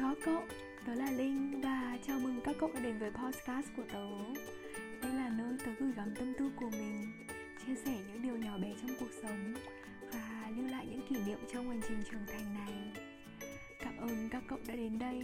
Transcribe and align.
Chào 0.00 0.14
cậu, 0.24 0.42
tớ 0.86 0.94
là 0.94 1.10
Linh 1.10 1.60
và 1.60 1.98
chào 2.06 2.18
mừng 2.18 2.40
các 2.44 2.56
cậu 2.60 2.70
đã 2.74 2.80
đến 2.80 2.98
với 2.98 3.10
podcast 3.10 3.66
của 3.76 3.82
tớ. 3.92 4.08
Đây 5.02 5.12
là 5.12 5.28
nơi 5.28 5.56
tớ 5.64 5.72
gửi 5.80 5.92
gắm 5.96 6.14
tâm 6.14 6.32
tư 6.38 6.50
của 6.56 6.70
mình 6.70 7.12
Chia 7.66 7.74
sẻ 7.74 7.98
những 8.08 8.22
điều 8.22 8.36
nhỏ 8.36 8.58
bé 8.58 8.68
trong 8.80 8.96
cuộc 9.00 9.10
sống 9.22 9.54
Và 10.12 10.50
lưu 10.56 10.66
lại 10.66 10.86
những 10.90 11.00
kỷ 11.08 11.16
niệm 11.26 11.38
trong 11.52 11.68
hành 11.68 11.80
trình 11.88 12.02
trưởng 12.10 12.26
thành 12.26 12.54
này. 12.54 13.04
Cảm 13.80 13.96
ơn 13.96 14.28
các 14.30 14.42
cậu 14.48 14.58
đã 14.68 14.76
đến 14.76 14.98
đây. 14.98 15.22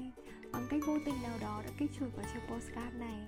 Bằng 0.53 0.67
cách 0.71 0.81
vô 0.87 0.99
tình 1.05 1.23
nào 1.23 1.39
đó 1.41 1.63
đã 1.65 1.71
kích 1.79 1.91
chuột 2.01 2.09
vào 2.17 2.27
chiếc 2.35 2.41
podcast 2.49 2.95
này 2.99 3.21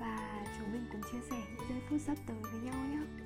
Và 0.00 0.44
chúng 0.58 0.72
mình 0.72 0.84
cùng 0.92 1.02
chia 1.12 1.26
sẻ 1.30 1.36
những 1.36 1.68
giây 1.68 1.78
phút 1.90 2.00
sắp 2.00 2.16
tới 2.26 2.36
với 2.52 2.60
nhau 2.60 2.84
nhé. 2.90 3.21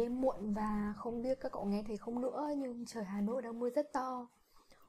Đêm 0.00 0.20
muộn 0.20 0.54
và 0.54 0.94
không 0.96 1.22
biết 1.22 1.40
các 1.40 1.52
cậu 1.52 1.64
nghe 1.64 1.82
thấy 1.86 1.96
không 1.96 2.20
nữa, 2.20 2.48
nhưng 2.58 2.86
trời 2.86 3.04
Hà 3.04 3.20
Nội 3.20 3.42
đang 3.42 3.60
mưa 3.60 3.70
rất 3.70 3.92
to. 3.92 4.28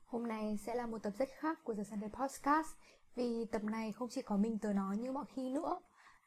Hôm 0.06 0.28
nay 0.28 0.58
sẽ 0.58 0.76
là 0.76 0.88
một 0.88 1.04
tập 1.04 1.14
rất 1.18 1.30
khác 1.40 1.60
của 1.64 1.74
The 1.74 1.84
Sunday 1.84 2.10
Podcast, 2.10 2.68
vì 3.16 3.46
tập 3.46 3.64
này 3.64 3.92
không 3.92 4.10
chỉ 4.12 4.22
có 4.22 4.38
mình 4.38 4.60
tớ 4.60 4.74
nói 4.74 4.98
như 4.98 5.12
mọi 5.12 5.26
khi 5.36 5.50
nữa, 5.50 5.80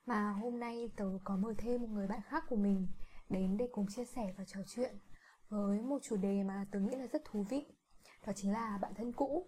mà 0.07 0.31
hôm 0.31 0.61
nay 0.61 0.91
tớ 0.97 1.05
có 1.25 1.37
mời 1.37 1.55
thêm 1.59 1.83
một 1.83 1.89
người 1.91 2.07
bạn 2.07 2.21
khác 2.29 2.45
của 2.49 2.57
mình 2.57 2.87
đến 3.29 3.57
để 3.57 3.69
cùng 3.73 3.87
chia 3.89 4.05
sẻ 4.05 4.35
và 4.39 4.45
trò 4.45 4.61
chuyện 4.67 4.99
với 5.49 5.81
một 5.81 5.99
chủ 6.03 6.17
đề 6.17 6.43
mà 6.43 6.67
tớ 6.71 6.81
nghĩ 6.81 6.97
là 6.97 7.07
rất 7.07 7.23
thú 7.25 7.47
vị, 7.51 7.67
đó 8.27 8.33
chính 8.37 8.53
là 8.53 8.79
bạn 8.83 8.95
thân 8.95 9.13
cũ 9.13 9.47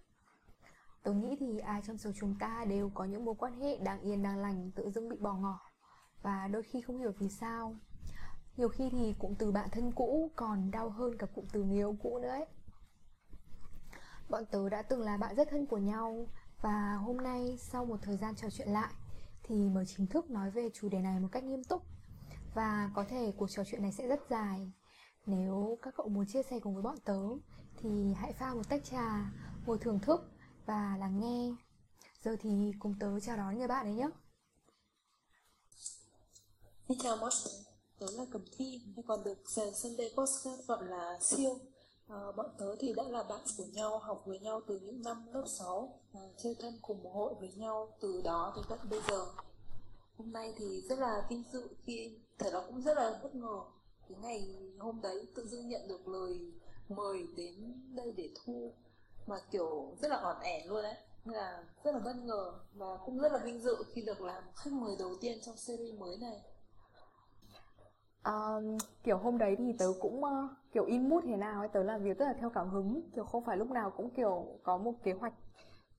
Tớ 1.03 1.13
nghĩ 1.13 1.37
thì 1.41 1.59
ai 1.59 1.83
trong 1.87 1.99
số 1.99 2.11
chúng 2.21 2.35
ta 2.41 2.65
đều 2.69 2.91
có 2.95 3.05
những 3.05 3.25
mối 3.25 3.35
quan 3.39 3.61
hệ 3.61 3.77
đang 3.77 4.01
yên 4.01 4.23
đang 4.23 4.39
lành, 4.39 4.71
tự 4.75 4.91
dưng 4.91 5.09
bị 5.09 5.17
bỏ 5.21 5.35
ngỏ, 5.35 5.61
và 6.23 6.49
đôi 6.49 6.63
khi 6.63 6.81
không 6.81 6.99
hiểu 6.99 7.13
vì 7.19 7.29
sao 7.29 7.77
nhiều 8.57 8.69
khi 8.69 8.89
thì 8.91 9.15
cụm 9.19 9.35
từ 9.35 9.53
bạn 9.53 9.69
thân 9.73 9.93
cũ 9.93 10.31
còn 10.37 10.71
đau 10.71 10.91
hơn 10.91 11.19
cả 11.19 11.27
cụm 11.35 11.45
từ 11.53 11.63
người 11.63 11.77
yêu 11.77 11.97
cũ 12.03 12.19
nữa 12.19 12.29
ấy. 12.29 12.47
Bọn 14.31 14.45
tớ 14.51 14.69
đã 14.69 14.83
từng 14.83 15.01
là 15.01 15.17
bạn 15.17 15.37
rất 15.37 15.49
thân 15.51 15.67
của 15.67 15.79
nhau 15.79 16.27
và 16.63 16.95
hôm 16.95 17.17
nay 17.17 17.59
sau 17.61 17.85
một 17.85 17.97
thời 18.03 18.17
gian 18.17 18.37
trò 18.37 18.49
chuyện 18.51 18.69
lại 18.69 18.93
thì 19.43 19.55
mới 19.55 19.87
chính 19.87 20.07
thức 20.07 20.31
nói 20.31 20.51
về 20.51 20.71
chủ 20.75 20.89
đề 20.89 20.99
này 20.99 21.21
một 21.21 21.29
cách 21.33 21.45
nghiêm 21.45 21.65
túc. 21.65 21.83
Và 22.55 22.91
có 22.95 23.05
thể 23.09 23.33
cuộc 23.37 23.51
trò 23.51 23.65
chuyện 23.67 23.83
này 23.83 23.93
sẽ 23.93 24.09
rất 24.09 24.21
dài. 24.31 24.73
Nếu 25.27 25.79
các 25.83 25.95
cậu 25.97 26.09
muốn 26.09 26.27
chia 26.27 26.43
sẻ 26.43 26.61
cùng 26.61 26.75
với 26.75 26.83
bọn 26.83 26.97
tớ 27.05 27.21
thì 27.77 28.15
hãy 28.15 28.33
pha 28.33 28.55
một 28.55 28.69
tách 28.69 28.85
trà 28.85 29.31
ngồi 29.67 29.79
thưởng 29.79 29.99
thức 29.99 30.31
và 30.67 30.97
lắng 31.01 31.21
nghe. 31.21 31.55
Giờ 32.23 32.37
thì 32.41 32.73
cùng 32.79 32.95
tớ 33.01 33.21
chào 33.21 33.37
đón 33.37 33.59
người 33.59 33.69
bạn 33.69 33.87
ấy 33.87 33.95
nhé. 33.95 34.09
Xin 36.89 36.99
chào 37.03 37.17
mọi 37.17 37.31
người, 37.45 37.66
tớ 37.99 38.07
là 38.13 38.25
Cẩm 38.33 38.45
Thi, 38.53 38.81
hay 38.97 39.05
còn 39.07 39.25
được 39.25 39.39
Sàn 39.47 39.75
Sunday 39.75 40.11
Postcard 40.17 40.67
gọi 40.67 40.85
là 40.85 41.19
Siêu. 41.21 41.59
À, 42.09 42.33
bọn 42.37 42.47
tớ 42.59 42.77
thì 42.81 42.93
đã 42.93 43.03
là 43.03 43.23
bạn 43.23 43.41
của 43.57 43.65
nhau, 43.65 43.99
học 43.99 44.23
với 44.27 44.39
nhau 44.39 44.61
từ 44.67 44.81
những 44.81 45.03
năm 45.03 45.27
lớp 45.33 45.45
6, 45.47 46.01
à, 46.15 46.21
ờ, 46.21 46.29
chơi 46.37 46.55
thân 46.55 46.79
cùng 46.83 47.03
một 47.03 47.11
hội 47.15 47.35
với 47.41 47.53
nhau 47.57 47.97
từ 48.01 48.21
đó 48.25 48.53
tới 48.57 48.65
tận 48.69 48.79
bây 48.91 49.01
giờ. 49.09 49.27
Hôm 50.19 50.33
nay 50.33 50.55
thì 50.59 50.81
rất 50.89 50.99
là 50.99 51.27
vinh 51.31 51.43
dự 51.53 51.69
khi, 51.85 52.19
thật 52.39 52.51
là 52.53 52.61
cũng 52.67 52.83
rất 52.83 52.97
là 52.97 53.21
bất 53.23 53.35
ngờ. 53.35 53.61
Cái 54.09 54.19
ngày 54.23 54.57
hôm 54.79 55.01
đấy 55.01 55.27
tự 55.35 55.47
dưng 55.47 55.69
nhận 55.69 55.89
được 55.89 56.09
lời 56.09 56.53
mời 56.89 57.27
đến 57.37 57.75
đây 57.95 58.13
để 58.17 58.31
thu 58.45 58.73
mà 59.27 59.37
kiểu 59.51 59.97
rất 60.01 60.09
là 60.09 60.17
ỏn 60.17 60.37
ẻn 60.43 60.67
luôn 60.67 60.83
đấy 60.83 60.95
là 61.25 61.65
rất 61.85 61.93
là 61.93 61.99
bất 61.99 62.17
ngờ 62.17 62.53
và 62.75 62.87
cũng 63.05 63.19
rất 63.19 63.33
là 63.33 63.39
vinh 63.45 63.61
dự 63.61 63.77
khi 63.93 64.03
được 64.03 64.21
làm 64.21 64.43
khách 64.57 64.73
mời 64.73 64.97
đầu 64.99 65.15
tiên 65.21 65.39
trong 65.47 65.57
series 65.57 65.95
mới 65.95 66.17
này 66.17 66.41
um, 68.27 68.79
kiểu 69.05 69.19
hôm 69.19 69.39
đấy 69.39 69.57
thì 69.59 69.73
tớ 69.79 69.87
cũng 70.01 70.25
uh, 70.25 70.51
kiểu 70.73 70.85
in 70.85 71.09
mood 71.09 71.25
thế 71.25 71.37
nào 71.37 71.61
ấy 71.61 71.69
tớ 71.69 71.83
làm 71.83 72.03
việc 72.03 72.19
rất 72.19 72.27
là 72.27 72.35
theo 72.41 72.51
cảm 72.51 72.69
hứng. 72.69 73.01
Kiểu 73.15 73.25
không 73.25 73.45
phải 73.45 73.57
lúc 73.57 73.71
nào 73.71 73.91
cũng 73.97 74.11
kiểu 74.11 74.47
có 74.63 74.79
một 74.79 74.93
kế 75.03 75.13
hoạch 75.13 75.35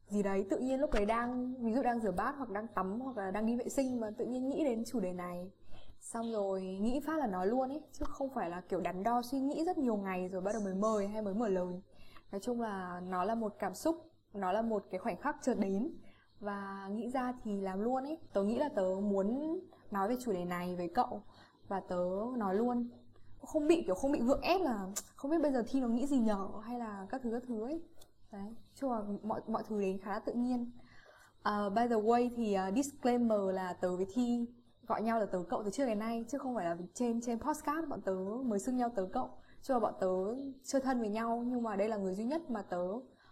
gì 0.08 0.24
đấy. 0.24 0.46
Tự 0.50 0.60
nhiên 0.60 0.80
lúc 0.80 0.94
đấy 0.94 1.06
đang 1.06 1.56
ví 1.60 1.74
dụ 1.74 1.84
đang 1.84 2.00
rửa 2.00 2.12
bát 2.12 2.36
hoặc 2.38 2.50
đang 2.50 2.68
tắm 2.68 3.00
hoặc 3.00 3.18
là 3.18 3.32
đang 3.32 3.46
đi 3.46 3.56
vệ 3.56 3.70
sinh 3.70 4.00
mà 4.00 4.12
tự 4.18 4.26
nhiên 4.26 4.50
nghĩ 4.50 4.64
đến 4.64 4.84
chủ 4.88 5.00
đề 5.00 5.14
này. 5.14 5.52
Xong 6.00 6.32
rồi 6.32 6.62
nghĩ 6.62 7.02
phát 7.08 7.18
là 7.18 7.28
nói 7.28 7.48
luôn 7.48 7.70
ấy 7.70 7.82
chứ 7.92 8.06
không 8.08 8.30
phải 8.30 8.50
là 8.50 8.62
kiểu 8.70 8.82
đắn 8.82 9.04
đo 9.04 9.22
suy 9.22 9.40
nghĩ 9.40 9.66
rất 9.66 9.78
nhiều 9.78 9.96
ngày 9.96 10.28
rồi 10.28 10.42
bắt 10.42 10.52
đầu 10.54 10.62
mới 10.62 10.74
mời 10.74 11.08
hay 11.08 11.22
mới 11.22 11.34
mở 11.34 11.48
lời. 11.48 11.82
Nói 12.32 12.42
chung 12.42 12.62
là 12.62 13.02
nó 13.08 13.24
là 13.24 13.36
một 13.36 13.56
cảm 13.60 13.76
xúc 13.76 13.96
nó 14.34 14.52
là 14.52 14.62
một 14.62 14.84
cái 14.92 15.00
khoảnh 15.00 15.18
khắc 15.18 15.36
chợt 15.42 15.56
đến. 15.60 15.92
Và 16.40 16.90
nghĩ 16.92 17.10
ra 17.10 17.34
thì 17.44 17.62
làm 17.62 17.82
luôn 17.82 18.04
ấy. 18.04 18.18
Tớ 18.34 18.44
nghĩ 18.44 18.58
là 18.58 18.70
tớ 18.76 18.86
muốn 19.02 19.60
nói 19.92 20.10
về 20.10 20.16
chủ 20.20 20.34
đề 20.34 20.46
này 20.46 20.76
với 20.76 20.88
cậu 20.96 21.22
và 21.68 21.80
tớ 21.80 22.06
nói 22.38 22.56
luôn 22.56 22.90
không 23.42 23.68
bị 23.68 23.84
kiểu 23.86 23.96
không 23.96 24.12
bị 24.12 24.20
gượng 24.20 24.42
ép 24.42 24.62
là 24.62 24.88
không 25.16 25.32
biết 25.32 25.42
bây 25.42 25.52
giờ 25.52 25.64
thi 25.68 25.82
nó 25.82 25.88
nghĩ 25.88 26.08
gì 26.08 26.18
nhở 26.18 26.48
hay 26.64 26.80
là 26.80 27.08
các 27.10 27.22
thứ 27.24 27.32
các 27.32 27.44
thứ 27.48 27.64
ấy. 27.64 27.82
Đấy 28.32 28.56
chung 28.76 28.92
là 28.92 29.02
mọi 29.24 29.42
mọi 29.48 29.64
thứ 29.68 29.82
đến 29.82 29.98
khá 29.98 30.12
là 30.12 30.20
tự 30.20 30.34
nhiên. 30.34 30.72
Uh, 31.50 31.74
by 31.74 31.88
the 31.90 31.96
way 31.96 32.30
thì 32.36 32.58
uh, 32.68 32.76
disclaimer 32.76 33.40
là 33.54 33.74
tớ 33.74 33.96
với 33.96 34.06
thi 34.14 34.46
gọi 34.88 35.02
nhau 35.02 35.20
là 35.20 35.26
tớ 35.26 35.44
cậu 35.50 35.64
từ 35.64 35.72
trước 35.72 35.86
đến 35.86 36.00
nay 36.00 36.26
chứ 36.28 36.38
không 36.38 36.56
phải 36.56 36.66
là 36.66 36.78
trên 36.94 37.22
trên 37.22 37.40
podcast 37.40 37.88
bọn 37.90 38.02
tớ 38.02 38.16
mới 38.46 38.60
xưng 38.60 38.78
nhau 38.78 38.90
tớ 38.96 39.08
cậu. 39.14 39.30
Chứ 39.62 39.74
là 39.74 39.80
bọn 39.80 39.94
tớ 40.00 40.08
chơi 40.64 40.82
thân 40.82 41.00
với 41.00 41.10
nhau 41.10 41.44
nhưng 41.48 41.64
mà 41.64 41.76
đây 41.76 41.90
là 41.90 41.98
người 41.98 42.16
duy 42.16 42.24
nhất 42.24 42.50
mà 42.50 42.62
tớ 42.62 42.84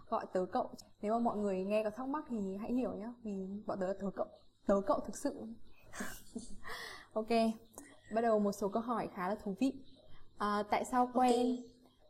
gọi 0.10 0.26
tớ 0.34 0.46
cậu. 0.52 0.70
Nếu 1.02 1.14
mà 1.14 1.20
mọi 1.20 1.38
người 1.38 1.66
nghe 1.66 1.84
có 1.84 1.90
thắc 1.90 2.08
mắc 2.08 2.26
thì 2.30 2.58
hãy 2.58 2.74
hiểu 2.74 2.94
nhá 2.94 3.14
vì 3.24 3.48
bọn 3.66 3.80
tớ 3.80 3.88
là 3.88 3.94
tớ 4.02 4.08
cậu 4.16 4.28
tớ 4.68 4.82
cậu 4.88 5.00
thực 5.00 5.18
sự. 5.18 5.46
Ok 7.14 7.28
bắt 8.12 8.22
đầu 8.22 8.40
một 8.40 8.52
số 8.52 8.70
câu 8.70 8.82
hỏi 8.82 9.10
khá 9.16 9.30
là 9.30 9.36
thú 9.36 9.56
vị. 9.60 9.74
À, 10.38 10.64
tại 10.72 10.86
sao 10.92 11.10
quen 11.14 11.32
okay. 11.32 11.64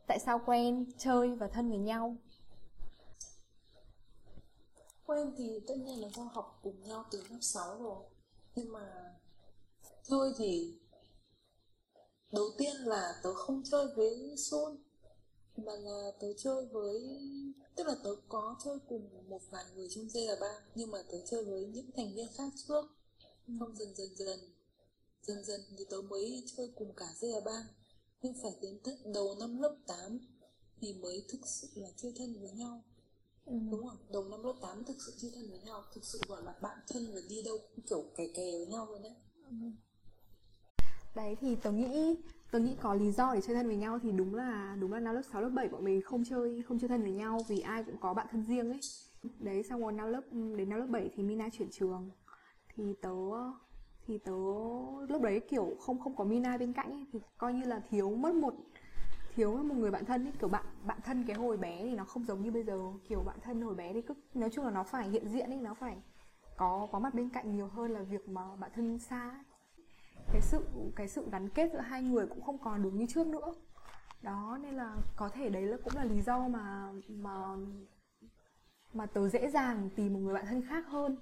tại 0.07 0.19
sao 0.19 0.41
quen 0.45 0.85
chơi 0.97 1.35
và 1.35 1.47
thân 1.47 1.69
với 1.69 1.79
nhau? 1.79 2.15
Quen 5.05 5.33
thì 5.37 5.59
tất 5.67 5.75
nhiên 5.77 6.01
là 6.01 6.07
do 6.09 6.23
học 6.23 6.59
cùng 6.63 6.83
nhau 6.83 7.05
từ 7.11 7.23
lớp 7.29 7.37
6 7.41 7.77
rồi. 7.83 8.03
Nhưng 8.55 8.71
mà 8.71 9.13
chơi 10.03 10.33
thì 10.37 10.79
đầu 12.31 12.45
tiên 12.57 12.75
là 12.75 13.13
tớ 13.23 13.33
không 13.33 13.61
chơi 13.71 13.87
với 13.95 14.35
Sun 14.37 14.77
mà 15.57 15.73
là 15.73 16.11
tớ 16.19 16.27
chơi 16.37 16.65
với 16.65 17.19
tức 17.75 17.87
là 17.87 17.95
tớ 18.03 18.09
có 18.29 18.55
chơi 18.63 18.77
cùng 18.89 19.29
một 19.29 19.41
vài 19.49 19.65
người 19.75 19.87
trong 19.89 20.05
J3 20.05 20.45
nhưng 20.75 20.91
mà 20.91 20.97
tớ 21.11 21.17
chơi 21.25 21.45
với 21.45 21.65
những 21.65 21.91
thành 21.95 22.15
viên 22.15 22.27
khác 22.33 22.49
trước. 22.67 22.85
Không 23.59 23.75
dần 23.75 23.95
dần 23.95 24.15
dần 24.15 24.39
Dần 25.27 25.43
dần 25.43 25.61
thì 25.77 25.85
tớ 25.89 25.97
mới 26.09 26.43
chơi 26.57 26.71
cùng 26.75 26.93
cả 26.97 27.05
dây 27.15 27.31
ba 27.45 27.67
Nhưng 28.21 28.33
phải 28.43 28.51
đến 28.61 28.79
tận 28.83 29.13
đầu 29.13 29.35
năm 29.39 29.61
lớp 29.61 29.75
8 29.87 30.19
Thì 30.81 30.93
mới 30.93 31.25
thực 31.29 31.47
sự 31.47 31.67
là 31.75 31.89
chơi 31.95 32.13
thân 32.17 32.41
với 32.41 32.51
nhau 32.51 32.83
ừ. 33.45 33.53
Đúng 33.71 33.87
không? 33.87 33.97
Đầu 34.09 34.23
năm 34.23 34.43
lớp 34.43 34.53
8 34.61 34.83
thực 34.83 35.01
sự 35.05 35.13
chơi 35.17 35.31
thân 35.35 35.49
với 35.49 35.59
nhau 35.59 35.83
Thực 35.93 36.05
sự 36.05 36.19
gọi 36.27 36.43
là 36.43 36.53
bạn 36.61 36.77
thân 36.87 37.11
và 37.13 37.21
đi 37.29 37.41
đâu 37.45 37.57
cũng 37.57 37.85
kiểu 37.89 38.03
kè 38.17 38.27
kè 38.35 38.51
với 38.57 38.65
nhau 38.65 38.85
luôn 38.85 39.01
đấy 39.01 39.13
ừ. 39.49 39.55
Đấy 41.15 41.35
thì 41.41 41.55
tớ 41.55 41.71
nghĩ 41.71 42.15
tớ 42.51 42.59
nghĩ 42.59 42.75
có 42.81 42.93
lý 42.93 43.11
do 43.11 43.33
để 43.35 43.41
chơi 43.41 43.55
thân 43.55 43.67
với 43.67 43.75
nhau 43.75 43.99
thì 44.03 44.11
đúng 44.11 44.35
là 44.35 44.77
đúng 44.79 44.93
là 44.93 44.99
năm 44.99 45.15
lớp 45.15 45.21
6 45.31 45.41
lớp 45.41 45.49
7 45.49 45.69
bọn 45.69 45.83
mình 45.83 46.01
không 46.01 46.23
chơi 46.29 46.63
không 46.67 46.79
chơi 46.79 46.87
thân 46.87 47.01
với 47.01 47.11
nhau 47.11 47.39
vì 47.47 47.59
ai 47.59 47.83
cũng 47.83 47.97
có 48.01 48.13
bạn 48.13 48.27
thân 48.31 48.45
riêng 48.47 48.71
ấy. 48.71 48.79
Đấy 49.39 49.63
xong 49.63 49.81
rồi 49.81 49.93
năm 49.93 50.07
lớp 50.07 50.21
đến 50.31 50.69
năm 50.69 50.79
lớp 50.79 50.87
7 50.89 51.09
thì 51.15 51.23
Mina 51.23 51.49
chuyển 51.49 51.69
trường 51.71 52.09
thì 52.75 52.83
tớ 53.01 53.09
thì 54.07 54.17
tớ 54.17 54.31
lúc 55.09 55.21
đấy 55.21 55.41
kiểu 55.49 55.75
không 55.79 55.99
không 55.99 56.15
có 56.15 56.23
Mina 56.23 56.57
bên 56.57 56.73
cạnh 56.73 56.91
ấy, 56.91 57.05
thì 57.13 57.19
coi 57.37 57.53
như 57.53 57.65
là 57.65 57.81
thiếu 57.89 58.15
mất 58.15 58.35
một 58.35 58.53
thiếu 59.35 59.55
một 59.55 59.75
người 59.75 59.91
bạn 59.91 60.05
thân 60.05 60.25
ấy. 60.25 60.33
Kiểu 60.39 60.49
bạn 60.49 60.65
bạn 60.83 60.99
thân 61.03 61.23
cái 61.27 61.35
hồi 61.35 61.57
bé 61.57 61.83
thì 61.83 61.95
nó 61.95 62.03
không 62.03 62.25
giống 62.25 62.41
như 62.41 62.51
bây 62.51 62.63
giờ. 62.63 62.79
Kiểu 63.09 63.19
bạn 63.25 63.37
thân 63.41 63.61
hồi 63.61 63.75
bé 63.75 63.93
thì 63.93 64.01
cứ 64.01 64.13
nói 64.33 64.49
chung 64.49 64.65
là 64.65 64.71
nó 64.71 64.83
phải 64.83 65.09
hiện 65.09 65.29
diện 65.29 65.49
ấy 65.49 65.61
nó 65.61 65.73
phải 65.73 65.97
có 66.57 66.87
có 66.91 66.99
mặt 66.99 67.13
bên 67.13 67.29
cạnh 67.29 67.55
nhiều 67.55 67.67
hơn 67.67 67.91
là 67.91 68.01
việc 68.01 68.29
mà 68.29 68.55
bạn 68.55 68.71
thân 68.75 68.99
xa 68.99 69.29
ấy. 69.29 69.43
cái 70.31 70.41
sự 70.41 70.65
cái 70.95 71.07
sự 71.07 71.29
gắn 71.31 71.49
kết 71.49 71.69
giữa 71.73 71.79
hai 71.79 72.03
người 72.03 72.27
cũng 72.27 72.41
không 72.41 72.57
còn 72.57 72.83
đúng 72.83 72.97
như 72.97 73.05
trước 73.09 73.27
nữa. 73.27 73.53
Đó 74.21 74.57
nên 74.61 74.73
là 74.73 74.95
có 75.15 75.29
thể 75.29 75.49
đấy 75.49 75.61
là 75.63 75.77
cũng 75.83 75.93
là 75.95 76.03
lý 76.03 76.21
do 76.21 76.47
mà 76.47 76.91
mà 77.07 77.55
mà 78.93 79.05
tớ 79.05 79.29
dễ 79.29 79.49
dàng 79.49 79.89
tìm 79.95 80.13
một 80.13 80.19
người 80.19 80.33
bạn 80.33 80.45
thân 80.45 80.61
khác 80.69 80.85
hơn 80.87 81.17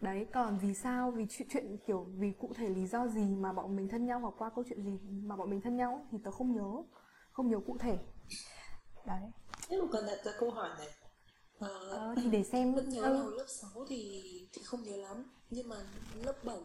đấy 0.00 0.26
còn 0.32 0.58
vì 0.62 0.74
sao 0.74 1.10
vì 1.10 1.26
chuyện 1.30 1.48
chuyện 1.50 1.76
kiểu 1.86 2.06
vì 2.18 2.32
cụ 2.38 2.52
thể 2.56 2.68
lý 2.68 2.86
do 2.86 3.08
gì 3.08 3.24
mà 3.24 3.52
bọn 3.52 3.76
mình 3.76 3.88
thân 3.88 4.06
nhau 4.06 4.20
hoặc 4.20 4.34
qua 4.38 4.50
câu 4.54 4.64
chuyện 4.68 4.82
gì 4.82 4.98
mà 5.22 5.36
bọn 5.36 5.50
mình 5.50 5.60
thân 5.60 5.76
nhau 5.76 6.06
thì 6.12 6.18
tớ 6.24 6.30
không 6.30 6.56
nhớ 6.56 6.82
không 7.32 7.50
nhớ 7.50 7.60
cụ 7.66 7.76
thể 7.80 7.98
đấy 9.06 9.20
nếu 9.70 9.82
mà 9.82 9.88
cần 9.92 10.06
đặt 10.06 10.24
ra 10.24 10.32
câu 10.40 10.50
hỏi 10.50 10.70
này 10.78 10.88
à, 11.58 11.68
ờ, 11.90 12.14
thì 12.16 12.30
để 12.30 12.44
xem 12.44 12.74
vẫn 12.74 12.88
nhớ 12.88 13.02
ừ. 13.02 13.34
lớp 13.36 13.46
6 13.48 13.70
thì 13.88 14.22
thì 14.52 14.62
không 14.62 14.82
nhớ 14.82 14.96
lắm 14.96 15.24
nhưng 15.50 15.68
mà 15.68 15.76
lớp 16.24 16.44
7 16.44 16.58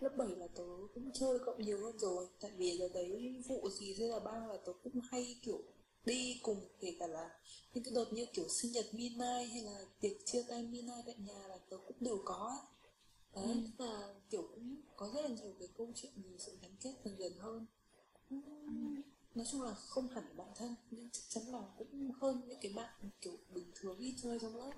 lớp 0.00 0.16
7 0.16 0.28
là 0.28 0.46
tớ 0.56 0.64
cũng 0.94 1.10
chơi 1.14 1.38
cộng 1.46 1.62
nhiều 1.62 1.78
hơn 1.84 1.98
rồi 1.98 2.26
tại 2.40 2.50
vì 2.56 2.78
là 2.78 2.86
đấy 2.94 3.42
vụ 3.48 3.68
gì 3.70 3.94
thế 3.98 4.08
là 4.08 4.18
ba 4.24 4.32
là 4.32 4.56
tớ 4.66 4.72
cũng 4.82 5.00
hay 5.10 5.36
kiểu 5.42 5.58
đi 6.04 6.40
cùng 6.42 6.60
kể 6.80 6.96
cả 7.00 7.06
là 7.06 7.30
những 7.74 7.84
cái 7.84 7.92
đợt 7.94 8.12
như 8.12 8.26
kiểu 8.32 8.48
sinh 8.48 8.72
nhật 8.72 8.84
midnight 8.92 9.50
hay 9.52 9.62
là 9.62 9.78
tiệc 10.00 10.12
chia 10.24 10.42
tay 10.48 10.62
midnight 10.62 11.06
tại 11.06 11.14
nhà 11.18 11.48
là 11.48 11.58
tớ 11.70 11.76
cũng 11.86 11.96
đều 12.00 12.18
có. 12.24 12.58
Đấy 13.34 13.64
ừ. 13.78 13.84
là 13.84 14.14
kiểu 14.30 14.42
cũng 14.54 14.76
có 14.96 15.10
rất 15.14 15.20
là 15.22 15.28
nhiều 15.28 15.54
cái 15.58 15.68
câu 15.78 15.92
chuyện 15.94 16.12
về 16.16 16.38
sự 16.38 16.58
gắn 16.62 16.70
kết 16.80 16.94
dần 17.04 17.18
dần 17.18 17.32
hơn 17.38 17.66
ừ. 18.30 18.36
nói 19.34 19.46
chung 19.50 19.62
là 19.62 19.74
không 19.74 20.08
hẳn 20.08 20.36
bạn 20.36 20.48
thân 20.56 20.74
nhưng 20.90 21.08
chắc 21.12 21.22
chắn 21.28 21.44
là 21.52 21.62
cũng 21.78 22.10
hơn 22.20 22.42
những 22.48 22.58
cái 22.62 22.72
bạn 22.76 23.10
kiểu 23.20 23.36
bình 23.54 23.70
thường 23.74 23.98
ít 23.98 24.14
chơi 24.22 24.38
trong 24.38 24.56
lớp 24.56 24.72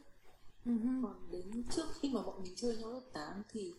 uh-huh. 0.64 1.02
còn 1.02 1.28
đến 1.30 1.64
trước 1.76 1.86
khi 2.00 2.08
mà 2.08 2.22
bọn 2.22 2.42
mình 2.42 2.52
chơi 2.56 2.76
nhau 2.76 2.92
lớp 2.92 3.02
8 3.12 3.42
thì 3.48 3.72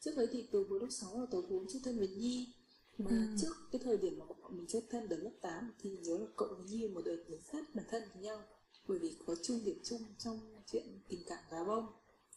trước 0.00 0.16
đấy 0.16 0.26
thì 0.32 0.48
từ 0.52 0.66
cuối 0.68 0.80
lớp 0.80 0.90
6 0.90 1.20
là 1.20 1.26
tớ 1.30 1.40
vốn 1.40 1.66
chưa 1.68 1.78
thân 1.84 1.98
với 1.98 2.08
Nhi 2.08 2.54
mà 2.98 3.10
ừ. 3.10 3.36
trước 3.40 3.54
cái 3.72 3.80
thời 3.84 3.96
điểm 3.96 4.18
mà 4.18 4.26
bọn 4.26 4.56
mình 4.56 4.66
chơi 4.68 4.82
thân 4.90 5.08
đến 5.08 5.20
lớp 5.20 5.32
8 5.40 5.72
thì 5.78 5.90
nhớ 5.90 6.18
là 6.18 6.26
cậu 6.36 6.48
và 6.48 6.64
Nhi 6.64 6.88
một 6.88 7.02
đợt 7.04 7.16
rất 7.52 7.76
là 7.76 7.82
thân 7.88 8.02
với 8.14 8.22
nhau 8.22 8.42
bởi 8.88 8.98
vì 8.98 9.16
có 9.26 9.34
chung 9.42 9.64
điểm 9.64 9.78
chung 9.84 10.02
trong 10.18 10.40
chuyện 10.72 10.98
tình 11.08 11.20
cảm 11.26 11.38
gà 11.50 11.64
bông 11.64 11.86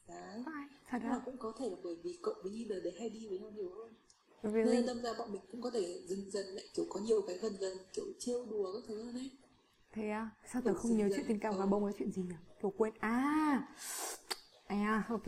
đấy 0.07 0.44
thật 0.89 1.01
mà 1.03 1.19
cũng 1.25 1.38
có 1.38 1.53
thể 1.59 1.69
là 1.69 1.75
bởi 1.83 1.95
vì 2.03 2.17
cậu 2.23 2.33
với 2.44 2.51
Nhi 2.51 2.65
đợt 2.69 2.79
đấy 2.83 2.94
hay 3.00 3.09
đi 3.09 3.27
với 3.27 3.39
nhau 3.39 3.50
nhiều 3.55 3.69
hơn. 3.69 3.94
Really? 4.44 4.75
nên 4.75 4.85
đâm 4.85 5.01
ra 5.01 5.13
bọn 5.19 5.31
mình 5.31 5.41
cũng 5.51 5.61
có 5.61 5.69
thể 5.69 6.01
dần 6.07 6.31
dần 6.31 6.45
lại 6.45 6.65
kiểu 6.75 6.85
có 6.89 7.00
nhiều 7.00 7.21
cái 7.27 7.38
gần 7.38 7.57
gần 7.59 7.77
kiểu 7.94 8.05
trêu 8.19 8.45
đùa 8.45 8.73
các 8.73 8.83
thứ 8.88 9.03
hơn 9.03 9.15
ấy. 9.15 9.31
Thế 9.94 10.09
à 10.09 10.29
sao 10.45 10.61
tớ 10.61 10.73
không 10.73 10.97
nhớ 10.97 11.09
chuyện 11.15 11.25
tình 11.27 11.39
cảm 11.39 11.57
gà 11.59 11.65
bông 11.65 11.85
là 11.85 11.91
chuyện 12.00 12.11
gì 12.11 12.21
nhỉ? 12.21 12.35
Kiểu 12.61 12.73
quên. 12.77 12.94
À! 13.00 13.67
À 14.67 15.03
ok. 15.09 15.27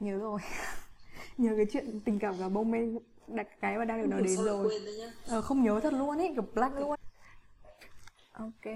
Nhớ 0.00 0.18
rồi. 0.18 0.40
Nhớ 1.38 1.52
cái 1.56 1.66
chuyện 1.72 2.00
tình 2.04 2.18
cảm 2.18 2.38
gà 2.38 2.48
bông 2.48 2.72
ấy 2.72 2.94
đặt 3.26 3.48
cái 3.60 3.78
mà 3.78 3.84
đang 3.84 4.02
được 4.02 4.08
nói 4.08 4.22
đến 4.22 4.36
rồi. 4.36 4.80
ờ, 5.26 5.42
không 5.42 5.62
nhớ 5.62 5.80
thật 5.82 5.92
luôn 5.92 6.18
ấy 6.18 6.32
kiểu 6.34 6.44
blank 6.54 6.74
luôn. 6.74 7.00
Ok 8.32 8.66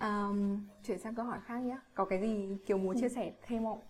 um, 0.00 0.66
chuyển 0.84 0.98
sang 0.98 1.14
câu 1.14 1.24
hỏi 1.24 1.38
khác 1.46 1.58
nhé. 1.58 1.78
Có 1.94 2.04
cái 2.04 2.20
gì 2.20 2.56
kiểu 2.66 2.78
muốn 2.78 3.00
chia 3.00 3.08
sẻ 3.08 3.32
thêm 3.42 3.64
không? 3.64 3.80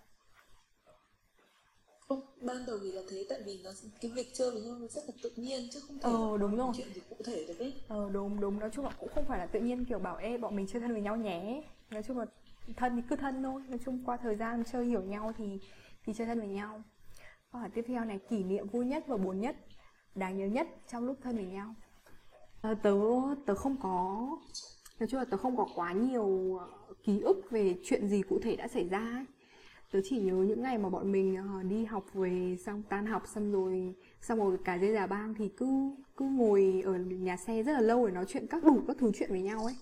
Không 2.09 2.21
ban 2.43 2.57
đầu 2.67 2.79
thì 2.83 2.93
là 2.93 3.03
thế 3.11 3.27
tại 3.29 3.39
vì 3.47 3.61
nó 3.65 3.71
cái 4.01 4.11
việc 4.11 4.31
chơi 4.35 4.51
với 4.51 4.63
nhau 4.63 4.77
nó 4.81 4.87
rất 4.87 5.03
là 5.07 5.13
tự 5.23 5.31
nhiên 5.37 5.69
chứ 5.73 5.81
không 5.87 5.99
thể 5.99 6.11
ờ 6.11 6.39
đúng 6.39 6.57
rồi. 6.57 6.73
chuyện 6.77 6.93
gì 6.95 7.01
cụ 7.11 7.17
thể 7.25 7.45
được 7.49 7.59
ấy. 7.59 7.75
Ờ 7.89 8.11
đúng 8.13 8.41
đúng. 8.41 8.59
Nói 8.59 8.71
chung 8.73 8.85
là 8.85 8.91
cũng 9.01 9.09
không 9.15 9.25
phải 9.25 9.39
là 9.39 9.47
tự 9.47 9.61
nhiên 9.61 9.85
kiểu 9.85 9.99
bảo 9.99 10.17
ê 10.17 10.39
bọn 10.39 10.57
mình 10.57 10.67
chơi 10.67 10.81
thân 10.81 10.93
với 10.93 11.03
nhau 11.03 11.17
nhé. 11.17 11.63
Nói 11.91 12.03
chung 12.03 12.19
là 12.19 12.27
thân 12.77 12.97
thì 12.97 13.03
cứ 13.11 13.17
thân 13.17 13.43
thôi. 13.43 13.63
Nói 13.69 13.79
chung 13.85 14.03
qua 14.07 14.17
thời 14.17 14.37
gian 14.37 14.65
chơi 14.73 14.87
hiểu 14.87 15.03
nhau 15.03 15.33
thì 15.37 15.61
thì 16.05 16.15
chơi 16.15 16.27
thân 16.27 16.39
với 16.39 16.49
nhau. 16.49 16.83
Câu 17.53 17.61
hỏi 17.61 17.71
tiếp 17.75 17.85
theo 17.89 18.05
này 18.05 18.19
kỷ 18.29 18.45
niệm 18.45 18.69
vui 18.69 18.87
nhất 18.87 19.05
và 19.07 19.17
buồn 19.17 19.41
nhất 19.41 19.57
đáng 20.15 20.37
nhớ 20.39 20.47
nhất 20.47 20.69
trong 20.89 21.07
lúc 21.07 21.17
thân 21.23 21.37
với 21.37 21.47
nhau. 21.47 21.75
À, 22.63 22.75
tớ 22.83 22.95
tớ 23.47 23.55
không 23.55 23.77
có 23.83 24.29
nói 25.00 25.06
chung 25.09 25.19
là 25.19 25.25
tớ 25.25 25.37
không 25.37 25.56
có 25.56 25.67
quá 25.75 25.93
nhiều 25.93 26.56
ờ, 26.61 26.95
ký 27.03 27.21
ức 27.21 27.50
về 27.50 27.77
chuyện 27.85 28.09
gì 28.09 28.23
cụ 28.23 28.39
thể 28.43 28.56
đã 28.56 28.69
xảy 28.69 28.89
ra 28.89 28.99
ấy. 28.99 29.25
tớ 29.93 30.00
chỉ 30.05 30.21
nhớ 30.21 30.35
những 30.35 30.62
ngày 30.62 30.79
mà 30.79 30.89
bọn 30.89 31.12
mình 31.12 31.37
ờ, 31.37 31.62
đi 31.62 31.85
học 31.85 32.05
về 32.15 32.56
xong 32.67 32.83
tan 32.89 33.06
học 33.06 33.23
xong 33.27 33.53
rồi 33.53 33.95
xong 34.21 34.39
rồi 34.39 34.59
cả 34.65 34.75
dây 34.75 34.93
già 34.93 35.06
bang 35.06 35.35
thì 35.35 35.49
cứ 35.56 35.67
cứ 36.17 36.25
ngồi 36.25 36.83
ở 36.85 36.99
nhà 36.99 37.37
xe 37.37 37.62
rất 37.62 37.73
là 37.73 37.81
lâu 37.81 38.06
để 38.06 38.12
nói 38.12 38.25
chuyện 38.29 38.47
các 38.47 38.65
đủ 38.65 38.81
các 38.89 38.97
thứ 39.00 39.12
chuyện 39.15 39.31
với 39.31 39.43
nhau 39.43 39.65
ấy. 39.65 39.77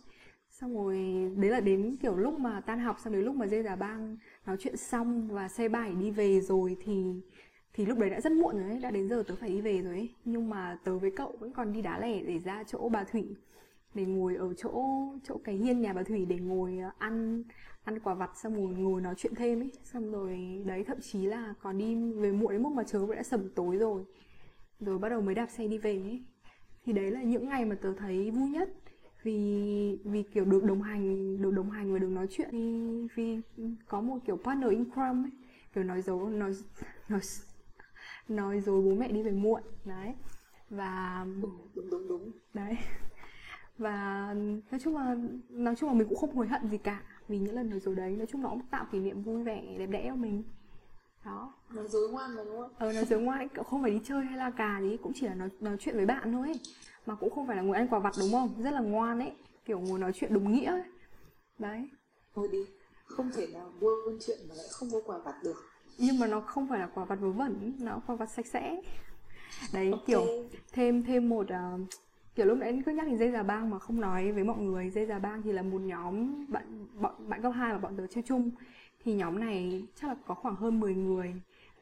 Xong 0.50 0.76
rồi 0.76 0.96
đấy 1.36 1.50
là 1.50 1.60
đến 1.60 1.96
kiểu 2.02 2.16
lúc 2.16 2.38
mà 2.40 2.60
tan 2.60 2.80
học 2.80 2.96
xong 3.04 3.12
đến 3.12 3.22
lúc 3.24 3.36
mà 3.36 3.46
dây 3.46 3.62
già 3.62 3.76
bang 3.76 4.16
nói 4.46 4.56
chuyện 4.60 4.76
xong 4.76 5.28
và 5.28 5.48
xe 5.48 5.68
bảy 5.68 5.92
đi 5.94 6.10
về 6.10 6.40
rồi 6.40 6.76
thì 6.84 7.04
thì 7.74 7.86
lúc 7.86 7.98
đấy 7.98 8.10
đã 8.10 8.20
rất 8.20 8.32
muộn 8.32 8.56
rồi 8.56 8.70
ấy, 8.70 8.78
đã 8.78 8.90
đến 8.90 9.08
giờ 9.08 9.22
tớ 9.28 9.34
phải 9.36 9.48
đi 9.48 9.60
về 9.60 9.82
rồi 9.82 9.94
ấy. 9.94 10.10
Nhưng 10.24 10.50
mà 10.50 10.78
tớ 10.84 10.98
với 10.98 11.10
cậu 11.16 11.36
vẫn 11.40 11.52
còn 11.52 11.72
đi 11.72 11.82
đá 11.82 11.98
lẻ 11.98 12.22
để 12.22 12.38
ra 12.38 12.64
chỗ 12.66 12.88
bà 12.88 13.04
thủy 13.04 13.36
để 13.96 14.04
ngồi 14.04 14.36
ở 14.36 14.54
chỗ 14.54 14.84
chỗ 15.24 15.38
cái 15.44 15.54
hiên 15.54 15.80
nhà 15.80 15.92
bà 15.92 16.02
thủy 16.02 16.24
để 16.24 16.38
ngồi 16.38 16.78
ờ, 16.78 16.90
ăn 16.98 17.42
ăn 17.84 18.00
quả 18.00 18.14
vặt 18.14 18.30
xong 18.36 18.54
rồi 18.54 18.74
ngồi 18.74 19.00
nói 19.00 19.14
chuyện 19.16 19.34
thêm 19.34 19.60
ấy. 19.60 19.72
Xong 19.84 20.12
rồi 20.12 20.62
đấy 20.66 20.84
thậm 20.84 21.00
chí 21.00 21.26
là 21.26 21.54
còn 21.62 21.78
đi 21.78 21.94
về 21.94 22.32
muộn 22.32 22.52
đến 22.52 22.62
mức 22.62 22.70
mà 22.72 22.82
trời 22.86 23.02
đã 23.16 23.22
sầm 23.22 23.48
tối 23.54 23.76
rồi 23.76 24.04
rồi 24.80 24.98
bắt 24.98 25.08
đầu 25.08 25.20
mới 25.20 25.34
đạp 25.34 25.46
xe 25.46 25.68
đi 25.68 25.78
về 25.78 26.02
ấy. 26.02 26.24
Thì 26.84 26.92
đấy 26.92 27.10
là 27.10 27.22
những 27.22 27.48
ngày 27.48 27.64
mà 27.64 27.74
tớ 27.74 27.94
thấy 27.98 28.30
vui 28.30 28.48
nhất. 28.48 28.68
Vì 29.22 29.98
vì 30.04 30.22
kiểu 30.22 30.44
được 30.44 30.64
đồng 30.64 30.82
hành 30.82 31.36
được 31.42 31.50
đồng 31.50 31.70
hành 31.70 31.92
và 31.92 31.98
được 31.98 32.08
nói 32.08 32.26
chuyện. 32.30 32.50
Vì, 33.14 33.40
vì 33.56 33.74
có 33.88 34.00
một 34.00 34.18
kiểu 34.26 34.36
partner 34.36 34.70
in 34.70 34.84
crime 34.84 35.22
ấy. 35.24 35.30
Kiểu 35.74 35.84
nói 35.84 36.02
dấu 36.02 36.28
nói 36.28 36.52
nói 37.08 37.20
nói 38.28 38.60
dối 38.60 38.82
bố 38.82 38.94
mẹ 38.94 39.12
đi 39.12 39.22
về 39.22 39.30
muộn. 39.30 39.62
Đấy. 39.84 40.14
Và 40.70 41.26
đúng 41.42 41.90
đúng 41.90 42.08
đúng. 42.08 42.30
Đấy 42.54 42.76
và 43.78 44.34
nói 44.70 44.80
chung 44.84 44.96
là 44.96 45.16
nói 45.48 45.76
chung 45.76 45.88
là 45.88 45.94
mình 45.94 46.08
cũng 46.08 46.18
không 46.18 46.36
hối 46.36 46.46
hận 46.46 46.68
gì 46.68 46.78
cả 46.78 47.02
vì 47.28 47.38
những 47.38 47.54
lần 47.54 47.70
nói 47.70 47.80
dối 47.80 47.94
đấy 47.94 48.16
nói 48.16 48.26
chung 48.26 48.42
nó 48.42 48.48
cũng 48.48 48.66
tạo 48.70 48.86
kỷ 48.92 48.98
niệm 48.98 49.22
vui 49.22 49.42
vẻ 49.42 49.76
đẹp 49.78 49.86
đẽ 49.86 50.04
cho 50.08 50.14
mình. 50.14 50.42
Đó. 51.24 51.54
Nói 51.70 51.88
dối 51.88 52.08
ngoan 52.08 52.36
mà 52.36 52.44
đúng 52.44 52.60
không? 52.60 52.70
Ờ 52.78 52.92
nói 52.92 53.04
dối 53.04 53.20
ngoan 53.20 53.38
ấy, 53.38 53.48
không 53.66 53.82
phải 53.82 53.90
đi 53.90 54.00
chơi 54.04 54.24
hay 54.24 54.38
là 54.38 54.50
cà 54.50 54.80
gì 54.82 54.96
cũng 55.02 55.12
chỉ 55.14 55.26
là 55.26 55.34
nói 55.34 55.48
nói 55.60 55.76
chuyện 55.80 55.96
với 55.96 56.06
bạn 56.06 56.32
thôi. 56.32 56.46
Ấy. 56.46 56.60
mà 57.06 57.14
cũng 57.14 57.30
không 57.30 57.46
phải 57.46 57.56
là 57.56 57.62
ngồi 57.62 57.76
ăn 57.76 57.88
quà 57.88 57.98
vặt 57.98 58.12
đúng 58.18 58.32
không? 58.32 58.54
Rất 58.58 58.70
là 58.70 58.80
ngoan 58.80 59.18
ấy 59.18 59.32
kiểu 59.64 59.80
ngồi 59.80 59.98
nói 59.98 60.12
chuyện 60.14 60.34
đúng 60.34 60.52
nghĩa 60.52 60.70
ấy. 60.70 60.82
đấy. 61.58 61.88
Thôi 62.34 62.48
đi 62.52 62.66
không 63.06 63.30
thể 63.34 63.46
nào 63.46 63.72
quên 63.80 64.18
chuyện 64.26 64.38
mà 64.48 64.54
lại 64.54 64.66
không 64.70 64.88
có 64.92 65.00
quà 65.06 65.18
vặt 65.18 65.34
được. 65.44 65.56
Nhưng 65.98 66.18
mà 66.18 66.26
nó 66.26 66.40
không 66.40 66.68
phải 66.68 66.78
là 66.78 66.86
quả 66.94 67.04
vặt 67.04 67.18
vớ 67.20 67.30
vẩn 67.30 67.72
nó 67.78 68.00
quả 68.06 68.16
vặt 68.16 68.30
sạch 68.30 68.46
sẽ. 68.46 68.82
Đấy 69.72 69.90
okay. 69.90 70.04
kiểu 70.06 70.26
thêm 70.72 71.04
thêm 71.04 71.28
một 71.28 71.46
uh, 71.74 71.80
kiểu 72.36 72.46
lúc 72.46 72.58
nãy 72.58 72.82
cứ 72.86 72.92
nhắc 72.92 73.06
đến 73.06 73.18
dây 73.18 73.30
già 73.30 73.42
bang 73.42 73.70
mà 73.70 73.78
không 73.78 74.00
nói 74.00 74.32
với 74.32 74.44
mọi 74.44 74.58
người 74.58 74.90
dây 74.90 75.06
già 75.06 75.18
bang 75.18 75.42
thì 75.42 75.52
là 75.52 75.62
một 75.62 75.80
nhóm 75.80 76.44
bạn 76.48 76.86
bọn 77.00 77.28
bạn 77.28 77.42
cấp 77.42 77.52
hai 77.56 77.72
và 77.72 77.78
bọn 77.78 77.96
tớ 77.96 78.06
chơi 78.06 78.22
chung. 78.26 78.50
Thì 79.04 79.14
nhóm 79.14 79.40
này 79.40 79.86
chắc 80.00 80.08
là 80.08 80.16
có 80.26 80.34
khoảng 80.34 80.56
hơn 80.56 80.80
10 80.80 80.94
người 80.94 81.34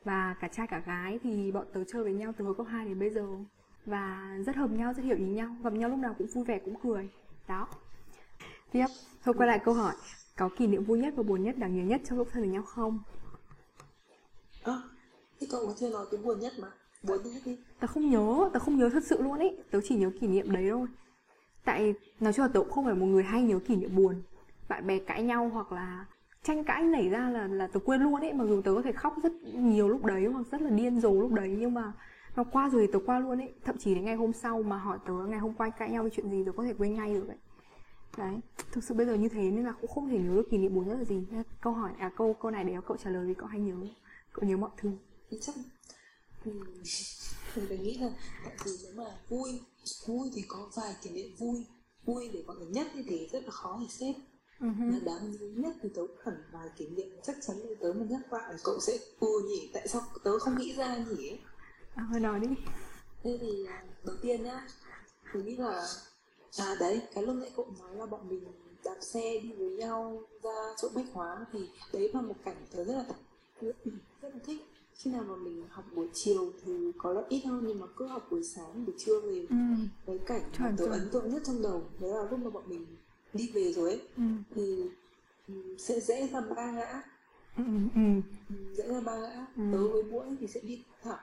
và 0.05 0.37
cả 0.41 0.49
trai 0.49 0.67
cả 0.67 0.83
gái 0.87 1.19
thì 1.23 1.53
bọn 1.53 1.67
tớ 1.73 1.85
chơi 1.85 2.03
với 2.03 2.13
nhau 2.13 2.33
từ 2.37 2.45
hồi 2.45 2.55
cấp 2.55 2.67
2 2.71 2.87
đến 2.87 2.99
bây 2.99 3.11
giờ 3.11 3.27
và 3.87 4.37
rất 4.47 4.57
hợp 4.57 4.71
nhau 4.71 4.93
rất 4.93 5.03
hiểu 5.03 5.17
ý 5.17 5.25
nhau 5.25 5.57
gặp 5.65 5.73
nhau 5.73 5.89
lúc 5.91 5.99
nào 5.99 6.15
cũng 6.19 6.27
vui 6.27 6.45
vẻ 6.45 6.59
cũng 6.65 6.75
cười. 6.83 7.09
Đó. 7.49 7.69
Tiếp 8.73 8.87
thôi 9.25 9.35
quay 9.39 9.49
lại 9.49 9.61
câu 9.65 9.75
hỏi. 9.75 9.95
Có 10.37 10.51
kỷ 10.57 10.67
niệm 10.67 10.85
vui 10.85 10.99
nhất 10.99 11.15
và 11.17 11.23
buồn 11.23 11.43
nhất 11.43 11.59
đáng 11.59 11.77
nhớ 11.77 11.85
nhất 11.85 12.01
trong 12.05 12.19
lúc 12.19 12.29
thân 12.33 12.43
với 12.43 12.53
nhau 12.53 12.63
không? 12.63 12.99
Ơ 14.63 14.73
à, 14.73 14.83
thì 15.41 15.47
cậu 15.51 15.67
có 15.67 15.75
thể 15.81 15.91
nói 15.91 16.07
cái 16.11 16.21
buồn 16.25 16.41
nhất 16.41 16.53
mà 16.61 16.69
buồn 17.07 17.19
đi. 17.45 17.57
Tớ 17.81 17.87
không 17.87 18.11
nhớ 18.11 18.51
tớ 18.53 18.59
không 18.59 18.79
nhớ 18.79 18.89
thật 18.89 19.05
sự 19.05 19.23
luôn 19.23 19.39
ấy 19.39 19.57
tớ 19.71 19.81
chỉ 19.85 19.95
nhớ 19.97 20.11
kỷ 20.21 20.27
niệm 20.27 20.53
đấy 20.53 20.69
thôi. 20.71 20.87
Tại, 21.65 21.95
nói 22.21 22.33
chung 22.33 22.47
là 22.47 22.49
tớ 22.55 22.61
cũng 22.61 22.71
không 22.71 22.85
phải 22.85 22.95
một 22.95 23.07
người 23.07 23.23
hay 23.23 23.43
nhớ 23.43 23.59
kỷ 23.59 23.77
niệm 23.77 23.97
buồn. 23.97 24.23
Bạn 24.69 24.87
bè 24.87 24.99
cãi 24.99 25.23
nhau 25.23 25.49
hoặc 25.49 25.73
là 25.73 26.07
tranh 26.43 26.65
cãi 26.65 26.85
nảy 26.85 27.09
ra 27.09 27.31
là 27.31 27.47
là 27.47 27.67
tớ 27.67 27.81
quên 27.85 28.01
luôn 28.01 28.21
ấy 28.21 28.33
mặc 28.33 28.45
dù 28.45 28.63
tớ 28.63 28.75
có 28.75 28.83
thể 28.83 28.93
khóc 28.93 29.15
rất 29.23 29.33
nhiều 29.43 29.89
lúc 29.89 30.05
đấy, 30.05 30.27
hoặc 30.27 30.47
rất 30.51 30.63
là 30.63 30.71
điên 30.71 31.01
rồ 31.01 31.13
lúc 31.13 31.33
đấy, 31.33 31.57
nhưng 31.59 31.75
mà 31.75 31.93
nó 32.37 32.45
qua 32.45 32.69
rồi 32.69 32.87
thì 32.87 32.93
tớ 32.93 32.99
qua 33.07 33.19
luôn 33.19 33.41
ấy 33.41 33.53
thậm 33.65 33.79
chí 33.79 33.95
đến 33.95 34.05
ngày 34.05 34.15
hôm 34.15 34.33
sau 34.33 34.63
mà 34.63 34.77
hỏi 34.79 34.99
tớ 35.07 35.13
ngày 35.13 35.39
hôm 35.39 35.55
qua 35.55 35.71
cãi 35.71 35.91
nhau 35.91 36.05
về 36.05 36.11
chuyện 36.11 36.31
gì, 36.31 36.45
tớ 36.45 36.53
có 36.53 36.65
thể 36.65 36.75
quên 36.79 36.95
ngay 36.95 37.15
được 37.15 37.29
ấy. 37.29 37.37
Đấy, 38.19 38.35
thực 38.73 38.85
sự 38.85 38.95
bây 38.95 39.07
giờ 39.07 39.15
như 39.15 39.29
thế 39.29 39.51
nên 39.51 39.65
là 39.65 39.73
cũng 39.81 39.91
không 39.91 40.09
thể 40.09 40.19
nhớ 40.19 40.35
được 40.35 40.51
kỷ 40.51 40.59
niệm 40.59 40.75
buồn 40.75 40.89
nhất 40.89 40.97
là 40.99 41.05
gì. 41.05 41.25
Câu 41.61 41.73
hỏi 41.73 41.91
à 41.99 42.11
câu 42.17 42.35
câu 42.35 42.51
này 42.51 42.65
để 42.65 42.77
cậu 42.87 42.97
trả 42.97 43.11
lời 43.11 43.27
vì 43.27 43.35
cậu 43.35 43.47
hay 43.47 43.61
nhớ. 43.61 43.75
Cậu 44.33 44.49
nhớ 44.49 44.57
mọi 44.57 44.71
thứ. 44.77 44.91
Chắc 45.41 45.55
mình 46.45 46.83
mình 47.57 47.83
nghĩ 47.83 47.99
là 47.99 48.11
tại 48.45 48.57
vì 48.65 48.73
nếu 48.83 48.93
mà 48.95 49.05
vui 49.29 49.61
vui 50.07 50.31
thì 50.35 50.43
có 50.49 50.71
vài 50.75 50.97
kỷ 51.03 51.11
niệm 51.11 51.35
vui 51.39 51.67
vui 52.05 52.31
để 52.33 52.43
gọi 52.47 52.57
là 52.61 52.67
nhất 52.67 52.87
thì 53.09 53.29
rất 53.33 53.45
là 53.45 53.51
khó 53.51 53.79
để 53.81 53.87
xếp. 53.89 54.15
Uh-huh. 54.61 54.93
mà 54.93 54.99
đáng 55.05 55.33
nhớ 55.33 55.47
nhất 55.57 55.77
thì 55.83 55.89
tớ 55.95 56.03
hẳn 56.25 56.35
vài 56.53 56.69
kỷ 56.77 56.87
niệm 56.87 57.09
chắc 57.23 57.37
chắn 57.47 57.57
là 57.57 57.75
tớ 57.81 57.93
mà 57.93 58.07
nhắc 58.11 58.33
lại 58.33 58.55
cậu 58.65 58.81
sẽ 58.81 58.99
ừ 59.21 59.43
nhỉ 59.49 59.71
tại 59.73 59.89
sao 59.89 60.03
tớ 60.25 60.39
không 60.39 60.59
nghĩ 60.59 60.73
ra 60.73 60.97
nhỉ? 60.97 61.39
À 61.95 62.07
thôi 62.11 62.21
nói 62.21 62.41
đi. 62.41 62.49
Thế 63.23 63.39
thì 63.41 63.67
à, 63.67 63.85
đầu 64.05 64.17
tiên 64.23 64.45
nhá 64.45 64.67
mình 65.35 65.47
nghĩ 65.47 65.57
là 65.57 65.87
à 66.59 66.75
đấy 66.81 67.03
cái 67.15 67.25
lúc 67.25 67.37
nãy 67.37 67.51
cậu 67.57 67.67
nói 67.81 67.97
là 67.97 68.07
bọn 68.07 68.29
mình 68.29 68.45
đạp 68.85 68.97
xe 69.01 69.41
đi 69.43 69.53
với 69.53 69.71
nhau 69.71 70.23
ra 70.43 70.75
chỗ 70.77 70.89
bách 70.95 71.07
hóa 71.13 71.47
thì 71.53 71.69
đấy 71.93 72.11
là 72.15 72.21
một 72.21 72.37
cảnh 72.45 72.67
tớ 72.73 72.85
rất 72.85 72.95
là 72.95 73.05
rất 74.21 74.35
là 74.35 74.41
thích 74.47 74.61
khi 74.95 75.11
nào 75.11 75.25
mà 75.29 75.37
mình 75.37 75.63
học 75.71 75.85
buổi 75.95 76.09
chiều 76.13 76.53
thì 76.65 76.73
có 76.99 77.13
lẽ 77.13 77.21
ít 77.29 77.41
hơn 77.41 77.65
nhưng 77.67 77.81
mà 77.81 77.87
cứ 77.97 78.07
học 78.07 78.27
buổi 78.31 78.45
sáng 78.45 78.87
buổi 78.87 78.95
trưa 78.99 79.21
về 79.21 79.47
ừ. 79.51 79.57
cái 80.07 80.19
cảnh 80.27 80.43
mà 80.59 80.75
tớ 80.79 80.87
ấn 80.87 81.09
tượng 81.13 81.31
nhất 81.31 81.43
trong 81.47 81.63
đầu 81.63 81.83
đấy 82.01 82.11
là 82.11 82.23
lúc 82.31 82.41
mà 82.41 82.51
bọn 82.51 82.63
mình 82.67 82.87
đi 83.33 83.51
về 83.55 83.73
rồi 83.73 83.91
ấy 83.91 84.01
ừ. 84.17 84.23
thì 84.55 84.83
ừ, 85.49 85.55
sẽ 85.79 86.01
dễ 86.01 86.29
ra 86.33 86.41
ba 86.41 86.71
ngã 86.71 87.03
ừ, 87.57 87.65
ừ. 87.95 88.01
ừ. 88.51 88.55
dễ 88.77 88.89
ra 88.89 89.01
ba 89.01 89.19
ngã 89.19 89.47
ừ. 89.57 89.63
tớ 89.73 89.89
với 89.89 90.03
mũi 90.03 90.27
thì 90.41 90.47
sẽ 90.47 90.61
đi 90.61 90.83
thẳng 91.03 91.19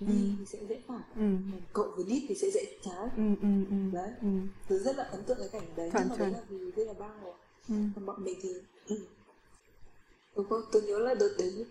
đi 0.00 0.06
ừ. 0.06 0.30
thì 0.38 0.44
sẽ 0.46 0.58
dễ 0.68 0.80
phải 0.86 1.02
ừ. 1.16 1.36
cậu 1.72 1.92
với 1.96 2.04
nít 2.04 2.22
thì 2.28 2.34
sẽ 2.34 2.50
dễ 2.50 2.78
trái 2.84 3.08
ừ, 3.16 3.22
ừ, 3.42 3.48
ừ. 3.70 3.76
đấy 3.92 4.10
ừ. 4.22 4.28
tớ 4.68 4.78
rất 4.78 4.96
là 4.96 5.04
ấn 5.04 5.22
tượng 5.22 5.38
cái 5.38 5.48
cảnh 5.52 5.68
đấy 5.76 5.90
chuẩn, 5.92 6.02
nhưng 6.02 6.10
mà 6.10 6.16
đấy 6.16 6.30
là 6.30 6.40
vì 6.48 6.70
đây 6.76 6.86
là 6.86 6.92
ba 6.92 7.10
rồi 7.22 7.34
ừ. 7.68 7.74
còn 7.94 8.06
bọn 8.06 8.24
mình 8.24 8.38
thì 8.42 8.48
ừ. 8.88 8.96
Tôi 10.72 10.82
nhớ 10.82 10.98
là 10.98 11.14
đợt 11.14 11.34
đấy 11.38 11.66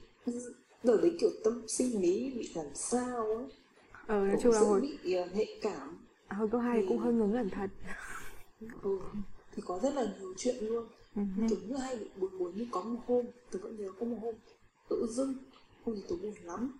đợt 0.84 0.98
đấy 1.02 1.18
kiểu 1.20 1.30
tâm 1.44 1.64
sinh 1.68 2.02
lý 2.02 2.32
bị 2.38 2.52
làm 2.56 2.68
sao 2.74 3.26
ấy. 3.26 3.46
Ờ 4.08 4.20
nói 4.20 4.38
chung 4.42 4.52
là 4.54 4.60
hồi 4.60 4.82
bị 4.82 5.18
uh, 5.20 5.36
nhạy 5.36 5.60
cảm. 5.62 5.98
Hồi 6.30 6.50
cấp 6.52 6.62
hai 6.64 6.82
thì... 6.82 6.88
cũng 6.88 6.98
hơi 6.98 7.14
ngớ 7.14 7.26
ngẩn 7.26 7.50
thật. 7.50 7.70
Ừ 8.84 9.00
thì 9.58 9.64
có 9.66 9.80
rất 9.80 9.94
là 9.94 10.08
nhiều 10.20 10.34
chuyện 10.38 10.56
luôn. 10.62 10.88
Ừ. 11.16 11.22
kiểu 11.50 11.58
như 11.68 11.76
hay 11.76 11.96
bị 11.96 12.06
buồn 12.18 12.40
buồn 12.40 12.52
nhưng 12.56 12.68
có 12.72 12.82
một 12.82 13.00
hôm 13.08 13.26
tôi 13.52 13.62
vẫn 13.62 13.78
nhớ 13.78 13.90
có 14.00 14.06
một 14.06 14.18
hôm 14.22 14.36
tự 14.90 15.08
dưng 15.10 15.36
hôm 15.86 15.96
thì 15.96 16.04
tôi 16.08 16.18
buồn 16.22 16.34
lắm. 16.44 16.72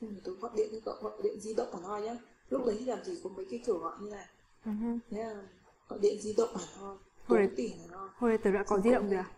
Xong 0.00 0.10
rồi 0.10 0.20
tôi 0.24 0.34
gọi 0.34 0.50
điện 0.56 0.68
cho 0.72 0.78
cậu 0.84 0.94
gọi 1.02 1.22
điện 1.22 1.40
di 1.40 1.54
động 1.54 1.68
của 1.72 1.80
nó 1.82 1.98
nhá. 1.98 2.16
Lúc 2.50 2.66
đấy 2.66 2.76
thì 2.78 2.84
làm 2.84 3.04
gì 3.04 3.20
có 3.24 3.30
mấy 3.30 3.46
cái 3.50 3.60
kiểu 3.66 3.78
gọi 3.78 3.94
như 4.00 4.10
này. 4.10 4.26
Ừ. 4.64 4.70
thế 5.10 5.18
là 5.24 5.42
gọi 5.88 5.98
điện 6.02 6.20
di 6.20 6.34
động 6.36 6.56
hẳn 6.56 6.68
thôi 6.80 6.96
Hồi 7.26 7.38
đấy- 7.38 7.72
thôi 7.90 8.08
Hồi 8.16 8.30
đấy 8.30 8.38
tớ 8.38 8.52
đã 8.52 8.62
có 8.62 8.80
di 8.80 8.90
động 8.90 9.08
rồi 9.10 9.18
à? 9.18 9.30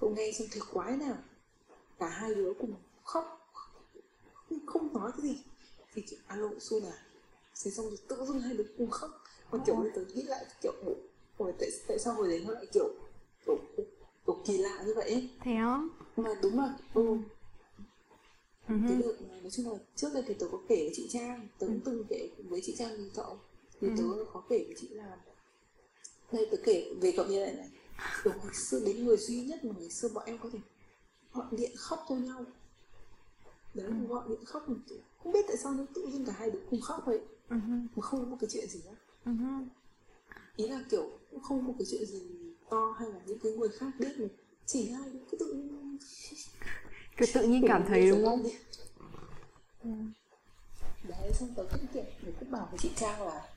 cậu 0.00 0.10
nghe 0.10 0.32
xong 0.32 0.48
thấy 0.52 0.62
quái 0.72 0.96
nào. 0.96 1.16
Cả 1.98 2.08
hai 2.08 2.34
đứa 2.34 2.52
cùng 2.60 2.74
khóc 3.04 3.40
không, 4.66 4.92
nói 4.92 5.10
cái 5.12 5.22
gì. 5.22 5.42
Thì 5.94 6.02
kiểu 6.02 6.18
alo 6.26 6.48
su 6.60 6.86
à 6.86 6.98
thế 7.64 7.70
xong 7.70 7.86
rồi 7.86 7.98
tự 8.08 8.24
dưng 8.26 8.40
hai 8.40 8.54
đứa 8.54 8.64
cùng 8.78 8.90
khóc. 8.90 9.10
Mà 9.52 9.58
kiểu 9.66 9.74
Ôi. 9.74 9.90
bây 9.94 10.04
giờ 10.06 10.12
nghĩ 10.14 10.22
lại 10.22 10.44
kiểu 10.62 10.72
ủa, 10.86 10.94
ủa, 11.38 11.52
tại, 11.58 11.68
tại 11.88 11.98
sao 11.98 12.14
hồi 12.14 12.28
đấy 12.28 12.44
nó 12.46 12.52
lại 12.52 12.66
kiểu 12.72 12.88
kiểu, 13.46 13.56
kiểu 14.26 14.42
kỳ 14.46 14.58
lạ 14.58 14.82
như 14.86 14.94
vậy 14.94 15.10
ấy. 15.10 15.30
Thế 15.40 15.54
á? 15.54 15.82
mà 16.16 16.30
đúng 16.42 16.58
là 16.58 16.78
ừ, 16.94 17.16
Ừ. 18.68 18.74
cái 18.88 18.96
đợt 19.02 19.12
nói 19.42 19.50
chung 19.50 19.72
là 19.72 19.78
trước 19.96 20.08
đây 20.14 20.22
thì 20.26 20.34
tớ 20.34 20.46
có 20.52 20.58
kể 20.68 20.76
với 20.76 20.92
chị 20.94 21.08
Trang. 21.10 21.48
Tớ 21.58 21.66
cũng 21.66 21.80
từng 21.84 22.04
kể 22.08 22.28
với 22.48 22.60
chị 22.64 22.74
Trang 22.78 22.96
với 22.96 23.10
cậu. 23.14 23.38
Thì 23.80 23.88
tớ 23.98 24.04
có 24.32 24.42
kể 24.48 24.64
với 24.66 24.76
chị 24.80 24.88
là 24.88 25.16
đây 26.32 26.48
tớ 26.50 26.56
kể 26.64 26.94
về 27.00 27.12
cậu 27.16 27.26
như 27.26 27.40
này 27.44 27.54
này. 27.54 27.68
Từ 28.24 28.30
ngày 28.30 28.54
xưa 28.54 28.80
đến 28.86 29.04
người 29.04 29.16
duy 29.16 29.40
nhất 29.40 29.64
mà 29.64 29.74
ngày 29.78 29.90
xưa 29.90 30.08
bọn 30.08 30.24
em 30.26 30.38
có 30.38 30.50
thể 30.52 30.58
gọi 31.32 31.46
điện 31.50 31.72
khóc 31.76 32.06
cho 32.08 32.14
nhau 32.14 32.44
đấy 33.74 33.86
gọi 34.08 34.24
điện 34.28 34.44
khóc 34.44 34.68
một 34.68 34.76
kiểu 34.88 34.98
không 35.22 35.32
biết 35.32 35.44
tại 35.48 35.56
sao 35.56 35.72
nó 35.72 35.84
tự 35.94 36.06
dưng 36.12 36.24
cả 36.26 36.32
hai 36.36 36.50
đứa 36.50 36.60
cùng 36.70 36.80
khóc 36.80 37.02
vậy 37.06 37.20
Ừ. 37.48 37.56
mà 37.96 38.02
không 38.02 38.20
có 38.20 38.26
một 38.26 38.36
cái 38.40 38.50
chuyện 38.52 38.68
gì 38.68 38.80
nữa 38.84 38.96
Ừ. 39.24 39.32
ý 40.56 40.68
là 40.68 40.80
kiểu 40.90 41.10
cũng 41.30 41.40
không 41.42 41.60
có 41.60 41.66
một 41.66 41.74
cái 41.78 41.86
chuyện 41.90 42.06
gì 42.06 42.22
to 42.70 42.94
hay 42.98 43.08
là 43.10 43.20
những 43.26 43.38
cái 43.38 43.52
người 43.52 43.68
khác 43.68 43.86
biết 43.98 44.12
mà 44.18 44.26
chỉ 44.66 44.90
hai 44.90 45.10
đứa 45.10 45.18
cứ 45.30 45.36
tự 45.40 45.52
nhiên 45.52 45.98
Kiểu 47.16 47.28
tự 47.34 47.48
nhiên 47.48 47.64
cảm 47.68 47.84
thấy 47.88 48.10
đúng 48.10 48.24
không? 48.24 48.42
Ừ. 49.82 49.90
đấy 51.08 51.32
xong 51.34 51.48
tớ 51.56 51.64
cũng 51.72 51.86
kiểu 51.94 52.04
tớ 52.24 52.30
cũng 52.40 52.50
bảo 52.50 52.68
với 52.70 52.78
chị 52.78 52.90
Trang 52.96 53.26
là 53.26 53.48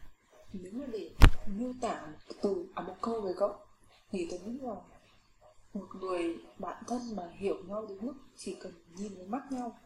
nếu 0.54 0.72
mà 0.74 0.86
để 0.92 1.12
miêu 1.58 1.74
tả 1.82 2.06
một 2.06 2.36
từ 2.42 2.66
à 2.74 2.84
một 2.84 2.96
câu 3.02 3.22
về 3.22 3.34
cậu 3.38 3.56
thì 4.12 4.28
tớ 4.32 4.38
nghĩ 4.46 4.60
là 4.62 4.76
một 5.74 5.88
người 6.02 6.36
bạn 6.60 6.84
thân 6.88 7.02
mà 7.16 7.24
hiểu 7.38 7.56
nhau 7.68 7.86
đến 7.90 7.98
mức 8.02 8.14
chỉ 8.38 8.56
cần 8.62 8.74
nhìn 8.98 9.16
vào 9.18 9.26
mắt 9.26 9.52
nhau 9.52 9.80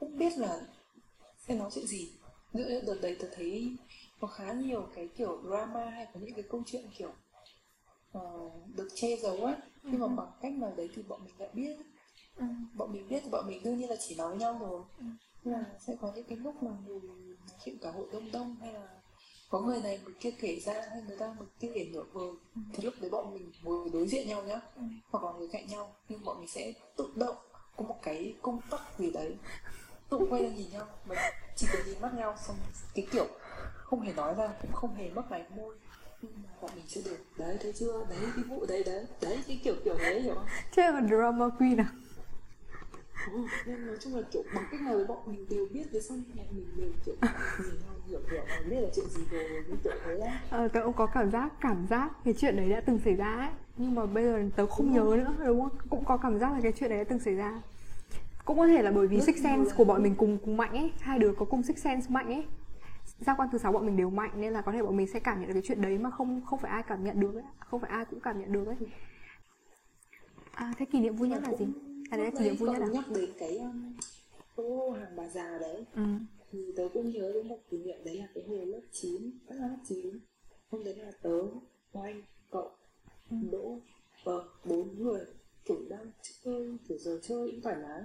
cũng 0.00 0.18
biết 0.18 0.38
là 0.38 0.60
sẽ 1.38 1.54
nói 1.54 1.70
chuyện 1.74 1.86
gì. 1.86 2.12
Như 2.52 2.82
đợt 2.86 2.98
đấy 3.02 3.16
tớ 3.20 3.28
thấy 3.34 3.76
có 4.20 4.28
khá 4.28 4.52
nhiều 4.52 4.88
cái 4.94 5.08
kiểu 5.16 5.42
drama 5.48 5.90
hay 5.90 6.06
có 6.14 6.20
những 6.20 6.34
cái 6.34 6.44
câu 6.50 6.62
chuyện 6.66 6.84
kiểu 6.98 7.12
ờ, 8.12 8.50
được 8.76 8.88
che 8.94 9.16
giấu 9.16 9.44
á. 9.44 9.56
Nhưng 9.82 10.00
mà 10.00 10.06
bằng 10.06 10.32
cách 10.42 10.52
nào 10.52 10.72
đấy 10.76 10.88
thì 10.94 11.02
bọn 11.02 11.24
mình 11.24 11.34
lại 11.38 11.48
biết. 11.54 11.76
Ừ. 12.36 12.44
bọn 12.74 12.92
mình 12.92 13.08
biết 13.08 13.20
thì 13.24 13.30
bọn 13.30 13.46
mình 13.46 13.62
đương 13.62 13.76
nhiên 13.76 13.90
là 13.90 13.96
chỉ 14.08 14.14
nói 14.14 14.36
nhau 14.36 14.58
rồi. 14.60 14.82
Nhưng 15.44 15.54
mà 15.54 15.64
sẽ 15.86 15.96
có 16.00 16.12
những 16.14 16.24
cái 16.24 16.38
lúc 16.38 16.62
mà 16.62 16.70
người 16.86 17.00
nói 17.00 17.58
chuyện 17.64 17.78
cả 17.82 17.90
hội 17.90 18.06
đông 18.12 18.32
đông 18.32 18.56
hay 18.60 18.72
là 18.72 18.88
có 19.48 19.60
người 19.60 19.80
này 19.82 20.00
người 20.04 20.14
kia 20.20 20.30
kể 20.30 20.60
ra 20.60 20.74
hay 20.90 21.02
người 21.02 21.16
ta 21.16 21.34
người 21.38 21.48
kia 21.60 21.70
kể 21.74 21.88
nửa 21.92 22.04
vời 22.12 22.30
thì 22.72 22.84
lúc 22.84 22.94
đấy 23.00 23.10
bọn 23.10 23.34
mình 23.34 23.52
ngồi 23.62 23.90
đối 23.92 24.08
diện 24.08 24.28
nhau 24.28 24.42
nhá. 24.42 24.60
Hoặc 25.10 25.24
là 25.24 25.32
ngồi 25.32 25.48
cạnh 25.52 25.66
nhau. 25.66 25.94
Nhưng 26.08 26.24
bọn 26.24 26.38
mình 26.38 26.48
sẽ 26.48 26.72
tự 26.96 27.12
động 27.16 27.36
có 27.76 27.84
một 27.84 27.96
cái 28.02 28.34
công 28.42 28.60
tắc 28.70 28.98
gì 28.98 29.10
đấy 29.10 29.36
tự 30.10 30.18
quay 30.30 30.42
ra 30.42 30.48
nhìn 30.48 30.70
nhau 30.70 30.86
mà 31.08 31.14
chỉ 31.56 31.66
cần 31.72 31.82
nhìn 31.86 32.00
mắt 32.00 32.14
nhau 32.14 32.34
xong 32.46 32.56
cái 32.94 33.06
kiểu 33.12 33.26
không 33.74 34.00
hề 34.00 34.12
nói 34.12 34.34
ra 34.34 34.48
cũng 34.62 34.72
không 34.72 34.94
hề 34.94 35.10
mất 35.10 35.30
máy 35.30 35.44
môi. 35.56 35.74
Nhưng 36.22 36.32
mà 36.42 36.48
bọn 36.62 36.70
mình 36.74 36.84
sẽ 36.88 37.00
được. 37.04 37.16
Đấy 37.36 37.56
thấy 37.62 37.72
chưa? 37.72 37.92
Đấy 38.10 38.18
cái 38.36 38.44
vụ 38.44 38.66
đấy 38.66 38.82
đấy 38.86 39.06
đấy 39.20 39.38
cái 39.48 39.60
kiểu 39.64 39.74
kiểu 39.84 39.94
đấy 39.98 40.20
hiểu 40.20 40.34
không? 40.34 40.46
Chứ 40.72 40.82
là 40.82 41.02
drama 41.08 41.48
queen 41.58 41.80
à? 41.80 41.86
Ừ, 43.32 43.38
nên 43.66 43.86
nói 43.86 43.96
chung 44.00 44.16
là 44.16 44.22
kiểu 44.32 44.42
bằng 44.54 44.64
cách 44.70 44.80
nào 44.80 44.94
đấy 44.94 45.04
bọn 45.06 45.18
mình 45.26 45.46
đều 45.50 45.66
biết 45.72 45.84
thế 45.92 46.00
xong 46.00 46.22
bọn 46.36 46.46
mình 46.50 46.66
đều 46.76 46.90
kiểu 47.04 47.14
nhìn 47.58 47.74
nhau 47.86 47.94
hiểu 48.08 48.20
hiểu 48.30 48.44
là 48.46 48.62
biết 48.70 48.80
là 48.80 48.88
chuyện 48.94 49.06
gì 49.08 49.22
rồi 49.30 49.64
như 49.68 49.76
kiểu 49.84 49.92
thế 50.04 50.18
á. 50.20 50.40
Ờ, 50.50 50.68
tớ 50.68 50.80
cũng 50.84 50.92
có 50.92 51.06
cảm 51.06 51.30
giác 51.30 51.52
cảm 51.60 51.86
giác 51.90 52.10
cái 52.24 52.34
chuyện 52.38 52.56
đấy 52.56 52.70
đã 52.70 52.80
từng 52.80 53.00
xảy 53.04 53.14
ra 53.14 53.36
ấy. 53.36 53.50
Nhưng 53.76 53.94
mà 53.94 54.06
bây 54.06 54.24
giờ 54.24 54.42
tớ 54.56 54.66
không 54.66 54.92
nhớ 54.92 55.16
nữa 55.16 55.34
đúng 55.46 55.60
không? 55.60 55.78
Cũng 55.90 56.04
có 56.04 56.16
cảm 56.16 56.38
giác 56.38 56.52
là 56.52 56.60
cái 56.62 56.72
chuyện 56.76 56.90
đấy 56.90 56.98
đã 56.98 57.04
từng 57.04 57.20
xảy 57.20 57.34
ra 57.34 57.60
cũng 58.44 58.58
có 58.58 58.66
thể 58.66 58.82
là 58.82 58.90
bởi 58.90 59.06
vì 59.06 59.16
Rất 59.16 59.24
six 59.26 59.42
sense 59.42 59.70
của 59.76 59.84
bọn 59.84 60.02
mình 60.02 60.14
cùng 60.16 60.38
cùng 60.44 60.56
mạnh 60.56 60.72
ấy. 60.72 60.92
Hai 61.00 61.18
đứa 61.18 61.32
có 61.38 61.44
cùng 61.44 61.62
six 61.62 61.78
sense 61.78 62.06
mạnh 62.10 62.26
ấy. 62.26 62.44
Giác 63.20 63.34
quan 63.38 63.48
thứ 63.52 63.58
sáu 63.58 63.72
bọn 63.72 63.86
mình 63.86 63.96
đều 63.96 64.10
mạnh 64.10 64.30
nên 64.34 64.52
là 64.52 64.60
có 64.60 64.72
thể 64.72 64.82
bọn 64.82 64.96
mình 64.96 65.06
sẽ 65.06 65.20
cảm 65.20 65.40
nhận 65.40 65.46
được 65.48 65.54
cái 65.54 65.62
chuyện 65.66 65.82
đấy 65.82 65.98
mà 65.98 66.10
không 66.10 66.40
không 66.46 66.58
phải 66.58 66.70
ai 66.70 66.82
cảm 66.82 67.04
nhận 67.04 67.20
được 67.20 67.34
ấy. 67.34 67.44
Không 67.58 67.80
phải 67.80 67.90
ai 67.90 68.04
cũng 68.04 68.20
cảm 68.20 68.40
nhận 68.40 68.52
được 68.52 68.66
ấy. 68.66 68.76
À, 70.52 70.74
thế 70.78 70.86
kỷ 70.92 71.00
niệm 71.00 71.16
vui 71.16 71.28
nhất 71.28 71.42
là 71.42 71.54
gì? 71.58 71.66
à 72.10 72.16
đấy 72.16 72.26
là 72.26 72.38
kỷ 72.38 72.44
niệm 72.44 72.56
vui 72.56 72.70
nhất 72.70 72.78
cậu 72.78 72.88
à? 72.88 72.92
nhắc 72.92 73.04
đến 73.14 73.30
cái 73.38 73.58
um, 73.58 73.96
ô 74.54 74.90
hàng 74.90 75.16
bà 75.16 75.28
già 75.28 75.58
đấy. 75.60 75.84
Ừ. 75.94 76.02
thì 76.52 76.72
tớ 76.76 76.88
cũng 76.94 77.10
nhớ 77.10 77.32
đến 77.34 77.48
một 77.48 77.58
kỷ 77.70 77.78
niệm 77.78 77.98
đấy 78.04 78.16
là 78.16 78.26
cái 78.34 78.44
hồi 78.48 78.66
lớp 78.66 78.80
9 78.92 79.30
tất 79.48 79.54
là 79.58 79.68
lớp 79.68 79.76
9 79.84 80.18
hôm 80.70 80.84
đấy 80.84 80.96
là 80.96 81.10
tớ 81.22 81.38
oanh 81.92 82.22
cậu 82.50 82.70
đỗ 83.50 83.78
và 84.24 84.32
bốn 84.64 85.02
người 85.02 85.20
kiểu 85.64 85.78
đang 85.88 86.10
chơi 86.44 86.78
kiểu 86.88 86.98
giờ 86.98 87.18
chơi 87.22 87.50
cũng 87.50 87.60
thoải 87.62 87.76
mái 87.76 88.02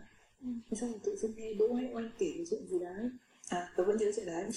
Thế 0.69 0.77
xong 0.81 0.91
rồi 0.91 0.99
tự 1.03 1.15
dưng 1.15 1.33
nghe 1.35 1.53
đỗ 1.53 1.73
hay 1.73 1.91
oanh 1.93 2.09
kể 2.17 2.31
cái 2.35 2.45
chuyện 2.49 2.67
gì 2.67 2.79
đấy. 2.79 3.09
À 3.49 3.73
tớ 3.77 3.83
vẫn 3.83 3.97
nhớ 3.97 4.11
chuyện 4.15 4.25
đấy. 4.25 4.49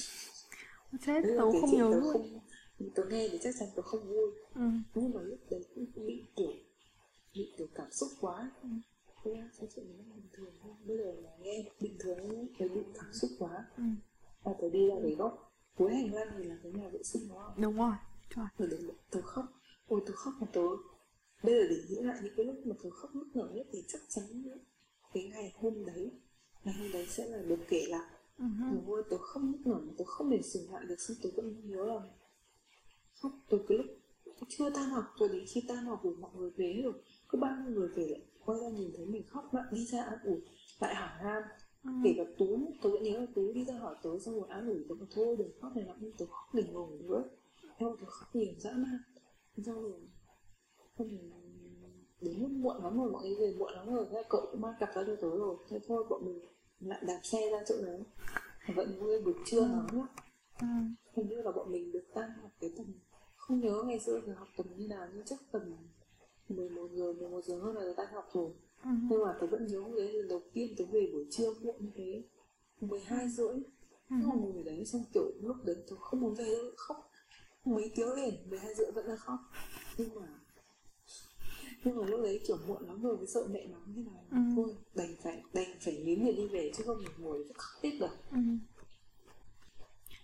Là 1.07 1.18
tớ 1.52 1.61
không 1.61 1.76
nhớ 1.76 1.90
tớ 1.92 2.00
không 2.12 2.40
tớ 2.95 3.04
nghe 3.11 3.28
thì 3.33 3.38
chắc 3.42 3.54
chắn 3.59 3.68
tớ 3.76 3.83
không 3.83 4.09
vui. 4.09 4.30
Ừ. 4.54 4.71
nhưng 4.95 5.14
mà 5.14 5.21
lúc 5.21 5.38
đấy 5.50 5.64
cũng 5.75 6.07
bị 6.07 6.25
kiểu 6.37 6.52
bị 7.35 7.52
kiểu 7.59 7.66
cảm 7.75 7.90
xúc 7.90 8.09
quá. 8.21 8.50
Thế 9.25 9.35
ra 9.35 9.50
cái 9.59 9.68
chuyện 9.76 9.87
đấy 9.88 10.07
bình 10.16 10.28
thường 10.33 10.52
thôi. 10.62 10.73
Bây 10.87 10.99
giờ 10.99 11.14
mà 11.25 11.30
nghe 11.42 11.64
bình 11.80 11.97
thường 11.99 12.18
ấy 12.18 12.49
tớ 12.59 12.68
bị 12.68 12.80
cảm 12.95 13.12
xúc 13.12 13.30
quá. 13.38 13.64
Ừ. 13.76 13.83
và 14.45 14.52
tớ 14.61 14.71
đi 14.71 14.88
ra 14.88 14.95
cái 15.02 15.14
góc 15.14 15.52
cuối 15.76 15.95
hành 15.95 16.14
lang 16.14 16.28
thì 16.38 16.45
là 16.45 16.57
cái 16.62 16.73
nhà 16.73 16.88
vệ 16.88 17.02
sinh 17.02 17.28
đó. 17.28 17.54
Đúng 17.59 17.76
rồi 17.76 17.95
Trời. 18.37 18.47
là 18.59 18.92
tớ 19.11 19.21
khóc. 19.23 19.45
Ôi 19.88 20.00
tớ 20.07 20.12
khóc 20.12 20.35
mà 20.40 20.47
tớ 20.52 20.62
bây 21.42 21.54
giờ 21.54 21.68
để 21.71 21.76
nghĩ 21.88 22.02
lại 22.02 22.18
những 22.23 22.33
cái 22.37 22.47
lúc 22.47 22.66
mà 22.66 22.75
tớ 22.83 22.90
khóc 22.90 23.14
nức 23.14 23.26
nở 23.35 23.50
nhất 23.54 23.66
thì 23.73 23.85
chắc 23.88 24.00
chắn 24.09 24.25
cái 25.15 25.31
ngày 25.33 25.53
hôm 25.57 25.85
đấy 25.87 26.11
ngày 26.65 26.75
hôm 26.75 26.93
đấy 26.93 27.07
sẽ 27.07 27.27
là 27.29 27.43
được 27.43 27.59
kể 27.69 27.87
lại. 27.88 28.11
Ừ. 28.38 28.45
Ôi 28.71 28.81
ôi, 28.87 29.03
tớ 29.11 29.19
khóc 29.19 29.43
nức 29.43 29.67
nở 29.67 29.81
mà 29.87 29.93
tớ 29.99 30.05
không 30.05 30.31
thể 30.31 30.43
sửa 30.43 30.67
lại 30.73 30.85
được 30.85 31.00
xong 31.00 31.17
tớ 31.23 31.31
vẫn 31.37 31.71
nhớ 31.71 31.85
là 31.87 32.00
khóc. 33.23 33.33
Từ 33.49 33.61
cái 33.69 33.79
lúc 33.79 33.87
chưa 34.49 34.71
tan 34.71 34.91
học 34.91 35.05
rồi 35.19 35.29
đến 35.29 35.45
khi 35.49 35.62
tan 35.69 35.85
học 35.85 36.00
rồi 36.05 36.15
mọi 36.17 36.31
người 36.37 36.50
về 36.50 36.81
rồi. 36.85 36.93
Cứ 37.29 37.38
bao 37.38 37.57
nhiêu 37.57 37.75
người 37.75 37.88
về 37.88 38.07
lại 38.07 38.21
quay 38.45 38.61
ra 38.61 38.69
nhìn 38.69 38.91
thấy 38.97 39.07
mình 39.07 39.23
khóc 39.29 39.55
lại 39.55 39.65
đi 39.73 39.85
ra 39.85 40.03
an 40.03 40.19
ủi 40.25 40.41
lại 40.81 40.95
hỏi 40.95 41.09
han 41.23 41.43
Ừ. 41.85 41.91
kể 42.05 42.15
cả 42.17 42.23
tú 42.38 42.73
tớ 42.83 42.91
vẫn 42.91 43.03
nhớ 43.03 43.19
là 43.21 43.27
tú 43.35 43.53
đi 43.53 43.65
ra 43.65 43.75
hỏi 43.79 43.97
tớ 44.03 44.19
xong 44.19 44.35
rồi 44.35 44.49
an 44.49 44.69
ủi 44.69 44.85
tớ 44.88 44.95
bảo 44.95 45.07
thôi 45.11 45.37
đừng 45.38 45.53
khóc 45.61 45.77
này 45.77 45.85
lắm 45.85 46.12
tớ 46.19 46.27
khóc 46.27 46.55
đừng 46.55 46.73
ngồi 46.73 46.99
nữa. 46.99 47.25
Theo 47.79 47.97
tớ 48.00 48.07
khóc 48.07 48.37
nhiều 48.37 48.55
dã 48.59 48.73
man. 48.73 48.99
Xong 49.67 49.83
rồi 49.83 49.93
rồi 50.99 51.09
đến 52.21 52.41
lúc 52.41 52.51
muộn 52.51 52.85
lắm 52.85 52.99
rồi 52.99 53.11
mọi 53.11 53.23
người 53.23 53.37
về 53.41 53.55
muộn 53.59 53.73
lắm 53.73 53.95
rồi. 53.95 54.07
Thế 54.11 54.23
cậu 54.29 54.49
cũng 54.51 54.61
mang 54.61 54.75
cặp 54.81 54.89
ra 54.95 55.03
cho 55.07 55.17
tớ 55.17 55.37
rồi. 55.37 55.57
Thế 55.71 55.79
thôi 55.89 56.05
bọn 56.11 56.25
mình 56.25 56.41
lại 56.81 57.03
đạp 57.07 57.21
xe 57.23 57.51
ra 57.51 57.59
chỗ 57.69 57.75
đấy. 57.83 58.03
Vẫn 58.75 59.01
vui 59.01 59.23
buổi 59.23 59.35
trưa 59.47 59.61
nắng 59.61 59.87
lắm. 59.93 60.07
Ừ. 60.61 60.67
hình 61.17 61.29
như 61.29 61.43
là 61.43 61.53
bọn 61.53 61.73
mình 61.73 61.93
được 61.93 62.05
tan 62.15 62.31
học 62.43 62.51
cái 62.61 62.73
tầm 62.77 62.87
không 63.37 63.61
nhớ 63.61 63.83
ngày 63.87 64.01
xưa 64.01 64.21
thì 64.27 64.33
học 64.33 64.49
tầm 64.57 64.67
như 64.77 64.89
nào 64.89 65.09
nhưng 65.15 65.25
chắc 65.25 65.39
tầm 65.53 65.63
11 66.49 66.89
giờ 66.93 67.13
11 67.13 67.45
giờ 67.45 67.59
hơn 67.59 67.75
là 67.77 67.81
tớ 67.81 67.95
tan 67.97 68.07
học 68.13 68.29
rồi. 68.33 68.51
Ừ. 68.85 68.91
nhưng 69.11 69.25
mà 69.25 69.37
tớ 69.41 69.47
vẫn 69.47 69.67
nhớ 69.67 69.85
đấy 69.97 70.13
lần 70.13 70.29
đầu 70.29 70.41
tiên 70.53 70.75
tớ 70.79 70.85
về 70.93 71.11
buổi 71.13 71.27
trưa 71.31 71.55
muộn 71.63 71.77
như 71.79 71.91
thế. 71.95 72.23
12 72.81 73.29
rưỡi. 73.29 73.55
Ừ. 74.11 74.17
nhưng 74.21 74.29
mà 74.29 74.35
ngồi 74.35 74.63
đấy 74.63 74.85
xong 74.85 75.03
kiểu 75.15 75.33
lúc 75.43 75.57
đấy 75.65 75.77
tớ 75.91 75.97
không 76.01 76.21
muốn 76.21 76.35
về 76.35 76.45
đâu 76.45 76.71
khóc 76.77 77.11
mấy 77.65 77.93
tiếng 77.97 78.13
liền 78.13 78.51
12 78.51 78.75
rưỡi 78.75 78.91
vẫn 78.91 79.07
là 79.07 79.17
khóc. 79.17 79.39
Nhưng 79.99 80.15
mà 80.15 80.38
nhưng 81.85 81.97
mà 81.97 82.07
lúc 82.07 82.21
đấy 82.23 82.41
kiểu 82.49 82.57
muộn 82.67 82.87
lắm 82.87 83.03
rồi 83.03 83.17
mới 83.17 83.27
sợ 83.27 83.41
mẹ 83.51 83.67
mắng 83.73 83.83
như 83.95 84.03
này 84.13 84.23
Ừ. 84.31 84.39
thôi 84.57 84.75
đành 84.95 85.15
phải 85.23 85.43
đành 85.53 85.67
phải 85.81 86.03
nín 86.05 86.25
người 86.25 86.33
đi 86.33 86.47
về 86.49 86.71
chứ 86.77 86.83
không 86.87 86.97
mình 86.99 87.13
ngồi 87.19 87.45
khóc 87.55 87.83
tiếp 87.83 87.91
được. 88.01 88.11
Ừ. 88.31 88.39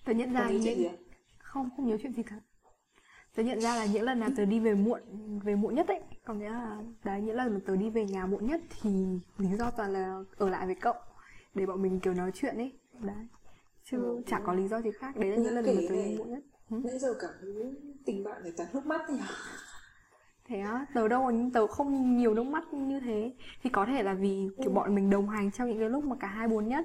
Tớ 0.05 0.13
nhận 0.13 0.33
ra 0.33 0.41
nhớ 0.51 0.59
chuyện 0.65 0.79
những 0.79 0.91
gì 0.93 0.97
không 1.39 1.69
không 1.77 1.89
nhớ 1.89 1.97
chuyện 2.03 2.13
gì 2.13 2.23
thật 2.23 2.37
tớ 3.35 3.43
nhận 3.43 3.61
ra 3.61 3.77
là 3.77 3.87
những 3.87 4.03
lần 4.03 4.21
nào 4.21 4.31
tớ 4.37 4.45
đi 4.45 4.61
về 4.61 4.75
muộn 4.75 5.01
về 5.45 5.55
muộn 5.55 5.75
nhất 5.75 5.89
ấy 5.89 6.01
có 6.25 6.35
nghĩa 6.35 6.51
là 6.51 6.83
đấy 7.05 7.21
những 7.21 7.37
lần 7.37 7.55
mà 7.55 7.61
tớ 7.67 7.77
đi 7.77 7.91
về 7.91 8.05
nhà 8.05 8.27
muộn 8.27 8.47
nhất 8.47 8.61
thì 8.83 8.91
lý 9.39 9.49
do 9.59 9.71
toàn 9.71 9.93
là 9.93 10.23
ở 10.37 10.49
lại 10.49 10.67
với 10.67 10.75
cậu 10.75 10.95
để 11.55 11.67
bọn 11.67 11.83
mình 11.83 12.01
kiểu 12.01 12.15
nói 12.15 12.31
chuyện 12.35 12.57
ấy. 12.57 12.73
Đấy. 13.01 13.27
Chứ 13.85 13.97
Ừ. 14.03 14.23
chả 14.27 14.41
có 14.47 14.55
lý 14.55 14.69
do 14.69 14.81
gì 14.81 14.91
khác. 14.91 15.17
Đấy 15.17 15.31
là 15.31 15.37
những 15.37 15.55
lần 15.55 15.65
mà 15.67 15.73
tớ 15.89 15.95
đi 15.95 16.17
muộn 16.19 16.31
nhất. 16.31 16.43
Ừ. 16.71 16.77
nãy 16.85 16.99
giờ 16.99 17.15
thấy 17.21 17.55
tình 18.07 18.25
bạn 18.25 18.43
này 18.43 18.53
toàn 18.57 18.69
nước 18.75 18.87
mắt 18.87 19.11
nhỉ 19.11 19.21
thế 20.49 20.61
á? 20.61 20.87
Tớ 20.95 21.09
đâu 21.09 21.33
tớ 21.55 21.67
không 21.67 22.17
nhiều 22.17 22.35
nước 22.35 22.47
mắt 22.47 22.75
như 22.75 23.01
thế. 23.01 23.33
Thì 23.63 23.71
có 23.71 23.87
thể 23.87 24.03
là 24.03 24.15
vì 24.15 24.49
kiểu 24.63 24.71
bọn 24.71 24.95
mình 24.95 25.11
đồng 25.11 25.29
hành 25.29 25.51
trong 25.51 25.69
những 25.69 25.79
cái 25.79 25.91
lúc 25.91 26.05
mà 26.05 26.17
cả 26.21 26.29
hai 26.29 26.49
buồn 26.49 26.69
nhất 26.69 26.85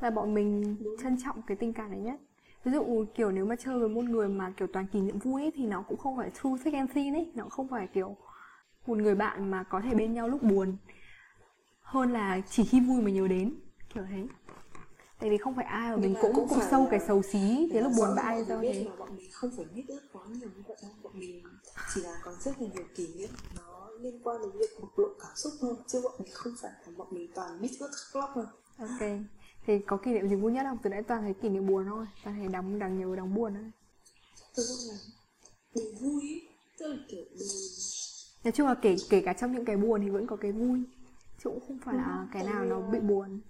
là 0.00 0.10
bọn 0.10 0.34
mình 0.34 0.76
Đúng. 0.80 0.94
trân 1.02 1.16
trọng 1.24 1.42
cái 1.42 1.56
tình 1.56 1.72
cảm 1.72 1.90
này 1.90 2.00
nhất. 2.00 2.20
Ví 2.64 2.72
dụ 2.72 3.04
kiểu 3.14 3.30
nếu 3.30 3.46
mà 3.46 3.56
chơi 3.56 3.78
với 3.78 3.88
một 3.88 4.04
người 4.04 4.28
mà 4.28 4.52
kiểu 4.56 4.68
toàn 4.72 4.86
kỷ 4.86 5.00
niệm 5.00 5.18
vui 5.18 5.42
ấy, 5.42 5.52
thì 5.54 5.66
nó 5.66 5.82
cũng 5.82 5.98
không 5.98 6.16
phải 6.16 6.30
true 6.30 6.50
thick 6.64 6.74
and 6.74 6.90
thin 6.92 7.14
ấy. 7.14 7.32
Nó 7.34 7.44
không 7.44 7.68
phải 7.68 7.86
kiểu 7.86 8.16
một 8.86 8.98
người 8.98 9.14
bạn 9.14 9.50
mà 9.50 9.62
có 9.62 9.80
thể 9.80 9.94
bên 9.94 10.12
nhau 10.12 10.28
lúc 10.28 10.42
buồn. 10.42 10.76
Hơn 11.80 12.12
là 12.12 12.40
chỉ 12.48 12.64
khi 12.64 12.80
vui 12.80 13.02
mà 13.02 13.10
nhớ 13.10 13.28
đến 13.28 13.54
kiểu 13.94 14.04
thế 14.10 14.26
tại 15.20 15.30
vì 15.30 15.38
không 15.38 15.54
phải 15.54 15.64
ai 15.64 15.90
mà 15.90 15.96
mình 15.96 16.14
cũng 16.20 16.32
cũng, 16.34 16.48
cũng 16.48 16.58
sâu 16.70 16.88
cái 16.90 17.00
xấu 17.00 17.22
xí 17.22 17.68
thế 17.72 17.80
lúc 17.80 17.92
buồn 17.96 18.08
bã 18.16 18.22
sao 18.48 18.60
thế 18.62 18.84
là 18.84 18.96
bọn 18.98 19.16
mình 19.16 19.30
không 19.32 19.50
phải 19.56 19.64
biết 19.74 19.84
ước 19.88 20.00
quá 20.12 20.22
nhiều 20.28 20.48
như 20.56 20.62
vậy 20.68 20.76
đâu. 20.82 20.90
bọn 21.02 21.12
mình 21.14 21.42
chỉ 21.94 22.02
là 22.02 22.20
có 22.24 22.32
rất 22.40 22.62
là 22.62 22.68
nhiều 22.74 22.84
kỷ 22.96 23.08
niệm 23.14 23.30
nó 23.56 23.88
liên 24.00 24.20
quan 24.22 24.40
đến 24.42 24.50
việc 24.50 24.80
bộc 24.80 24.98
lộ 24.98 25.08
cảm 25.20 25.32
xúc 25.36 25.52
thôi 25.60 25.74
chứ 25.86 26.00
bọn 26.04 26.12
mình 26.18 26.32
không 26.32 26.52
phải 26.60 26.72
là 26.86 26.92
bọn 26.96 27.08
mình 27.10 27.30
toàn 27.34 27.60
mix 27.60 27.72
ước 27.78 27.90
khóc 27.92 28.30
thôi 28.34 28.44
ok 28.78 29.10
thì 29.66 29.78
có 29.78 29.96
kỷ 29.96 30.10
niệm 30.10 30.28
gì 30.28 30.36
vui 30.36 30.52
nhất 30.52 30.62
không? 30.68 30.78
Từ 30.82 30.90
nãy 30.90 31.02
toàn 31.02 31.22
thấy 31.22 31.34
kỷ 31.34 31.48
niệm 31.48 31.66
buồn 31.66 31.86
thôi 31.88 32.06
toàn 32.24 32.36
thấy 32.38 32.48
đóng 32.48 32.78
đằng 32.78 32.98
nhiều 32.98 33.16
đóng 33.16 33.34
buồn 33.34 33.54
thôi. 33.54 33.70
Thực 34.56 34.62
ra 34.62 34.92
là 34.92 34.98
đều 35.74 35.92
vui 36.00 36.42
tức 36.78 36.86
là 36.88 36.96
kiểu 37.08 37.24
đều 37.38 37.48
nói 38.44 38.52
chung 38.52 38.66
là 38.66 38.74
kể 38.74 38.96
kể 39.10 39.20
cả 39.20 39.32
trong 39.32 39.52
những 39.52 39.64
cái 39.64 39.76
buồn 39.76 40.00
thì 40.02 40.10
vẫn 40.10 40.26
có 40.26 40.36
cái 40.36 40.52
vui 40.52 40.82
chứ 41.44 41.50
cũng 41.50 41.60
không 41.68 41.78
phải 41.84 41.94
là 41.94 42.18
ừ, 42.20 42.26
cái 42.32 42.44
nào 42.44 42.64
nó 42.64 42.80
bị 42.80 42.98
buồn 42.98 43.40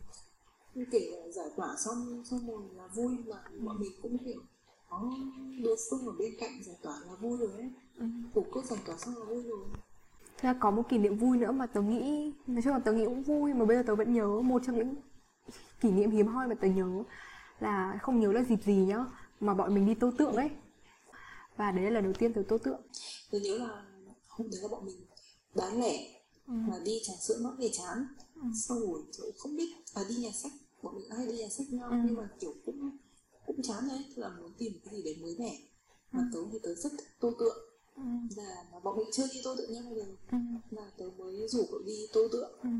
kể 0.90 1.30
giải 1.34 1.46
tỏa 1.56 1.76
xong 1.84 2.22
xong 2.24 2.46
rồi 2.46 2.62
là 2.76 2.86
vui 2.94 3.16
mà. 3.26 3.36
Bọn 3.60 3.80
mình 3.80 3.92
cũng 4.02 4.18
kiểu 4.24 4.42
có 4.88 5.10
đối 5.64 5.76
phương 5.90 6.06
ở 6.06 6.12
bên 6.18 6.32
cạnh 6.40 6.62
giải 6.64 6.76
tỏa 6.82 6.94
là 7.06 7.14
vui 7.20 7.38
rồi 7.38 7.50
ấy. 7.52 7.70
Ừ. 8.34 8.42
cốt 8.50 8.64
giải 8.64 8.80
tỏa 8.86 8.96
xong 8.96 9.16
là 9.18 9.24
vui 9.24 9.42
rồi. 9.42 9.64
Thế 10.38 10.48
là 10.48 10.54
có 10.60 10.70
một 10.70 10.82
kỷ 10.88 10.98
niệm 10.98 11.16
vui 11.18 11.38
nữa 11.38 11.52
mà 11.52 11.66
tớ 11.66 11.82
nghĩ 11.82 12.32
Nói 12.46 12.62
chung 12.62 12.72
là 12.72 12.78
tớ 12.78 12.92
nghĩ 12.92 13.04
cũng 13.04 13.22
vui 13.22 13.54
mà 13.54 13.64
bây 13.64 13.76
giờ 13.76 13.82
tớ 13.86 13.94
vẫn 13.94 14.14
nhớ 14.14 14.26
Một 14.40 14.62
trong 14.66 14.76
những 14.76 14.94
kỷ 15.80 15.90
niệm 15.90 16.10
hiếm 16.10 16.26
hoi 16.26 16.48
mà 16.48 16.54
tớ 16.54 16.68
nhớ 16.68 17.02
Là 17.60 17.98
không 18.02 18.20
nhớ 18.20 18.32
là 18.32 18.42
dịp 18.42 18.62
gì 18.64 18.74
nhá 18.74 19.04
Mà 19.40 19.54
bọn 19.54 19.74
mình 19.74 19.86
đi 19.86 19.94
tô 19.94 20.10
tượng 20.18 20.36
ấy. 20.36 20.50
Và 21.56 21.70
đấy 21.70 21.84
là 21.84 21.90
lần 21.90 22.04
đầu 22.04 22.12
tiên 22.18 22.32
tớ 22.32 22.42
tô 22.48 22.58
tượng. 22.58 22.80
Tớ 23.30 23.38
nhớ 23.38 23.58
là 23.58 23.84
hôm 24.28 24.50
đấy 24.50 24.60
là 24.62 24.68
bọn 24.68 24.86
mình 24.86 24.96
bán 25.54 25.80
lẻ 25.80 25.98
ừ. 26.46 26.52
Mà 26.52 26.74
đi 26.84 27.00
trà 27.02 27.12
sữa 27.20 27.34
nót 27.40 27.54
về 27.58 27.68
chán. 27.72 28.06
ừ. 28.29 28.29
Xong 28.54 28.80
rồi 28.80 29.32
không 29.38 29.56
biết 29.56 29.74
À 29.94 30.04
đi 30.08 30.14
nhà 30.14 30.30
sách 30.34 30.52
Bọn 30.82 30.94
mình 30.94 31.10
hay 31.10 31.26
đi 31.26 31.38
nhà 31.38 31.48
sách 31.48 31.66
nhau 31.70 31.90
ừ. 31.90 31.96
Nhưng 32.04 32.16
mà 32.16 32.28
kiểu 32.40 32.54
cũng 32.66 32.90
cũng 33.46 33.62
chán 33.62 33.88
đấy 33.88 34.04
Là 34.16 34.28
muốn 34.28 34.52
tìm 34.58 34.72
cái 34.84 34.94
gì 34.94 35.02
đấy 35.02 35.16
mới 35.22 35.36
mẻ 35.38 35.58
Mà 36.12 36.20
ừ. 36.20 36.26
tớ 36.32 36.38
thì 36.52 36.58
tớ 36.62 36.74
rất 36.74 36.90
thích 36.98 37.08
tô 37.20 37.32
tượng 37.38 37.70
ừ. 37.96 38.02
là 38.36 38.64
mà 38.72 38.80
bọn 38.80 38.96
mình 38.98 39.06
chưa 39.12 39.26
đi 39.32 39.40
tô 39.44 39.54
tượng 39.58 39.72
nhau 39.72 39.82
bao 39.86 39.94
giờ 39.94 40.06
ừ. 40.30 40.38
là 40.70 40.90
tớ 40.98 41.04
mới 41.18 41.48
rủ 41.48 41.66
cậu 41.70 41.80
đi 41.86 42.06
tô 42.12 42.20
tượng 42.32 42.52
ừ. 42.62 42.70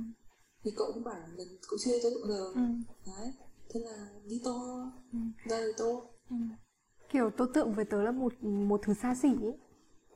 thì 0.65 0.71
cậu 0.77 0.93
cũng 0.95 1.05
bảo 1.05 1.21
lần 1.37 1.49
cậu 1.69 1.79
chưa 1.79 1.93
đi 1.93 1.99
tô 2.03 2.11
tượng 2.11 2.29
giờ 2.29 2.53
ừ. 2.55 2.61
đấy 3.07 3.33
thế 3.69 3.81
là 3.81 4.09
đi 4.27 4.41
tô 4.45 4.83
ừ. 5.13 5.19
ra 5.45 5.59
thì 5.61 5.73
tô 5.79 6.03
ừ. 6.31 6.37
kiểu 7.13 7.31
tô 7.37 7.47
tượng 7.55 7.75
với 7.75 7.85
tớ 7.85 8.03
là 8.03 8.11
một 8.11 8.43
một 8.43 8.81
thứ 8.85 8.95
xa 9.03 9.15
xỉ 9.15 9.29
ấy 9.29 9.59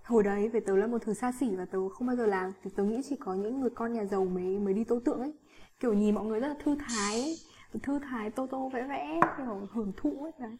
hồi 0.04 0.22
đấy 0.22 0.48
về 0.48 0.60
tớ 0.60 0.76
là 0.76 0.86
một 0.86 0.98
thứ 1.02 1.14
xa 1.14 1.32
xỉ 1.32 1.56
và 1.56 1.64
tớ 1.64 1.88
không 1.88 2.06
bao 2.06 2.16
giờ 2.16 2.26
làm, 2.26 2.52
thì 2.62 2.70
tớ 2.76 2.84
nghĩ 2.84 3.00
chỉ 3.08 3.16
có 3.16 3.34
những 3.34 3.60
người 3.60 3.70
con 3.70 3.92
nhà 3.92 4.04
giàu 4.04 4.24
mới 4.24 4.58
mới 4.58 4.74
đi 4.74 4.84
tô 4.84 5.00
tượng 5.04 5.20
ấy. 5.20 5.32
Kiểu 5.80 5.94
nhìn 5.94 6.14
mọi 6.14 6.24
người 6.24 6.40
rất 6.40 6.48
là 6.48 6.54
thư 6.64 6.76
thái 6.88 7.20
ấy. 7.20 7.36
thư 7.82 7.98
thái, 7.98 8.30
tô 8.30 8.46
tô, 8.50 8.68
vẽ 8.68 8.86
vẽ, 8.88 9.20
kiểu 9.36 9.68
hưởng 9.72 9.92
thụ 9.96 10.22
ấy, 10.22 10.32
đấy. 10.38 10.56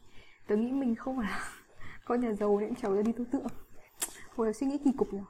Tớ 0.47 0.57
nghĩ 0.57 0.73
mình 0.73 0.95
không 0.95 1.17
phải 1.17 1.31
là 1.31 1.41
con 2.05 2.21
nhà 2.21 2.33
giàu 2.33 2.61
nên 2.61 2.75
cháu 2.75 2.95
ra 2.95 3.03
đi 3.03 3.13
tô 3.13 3.25
tượng. 3.31 3.47
Hồi 4.37 4.53
suy 4.53 4.67
nghĩ 4.67 4.79
kỳ 4.79 4.93
cục 4.97 5.15
nhỉ 5.15 5.21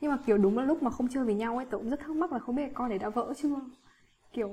nhưng 0.00 0.10
mà, 0.10 0.18
kiểu, 0.26 0.38
đúng 0.38 0.58
là 0.58 0.64
lúc 0.64 0.82
mà 0.82 0.90
không 0.90 1.08
chơi 1.08 1.24
với 1.24 1.34
nhau 1.34 1.56
ấy, 1.56 1.66
tớ 1.66 1.78
cũng 1.78 1.90
rất 1.90 2.00
thắc 2.00 2.10
mắc 2.10 2.32
là 2.32 2.38
không 2.38 2.54
biết 2.54 2.70
con 2.74 2.88
đấy 2.88 2.98
đã 2.98 3.08
vỡ 3.08 3.32
chưa. 3.36 3.56
Kiểu 4.32 4.50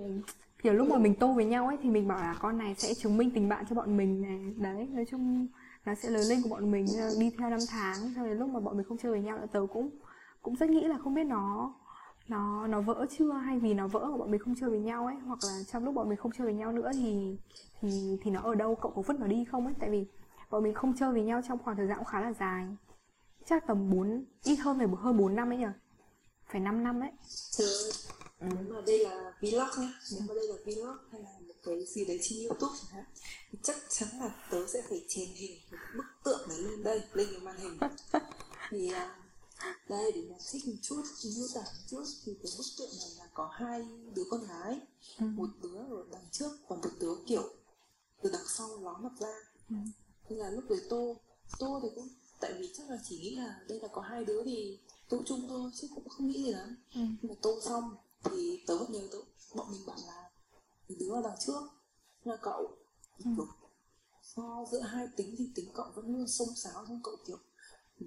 kiểu 0.63 0.74
lúc 0.74 0.89
mà 0.89 0.98
mình 0.98 1.15
tô 1.15 1.34
với 1.34 1.45
nhau 1.45 1.67
ấy, 1.67 1.77
thì 1.84 1.89
mình 1.89 2.07
bảo 2.07 2.17
là 2.17 2.36
con 2.39 2.57
này 2.57 2.75
sẽ 2.75 2.93
chứng 2.93 3.17
minh 3.17 3.31
tình 3.31 3.50
bạn 3.50 3.65
cho 3.69 3.75
bọn 3.75 3.98
mình 3.98 4.22
này. 4.22 4.39
Đấy, 4.57 4.88
nói 4.93 5.05
chung 5.12 5.48
nó 5.86 5.96
sẽ 5.96 6.10
lớn 6.10 6.24
lên 6.30 6.42
của 6.44 6.50
bọn 6.50 6.71
mình 6.71 6.86
đi 7.19 7.32
theo 7.38 7.50
năm 7.50 7.60
tháng 7.69 8.13
sau 8.15 8.26
đến 8.26 8.38
lúc 8.38 8.50
mà 8.50 8.60
bọn 8.60 8.78
mình 8.78 8.86
không 8.89 8.98
chơi 8.98 9.12
với 9.12 9.21
nhau 9.21 9.38
là 9.38 9.45
tớ 9.45 9.60
cũng 9.74 9.89
cũng 10.41 10.56
rất 10.56 10.69
nghĩ 10.69 10.88
là 10.88 10.98
không 11.04 11.13
biết 11.13 11.24
nó 11.24 11.74
nó 12.28 12.67
nó 12.67 12.82
vỡ 12.82 13.06
chưa, 13.17 13.32
hay 13.32 13.60
vì 13.60 13.74
nó 13.74 13.88
vỡ 13.88 14.06
mà 14.12 14.17
bọn 14.17 14.32
mình 14.32 14.41
không 14.41 14.56
chơi 14.60 14.69
với 14.69 14.80
nhau 14.80 15.06
ấy. 15.06 15.15
Hoặc 15.26 15.39
là 15.48 15.63
trong 15.71 15.86
lúc 15.86 15.95
bọn 15.95 16.10
mình 16.10 16.17
không 16.17 16.32
chơi 16.38 16.45
với 16.45 16.54
nhau 16.54 16.71
nữa 16.71 16.91
thì 16.93 17.38
thì 17.82 18.17
thì 18.21 18.32
nó 18.32 18.41
ở 18.41 18.56
đâu, 18.56 18.76
cậu 18.76 18.91
có 18.95 19.02
vứt 19.02 19.19
nó 19.19 19.28
đi 19.28 19.45
không 19.45 19.65
ấy? 19.65 19.74
Tại 19.80 19.89
vì 19.89 20.06
bọn 20.50 20.63
mình 20.63 20.74
không 20.74 20.93
chơi 20.95 21.12
với 21.12 21.21
nhau 21.21 21.41
trong 21.48 21.60
khoảng 21.60 21.78
thời 21.78 21.88
gian 21.88 21.98
cũng 21.98 22.06
khá 22.06 22.21
là 22.21 22.34
dài. 22.34 22.65
Chắc 23.45 23.67
tầm 23.67 23.89
4 23.89 24.26
ít 24.43 24.56
hơn 24.56 24.78
phải 24.78 24.88
hơn 24.98 25.17
4 25.17 25.36
năm 25.36 25.50
ấy 25.50 25.58
nhỉ 25.58 25.65
phải 26.45 26.62
5 26.62 26.84
năm 26.84 27.00
ấy. 27.00 27.12
Trời 27.52 27.67
ừ. 28.39 28.48
À, 28.48 28.50
nếu 28.65 28.74
mà 28.74 28.82
đây 28.88 29.00
là 29.00 29.34
vlog 29.41 29.84
nhá. 29.86 29.93
Nếu 30.12 30.21
mà 30.28 30.34
đây 30.36 30.48
là 30.48 30.56
vlog 30.65 30.98
hay 31.12 31.21
là 31.21 31.30
cái 31.65 31.86
gì 31.86 32.06
đấy 32.06 32.19
trên 32.21 32.39
youtube 32.47 32.75
chẳng 32.82 32.91
hạn 32.91 33.06
thì 33.51 33.60
chắc 33.63 33.75
chắn 33.89 34.10
là 34.19 34.47
tớ 34.51 34.67
sẽ 34.67 34.82
phải 34.89 35.06
chèn 35.08 35.28
hình 35.36 35.60
một 35.71 35.78
bức 35.97 36.06
tượng 36.23 36.49
này 36.49 36.58
lên 36.58 36.84
đây 36.84 37.01
lên 37.13 37.28
cái 37.32 37.39
màn 37.39 37.58
hình 37.58 37.78
thì 38.69 38.91
uh, 38.91 39.25
đây 39.89 40.12
để 40.12 40.21
giải 40.30 40.39
thích 40.51 40.67
một 40.67 40.73
chút 40.82 41.04
miêu 41.23 41.47
tả 41.56 41.62
một 41.62 41.84
chút 41.88 42.04
thì 42.25 42.34
cái 42.43 42.51
bức 42.58 42.65
tượng 42.78 42.89
này 42.99 43.10
là 43.17 43.28
có 43.34 43.49
hai 43.54 43.88
đứa 44.15 44.23
con 44.30 44.47
gái 44.47 44.80
ừ. 45.19 45.25
một 45.25 45.49
đứa 45.62 45.78
ở 45.78 46.06
đằng 46.12 46.25
trước 46.32 46.51
còn 46.67 46.82
một 46.82 46.89
đứa 46.99 47.15
kiểu 47.28 47.49
từ 48.21 48.30
đằng 48.34 48.47
sau 48.47 48.80
ló 48.82 48.97
mặt 49.01 49.13
ra 49.19 49.34
ừ. 49.69 49.75
nên 50.30 50.39
là 50.39 50.49
lúc 50.49 50.63
đấy 50.69 50.80
tô 50.89 51.17
tô 51.60 51.80
thì 51.84 51.89
cũng 51.95 52.10
tại 52.39 52.54
vì 52.60 52.73
chắc 52.78 52.89
là 52.89 52.97
chỉ 53.04 53.17
nghĩ 53.17 53.36
là 53.36 53.60
đây 53.67 53.80
là 53.80 53.88
có 53.88 54.01
hai 54.01 54.25
đứa 54.25 54.43
thì 54.43 54.80
tô 55.10 55.21
chung 55.25 55.47
thôi 55.49 55.71
chứ 55.75 55.88
cũng 55.95 56.10
không 56.10 56.28
nghĩ 56.28 56.43
gì 56.43 56.54
lắm 56.54 56.75
ừ. 56.93 57.01
nhưng 57.21 57.32
mà 57.32 57.36
tô 57.41 57.60
xong 57.62 57.95
thì 58.23 58.63
tớ 58.67 58.78
vẫn 58.78 58.91
nhớ 58.91 59.08
tớ 59.12 59.17
bọn 59.56 59.71
mình 59.71 59.86
bảo 59.86 59.97
là 60.08 60.24
đứa 60.89 61.12
ở 61.13 61.21
đằng 61.24 61.38
trước 61.39 61.62
là 62.24 62.38
cậu 62.41 62.78
ừ. 63.26 63.32
so 64.21 64.65
giữa 64.71 64.82
hai 64.82 65.08
tính 65.17 65.36
thì 65.38 65.50
tính 65.56 65.69
cậu 65.74 65.86
vẫn 65.95 66.08
luôn 66.08 66.28
xông 66.28 66.56
xáo 66.56 66.86
xong 66.88 67.02
cậu 67.04 67.15
kiểu 67.28 67.38
ừ, 68.00 68.06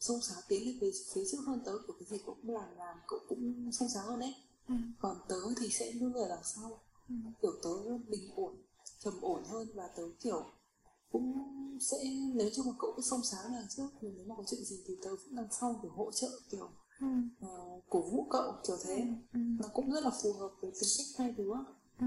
xông 0.00 0.20
xáo 0.20 0.40
tiến 0.48 0.66
lên 0.66 0.78
về 0.80 0.90
phía 1.14 1.24
trước 1.30 1.38
hơn 1.46 1.62
tớ 1.64 1.72
kiểu 1.86 1.96
cái 2.00 2.08
gì 2.08 2.24
cậu 2.26 2.34
cũng 2.42 2.54
làm 2.54 2.76
làm 2.76 2.98
cậu 3.08 3.20
cũng 3.28 3.72
xông 3.72 3.88
xáo 3.88 4.06
hơn 4.06 4.20
đấy 4.20 4.34
ừ. 4.68 4.74
còn 5.00 5.16
tớ 5.28 5.40
thì 5.60 5.68
sẽ 5.68 5.92
luôn 5.92 6.12
ở 6.12 6.28
đằng 6.28 6.44
sau 6.44 6.80
ừ. 7.08 7.14
kiểu 7.42 7.52
tớ 7.62 7.98
bình 8.08 8.30
ổn 8.36 8.62
trầm 8.98 9.20
ổn 9.20 9.44
hơn 9.44 9.68
và 9.74 9.88
tớ 9.96 10.02
kiểu 10.20 10.44
cũng 11.12 11.34
sẽ 11.80 11.96
nếu 12.34 12.50
như 12.56 12.62
mà 12.66 12.72
cậu 12.78 12.92
cứ 12.96 13.02
xông 13.02 13.22
xáo 13.22 13.42
đằng 13.52 13.66
trước 13.76 13.88
thì 14.00 14.08
nếu 14.16 14.24
mà 14.26 14.34
có 14.38 14.42
chuyện 14.46 14.64
gì 14.64 14.76
thì 14.86 14.96
tớ 15.02 15.10
cũng 15.10 15.36
đằng 15.36 15.48
sau 15.50 15.80
để 15.82 15.88
hỗ 15.92 16.10
trợ 16.12 16.28
kiểu 16.50 16.70
ừ. 17.00 17.06
uh, 17.46 17.84
cổ 17.88 18.02
vũ 18.02 18.26
cậu 18.30 18.54
kiểu 18.66 18.76
thế 18.84 18.96
ừ. 18.96 19.06
ừ. 19.32 19.40
nó 19.60 19.68
cũng 19.74 19.90
rất 19.90 20.04
là 20.04 20.10
phù 20.22 20.32
hợp 20.32 20.50
với 20.60 20.70
tính 20.70 20.90
cách 20.98 21.06
hai 21.18 21.32
đứa 21.32 21.54
ừ. 22.00 22.06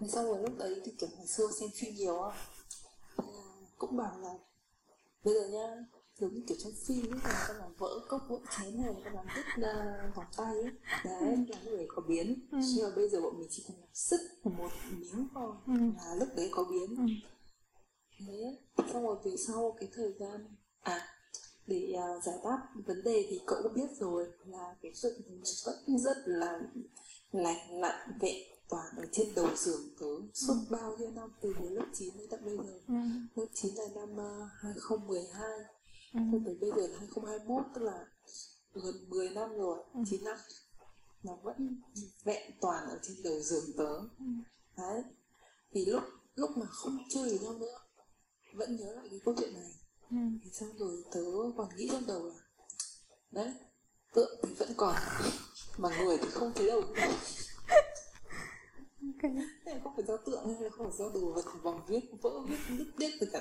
Thế 0.00 0.08
sau 0.08 0.24
rồi 0.24 0.42
lúc 0.42 0.58
đấy 0.58 0.80
thì 0.84 0.92
kiểu 0.98 1.08
ngày 1.16 1.26
xưa 1.26 1.46
xem 1.60 1.70
phim 1.74 1.94
nhiều 1.94 2.22
á 2.22 2.36
cũng 3.78 3.96
bảo 3.96 4.18
là 4.18 4.34
bây 5.24 5.34
giờ 5.34 5.48
nha 5.48 5.84
giống 6.18 6.34
như 6.34 6.42
kiểu 6.48 6.56
trong 6.60 6.72
phim 6.86 7.10
ấy 7.12 7.20
là 7.24 7.44
ta 7.48 7.54
làm 7.54 7.74
vỡ 7.78 8.00
cốc 8.08 8.22
vỡ 8.28 8.38
chén 8.58 8.78
hay 8.78 8.94
là 8.94 9.00
ta 9.04 9.10
làm 9.10 9.26
đứt 9.36 9.42
uh, 9.56 10.16
ngón 10.16 10.26
tay 10.36 10.54
ấy 10.54 10.72
đấy 11.04 11.36
là 11.48 11.58
người 11.64 11.86
có 11.88 12.02
biến 12.08 12.48
ừ. 12.52 12.58
nhưng 12.74 12.84
mà 12.84 12.96
bây 12.96 13.08
giờ 13.08 13.20
bọn 13.20 13.38
mình 13.38 13.48
chỉ 13.50 13.64
cần 13.68 13.76
làm 13.80 13.88
sức 13.94 14.20
một 14.44 14.70
miếng 14.90 15.28
thôi 15.34 15.52
ừ. 15.66 15.72
là 15.96 16.14
lúc 16.14 16.28
đấy 16.36 16.48
có 16.52 16.64
biến 16.70 16.96
ừ 16.96 17.04
thế 18.18 18.58
xong 18.92 19.02
rồi 19.02 19.16
về 19.24 19.32
sau 19.46 19.76
cái 19.80 19.88
thời 19.94 20.12
gian 20.20 20.56
à 20.80 21.08
để 21.66 21.94
uh, 21.94 22.24
giải 22.24 22.36
đáp 22.44 22.58
vấn 22.86 23.02
đề 23.04 23.26
thì 23.30 23.40
cậu 23.46 23.58
cũng 23.62 23.74
biết 23.74 23.90
rồi 23.98 24.26
là 24.46 24.76
cái 24.82 24.92
sự 24.94 25.24
vẫn 25.66 25.98
rất 25.98 26.16
là 26.26 26.60
lành 27.32 27.80
lặn 27.80 28.18
vẹn 28.20 28.53
toàn 28.68 28.96
ở 28.96 29.04
trên 29.12 29.34
đầu 29.34 29.48
giường 29.56 29.94
tớ 30.00 30.06
suốt 30.34 30.54
ừ. 30.54 30.66
bao 30.70 30.96
nhiêu 30.98 31.10
năm 31.10 31.32
từ 31.40 31.52
hồi 31.52 31.70
lớp 31.70 31.86
9 31.94 32.16
đến 32.18 32.28
tận 32.30 32.44
bây 32.44 32.56
giờ 32.56 32.80
ừ. 32.88 32.94
lớp 33.34 33.46
9 33.54 33.74
là 33.74 33.84
năm 33.94 34.12
uh, 34.12 34.50
2012 34.58 35.50
ừ. 36.14 36.20
tới 36.46 36.56
bây 36.60 36.70
giờ 36.70 36.86
là 36.86 36.98
2021 36.98 37.64
tức 37.74 37.82
là 37.82 38.06
gần 38.74 39.08
10 39.08 39.30
năm 39.30 39.56
rồi 39.56 39.84
ừ. 39.94 40.00
9 40.06 40.24
năm 40.24 40.36
nó 41.22 41.36
vẫn 41.42 41.82
vẹn 42.24 42.52
toàn 42.60 42.88
ở 42.88 42.98
trên 43.02 43.16
đầu 43.24 43.40
giường 43.40 43.64
tớ 43.76 43.94
ừ. 44.18 44.24
đấy 44.76 45.02
vì 45.72 45.84
lúc 45.84 46.02
lúc 46.34 46.50
mà 46.56 46.66
không 46.66 46.98
chơi 47.10 47.28
với 47.28 47.38
nhau 47.38 47.58
nữa 47.58 47.78
vẫn 48.54 48.76
nhớ 48.76 48.94
lại 48.94 49.06
cái 49.10 49.20
câu 49.24 49.34
chuyện 49.38 49.54
này 49.54 49.72
ừ. 50.10 50.16
thì 50.44 50.50
xong 50.50 50.78
rồi 50.78 51.04
tớ 51.12 51.20
còn 51.56 51.68
nghĩ 51.76 51.88
trong 51.92 52.06
đầu 52.06 52.26
là 52.26 52.34
đấy 53.30 53.54
tượng 54.14 54.40
thì 54.42 54.54
vẫn 54.54 54.68
còn 54.76 54.96
mà 55.78 55.88
người 55.98 56.18
thì 56.18 56.30
không 56.30 56.52
thấy 56.54 56.66
đâu 56.66 56.82
không 59.84 59.92
phải 59.96 60.04
do 60.04 60.16
tượng 60.16 60.54
hay 60.54 60.62
là 60.62 60.70
không 60.70 60.86
phải 60.86 60.98
do 60.98 61.04
đồ 61.14 61.32
vật, 61.32 61.44
vòng 61.62 61.80
viết, 61.88 62.00
vỡ 62.22 62.30
viết, 62.48 62.58
đứt 62.78 62.86
đứt 62.98 63.10
từ 63.20 63.26
cả 63.32 63.40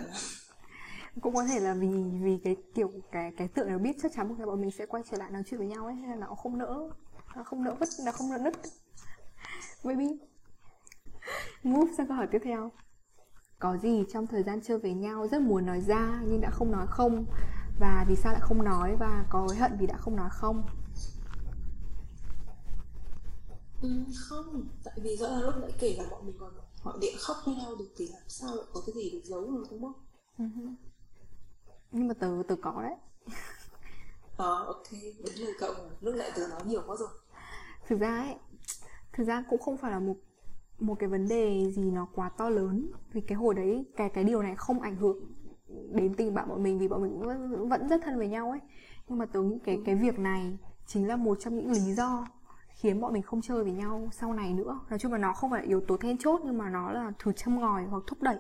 cũng 1.22 1.36
có 1.36 1.44
thể 1.44 1.60
là 1.60 1.74
vì 1.74 1.88
vì 2.22 2.38
cái 2.44 2.56
kiểu, 2.76 2.92
cái 3.12 3.32
cái 3.38 3.48
tượng 3.48 3.72
nó 3.72 3.78
biết 3.78 3.96
chắc 4.04 4.12
chắn 4.16 4.30
một 4.30 4.36
ngày 4.38 4.48
bọn 4.48 4.62
mình 4.62 4.72
sẽ 4.72 4.86
quay 4.86 5.04
trở 5.12 5.18
lại 5.18 5.32
nói 5.32 5.44
chuyện 5.46 5.60
với 5.60 5.68
nhau 5.68 5.86
ấy, 5.86 5.96
nên 5.96 6.10
là 6.10 6.16
nó 6.16 6.36
không 6.36 6.58
nỡ, 6.58 6.90
nó 7.36 7.44
không 7.44 7.64
nỡ 7.64 7.76
vứt, 7.80 7.90
nó 8.06 8.12
không 8.12 8.32
nỡ 8.32 8.38
nứt. 8.38 8.54
Maybe. 9.84 10.06
Move 11.64 11.94
sang 11.98 12.08
câu 12.08 12.18
hỏi 12.18 12.28
tiếp 12.32 12.42
theo. 12.44 12.72
Có 13.60 13.78
gì 13.78 14.04
trong 14.14 14.28
thời 14.28 14.44
gian 14.44 14.62
chơi 14.62 14.80
với 14.80 14.94
nhau 14.94 15.28
rất 15.28 15.42
muốn 15.42 15.66
nói 15.66 15.82
ra 15.82 16.22
nhưng 16.28 16.42
đã 16.42 16.50
không 16.50 16.72
nói 16.72 16.86
không? 16.90 17.26
Và 17.80 18.06
vì 18.08 18.16
sao 18.16 18.34
lại 18.34 18.42
không 18.44 18.64
nói? 18.64 18.96
Và 19.00 19.26
có 19.30 19.40
hối 19.40 19.56
hận 19.56 19.78
vì 19.80 19.88
đã 19.88 19.98
không 19.98 20.16
nói 20.16 20.30
không? 20.32 20.64
Ừ, 23.84 23.90
không 24.16 24.68
tại 24.84 24.94
vì 25.04 25.18
rõ 25.18 25.28
là 25.28 25.40
lúc 25.40 25.54
nãy 25.62 25.72
kể 25.80 25.96
là 25.98 26.06
bọn 26.12 26.26
mình 26.26 26.36
còn 26.40 26.54
gọi 26.84 26.98
điện 27.02 27.16
khóc 27.20 27.38
với 27.46 27.56
nhau 27.56 27.76
được 27.80 27.90
thì 27.98 28.08
làm 28.08 28.22
sao 28.28 28.56
lại 28.56 28.66
có 28.74 28.82
cái 28.86 28.96
gì 28.96 29.10
được 29.12 29.22
giấu 29.24 29.52
được 29.52 29.64
đúng 29.72 29.82
không? 29.82 29.94
Uh-huh. 30.38 30.76
nhưng 31.92 32.08
mà 32.08 32.14
tớ 32.14 32.44
tớ 32.48 32.56
có 32.62 32.82
đấy. 32.82 32.96
Ờ 34.38 34.64
ok 34.66 34.92
đến 34.92 35.36
lời 35.38 35.54
cậu 35.60 35.74
lúc 36.02 36.16
lại 36.16 36.32
tớ 36.36 36.48
nói 36.48 36.62
nhiều 36.66 36.82
quá 36.88 36.96
rồi. 37.00 37.10
Thực 37.88 38.00
ra 38.00 38.18
ấy 38.18 38.36
thực 39.14 39.24
ra 39.24 39.44
cũng 39.50 39.62
không 39.62 39.78
phải 39.78 39.92
là 39.92 40.00
một 40.00 40.16
một 40.80 40.96
cái 41.00 41.10
vấn 41.10 41.28
đề 41.28 41.72
gì 41.72 41.92
nó 41.92 42.08
quá 42.16 42.30
to 42.38 42.50
lớn. 42.50 42.92
Vì 43.14 43.22
cái 43.22 43.38
hồi 43.38 43.54
đấy 43.54 43.86
cái 43.96 44.10
cái 44.10 44.24
điều 44.24 44.42
này 44.42 44.56
không 44.56 44.82
ảnh 44.82 44.96
hưởng 44.96 45.18
đến 45.92 46.14
tình 46.16 46.34
bạn 46.34 46.50
bọn 46.50 46.64
mình 46.64 46.80
vì 46.80 46.88
bọn 46.88 47.04
mình 47.04 47.20
vẫn, 47.20 47.70
vẫn 47.70 47.88
rất 47.88 48.02
thân 48.04 48.18
với 48.18 48.28
nhau 48.28 48.50
ấy. 48.50 48.60
Nhưng 49.08 49.18
mà 49.18 49.26
tớ 49.26 49.42
nghĩ 49.42 49.60
cái 49.66 49.82
cái 49.86 49.96
việc 49.96 50.20
này 50.20 50.58
chính 50.88 51.08
là 51.08 51.16
một 51.16 51.38
trong 51.42 51.56
những 51.56 51.72
lý 51.72 51.94
do 51.94 52.28
khiến 52.84 53.02
bọn 53.02 53.14
mình 53.14 53.22
không 53.22 53.42
chơi 53.42 53.64
với 53.64 53.72
nhau 53.72 54.10
sau 54.12 54.34
này 54.34 54.54
nữa. 54.54 54.80
Nói 54.90 55.00
chung 55.00 55.12
là 55.12 55.18
nó 55.18 55.34
không 55.34 55.52
phải 55.52 55.62
là 55.62 55.68
yếu 55.68 55.82
tố 55.82 55.98
then 55.98 56.18
chốt 56.18 56.42
nhưng 56.46 56.58
mà 56.58 56.70
nó 56.70 56.92
là 56.92 57.12
thứ 57.20 57.32
châm 57.32 57.60
ngòi 57.60 57.84
hoặc 57.84 58.04
thúc 58.08 58.22
đẩy. 58.22 58.38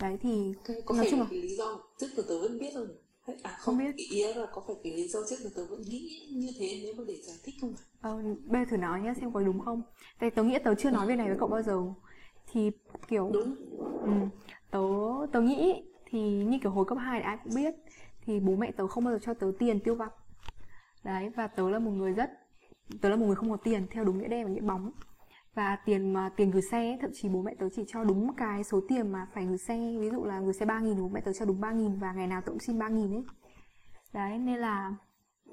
Đấy 0.00 0.18
thì 0.20 0.54
okay, 0.56 0.76
có 0.86 0.94
nói 0.94 1.04
phải 1.04 1.10
chung 1.10 1.20
là 1.20 1.26
lý 1.30 1.56
do 1.56 1.80
trước 1.98 2.06
từ 2.16 2.24
tớ 2.28 2.40
vẫn 2.42 2.58
biết 2.58 2.74
rồi 2.74 2.88
à 3.26 3.50
không, 3.50 3.58
không 3.58 3.78
biết. 3.78 3.96
ý 3.96 4.34
là 4.34 4.46
có 4.52 4.62
phải 4.66 4.76
cái 4.84 4.92
lý 4.92 5.08
do 5.08 5.20
trước 5.28 5.36
từ 5.44 5.50
tớ 5.56 5.64
vẫn 5.70 5.82
nghĩ 5.82 6.28
như 6.32 6.48
thế 6.58 6.80
nếu 6.82 6.94
mà 6.98 7.04
để 7.08 7.16
giải 7.22 7.36
thích 7.44 7.54
không 7.60 7.74
ờ, 8.00 8.22
bây 8.44 8.64
giờ 8.64 8.70
thử 8.70 8.76
nói 8.76 9.00
nhé 9.00 9.12
xem 9.20 9.32
có 9.32 9.40
đúng 9.40 9.60
không? 9.60 9.82
Tại 10.18 10.30
tớ 10.30 10.42
nghĩ 10.42 10.58
tớ 10.64 10.74
chưa 10.74 10.90
nói 10.90 11.06
về 11.06 11.16
này 11.16 11.28
với 11.28 11.36
cậu 11.38 11.48
bao 11.48 11.62
giờ. 11.62 11.78
Thì 12.52 12.70
kiểu 13.08 13.30
đúng. 13.32 13.54
Ừ, 14.02 14.12
tớ 14.70 14.80
tớ 15.32 15.40
nghĩ 15.40 15.82
thì 16.06 16.20
như 16.44 16.58
kiểu 16.62 16.70
hồi 16.70 16.84
cấp 16.88 16.98
2 16.98 17.20
thì 17.20 17.24
ai 17.24 17.38
cũng 17.44 17.54
biết 17.54 17.74
thì 18.26 18.40
bố 18.40 18.56
mẹ 18.56 18.72
tớ 18.76 18.86
không 18.86 19.04
bao 19.04 19.14
giờ 19.14 19.18
cho 19.22 19.34
tớ 19.34 19.52
tiền 19.58 19.80
tiêu 19.80 19.94
vặt. 19.94 20.12
Đấy 21.04 21.30
và 21.36 21.46
tớ 21.46 21.70
là 21.70 21.78
một 21.78 21.90
người 21.90 22.12
rất 22.12 22.30
tớ 23.00 23.08
là 23.08 23.16
một 23.16 23.26
người 23.26 23.36
không 23.36 23.50
có 23.50 23.56
tiền, 23.56 23.86
theo 23.90 24.04
đúng 24.04 24.18
nghĩa 24.18 24.28
đen 24.28 24.44
và 24.44 24.50
nghĩa 24.50 24.60
bóng. 24.60 24.90
Và 25.54 25.76
tiền 25.84 26.12
mà, 26.12 26.30
tiền 26.36 26.50
gửi 26.50 26.62
xe 26.62 26.98
thậm 27.00 27.10
chí 27.14 27.28
bố 27.28 27.42
mẹ 27.42 27.54
tớ 27.58 27.68
chỉ 27.72 27.84
cho 27.86 28.04
đúng 28.04 28.34
cái 28.36 28.64
số 28.64 28.80
tiền 28.88 29.12
mà 29.12 29.26
phải 29.34 29.46
gửi 29.46 29.58
xe. 29.58 29.96
Ví 30.00 30.10
dụ 30.10 30.24
là 30.24 30.40
gửi 30.40 30.52
xe 30.52 30.66
ba 30.66 30.80
nghìn 30.80 30.96
bố 31.00 31.08
mẹ 31.08 31.20
tớ 31.20 31.32
cho 31.32 31.44
đúng 31.44 31.60
ba 31.60 31.72
nghìn 31.72 31.98
và 31.98 32.12
ngày 32.12 32.26
nào 32.26 32.40
tớ 32.40 32.50
cũng 32.50 32.60
xin 32.60 32.78
ba 32.78 32.88
nghìn 32.88 33.12
ấy. 33.12 33.24
Đấy, 34.12 34.38
nên 34.38 34.58
là 34.58 34.94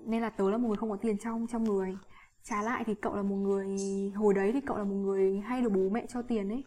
nên 0.05 0.21
là 0.21 0.29
tớ 0.29 0.49
là 0.49 0.57
một 0.57 0.67
người 0.67 0.77
không 0.77 0.89
có 0.89 0.95
tiền 0.95 1.17
trong 1.17 1.47
trong 1.47 1.63
người. 1.63 1.97
Trái 2.43 2.63
lại 2.63 2.83
thì 2.87 2.95
cậu 2.95 3.15
là 3.15 3.21
một 3.21 3.35
người, 3.35 3.77
hồi 4.15 4.33
đấy 4.33 4.51
thì 4.53 4.61
cậu 4.61 4.77
là 4.77 4.83
một 4.83 4.95
người 4.95 5.39
hay 5.39 5.61
được 5.61 5.69
bố 5.69 5.89
mẹ 5.89 6.05
cho 6.09 6.21
tiền 6.21 6.49
ấy. 6.49 6.63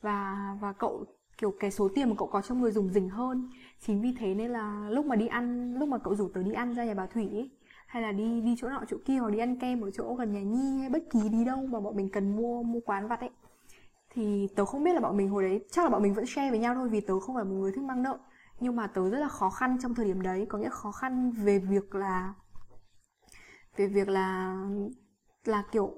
Và 0.00 0.36
và 0.60 0.72
cậu, 0.72 1.04
kiểu, 1.38 1.54
cái 1.60 1.70
số 1.70 1.88
tiền 1.94 2.08
mà 2.08 2.14
cậu 2.18 2.28
có 2.28 2.42
trong 2.42 2.60
người 2.60 2.72
dùng 2.72 2.88
dình 2.88 3.08
hơn. 3.08 3.50
Chính 3.80 4.02
vì 4.02 4.14
thế 4.18 4.34
nên 4.34 4.50
là 4.50 4.88
lúc 4.90 5.06
mà 5.06 5.16
đi 5.16 5.26
ăn, 5.26 5.74
lúc 5.74 5.88
mà 5.88 5.98
cậu 5.98 6.14
rủ 6.14 6.28
tớ 6.34 6.42
đi 6.42 6.52
ăn 6.52 6.74
ra 6.74 6.84
nhà 6.84 6.94
bà 6.94 7.06
thủy 7.06 7.28
ấy 7.32 7.50
hay 7.92 8.02
là 8.02 8.12
đi 8.12 8.40
đi 8.40 8.54
chỗ 8.58 8.68
nọ 8.68 8.82
chỗ 8.88 8.96
kia 9.04 9.18
hoặc 9.18 9.30
đi 9.30 9.38
ăn 9.38 9.58
kem 9.58 9.80
ở 9.80 9.90
chỗ 9.90 10.14
gần 10.14 10.32
nhà 10.32 10.40
nhi 10.40 10.80
hay 10.80 10.90
bất 10.90 11.02
kỳ 11.12 11.28
đi 11.28 11.44
đâu 11.44 11.66
mà 11.66 11.80
bọn 11.80 11.96
mình 11.96 12.08
cần 12.10 12.36
mua 12.36 12.62
mua 12.62 12.80
quán 12.80 13.08
vặt 13.08 13.20
ấy. 13.20 13.30
Thì 14.10 14.48
tớ 14.56 14.64
không 14.64 14.84
biết 14.84 14.92
là 14.94 15.00
bọn 15.00 15.16
mình 15.16 15.28
hồi 15.28 15.42
đấy, 15.42 15.64
chắc 15.70 15.84
là 15.84 15.90
bọn 15.90 16.02
mình 16.02 16.14
vẫn 16.14 16.26
share 16.26 16.50
với 16.50 16.58
nhau 16.58 16.74
thôi 16.74 16.88
vì 16.88 17.00
tớ 17.00 17.20
không 17.20 17.34
phải 17.34 17.44
một 17.44 17.54
người 17.54 17.72
thích 17.72 17.84
mang 17.84 18.02
nợ. 18.02 18.18
Nhưng 18.60 18.76
mà 18.76 18.86
tớ 18.86 19.10
rất 19.10 19.18
là 19.18 19.28
khó 19.28 19.50
khăn 19.50 19.76
trong 19.82 19.94
thời 19.94 20.06
điểm 20.06 20.22
đấy, 20.22 20.46
có 20.48 20.58
nghĩa 20.58 20.68
khó 20.70 20.92
khăn 20.92 21.30
về 21.30 21.58
việc 21.58 21.94
là, 21.94 22.34
về 23.76 23.86
việc 23.86 24.08
là 24.08 24.56
là 25.44 25.64
kiểu, 25.72 25.94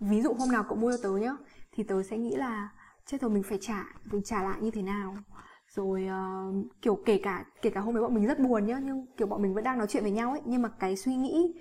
ví 0.00 0.22
dụ 0.22 0.34
hôm 0.38 0.48
nào 0.52 0.64
cậu 0.68 0.78
mua 0.78 0.92
cho 0.92 0.98
tớ 1.02 1.16
nhá, 1.16 1.36
thì 1.72 1.82
tớ 1.82 2.02
sẽ 2.02 2.18
nghĩ 2.18 2.36
là, 2.36 2.68
chết 3.06 3.20
rồi, 3.20 3.30
mình 3.30 3.42
phải 3.42 3.58
trả, 3.60 3.84
mình 4.04 4.22
trả 4.22 4.42
lại 4.42 4.58
như 4.60 4.70
thế 4.70 4.82
nào? 4.82 5.16
Rồi 5.76 6.08
uh, 6.08 6.66
kiểu 6.82 6.98
kể 7.04 7.20
cả 7.22 7.44
kể 7.62 7.70
cả 7.70 7.80
hôm 7.80 7.94
đấy 7.94 8.02
bọn 8.02 8.14
mình 8.14 8.26
rất 8.26 8.38
buồn 8.40 8.66
nhá 8.66 8.80
nhưng 8.84 9.06
kiểu 9.16 9.26
bọn 9.26 9.42
mình 9.42 9.54
vẫn 9.54 9.64
đang 9.64 9.78
nói 9.78 9.86
chuyện 9.90 10.02
với 10.02 10.12
nhau 10.12 10.30
ấy. 10.30 10.40
Nhưng 10.44 10.62
mà 10.62 10.68
cái 10.68 10.96
suy 10.96 11.16
nghĩ 11.16 11.54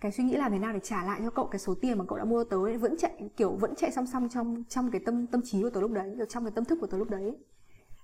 cái 0.00 0.12
suy 0.12 0.24
nghĩ 0.24 0.36
làm 0.36 0.52
thế 0.52 0.58
nào 0.58 0.72
để 0.72 0.80
trả 0.80 1.04
lại 1.04 1.20
cho 1.24 1.30
cậu 1.30 1.46
cái 1.46 1.58
số 1.58 1.74
tiền 1.80 1.98
mà 1.98 2.04
cậu 2.08 2.18
đã 2.18 2.24
mua 2.24 2.44
tớ 2.44 2.56
ấy, 2.56 2.78
vẫn 2.78 2.96
chạy 2.98 3.30
kiểu 3.36 3.56
vẫn 3.56 3.74
chạy 3.74 3.90
song 3.90 4.06
song 4.06 4.28
trong 4.28 4.64
trong 4.68 4.90
cái 4.90 5.00
tâm 5.06 5.26
tâm 5.26 5.40
trí 5.44 5.62
của 5.62 5.70
tớ 5.70 5.80
lúc 5.80 5.90
đấy 5.90 6.16
trong 6.28 6.44
cái 6.44 6.52
tâm 6.54 6.64
thức 6.64 6.78
của 6.80 6.86
tớ 6.86 6.98
lúc 6.98 7.10
đấy 7.10 7.36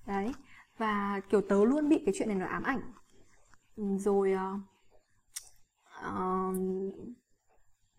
đấy 0.07 0.33
và 0.79 1.20
kiểu 1.31 1.40
tớ 1.40 1.64
luôn 1.64 1.88
bị 1.88 2.03
cái 2.07 2.14
chuyện 2.18 2.29
này 2.29 2.37
nó 2.37 2.46
ám 2.46 2.62
ảnh. 2.62 2.81
Ừ, 3.77 3.85
rồi 3.98 4.33
uh, 4.35 4.61
uh, 6.09 6.57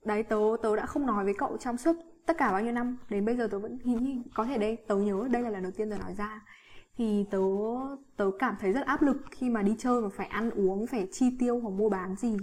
đấy 0.06 0.24
tớ 0.24 0.40
tớ 0.64 0.76
đã 0.76 0.86
không 0.86 1.06
nói 1.06 1.26
với 1.26 1.34
cậu 1.38 1.58
trong 1.58 1.78
suốt 1.78 1.96
tất 2.26 2.38
cả 2.38 2.52
bao 2.52 2.62
nhiêu 2.62 2.72
năm. 2.72 2.98
Đến 3.10 3.26
bây 3.26 3.38
giờ 3.38 3.48
tớ 3.52 3.60
vẫn 3.60 3.80
hình 3.86 4.24
có 4.34 4.46
thể 4.46 4.58
đây 4.58 4.78
tớ 4.88 4.96
nhớ 4.98 5.28
đây 5.32 5.42
là 5.42 5.50
lần 5.50 5.64
đầu 5.64 5.72
tiên 5.72 5.90
tớ 5.90 5.98
nói 5.98 6.16
ra 6.16 6.42
thì 6.98 7.26
tớ 7.32 7.42
tớ 8.18 8.32
cảm 8.40 8.56
thấy 8.60 8.72
rất 8.72 8.86
áp 8.86 9.02
lực 9.02 9.18
khi 9.32 9.50
mà 9.50 9.62
đi 9.62 9.76
chơi 9.80 10.02
mà 10.02 10.10
phải 10.10 10.28
ăn 10.28 10.50
uống, 10.50 10.88
phải 10.88 11.08
chi 11.12 11.38
tiêu 11.40 11.60
hoặc 11.60 11.70
mua 11.70 11.90
bán 11.90 12.16
gì 12.16 12.38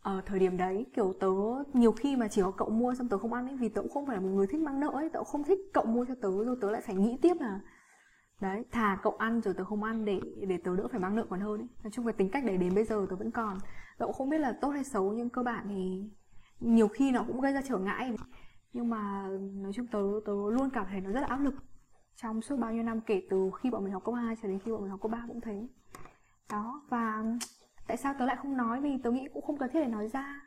ở 0.00 0.20
thời 0.26 0.38
điểm 0.38 0.56
đấy. 0.56 0.86
Kiểu 0.96 1.12
tớ, 1.20 1.28
nhiều 1.72 1.92
khi 1.92 2.16
mà 2.16 2.28
chỉ 2.28 2.42
có 2.42 2.50
cậu 2.50 2.70
mua 2.70 2.94
xong 2.94 3.08
tớ 3.08 3.18
không 3.18 3.32
ăn 3.32 3.46
ấy, 3.46 3.56
vì 3.56 3.68
tớ 3.68 3.82
cũng 3.82 3.90
không 3.90 4.06
phải 4.06 4.16
là 4.16 4.22
một 4.22 4.28
người 4.28 4.46
thích 4.46 4.60
mang 4.60 4.80
nợ 4.80 4.90
ấy, 4.94 5.10
tớ 5.10 5.24
không 5.24 5.44
thích 5.44 5.58
cậu 5.72 5.84
mua 5.84 6.04
cho 6.04 6.14
tớ, 6.14 6.44
rồi 6.44 6.56
tớ 6.60 6.70
lại 6.70 6.82
phải 6.86 6.94
nghĩ 6.94 7.18
tiếp 7.22 7.34
là, 7.40 7.60
đấy, 8.40 8.64
thà 8.70 8.98
cậu 9.02 9.12
ăn 9.12 9.40
rồi 9.40 9.54
tớ 9.54 9.64
không 9.64 9.82
ăn 9.82 10.04
để 10.04 10.20
để 10.48 10.58
tớ 10.64 10.76
đỡ 10.76 10.88
phải 10.90 11.00
mang 11.00 11.16
nợ 11.16 11.26
còn 11.30 11.40
hơn 11.40 11.60
ấy. 11.60 11.68
Nói 11.82 11.90
chung 11.90 12.06
cái 12.06 12.12
tính 12.12 12.30
cách 12.30 12.44
đấy 12.44 12.56
đến 12.56 12.74
bây 12.74 12.84
giờ 12.84 13.06
tớ 13.10 13.16
vẫn 13.16 13.30
còn. 13.30 13.58
Tớ 13.98 14.06
cũng 14.06 14.14
không 14.14 14.30
biết 14.30 14.38
là 14.38 14.52
tốt 14.60 14.68
hay 14.68 14.84
xấu, 14.84 15.12
nhưng 15.12 15.30
cơ 15.30 15.42
bản 15.42 15.66
thì 15.68 16.10
nhiều 16.60 16.88
khi 16.88 17.12
nó 17.12 17.24
cũng 17.26 17.40
gây 17.40 17.52
ra 17.52 17.62
trở 17.68 17.78
ngại. 17.78 18.16
Nhưng 18.72 18.88
mà 18.90 19.28
nói 19.54 19.72
chung 19.72 19.86
tớ 19.86 20.02
tớ 20.26 20.32
luôn 20.50 20.70
cảm 20.70 20.86
thấy 20.90 21.00
nó 21.00 21.10
rất 21.10 21.20
là 21.20 21.26
áp 21.26 21.40
lực 21.40 21.54
trong 22.16 22.42
suốt 22.42 22.56
bao 22.56 22.72
nhiêu 22.72 22.82
năm, 22.82 23.00
kể 23.00 23.22
từ 23.30 23.50
khi 23.60 23.70
bọn 23.70 23.84
mình 23.84 23.92
học 23.92 24.04
cấp 24.04 24.14
2 24.14 24.36
cho 24.42 24.48
đến 24.48 24.58
khi 24.64 24.72
bọn 24.72 24.80
mình 24.80 24.90
học 24.90 25.00
cấp 25.02 25.10
3 25.10 25.24
cũng 25.28 25.40
thế. 25.40 25.66
Đó, 26.50 26.82
và 26.88 27.24
tại 27.86 27.96
sao 27.96 28.14
tớ 28.18 28.26
lại 28.26 28.36
không 28.36 28.56
nói? 28.56 28.80
Vì 28.80 28.98
tớ 29.02 29.10
nghĩ 29.10 29.28
cũng 29.34 29.42
không 29.42 29.58
cần 29.58 29.70
thiết 29.72 29.80
để 29.80 29.86
nói 29.86 30.08
ra. 30.08 30.40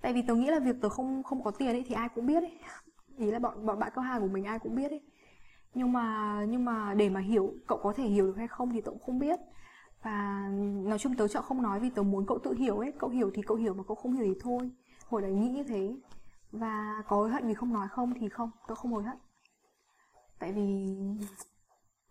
Tại 0.00 0.12
vì 0.12 0.22
tớ 0.22 0.34
nghĩ 0.34 0.50
là 0.50 0.58
việc 0.58 0.76
tớ 0.82 0.88
không 0.88 1.22
không 1.22 1.44
có 1.44 1.50
tiền 1.50 1.68
ấy 1.68 1.84
thì 1.88 1.94
ai 1.94 2.08
cũng 2.14 2.26
biết 2.26 2.42
ấy. 2.42 2.58
Ý 3.18 3.30
là 3.30 3.38
bọn 3.38 3.66
bọn 3.66 3.78
bạn 3.78 3.92
cấp 3.94 4.04
hai 4.04 4.20
của 4.20 4.26
mình 4.26 4.44
ai 4.44 4.58
cũng 4.58 4.74
biết 4.74 4.90
ấy. 4.90 5.00
Nhưng 5.74 5.92
mà 5.92 6.36
nhưng 6.48 6.64
mà 6.64 6.94
để 6.94 7.10
mà 7.10 7.20
hiểu, 7.20 7.54
cậu 7.66 7.78
có 7.82 7.92
thể 7.92 8.04
hiểu 8.04 8.26
được 8.26 8.36
hay 8.36 8.48
không 8.48 8.70
thì 8.70 8.80
tớ 8.80 8.90
cũng 8.90 9.02
không 9.06 9.18
biết. 9.18 9.40
Và 10.02 10.48
nói 10.84 10.98
chung 10.98 11.14
tớ 11.16 11.28
chọn 11.28 11.42
không 11.42 11.62
nói 11.62 11.80
vì 11.80 11.90
tớ 11.90 12.02
muốn 12.02 12.26
cậu 12.26 12.38
tự 12.38 12.52
hiểu 12.52 12.78
ấy. 12.78 12.92
Cậu 12.98 13.10
hiểu 13.10 13.30
thì 13.34 13.42
cậu 13.42 13.56
hiểu 13.56 13.74
mà 13.74 13.82
cậu 13.88 13.94
không 13.94 14.12
hiểu 14.12 14.24
thì 14.34 14.40
thôi. 14.40 14.70
Hồi 15.08 15.22
đấy 15.22 15.32
nghĩ 15.32 15.48
như 15.48 15.64
thế. 15.64 15.96
Và 16.52 17.02
có 17.08 17.16
hối 17.16 17.30
hận 17.30 17.46
vì 17.46 17.54
không 17.54 17.72
nói 17.72 17.88
không 17.90 18.14
thì 18.20 18.28
không, 18.28 18.50
tớ 18.68 18.74
không 18.74 18.92
hối 18.92 19.04
hận 19.04 19.16
tại 20.42 20.52
vì 20.52 20.96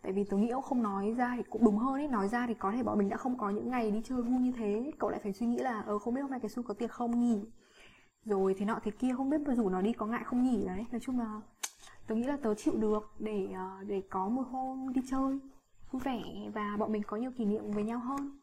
tại 0.01 0.11
vì 0.11 0.23
tôi 0.23 0.39
nghĩ 0.39 0.49
ông 0.49 0.63
không 0.63 0.83
nói 0.83 1.13
ra 1.17 1.33
thì 1.37 1.43
cũng 1.49 1.63
đúng 1.65 1.77
hơn 1.77 1.93
ấy. 1.93 2.07
Nói 2.07 2.27
ra 2.27 2.47
thì 2.47 2.53
có 2.53 2.71
thể 2.71 2.83
bọn 2.83 2.97
mình 2.97 3.09
đã 3.09 3.17
không 3.17 3.37
có 3.37 3.49
những 3.49 3.69
ngày 3.69 3.91
đi 3.91 4.01
chơi 4.05 4.21
vui 4.21 4.39
như 4.39 4.51
thế. 4.51 4.91
Cậu 4.99 5.09
lại 5.09 5.19
phải 5.23 5.33
suy 5.33 5.45
nghĩ 5.45 5.57
là 5.57 5.81
ờ 5.81 5.99
không 5.99 6.13
biết 6.13 6.21
hôm 6.21 6.31
nay 6.31 6.39
cái 6.39 6.49
su 6.49 6.63
có 6.63 6.73
tiền 6.73 6.89
không 6.89 7.19
nhỉ? 7.19 7.45
Rồi 8.25 8.55
thế 8.57 8.65
nọ 8.65 8.79
thế 8.83 8.91
kia, 8.91 9.13
không 9.17 9.29
biết 9.29 9.41
mà 9.47 9.55
rủ 9.55 9.69
nó 9.69 9.81
đi 9.81 9.93
có 9.93 10.05
ngại 10.05 10.23
không 10.25 10.43
nhỉ? 10.43 10.63
Đấy, 10.65 10.85
nói 10.91 10.99
chung 11.03 11.19
là 11.19 11.41
tôi 12.07 12.17
nghĩ 12.17 12.23
là 12.23 12.37
tớ 12.37 12.55
chịu 12.55 12.73
được 12.77 13.11
để 13.19 13.47
ờ, 13.55 13.83
để 13.87 14.01
có 14.09 14.29
một 14.29 14.43
hôm 14.51 14.93
đi 14.93 15.01
chơi 15.09 15.39
vui 15.91 16.01
vẻ 16.05 16.23
và 16.53 16.77
bọn 16.79 16.91
mình 16.91 17.03
có 17.07 17.17
nhiều 17.17 17.31
kỷ 17.37 17.45
niệm 17.45 17.71
với 17.71 17.83
nhau 17.83 17.99
hơn. 17.99 18.39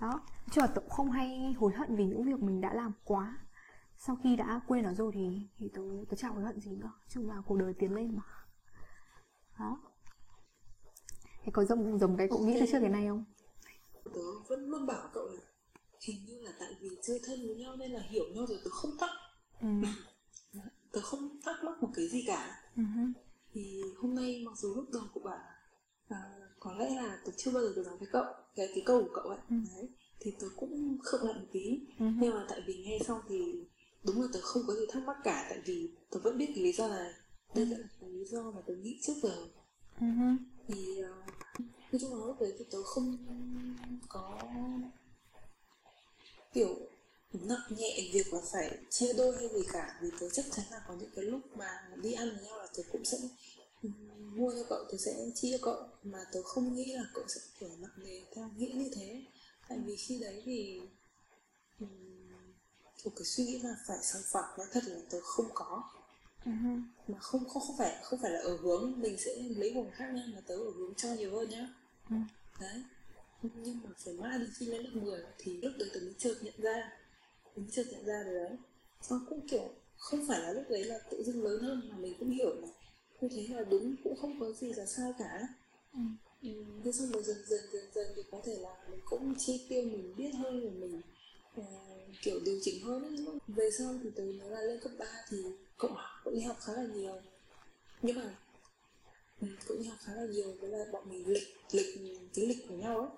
Đó 0.00 0.20
chứ 0.50 0.60
là 0.60 0.66
tớ 0.66 0.80
cũng 0.80 0.90
không 0.90 1.10
hay 1.10 1.54
hối 1.58 1.72
hận 1.72 1.96
vì 1.96 2.06
những 2.06 2.24
việc 2.24 2.40
mình 2.40 2.60
đã 2.60 2.74
làm 2.74 2.92
quá. 3.04 3.38
Sau 3.96 4.16
khi 4.22 4.36
đã 4.36 4.60
quên 4.66 4.84
nó 4.84 4.92
rồi 4.92 5.12
thì 5.14 5.48
thì 5.56 5.70
tớ 5.74 5.82
tớ 6.08 6.16
chẳng 6.16 6.34
hối 6.34 6.44
hận 6.44 6.60
gì 6.60 6.76
nữa. 6.76 6.92
Chung 7.08 7.28
là 7.28 7.42
cuộc 7.46 7.56
đời 7.56 7.74
tiến 7.78 7.94
lên 7.94 8.16
mà 8.16 8.22
đó. 9.60 9.80
Thế 11.44 11.52
có 11.52 11.64
giống 11.64 11.98
giống 11.98 12.16
cái 12.16 12.28
cũng 12.28 12.46
nghĩ 12.46 12.56
từ 12.60 12.66
trước 12.72 12.78
cái 12.80 12.90
này 12.90 13.06
không? 13.08 13.24
Tớ 14.14 14.20
vẫn 14.48 14.70
luôn 14.70 14.86
bảo 14.86 15.08
cậu 15.14 15.26
là 15.26 15.40
hình 16.00 16.24
như 16.26 16.40
là 16.42 16.52
tại 16.60 16.74
vì 16.80 16.88
chơi 17.02 17.20
thân 17.24 17.46
với 17.46 17.56
nhau 17.56 17.76
nên 17.76 17.90
là 17.90 18.00
hiểu 18.10 18.24
nhau 18.34 18.46
rồi 18.46 18.58
tớ 18.64 18.70
không 18.70 18.90
thắc 18.98 19.10
ừ. 19.60 19.68
tớ 20.92 21.00
không 21.00 21.40
thắc 21.44 21.64
mắc 21.64 21.82
một 21.82 21.88
cái 21.94 22.08
gì 22.08 22.24
cả. 22.26 22.62
Uh-huh. 22.76 23.12
thì 23.52 23.82
hôm 23.98 24.14
nay 24.14 24.42
mặc 24.46 24.58
dù 24.58 24.74
lúc 24.74 24.84
đầu 24.92 25.02
cậu 25.14 25.22
bảo 25.22 25.38
à, 26.08 26.18
có 26.60 26.74
lẽ 26.74 26.90
là 26.96 27.18
tớ 27.26 27.32
chưa 27.36 27.50
bao 27.50 27.62
giờ 27.62 27.72
được 27.76 27.86
nói 27.86 27.96
với 27.98 28.08
cậu 28.12 28.24
cái 28.54 28.68
cái 28.74 28.82
câu 28.86 29.02
của 29.02 29.10
cậu 29.14 29.24
ấy. 29.24 29.38
Uh-huh. 29.50 29.76
đấy. 29.76 29.88
Thì 30.20 30.32
tớ 30.40 30.46
cũng 30.56 30.98
khựng 31.04 31.24
lại 31.24 31.34
một 31.34 31.46
tí. 31.52 31.80
Uh-huh. 31.98 32.18
nhưng 32.20 32.34
mà 32.34 32.46
tại 32.48 32.60
vì 32.66 32.74
nghe 32.74 32.98
xong 33.06 33.20
thì 33.28 33.66
đúng 34.04 34.22
là 34.22 34.28
tớ 34.32 34.40
không 34.42 34.62
có 34.66 34.74
gì 34.74 34.86
thắc 34.92 35.02
mắc 35.02 35.16
cả. 35.24 35.46
Tại 35.50 35.60
vì 35.64 35.90
tớ 36.10 36.20
vẫn 36.24 36.38
biết 36.38 36.52
cái 36.54 36.64
lý 36.64 36.72
do 36.72 36.88
này 36.88 37.12
đây 37.54 37.66
là 37.66 37.76
cái 38.00 38.10
lý 38.10 38.24
do 38.24 38.50
mà 38.50 38.60
tớ 38.66 38.74
nghĩ 38.74 39.00
trước 39.02 39.14
giờ. 39.22 39.48
Uh-huh. 40.00 40.36
thì 40.68 41.00
uh, 41.00 41.28
nói 41.92 42.00
chung 42.00 42.14
là 42.14 42.26
lúc 42.26 42.40
đấy 42.40 42.52
thì 42.58 42.64
tớ 42.70 42.82
không 42.82 43.16
có 44.08 44.40
kiểu 46.52 46.76
nặng 47.32 47.60
nhẹ 47.76 48.10
việc 48.12 48.32
là 48.32 48.40
phải 48.52 48.78
chia 48.90 49.12
đôi 49.12 49.36
hay 49.36 49.48
gì 49.48 49.62
cả. 49.72 49.98
Vì 50.02 50.10
tớ 50.20 50.28
chắc 50.28 50.44
chắn 50.52 50.64
là 50.70 50.82
có 50.88 50.94
những 50.94 51.10
cái 51.16 51.24
lúc 51.24 51.40
mà 51.56 51.68
đi 52.02 52.12
ăn 52.12 52.36
với 52.36 52.44
nhau 52.44 52.58
là 52.58 52.66
tớ 52.76 52.82
cũng 52.92 53.04
sẽ 53.04 53.18
mua 54.18 54.52
cho 54.52 54.64
cậu 54.68 54.84
tớ 54.90 54.98
sẽ 54.98 55.30
chia 55.34 55.58
cho 55.58 55.58
cậu. 55.62 55.88
Mà 56.02 56.18
tớ 56.32 56.42
không 56.42 56.74
nghĩ 56.74 56.94
là 56.94 57.04
cậu 57.14 57.24
sẽ 57.28 57.40
kiểu 57.60 57.68
nặng 57.78 58.04
nề 58.04 58.20
theo 58.34 58.50
nghĩ 58.56 58.72
như 58.74 58.90
thế. 58.94 59.24
Tại 59.68 59.78
vì 59.84 59.96
khi 59.96 60.18
đấy 60.18 60.42
thì 60.44 60.80
một 63.04 63.12
cái 63.16 63.24
suy 63.24 63.44
nghĩ 63.44 63.58
là 63.58 63.76
phải 63.86 63.98
sang 64.02 64.22
phẳng 64.32 64.58
nói 64.58 64.66
thật 64.72 64.84
là 64.86 65.00
tớ 65.10 65.20
không 65.22 65.46
có 65.54 65.82
uh-huh. 66.44 66.82
mà 67.08 67.18
không 67.18 67.48
không 67.48 67.62
không 67.62 67.76
phải 67.78 67.96
không 68.02 68.18
phải 68.22 68.30
là 68.30 68.40
ở 68.40 68.56
hướng 68.56 69.00
mình 69.00 69.18
sẽ 69.18 69.34
lấy 69.56 69.72
vùng 69.74 69.90
khác 69.90 70.10
nha 70.14 70.22
mà 70.34 70.40
tớ 70.46 70.54
ở 70.54 70.70
hướng 70.76 70.94
cho 70.94 71.08
nhiều 71.14 71.30
hơn 71.36 71.48
nhá 71.48 71.68
uh-huh. 72.08 72.24
đấy 72.60 72.82
nhưng 73.42 73.80
mà 73.84 73.90
phải 74.04 74.14
mãi 74.14 74.38
đến 74.38 74.50
khi 74.58 74.66
lên 74.66 74.82
lớp 74.82 74.90
10 74.94 75.20
thì 75.38 75.56
lúc 75.62 75.72
đấy 75.78 75.90
tớ 75.94 76.00
mới 76.00 76.14
chợt 76.18 76.34
nhận 76.42 76.54
ra 76.58 76.92
mới 77.56 77.66
chợt 77.72 77.84
nhận 77.90 78.04
ra 78.04 78.22
rồi 78.22 78.34
đấy 78.34 78.56
nó 79.10 79.20
cũng 79.28 79.48
kiểu 79.48 79.68
không 79.96 80.26
phải 80.28 80.40
là 80.40 80.52
lúc 80.52 80.64
đấy 80.68 80.84
là 80.84 80.98
tự 81.10 81.22
dưng 81.22 81.44
lớn 81.44 81.62
hơn 81.62 81.88
mà 81.90 81.96
mình 81.96 82.14
cũng 82.18 82.30
hiểu 82.30 82.54
là 82.54 82.68
tôi 83.20 83.30
thấy 83.30 83.48
là 83.48 83.64
đúng 83.70 83.96
cũng 84.04 84.16
không 84.16 84.40
có 84.40 84.52
gì 84.52 84.72
là 84.72 84.86
sai 84.86 85.12
cả 85.18 85.48
ừ. 85.92 86.00
Ừ, 86.42 86.48
thế 86.84 86.92
xong 86.92 87.12
rồi 87.12 87.22
dần 87.22 87.36
dần 87.46 87.60
dần 87.72 87.84
dần 87.94 88.06
thì 88.16 88.22
có 88.30 88.42
thể 88.44 88.56
là 88.58 88.76
mình 88.90 89.00
cũng 89.04 89.34
chi 89.38 89.66
tiêu 89.68 89.82
mình 89.82 90.14
biết 90.16 90.30
hơn 90.34 90.60
rồi 90.60 90.70
mình 90.70 91.00
uh, 91.60 91.66
kiểu 92.22 92.40
điều 92.44 92.58
chỉnh 92.62 92.84
hơn 92.84 93.02
ấy. 93.02 93.38
về 93.48 93.70
sau 93.78 93.94
thì 94.02 94.10
từ 94.16 94.32
nó 94.38 94.48
là 94.48 94.62
lên 94.62 94.80
cấp 94.80 94.92
3 94.98 95.06
thì 95.30 95.38
cũng 95.80 95.94
cũng 96.24 96.34
đi 96.34 96.40
học 96.40 96.56
khá 96.60 96.72
là 96.72 96.86
nhiều. 96.94 97.16
Nhưng 98.02 98.16
mà 98.16 98.38
ừ, 99.40 99.46
cũng 99.68 99.78
đi 99.78 99.84
học 99.84 99.98
khá 100.02 100.14
là 100.14 100.26
nhiều 100.26 100.56
với 100.60 100.70
là 100.70 100.84
bọn 100.92 101.10
mình 101.10 101.28
lịch 101.28 101.48
lịch, 101.72 101.98
cái 102.34 102.46
lịch 102.46 102.68
của 102.68 102.74
nhau 102.74 102.98
ấy. 102.98 103.08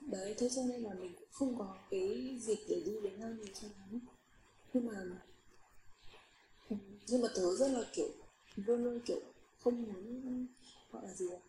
Đấy, 0.00 0.34
thế 0.38 0.48
cho 0.56 0.62
nên 0.62 0.82
là 0.82 0.94
mình 0.94 1.14
cũng 1.14 1.28
không 1.32 1.58
có 1.58 1.78
cái 1.90 2.36
dịp 2.40 2.58
để 2.68 2.82
đi 2.86 2.92
với 3.02 3.10
nhau 3.10 3.28
nhiều 3.28 3.54
cho 3.60 3.68
lắm. 3.78 4.00
Nhưng 4.72 4.86
mà 4.86 5.04
ừ, 6.70 6.76
nhưng 7.06 7.22
mà 7.22 7.28
tớ 7.34 7.56
rất 7.56 7.68
là 7.68 7.80
kiểu, 7.92 8.08
luôn 8.56 8.84
luôn 8.84 9.00
kiểu 9.06 9.20
không 9.60 9.82
muốn, 9.82 10.46
gọi 10.92 11.02
là 11.06 11.14
gì 11.14 11.26
à 11.30 11.40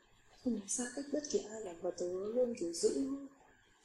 không 0.44 0.54
muốn 0.54 0.68
xa 0.68 0.92
cách 0.96 1.06
bất 1.14 1.24
kỳ 1.32 1.40
ai 1.40 1.62
cả. 1.64 1.74
Và 1.82 1.92
tớ 1.92 2.08
luôn 2.08 2.56
kiểu 2.60 2.74
giữ 2.74 3.08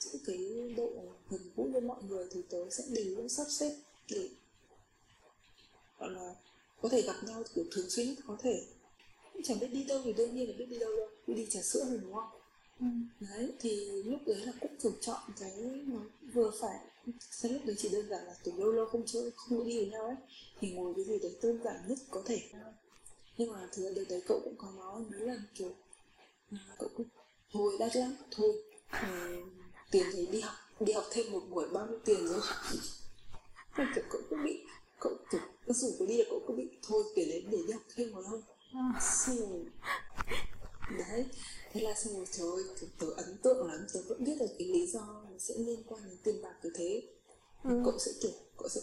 giữ 0.00 0.18
cái 0.26 0.74
độ 0.76 0.90
gần 1.30 1.40
gũi 1.56 1.70
với 1.70 1.80
mọi 1.80 2.02
người 2.02 2.28
thì 2.30 2.42
tớ 2.50 2.70
sẽ 2.70 2.84
đều 2.90 3.16
luôn 3.16 3.28
sắp 3.28 3.46
xếp 3.48 3.76
để, 4.10 4.28
gọi 5.98 6.10
là 6.10 6.34
có 6.82 6.88
thể 6.88 7.02
gặp 7.02 7.16
nhau 7.26 7.42
kiểu 7.54 7.64
thường 7.72 7.90
xuyên 7.90 8.14
có 8.26 8.36
thể. 8.42 8.66
Chẳng 9.44 9.60
biết 9.60 9.68
đi 9.72 9.84
đâu 9.84 10.00
thì 10.04 10.12
đương 10.12 10.34
nhiên 10.34 10.48
là 10.48 10.54
biết 10.58 10.66
đi 10.70 10.78
đâu 10.78 10.96
đâu 10.96 11.08
đi, 11.26 11.46
trà 11.50 11.60
sữa 11.62 11.84
rồi 11.88 11.98
đúng 12.02 12.14
không? 12.14 12.28
Ừ. 12.80 12.86
đấy 13.20 13.52
thì 13.60 14.02
lúc 14.02 14.20
đấy 14.26 14.36
là 14.36 14.52
cũng 14.60 14.76
kiểu 14.82 14.92
chọn 15.00 15.20
cái 15.40 15.52
nó 15.86 16.00
vừa 16.32 16.50
phải. 16.60 16.78
Cái 17.42 17.52
lúc 17.52 17.62
đấy 17.64 17.76
chỉ 17.78 17.88
đơn 17.88 18.08
giản 18.08 18.24
là 18.24 18.34
từ 18.44 18.52
lâu 18.56 18.72
lâu 18.72 18.86
không 18.86 19.06
chơi 19.06 19.30
không 19.36 19.66
đi 19.66 19.76
với 19.76 19.86
nhau 19.86 20.06
ấy 20.06 20.16
thì 20.60 20.70
ngồi 20.70 20.94
cái 20.96 21.04
gì 21.04 21.18
đấy 21.18 21.36
đơn 21.42 21.58
giản 21.64 21.76
nhất 21.88 21.98
có 22.10 22.22
thể. 22.26 22.40
Nhưng 23.36 23.52
mà 23.52 23.68
thứ 23.72 23.92
đợt 23.96 24.04
đấy 24.08 24.22
cậu 24.26 24.40
cũng 24.44 24.54
có 24.58 24.70
nói 24.76 25.02
mấy 25.10 25.20
lần 25.20 25.42
kiểu 25.54 25.74
à, 26.50 26.58
cậu 26.78 26.88
cũng 26.96 27.06
thôi 27.52 27.76
đắt 27.78 27.96
lắm 27.96 28.14
thôi 28.30 28.52
à, 28.90 29.28
tiền 29.90 30.06
thì 30.12 30.26
đi 30.26 30.40
học 30.40 30.54
đi 30.80 30.92
học 30.92 31.04
thêm 31.10 31.32
một 31.32 31.42
buổi 31.50 31.68
bao 31.72 31.86
nhiêu 31.86 31.98
tiền 32.04 32.26
rồi 32.26 32.40
kiểu 33.94 34.04
cậu 34.10 34.22
cũng 34.30 34.44
bị 34.44 34.64
cậu 35.00 35.12
kiểu 35.30 35.40
cái 35.66 35.74
rủ 35.74 35.88
cậu 35.98 36.08
đi 36.08 36.18
là 36.18 36.24
cậu 36.30 36.40
cũng 36.46 36.56
bị 36.56 36.68
thôi 36.88 37.02
tiền 37.14 37.28
đấy 37.28 37.44
để 37.50 37.58
đi 37.66 37.72
học 37.72 37.82
thêm 37.96 38.12
một 38.12 38.22
thôi 38.30 38.42
xong 39.00 39.36
rồi 39.36 39.66
đấy. 40.98 41.26
Thế 41.72 41.80
là 41.80 41.94
xong 41.94 42.14
rồi 42.14 42.26
trời 42.30 42.46
ơi 42.46 42.88
tớ 42.98 43.06
ấn 43.16 43.38
tượng 43.42 43.66
lắm. 43.66 43.86
Tớ 43.94 44.00
vẫn 44.08 44.24
biết 44.24 44.36
được 44.40 44.46
cái 44.58 44.68
lý 44.68 44.86
do 44.86 45.00
nó 45.00 45.38
sẽ 45.38 45.54
liên 45.58 45.82
quan 45.86 46.02
đến 46.04 46.16
tiền 46.24 46.42
bạc 46.42 46.54
như 46.62 46.70
thế. 46.74 47.02
Ừ. 47.64 47.82
cậu 47.84 47.98
sẽ 47.98 48.12
kiểu 48.22 48.30
cậu 48.58 48.68
sẽ 48.68 48.80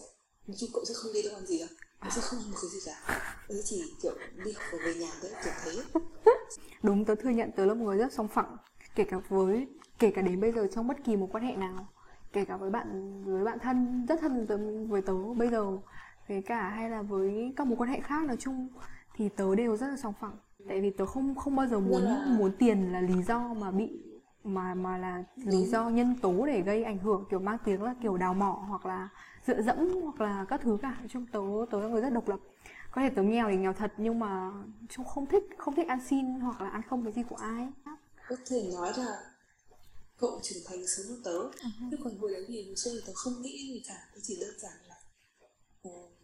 nói 0.48 0.58
chung 0.60 0.70
cậu 0.74 0.86
sẽ 0.86 0.94
không 0.94 1.14
đi 1.14 1.22
đâu 1.22 1.34
làm 1.34 1.46
gì 1.46 1.60
đâu. 1.60 1.68
Cậu 2.02 2.12
sẽ 2.16 2.22
không 2.22 2.40
làm 2.40 2.52
một 2.52 2.58
cái 2.62 2.70
gì 2.72 2.80
cả. 2.86 3.24
Tớ 3.48 3.56
chỉ 3.66 3.84
kiểu 4.02 4.14
đi 4.46 4.52
học 4.52 4.64
và 4.72 4.78
về 4.86 4.96
nhà 4.96 5.12
đấy 5.22 5.32
kiểu 5.44 5.54
thế. 5.64 6.02
Đúng 6.84 7.06
tớ 7.06 7.16
thừa 7.16 7.30
nhận 7.30 7.52
tớ 7.56 7.66
là 7.66 7.74
một 7.74 7.86
người 7.86 7.98
rất 7.98 8.14
song 8.14 8.28
phẳng. 8.28 8.58
Kể 8.96 9.04
cả 9.04 9.18
với 9.30 9.68
kể 10.00 10.12
cả 10.16 10.22
đến 10.22 10.42
bây 10.42 10.52
giờ 10.52 10.68
trong 10.76 10.88
bất 10.88 10.98
kỳ 11.06 11.16
một 11.16 11.30
quan 11.32 11.44
hệ 11.44 11.56
nào. 11.56 11.88
Kể 12.34 12.46
cả 12.46 12.58
với 12.58 12.70
bạn 12.70 13.24
với 13.26 13.44
bạn 13.44 13.60
thân 13.60 14.06
rất 14.10 14.20
thân 14.22 14.46
với 14.88 15.02
tớ 15.02 15.14
bây 15.38 15.50
giờ 15.50 15.78
với 16.28 16.42
cả 16.42 16.70
hay 16.70 16.90
là 16.90 17.02
với 17.02 17.54
các 17.56 17.68
mối 17.68 17.78
quan 17.78 17.90
hệ 17.90 18.00
khác 18.00 18.26
nói 18.26 18.38
chung 18.40 18.68
thì 19.16 19.30
tớ 19.30 19.56
đều 19.56 19.78
rất 19.78 19.88
là 19.88 19.98
sòng 19.98 20.14
phẳng. 20.20 20.38
Tại 20.68 20.82
vì 20.82 20.90
tớ 20.90 21.06
không 21.06 21.36
không 21.36 21.56
bao 21.56 21.68
giờ 21.68 21.80
muốn 21.80 22.02
là... 22.02 22.26
muốn 22.38 22.52
tiền 22.60 22.92
là 22.92 23.02
lý 23.02 23.24
do 23.24 23.54
mà 23.54 23.72
bị 23.72 24.04
mà 24.44 24.74
mà 24.74 24.98
là 24.98 25.24
lý 25.36 25.66
do 25.66 25.90
nhân 25.90 26.16
tố 26.22 26.46
để 26.46 26.62
gây 26.62 26.84
ảnh 26.84 26.98
hưởng 26.98 27.26
kiểu 27.30 27.40
mang 27.40 27.58
tiếng 27.66 27.84
là 27.84 27.96
kiểu 28.02 28.18
đào 28.18 28.34
mỏ 28.34 28.66
hoặc 28.68 28.86
là 28.86 29.10
dựa 29.48 29.62
dẫm 29.62 30.02
hoặc 30.04 30.22
là 30.22 30.46
các 30.50 30.62
thứ 30.62 30.78
cả. 30.82 30.98
Trong 31.10 31.26
tớ 31.26 31.40
tớ 31.72 31.82
là 31.82 31.88
người 31.88 32.02
rất 32.02 32.10
độc 32.10 32.30
lập. 32.30 32.40
Có 32.92 33.02
thể 33.02 33.10
tớ 33.10 33.24
nghèo 33.24 33.50
thì 33.50 33.58
nghèo 33.58 33.74
thật 33.74 33.94
nhưng 33.98 34.20
mà 34.20 34.52
chung 34.90 35.06
không 35.06 35.26
thích 35.26 35.44
không 35.58 35.76
thích 35.76 35.88
ăn 35.88 36.00
xin 36.10 36.26
hoặc 36.26 36.62
là 36.62 36.70
ăn 36.70 36.82
không 36.90 37.04
cái 37.04 37.14
gì 37.14 37.24
của 37.30 37.36
ai. 37.36 37.68
Có 38.30 38.36
thể 38.50 38.72
nói 38.74 38.92
là 38.98 39.22
cậu 40.20 40.40
trưởng 40.44 40.64
thành 40.70 40.88
sớm 40.88 41.06
hơn 41.10 41.22
tớ 41.24 41.32
uh-huh. 41.32 41.92
chứ 41.92 41.98
còn 42.04 42.18
hồi 42.18 42.32
đấy 42.34 42.46
thì 42.48 42.66
hồi 42.66 42.76
xưa 42.76 42.92
thì 42.94 43.00
tớ 43.08 43.14
không 43.16 43.42
nghĩ 43.42 43.74
gì 43.74 43.84
cả 43.88 43.96
tớ 44.14 44.20
chỉ 44.24 44.38
đơn 44.42 44.60
giản 44.60 44.74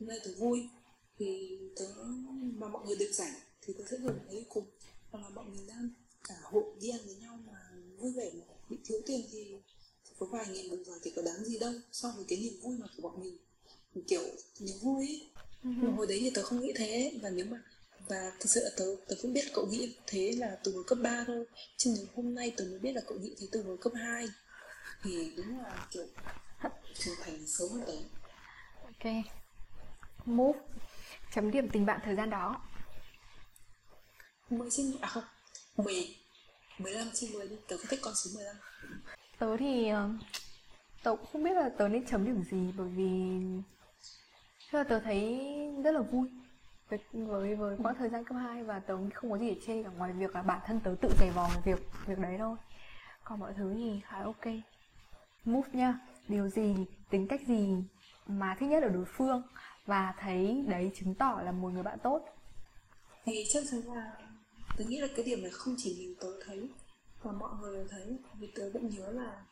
nay 0.08 0.20
tớ 0.24 0.32
vui 0.38 0.70
thì 1.18 1.58
tớ 1.76 1.86
mà 2.56 2.68
mọi 2.68 2.86
người 2.86 2.96
được 2.96 3.12
rảnh 3.14 3.34
thì 3.62 3.74
tớ 3.78 3.84
sẽ 3.92 3.98
ngồi 3.98 4.14
đấy 4.28 4.46
cùng. 4.50 4.66
Hoặc 5.12 5.20
là 5.20 5.30
bọn 5.30 5.52
mình 5.52 5.68
đang 5.68 5.90
cả 6.24 6.36
hội 6.44 6.64
đi 6.82 6.90
ăn 6.90 7.00
với 7.06 7.16
nhau 7.16 7.40
mà 7.48 7.54
vui 7.98 8.14
vẻ 8.14 8.32
mà 8.34 8.46
bị 8.70 8.78
thiếu 8.86 9.02
tiền 9.06 9.22
thì, 9.32 9.56
có 10.20 10.26
vài 10.26 10.48
nghìn 10.48 10.70
đồng 10.70 10.84
rồi 10.84 11.00
thì 11.04 11.12
có 11.16 11.22
đáng 11.22 11.46
gì 11.46 11.60
đâu. 11.60 11.74
So 11.92 12.14
với 12.16 12.26
cái 12.28 12.40
niềm 12.40 12.62
vui 12.62 12.78
mà 12.78 12.88
của 12.96 13.02
bọn 13.02 13.22
mình 13.24 13.38
kiểu 14.08 14.22
niềm 14.60 14.78
vui 14.82 15.08
ấy. 15.08 15.28
Uh-huh. 15.64 15.96
hồi 15.96 16.08
đấy 16.08 16.18
thì 16.22 16.30
tớ 16.30 16.44
không 16.44 16.62
nghĩ 16.62 16.74
thế. 16.76 17.20
Và 17.22 17.30
nếu 17.30 17.46
mà 17.46 17.64
và 18.08 18.32
thực 18.40 18.50
sự 18.50 18.64
là 18.64 18.70
tớ, 18.78 18.86
tớ 19.08 19.16
cũng 19.22 19.34
biết 19.34 19.46
cậu 19.54 19.68
nghĩ 19.68 19.96
thế 20.08 20.32
là 20.38 20.58
từ 20.64 20.72
hồi 20.72 20.84
cấp 20.88 20.98
3 21.02 21.24
thôi. 21.28 21.46
Chứ 21.78 21.94
nếu 21.98 22.06
hôm 22.16 22.36
nay 22.36 22.54
tớ 22.58 22.66
mới 22.66 22.80
biết 22.80 22.92
là 22.94 23.02
cậu 23.08 23.20
nghĩ 23.20 23.36
thế 23.40 23.48
từ 23.52 23.64
hồi 23.64 23.78
cấp 23.82 23.94
2 23.96 24.28
thì 25.04 25.32
đúng 25.38 25.60
là 25.60 25.88
kiểu 25.92 26.06
trưởng 27.00 27.16
thành 27.22 27.48
sớm 27.48 27.70
hơn 27.70 27.84
tớ. 27.88 27.94
Ok 28.84 29.14
move. 30.26 30.60
Chấm 31.34 31.52
điểm 31.52 31.70
tình 31.70 31.86
bạn 31.86 32.00
thời 32.04 32.16
gian 32.16 32.30
đó. 32.30 32.62
10 34.50 34.70
trên 34.72 34.94
à 35.02 35.08
không 35.08 35.24
10 35.78 36.16
15 36.78 37.08
trên 37.14 37.32
10 37.34 37.48
đi. 37.48 37.56
Tớ 37.68 37.78
có 37.78 37.84
thích 37.90 38.00
con 38.04 38.16
số 38.16 38.32
15 38.36 38.56
tớ 39.44 39.58
thì 39.58 39.88
ờ, 39.88 40.10
tớ 41.04 41.16
cũng 41.16 41.26
không 41.34 41.44
biết 41.44 41.54
là 41.54 41.70
tớ 41.78 41.88
nên 41.88 42.06
chấm 42.06 42.26
điểm 42.26 42.44
gì 42.44 42.74
bởi 42.78 42.88
vì 42.88 43.42
là 44.72 44.84
tớ 44.84 45.00
thấy 45.00 45.42
rất 45.84 45.92
là 45.92 46.02
vui. 46.02 46.30
Với 46.90 47.00
với, 47.14 47.56
với 47.56 47.78
quãng 47.84 47.96
thời 48.00 48.10
gian 48.10 48.24
cấp 48.24 48.38
2 48.38 48.64
và 48.64 48.80
tớ 48.80 48.98
không 49.14 49.32
có 49.32 49.38
gì 49.38 49.50
để 49.50 49.62
chê 49.68 49.84
cả 49.84 49.90
ngoài 49.90 50.14
việc 50.14 50.36
là 50.36 50.42
bản 50.42 50.60
thân 50.66 50.80
tớ 50.80 50.96
tự 51.02 51.10
dày 51.20 51.30
vò 51.30 51.50
việc 51.66 51.80
việc 52.06 52.20
đấy 52.20 52.36
thôi. 52.40 52.58
Còn 53.24 53.40
mọi 53.40 53.54
thứ 53.58 53.74
thì 53.74 54.02
khá 54.06 54.24
ok. 54.24 54.46
Move 55.46 55.70
nha. 55.74 56.00
Điều 56.28 56.48
gì 56.48 56.76
tính 57.10 57.28
cách 57.28 57.42
gì 57.48 57.84
mà 58.28 58.56
thích 58.60 58.68
nhất 58.68 58.84
ở 58.84 58.90
đối 58.90 59.06
phương 59.06 59.42
và 59.86 60.14
thấy 60.20 60.64
đấy 60.68 60.92
chứng 60.96 61.16
tỏ 61.16 61.42
là 61.46 61.52
một 61.52 61.70
người 61.70 61.84
bạn 61.84 62.00
tốt. 62.04 62.26
Thì 63.26 63.46
chắc 63.50 63.64
chắn 63.72 63.82
là 63.96 64.12
tớ 64.78 64.86
nghĩ 64.88 64.98
là 64.98 65.08
cái 65.16 65.26
điểm 65.26 65.42
này 65.42 65.52
không 65.52 65.76
chỉ 65.78 65.96
mình 66.00 66.16
tớ 66.20 66.28
thấy 66.46 66.70
mà 67.24 67.32
mọi 67.32 67.52
người 67.62 67.76
đều 67.76 67.88
thấy. 67.90 68.18
Vì 68.40 68.48
tớ 68.56 68.70
vẫn 68.74 68.90
nhớ 68.90 69.12
là 69.12 69.44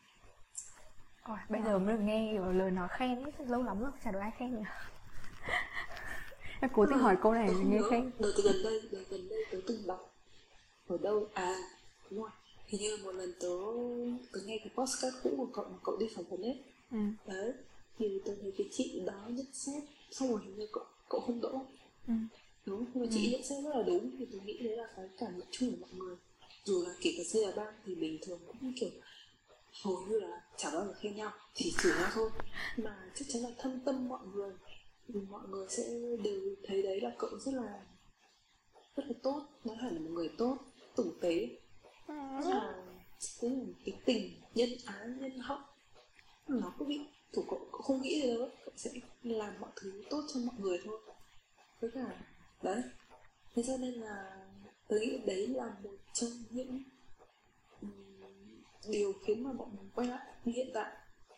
Ôi, 1.24 1.38
bây 1.50 1.62
giờ 1.62 1.80
mới 1.80 1.98
được 1.98 2.04
nghe 2.04 2.30
kiểu 2.32 2.52
lời 2.52 2.72
nói 2.72 2.88
khen 2.91 3.24
ấy, 3.24 3.32
lâu 3.48 3.63
lắm 3.63 3.80
rồi 3.80 3.91
chả 4.04 4.12
được 4.12 4.20
ai 4.20 4.32
khen 4.38 4.56
nữa. 4.56 4.63
Em 6.62 6.72
cố 6.74 6.86
tình 6.86 6.98
hỏi 6.98 7.17
câu 7.24 7.34
này 7.34 7.48
để 7.48 7.65
nghe 7.65 7.80
khen. 7.89 8.12
Đợt 8.20 8.32
gần 8.44 8.56
đây 8.63 8.82
đợt 8.91 9.04
gần 9.10 9.30
đây 9.30 9.46
tớ 9.52 9.58
từng 9.67 9.88
đọc 9.88 10.13
ở 10.88 10.98
đâu 11.02 11.28
à 11.34 11.56
đúng 12.10 12.22
rồi. 12.22 12.30
Hình 12.67 12.82
như 12.82 12.98
một 13.04 13.12
lần 13.12 13.34
tớ 13.39 13.48
tớ 14.34 14.39
nghe 14.46 14.58
cái 14.58 14.70
postcard 14.76 15.17
cũ 15.24 15.34
của 15.38 15.48
cậu 15.54 15.65
mà 15.65 15.78
cậu 15.84 15.98
đi 15.98 16.08
phỏng 16.15 16.26
vấn 16.30 16.41
ấy. 16.41 16.63
Ừ. 16.91 16.98
đấy 17.26 17.54
thì 18.00 18.22
tớ 18.26 18.32
thấy 18.41 18.54
cái 18.58 18.67
chị 18.72 19.04
đó 19.06 19.26
nhận 19.28 19.46
xét 19.54 19.84
xong 20.12 20.32
rồi 20.32 20.41
hình 20.43 20.56
như 20.56 20.67
cậu 20.74 20.84
cậu 21.10 21.21
không 21.21 21.41
đỗ 21.41 21.65
ừ. 22.08 22.13
đúng 22.65 22.86
nhưng 22.93 23.04
mà 23.04 23.10
chị 23.13 23.26
ừ. 23.26 23.32
nhận 23.32 23.43
xét 23.43 23.63
rất 23.63 23.76
là 23.76 23.84
đúng 23.84 24.12
thì 24.19 24.26
tôi 24.32 24.41
nghĩ 24.41 24.58
đấy 24.63 24.78
là 24.78 24.88
cái 24.95 25.06
cảm 25.17 25.38
nhận 25.38 25.47
chung 25.52 25.71
của 25.71 25.78
mọi 25.82 25.89
người. 25.93 26.15
Dù 26.65 26.84
là 26.86 26.93
kể 27.02 27.13
cả 27.17 27.24
C 27.32 27.36
là 27.36 27.63
ban 27.63 27.74
thì 27.86 27.95
bình 27.95 28.19
thường 28.21 28.39
cũng 28.47 28.74
kiểu 28.80 28.89
hầu 29.84 29.97
như 30.10 30.19
là 30.19 30.41
chả 30.58 30.71
bao 30.71 30.86
giờ 30.86 30.93
khen 31.00 31.15
nhau 31.15 31.32
chỉ 31.54 31.74
chửi 31.84 31.93
nhau 31.93 32.10
thôi. 32.13 32.30
Mà 32.78 33.12
chắc 33.15 33.26
chắn 33.34 33.41
là 33.41 33.50
thâm 33.58 33.80
tâm 33.86 34.08
mọi 34.08 34.28
người 34.34 34.54
thì 35.08 35.19
mọi 35.30 35.47
người 35.47 35.67
sẽ 35.69 35.84
đều 36.24 36.56
thấy 36.63 36.84
đấy 36.84 37.02
là 37.02 37.12
cậu 37.17 37.30
rất 37.39 37.54
là 37.54 37.86
rất 38.95 39.04
là 39.08 39.13
tốt 39.24 39.45
nó 39.63 39.74
phải 39.82 39.91
là 39.91 40.00
một 40.00 40.10
người 40.10 40.30
tốt 40.38 40.58
tử 40.95 41.13
tế. 41.21 41.50
Rất 42.43 42.50
là 42.50 42.86
cái 43.86 44.00
tình 44.06 44.41
nhân 44.56 44.69
ái 44.86 45.08
nhân 45.19 45.39
hậu. 45.39 45.60
Nó 46.47 46.74
có 46.80 46.86
bị 46.86 47.00
thủ 47.34 47.44
cậu, 47.50 47.60
cậu 47.72 47.82
không 47.82 48.02
nghĩ 48.02 48.22
gì 48.22 48.38
đâu. 48.38 48.50
Cậu 48.65 48.74
sẽ 48.78 48.91
làm 49.24 49.54
mọi 49.62 49.72
thứ 49.76 50.04
tốt 50.10 50.22
cho 50.34 50.39
mọi 50.39 50.56
người 50.60 50.80
thôi. 50.86 51.00
Với 51.80 51.91
cả 51.94 52.26
đấy. 52.62 52.82
Thế 53.56 53.63
cho 53.67 53.78
nên 53.78 53.94
là 53.94 54.48
tôi 54.88 55.00
nghĩ 55.00 55.17
đấy 55.26 55.48
là 55.48 55.76
một 55.84 55.96
trong 56.13 56.30
những 56.50 56.84
điều 58.88 59.13
khiến 59.26 59.44
mà 59.44 59.54
bọn 59.54 59.76
mình 59.78 59.89
quay 59.96 60.08
lại. 60.08 60.26
Như 60.46 60.54
hiện 60.56 60.70
tại 60.74 60.91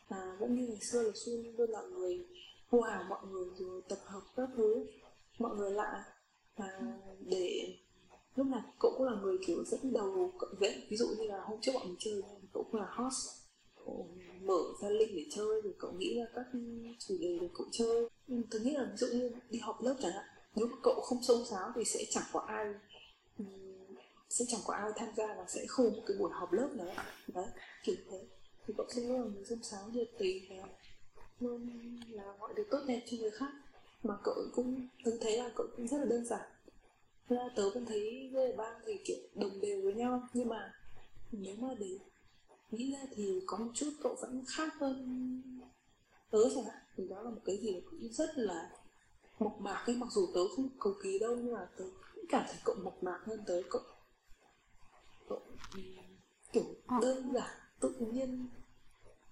là 0.09 0.35
vẫn 0.39 0.55
như 0.55 0.67
ngày 0.67 0.79
xưa 0.81 1.01
là 1.01 1.11
xuân 1.25 1.55
luôn 1.57 1.69
là 1.69 1.81
người 1.81 2.25
hô 2.71 2.81
hào 2.81 3.03
mọi 3.03 3.25
người 3.27 3.45
rồi 3.55 3.81
tập 3.89 3.99
hợp 4.05 4.21
các 4.35 4.49
thứ 4.57 4.85
mọi 5.39 5.55
người 5.55 5.71
lạ 5.71 6.03
và 6.55 6.81
để 7.19 7.77
lúc 8.35 8.47
nào 8.47 8.61
cậu 8.79 8.91
cũng 8.97 9.07
là 9.07 9.21
người 9.21 9.37
kiểu 9.47 9.63
dẫn 9.65 9.93
đầu 9.93 10.31
cậu 10.39 10.49
dẫn 10.61 10.73
ví 10.89 10.97
dụ 10.97 11.07
như 11.17 11.27
là 11.27 11.41
hôm 11.43 11.61
trước 11.61 11.71
bọn 11.73 11.87
mình 11.87 11.95
chơi 11.99 12.23
cậu 12.53 12.63
cũng 12.71 12.81
là 12.81 12.87
host 12.89 13.42
cậu 13.85 14.07
mở 14.41 14.59
ra 14.81 14.89
link 14.89 15.11
để 15.15 15.25
chơi, 15.31 15.61
rồi 15.61 15.73
cậu 15.79 15.91
nghĩ 15.91 16.19
ra 16.19 16.25
các 16.35 16.45
chủ 16.99 17.17
đề 17.19 17.37
để 17.41 17.47
cậu 17.53 17.67
chơi. 17.71 18.09
Tôi 18.51 18.61
nghĩ 18.61 18.71
là 18.71 18.83
ví 18.83 18.97
dụ 18.97 19.07
như 19.07 19.31
đi 19.49 19.59
học 19.59 19.81
lớp 19.81 19.95
chẳng 20.01 20.11
hạn, 20.11 20.25
nếu 20.55 20.67
mà 20.67 20.77
cậu 20.83 21.01
không 21.01 21.23
xông 21.23 21.45
xáo 21.45 21.71
thì 21.75 21.83
sẽ 21.85 22.05
chẳng 22.09 22.23
có 22.33 22.39
ai 22.39 22.73
sẽ 24.29 24.45
chẳng 24.47 24.61
có 24.65 24.73
ai 24.73 24.91
tham 24.95 25.09
gia 25.17 25.27
và 25.27 25.45
sẽ 25.47 25.65
không 25.67 25.93
một 25.93 26.01
cái 26.05 26.17
buổi 26.17 26.31
họp 26.33 26.53
lớp 26.53 26.69
nữa 26.73 26.93
đấy, 27.33 27.45
kiểu 27.83 27.95
thế. 28.11 28.21
Thì 28.67 28.73
cậu 28.77 28.85
sẽ 28.89 29.01
luôn 29.01 29.21
là 29.21 29.27
người 29.35 29.45
xông 29.45 29.63
xáo 29.63 29.89
nhiệt 29.93 30.09
tình 30.17 30.43
và 30.49 30.67
luôn 31.39 31.69
là 32.09 32.33
mọi 32.39 32.53
điều 32.55 32.65
tốt 32.71 32.79
đẹp 32.87 33.01
cho 33.05 33.17
người 33.19 33.31
khác. 33.31 33.51
Mà 34.03 34.17
cậu 34.23 34.35
cũng, 34.55 34.87
tôi 35.03 35.17
thấy 35.21 35.37
là 35.37 35.51
cậu 35.55 35.67
cũng 35.77 35.87
rất 35.87 35.97
là 35.97 36.05
đơn 36.05 36.25
giản. 36.25 36.49
Ra 37.29 37.49
tớ 37.55 37.69
vẫn 37.69 37.85
thấy, 37.85 38.29
với 38.33 38.53
ba 38.53 38.79
thì 38.85 38.97
kiểu 39.05 39.17
đồng 39.35 39.61
đều 39.61 39.81
với 39.81 39.93
nhau. 39.93 40.27
Nhưng 40.33 40.49
mà 40.49 40.73
nếu 41.31 41.55
mà 41.55 41.69
để 41.79 41.97
nghĩ 42.73 42.93
ra 42.93 42.99
thì 43.15 43.41
có 43.45 43.57
một 43.57 43.71
chút 43.73 43.89
cậu 44.03 44.15
vẫn 44.21 44.43
khác 44.47 44.73
hơn 44.79 45.41
tớ 46.31 46.39
chẳng 46.55 46.65
hạn. 46.65 46.83
Thì 46.97 47.07
đó 47.07 47.21
là 47.21 47.29
một 47.29 47.41
cái 47.45 47.57
gì 47.57 47.81
cũng 47.91 47.99
rất 48.11 48.29
là 48.37 48.69
mộc 49.39 49.61
mạc 49.61 49.83
ấy. 49.87 49.95
Mặc 49.95 50.09
dù 50.11 50.27
tớ 50.35 50.41
không 50.55 50.69
cầu 50.79 50.93
kỳ 51.03 51.19
đâu 51.19 51.35
nhưng 51.35 51.53
mà 51.53 51.67
tớ 51.77 51.85
cũng 52.15 52.25
cảm 52.29 52.43
thấy 52.47 52.57
cậu 52.65 52.75
mộc 52.83 53.03
mạc 53.03 53.19
hơn 53.25 53.43
tớ. 53.47 53.61
Cậu 53.69 53.81
cậu 55.29 55.41
kiểu 56.51 56.63
ờ. 56.87 56.97
đơn 57.01 57.33
giản 57.33 57.49
tự 57.79 57.93
nhiên 57.99 58.47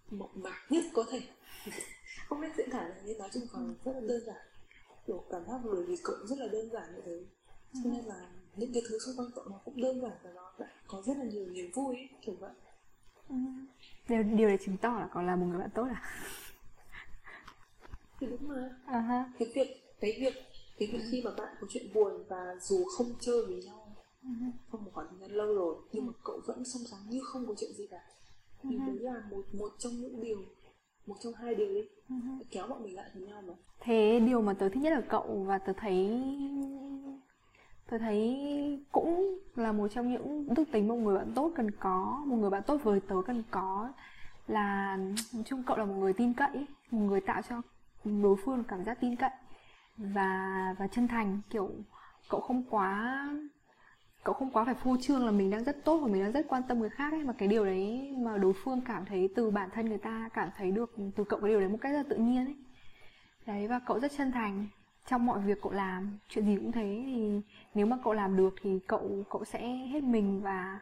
mộc 0.09 0.35
mạc 0.35 0.67
nhất 0.69 0.83
có 0.93 1.03
thể. 1.11 1.21
Không 2.29 2.41
biết 2.41 2.47
diễn 2.57 2.69
tả 2.71 2.87
là 2.87 3.01
như 3.05 3.15
nói 3.19 3.29
chung 3.33 3.43
còn 3.51 3.75
rất 3.85 3.91
là 3.91 4.01
đơn 4.07 4.25
giản. 4.25 4.47
Kiểu 5.07 5.23
cảm 5.31 5.45
giác 5.47 5.59
bởi 5.65 5.83
vì 5.83 5.97
cậu 6.03 6.15
rất 6.25 6.39
là 6.39 6.47
đơn 6.47 6.69
giản 6.73 6.95
như 6.95 7.01
thế. 7.05 7.25
Cho 7.73 7.89
nên 7.89 8.05
là 8.05 8.29
những 8.55 8.73
cái 8.73 8.83
thứ 8.89 8.99
xung 8.99 9.17
quanh 9.17 9.31
cậu 9.35 9.45
nó 9.49 9.59
cũng 9.65 9.81
đơn 9.81 10.01
giản 10.01 10.11
và 10.23 10.31
nó 10.33 10.53
lại 10.57 10.69
có 10.87 11.01
rất 11.05 11.17
là 11.17 11.23
nhiều 11.23 11.45
niềm 11.45 11.71
vui 11.73 11.95
ấy, 11.95 12.09
kiểu 12.21 12.35
vậy. 12.39 12.51
ừ. 12.51 12.70
Điều 14.09 14.23
điều 14.23 14.47
đấy 14.47 14.57
chứng 14.65 14.77
tỏ 14.77 14.89
là 14.99 15.07
còn 15.13 15.27
là 15.27 15.35
một 15.35 15.45
người 15.45 15.59
bạn 15.59 15.69
tốt 15.75 15.87
à 15.89 16.01
thì 18.19 18.27
đúng 18.27 18.47
mà 18.47 18.69
uh-huh. 18.87 19.23
cái 19.39 19.51
việc 19.55 19.67
cái 20.01 20.17
việc 20.19 20.33
cái 20.79 20.89
việc 20.91 20.99
khi 21.11 21.21
mà 21.25 21.31
bạn 21.37 21.55
có 21.61 21.67
chuyện 21.69 21.93
buồn 21.93 22.23
và 22.29 22.55
dù 22.61 22.85
không 22.97 23.07
chơi 23.19 23.45
với 23.45 23.63
nhau 23.65 23.95
uh-huh. 24.23 24.51
không 24.69 24.83
một 24.83 24.91
khoảng 24.93 25.07
thời 25.09 25.19
gian 25.19 25.31
lâu 25.31 25.55
rồi 25.55 25.75
nhưng 25.91 26.07
mà 26.07 26.13
cậu 26.23 26.41
vẫn 26.47 26.63
song 26.65 26.83
sóng 26.91 26.99
như 27.09 27.19
không 27.23 27.47
có 27.47 27.53
chuyện 27.59 27.73
gì 27.73 27.87
cả 27.91 28.01
thì 28.63 28.69
uh-huh. 28.69 28.87
đấy 28.87 28.95
là 28.99 29.23
một 29.31 29.45
một 29.53 29.69
trong 29.79 29.93
những 29.93 30.21
điều 30.21 30.37
một 31.05 31.15
trong 31.23 31.33
hai 31.33 31.55
điều 31.55 31.67
đi 31.67 31.81
uh-huh. 32.09 32.39
kéo 32.51 32.67
bọn 32.67 32.83
mình 32.83 32.95
lại 32.95 33.09
với 33.13 33.23
nhau 33.23 33.41
mà 33.47 33.53
thế 33.79 34.19
điều 34.19 34.41
mà 34.41 34.53
tớ 34.53 34.69
thích 34.69 34.83
nhất 34.83 34.93
ở 34.93 35.03
cậu 35.09 35.43
và 35.47 35.57
tớ 35.57 35.73
thấy 35.77 36.21
tôi 37.91 37.99
thấy 37.99 38.39
cũng 38.91 39.39
là 39.55 39.71
một 39.71 39.87
trong 39.87 40.11
những 40.11 40.53
đức 40.55 40.63
tính 40.71 40.87
một 40.87 40.95
người 40.95 41.17
bạn 41.17 41.31
tốt 41.35 41.51
cần 41.55 41.71
có, 41.71 42.23
một 42.25 42.35
người 42.35 42.49
bạn 42.49 42.63
tốt 42.67 42.83
với 42.83 42.99
tớ 42.99 43.15
cần 43.27 43.43
có. 43.51 43.91
Là, 44.47 44.97
nói 45.33 45.43
chung 45.45 45.63
cậu 45.63 45.77
là 45.77 45.85
một 45.85 45.93
người 45.93 46.13
tin 46.13 46.33
cậy, 46.33 46.65
một 46.91 46.99
người 46.99 47.21
tạo 47.21 47.41
cho 47.49 47.61
đối 48.03 48.35
phương 48.45 48.63
cảm 48.67 48.83
giác 48.83 48.97
tin 49.01 49.15
cậy 49.15 49.29
và 49.97 50.75
và 50.79 50.87
chân 50.87 51.07
thành. 51.07 51.41
Kiểu, 51.49 51.69
cậu 52.29 52.41
không 52.41 52.63
quá, 52.69 53.29
cậu 54.23 54.33
không 54.35 54.51
quá 54.51 54.65
phải 54.65 54.75
phô 54.75 54.97
trương 55.01 55.25
là 55.25 55.31
mình 55.31 55.49
đang 55.49 55.63
rất 55.63 55.85
tốt 55.85 55.97
và 55.97 56.07
mình 56.07 56.23
đang 56.23 56.31
rất 56.31 56.45
quan 56.49 56.63
tâm 56.67 56.79
người 56.79 56.89
khác 56.89 57.13
ấy, 57.13 57.23
mà 57.23 57.33
cái 57.33 57.47
điều 57.47 57.65
đấy 57.65 58.15
mà 58.17 58.37
đối 58.37 58.53
phương 58.53 58.81
cảm 58.85 59.05
thấy 59.05 59.29
từ 59.35 59.51
bản 59.51 59.69
thân 59.73 59.85
người 59.85 59.97
ta 59.97 60.29
cảm 60.33 60.49
thấy 60.57 60.71
được, 60.71 60.95
từ 61.15 61.23
cậu 61.23 61.39
cái 61.39 61.49
điều 61.49 61.59
đấy 61.59 61.69
một 61.69 61.77
cách 61.81 61.93
rất 61.93 62.09
tự 62.09 62.15
nhiên 62.15 62.45
ấy. 62.45 62.55
Đấy, 63.45 63.67
và 63.67 63.79
cậu 63.79 63.99
rất 63.99 64.11
chân 64.17 64.31
thành 64.31 64.67
trong 65.11 65.25
mọi 65.25 65.39
việc 65.39 65.61
cậu 65.61 65.71
làm, 65.71 66.17
chuyện 66.29 66.45
gì 66.45 66.55
cũng 66.55 66.71
thế. 66.71 67.03
Thì 67.05 67.41
nếu 67.73 67.85
mà 67.85 67.97
cậu 68.03 68.13
làm 68.13 68.37
được 68.37 68.55
thì 68.61 68.79
cậu 68.87 69.23
cậu 69.29 69.45
sẽ 69.45 69.61
hết 69.67 70.03
mình 70.03 70.41
và 70.41 70.79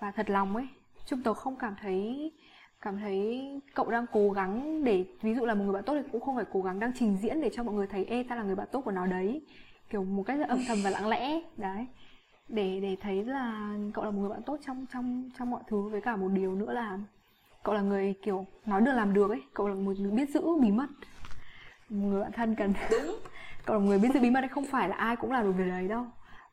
và 0.00 0.10
thật 0.10 0.30
lòng 0.30 0.56
ấy. 0.56 0.68
Chúng 1.06 1.22
tớ 1.22 1.34
không 1.34 1.56
cảm 1.56 1.74
thấy 1.80 2.32
cảm 2.80 2.98
thấy 2.98 3.44
cậu 3.74 3.90
đang 3.90 4.06
cố 4.12 4.30
gắng 4.30 4.84
để, 4.84 5.04
ví 5.22 5.34
dụ 5.34 5.44
là 5.44 5.54
một 5.54 5.64
người 5.64 5.72
bạn 5.72 5.84
tốt 5.84 5.94
thì 5.94 6.08
cũng 6.12 6.20
không 6.20 6.36
phải 6.36 6.44
cố 6.52 6.62
gắng 6.62 6.80
đang 6.80 6.92
trình 6.94 7.16
diễn 7.16 7.40
để 7.40 7.50
cho 7.54 7.62
mọi 7.62 7.74
người 7.74 7.86
thấy, 7.86 8.04
ê 8.04 8.22
ta 8.22 8.36
là 8.36 8.42
người 8.42 8.54
bạn 8.54 8.68
tốt 8.72 8.80
của 8.80 8.90
nó 8.90 9.06
đấy. 9.06 9.42
Kiểu 9.90 10.04
một 10.04 10.22
cách 10.22 10.38
rất 10.38 10.48
âm 10.48 10.58
thầm 10.68 10.78
và 10.84 10.90
lặng 10.90 11.08
lẽ 11.08 11.40
đấy. 11.56 11.86
Để 12.48 12.80
để 12.80 12.96
thấy 13.00 13.24
là 13.24 13.74
cậu 13.94 14.04
là 14.04 14.10
một 14.10 14.20
người 14.20 14.30
bạn 14.30 14.42
tốt 14.42 14.58
trong 14.66 14.86
trong 14.92 15.30
trong 15.38 15.50
mọi 15.50 15.62
thứ, 15.68 15.88
với 15.88 16.00
cả 16.00 16.16
một 16.16 16.28
điều 16.28 16.54
nữa 16.54 16.72
là 16.72 16.98
cậu 17.62 17.74
là 17.74 17.80
người, 17.80 18.14
kiểu, 18.22 18.46
nói 18.66 18.80
được 18.80 18.92
làm 18.92 19.14
được 19.14 19.30
ấy. 19.30 19.42
Cậu 19.54 19.68
là 19.68 19.74
một 19.74 19.92
người 19.98 20.10
biết 20.10 20.30
giữ, 20.30 20.42
bí 20.60 20.70
mật. 20.70 20.88
Một 21.88 22.06
người 22.08 22.20
bạn 22.22 22.32
thân 22.32 22.54
cần. 22.54 22.74
Đúng 22.90 23.16
cậu 23.66 23.78
là 23.78 23.84
người 23.84 23.98
biết 23.98 24.08
giữ 24.14 24.20
bí 24.20 24.30
mật 24.30 24.40
đấy 24.40 24.48
không 24.48 24.64
phải 24.64 24.88
là 24.88 24.96
ai 24.96 25.16
cũng 25.16 25.32
làm 25.32 25.44
được 25.44 25.52
việc 25.52 25.68
đấy 25.68 25.88
đâu. 25.88 26.04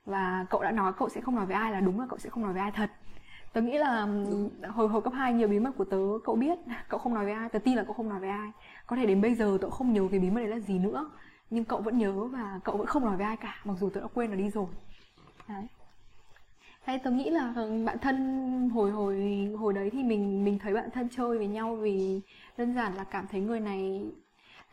Và 0.05 0.45
cậu 0.49 0.63
đã 0.63 0.71
nói 0.71 0.93
cậu 0.97 1.09
sẽ 1.09 1.21
không 1.21 1.35
nói 1.35 1.45
với 1.45 1.55
ai 1.55 1.71
là 1.71 1.79
đúng 1.79 1.99
là 1.99 2.05
cậu 2.09 2.19
sẽ 2.19 2.29
không 2.29 2.43
nói 2.43 2.53
với 2.53 2.61
ai 2.61 2.71
thật. 2.71 2.91
Tớ 3.53 3.61
nghĩ 3.61 3.77
là 3.77 4.07
hồi 4.69 4.87
hồi 4.87 5.01
cấp 5.01 5.13
2 5.13 5.33
nhiều 5.33 5.47
bí 5.47 5.59
mật 5.59 5.71
của 5.77 5.85
tớ, 5.85 5.97
cậu 6.25 6.35
biết, 6.35 6.57
cậu 6.89 6.99
không 6.99 7.13
nói 7.13 7.25
với 7.25 7.33
ai, 7.33 7.49
tớ 7.49 7.59
tin 7.59 7.75
là 7.75 7.83
cậu 7.83 7.93
không 7.93 8.09
nói 8.09 8.19
với 8.19 8.29
ai. 8.29 8.51
Có 8.87 8.95
thể 8.95 9.05
đến 9.05 9.21
bây 9.21 9.35
giờ 9.35 9.57
tớ 9.61 9.69
không 9.69 9.93
nhớ 9.93 10.07
cái 10.11 10.19
bí 10.19 10.29
mật 10.29 10.39
đấy 10.39 10.49
là 10.49 10.59
gì 10.59 10.79
nữa, 10.79 11.09
nhưng 11.49 11.65
cậu 11.65 11.81
vẫn 11.81 11.97
nhớ 11.97 12.25
và 12.25 12.59
cậu 12.63 12.77
vẫn 12.77 12.87
không 12.87 13.05
nói 13.05 13.17
với 13.17 13.25
ai 13.25 13.37
cả, 13.37 13.55
mặc 13.63 13.73
dù 13.79 13.89
tớ 13.89 14.01
đã 14.01 14.07
quên 14.13 14.29
nó 14.31 14.35
đi 14.35 14.49
rồi. 14.49 14.67
Đấy. 15.47 15.67
Hay 16.83 16.99
tớ 16.99 17.11
nghĩ 17.11 17.29
là 17.29 17.53
bạn 17.85 17.97
thân 18.01 18.69
hồi 18.73 18.91
hồi 18.91 19.47
hồi 19.59 19.73
đấy 19.73 19.89
thì 19.89 20.03
mình 20.03 20.45
mình 20.45 20.59
thấy 20.59 20.73
bạn 20.73 20.89
thân 20.93 21.09
chơi 21.09 21.37
với 21.37 21.47
nhau 21.47 21.75
vì 21.75 22.21
đơn 22.57 22.73
giản 22.73 22.93
là 22.95 23.03
cảm 23.03 23.27
thấy 23.27 23.41
người 23.41 23.59
này 23.59 24.05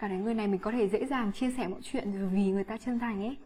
cả 0.00 0.08
thấy 0.08 0.18
người 0.18 0.34
này 0.34 0.46
mình 0.46 0.60
có 0.60 0.70
thể 0.70 0.88
dễ 0.88 1.06
dàng 1.06 1.32
chia 1.32 1.50
sẻ 1.56 1.68
mọi 1.68 1.80
chuyện 1.82 2.30
vì 2.34 2.42
người 2.42 2.64
ta 2.64 2.76
chân 2.76 2.98
thành 2.98 3.22
ấy 3.22 3.36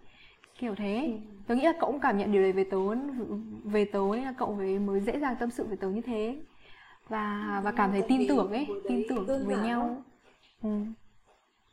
kiểu 0.58 0.74
thế 0.74 1.04
ừ. 1.06 1.12
tớ 1.46 1.54
nghĩ 1.54 1.64
là 1.64 1.72
cậu 1.80 1.92
cũng 1.92 2.00
cảm 2.00 2.18
nhận 2.18 2.32
điều 2.32 2.42
đấy 2.42 2.52
về 2.52 2.64
tớ 2.64 2.78
về 3.64 3.84
tớ 3.84 4.00
nên 4.12 4.24
là 4.24 4.34
cậu 4.38 4.52
với 4.52 4.78
mới 4.78 5.00
dễ 5.00 5.18
dàng 5.18 5.36
tâm 5.40 5.50
sự 5.50 5.64
với 5.64 5.76
tớ 5.76 5.90
như 5.90 6.00
thế 6.00 6.36
và 7.08 7.60
và 7.64 7.72
cảm 7.72 7.90
thấy 7.90 8.02
tin 8.08 8.28
tưởng 8.28 8.52
ấy 8.52 8.66
tin 8.88 9.02
tưởng 9.08 9.46
với 9.46 9.56
nhau 9.56 10.04
ừ. 10.62 10.68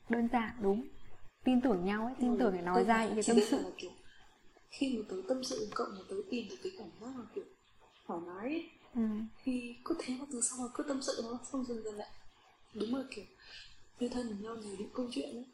đơn 0.10 0.28
giản 0.32 0.52
đúng 0.62 0.88
tin 1.44 1.62
tưởng 1.62 1.86
nhau 1.86 2.06
ấy 2.06 2.13
tin 2.20 2.38
tưởng 2.39 2.54
để 2.54 2.62
nói 2.62 2.84
ra 2.84 3.06
những 3.06 3.13
cái 3.15 3.24
tâm 3.28 3.38
sự 3.50 3.63
khi 4.70 4.98
mà 4.98 5.06
tớ 5.10 5.15
tâm 5.28 5.44
sự 5.44 5.58
với 5.60 5.70
cậu 5.76 5.88
mà 5.91 6.02
tớ 6.10 6.15
tìm 6.32 6.46
được 6.50 6.56
cái 6.63 6.72
cảm 6.78 6.89
giác 7.02 7.20
là 7.20 7.26
kiểu 7.36 7.44
thoải 8.08 8.20
mái 8.28 8.46
ấy. 8.46 8.70
Ừ. 8.96 9.02
thì 9.44 9.76
cứ 9.86 9.96
thế 10.00 10.13
mà 10.20 10.26
từ 10.32 10.41
sau 10.41 10.58
cứ 10.74 10.84
tâm 10.84 11.02
sự 11.02 11.22
nó 11.24 11.39
xong 11.52 11.65
dần 11.65 11.84
dần 11.84 11.96
lại 11.96 12.10
đúng 12.74 12.96
là 12.96 13.04
kiểu 13.15 13.26
như 14.02 14.10
thân 14.10 14.28
với 14.28 14.38
nhau 14.38 14.56
nhiều 14.56 14.76
những 14.80 14.90
câu 14.94 15.08
chuyện 15.12 15.36
ấy. 15.36 15.46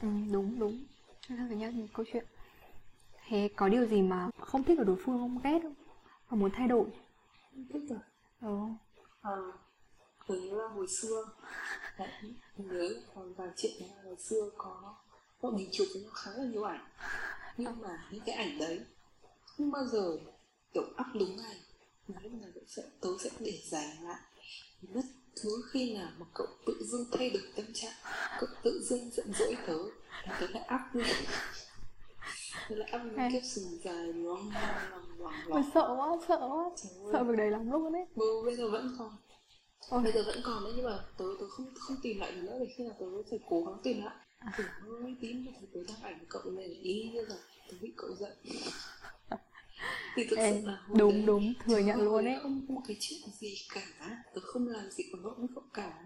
Ừ, 0.00 0.08
đúng 0.32 0.58
đúng. 0.58 0.84
Như 1.28 1.36
thân 1.36 1.48
với 1.48 1.56
nhau 1.56 1.70
nhiều 1.70 1.86
câu 1.94 2.06
chuyện. 2.12 2.24
Thế 3.28 3.48
có 3.56 3.68
điều 3.68 3.86
gì 3.86 4.02
mà 4.02 4.30
không 4.40 4.64
thích 4.64 4.78
ở 4.78 4.84
đối 4.84 4.96
phương 4.96 5.18
không? 5.18 5.40
Ghét 5.44 5.58
không? 5.62 5.74
Và 6.28 6.36
muốn 6.36 6.50
thay 6.50 6.68
đổi? 6.68 6.86
Không 7.50 7.66
thích 7.72 7.82
rồi. 7.88 7.98
Ừ. 8.40 8.56
à 9.22 9.36
tớ 10.28 10.34
là 10.34 10.68
hồi 10.68 10.86
xưa. 10.88 11.28
Đấy, 11.98 12.34
nhớ 12.56 12.94
còn 13.14 13.34
vài 13.34 13.48
chuyện 13.56 13.72
là 13.80 14.02
hồi 14.04 14.16
xưa 14.16 14.50
có 14.56 14.94
bọn 15.42 15.56
mình 15.56 15.68
chụp 15.72 15.86
với 15.94 16.02
nhau 16.02 16.10
khá 16.14 16.30
là 16.30 16.44
nhiều 16.44 16.62
ảnh. 16.62 16.88
Nhưng 17.56 17.80
mà 17.80 18.08
những 18.10 18.22
cái 18.26 18.34
ảnh 18.34 18.58
đấy 18.58 18.80
không 19.44 19.70
bao 19.70 19.86
giờ 19.86 20.18
kiểu 20.74 20.82
up 20.82 21.06
đúng 21.14 21.36
ngày. 21.36 21.56
Mà 22.08 22.20
lúc 22.22 22.32
nào 22.32 22.50
cũng 22.54 22.66
sẽ 22.66 22.82
tớ 23.00 23.08
sẽ 23.20 23.30
để 23.40 23.60
dài 23.64 23.96
lại. 24.02 24.20
Bất 24.82 25.04
thứ 25.42 25.50
khi 25.70 25.94
nào 25.94 26.08
mà 26.18 26.26
cậu 26.34 26.46
tự 26.66 26.84
dưng 26.84 27.04
thay 27.12 27.30
đổi 27.30 27.42
tâm 27.56 27.66
trạng 27.74 27.92
cậu 28.40 28.48
tự 28.62 28.82
dưng 28.82 29.10
giận 29.10 29.32
dỗi 29.38 29.56
tớ 29.66 29.76
là 30.26 30.36
tớ 30.40 30.46
lại 30.46 30.62
up 30.74 30.94
luôn 30.94 31.06
tớ 32.68 32.76
lại 32.76 32.92
up 32.94 33.02
những 33.04 33.16
caption 33.16 33.78
dài 33.84 34.06
loang 34.06 34.50
loang 34.50 35.18
loang 35.18 35.48
loang 35.48 35.70
sợ 35.74 35.94
quá 35.96 36.16
sợ 36.28 36.48
quá. 36.50 36.70
Sợ 37.12 37.24
việc 37.24 37.36
đấy 37.36 37.50
lắm 37.50 37.70
luôn 37.70 37.92
đấy 37.92 38.06
ừ, 38.16 38.42
bây 38.44 38.56
giờ 38.56 38.70
vẫn 38.70 38.96
còn. 38.98 39.16
Ôi. 39.88 40.00
bây 40.02 40.12
giờ 40.12 40.22
vẫn 40.26 40.40
còn 40.44 40.64
đấy 40.64 40.72
nhưng 40.76 40.84
mà 40.84 40.98
tớ 41.18 41.24
tớ 41.40 41.48
không 41.48 41.66
không 41.74 41.96
tìm 42.02 42.20
lại 42.20 42.32
được 42.32 42.42
nữa 42.42 42.56
để 42.60 42.66
khi 42.76 42.84
nào 42.84 42.96
tớ 43.00 43.06
phải 43.30 43.40
cố 43.48 43.64
gắng 43.64 43.78
tìm 43.82 44.04
lại. 44.04 44.16
À. 44.38 44.52
tớ 44.58 44.64
hơi 45.02 45.16
tím 45.20 45.46
thì 45.60 45.66
tớ 45.74 45.80
đăng 45.88 46.02
ảnh 46.02 46.24
cậu 46.28 46.42
ý 46.82 47.10
như 47.14 47.20
là 47.20 47.36
tớ 47.70 47.76
bị 47.80 47.92
cậu 47.96 48.10
giận 48.14 48.32
thì 50.16 50.26
thực 50.30 50.38
Ê, 50.38 50.52
sự 50.52 50.66
là 50.66 50.86
đúng 50.96 51.12
đấy, 51.12 51.22
đúng 51.26 51.54
thừa 51.64 51.78
nhận 51.78 52.00
luôn 52.00 52.24
ấy. 52.24 52.36
không 52.42 52.64
có 52.68 52.74
một 52.74 52.82
cái 52.88 52.96
chuyện 53.00 53.20
gì 53.40 53.54
cả. 53.74 54.22
Tớ 54.34 54.40
không 54.44 54.68
làm 54.68 54.90
gì 54.90 55.04
có 55.12 55.18
lỗi 55.22 55.34
với 55.38 55.48
cậu 55.54 55.64
cả. 55.74 56.04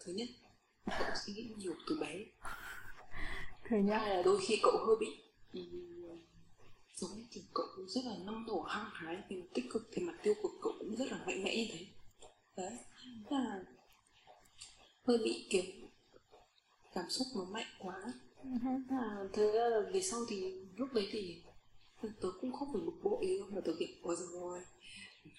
Thứ 0.00 0.12
nhất 0.12 0.28
cậu 0.86 1.08
suy 1.26 1.32
nghĩ 1.32 1.50
nhiều 1.56 1.74
từ 1.88 1.98
bé. 2.00 2.14
Thừa 3.68 3.76
nhận. 3.76 3.88
Là 3.88 4.22
đôi 4.24 4.40
khi 4.46 4.60
cậu 4.62 4.72
hơi 4.86 4.96
bị 5.00 5.06
giống 6.94 7.10
như 7.16 7.24
kiểu 7.30 7.42
cậu 7.54 7.66
rất 7.88 8.00
là 8.04 8.16
năng 8.26 8.46
nổ 8.46 8.60
hăng 8.60 8.90
hái 8.92 9.18
thì 9.28 9.36
tích 9.54 9.64
cực 9.72 9.88
thì 9.92 10.02
mặt 10.02 10.14
tiêu 10.22 10.34
cực 10.42 10.52
cậu 10.62 10.72
cũng 10.78 10.96
rất 10.96 11.12
là 11.12 11.18
mạnh 11.26 11.44
mẽ 11.44 11.56
như 11.56 11.66
thế. 11.72 11.86
Đấy 12.56 12.78
là 13.30 13.64
hơi 15.06 15.18
bị 15.24 15.46
kiểu 15.50 15.62
cảm 16.94 17.04
xúc 17.10 17.26
nó 17.36 17.44
mạnh 17.44 17.66
quá. 17.78 17.94
À, 18.88 19.16
thế 19.32 19.52
là 19.52 19.80
về 19.92 20.02
sau 20.02 20.20
thì 20.28 20.54
lúc 20.76 20.92
đấy 20.92 21.08
thì 21.12 21.42
tớ 22.20 22.28
cũng 22.40 22.52
không 22.52 22.68
phải 22.72 22.82
bực 22.86 23.02
bội 23.02 23.26
đâu 23.38 23.48
mà 23.50 23.60
tớ 23.64 23.72
kiểu 23.78 23.88
ôi 24.02 24.16
rồi 24.18 24.60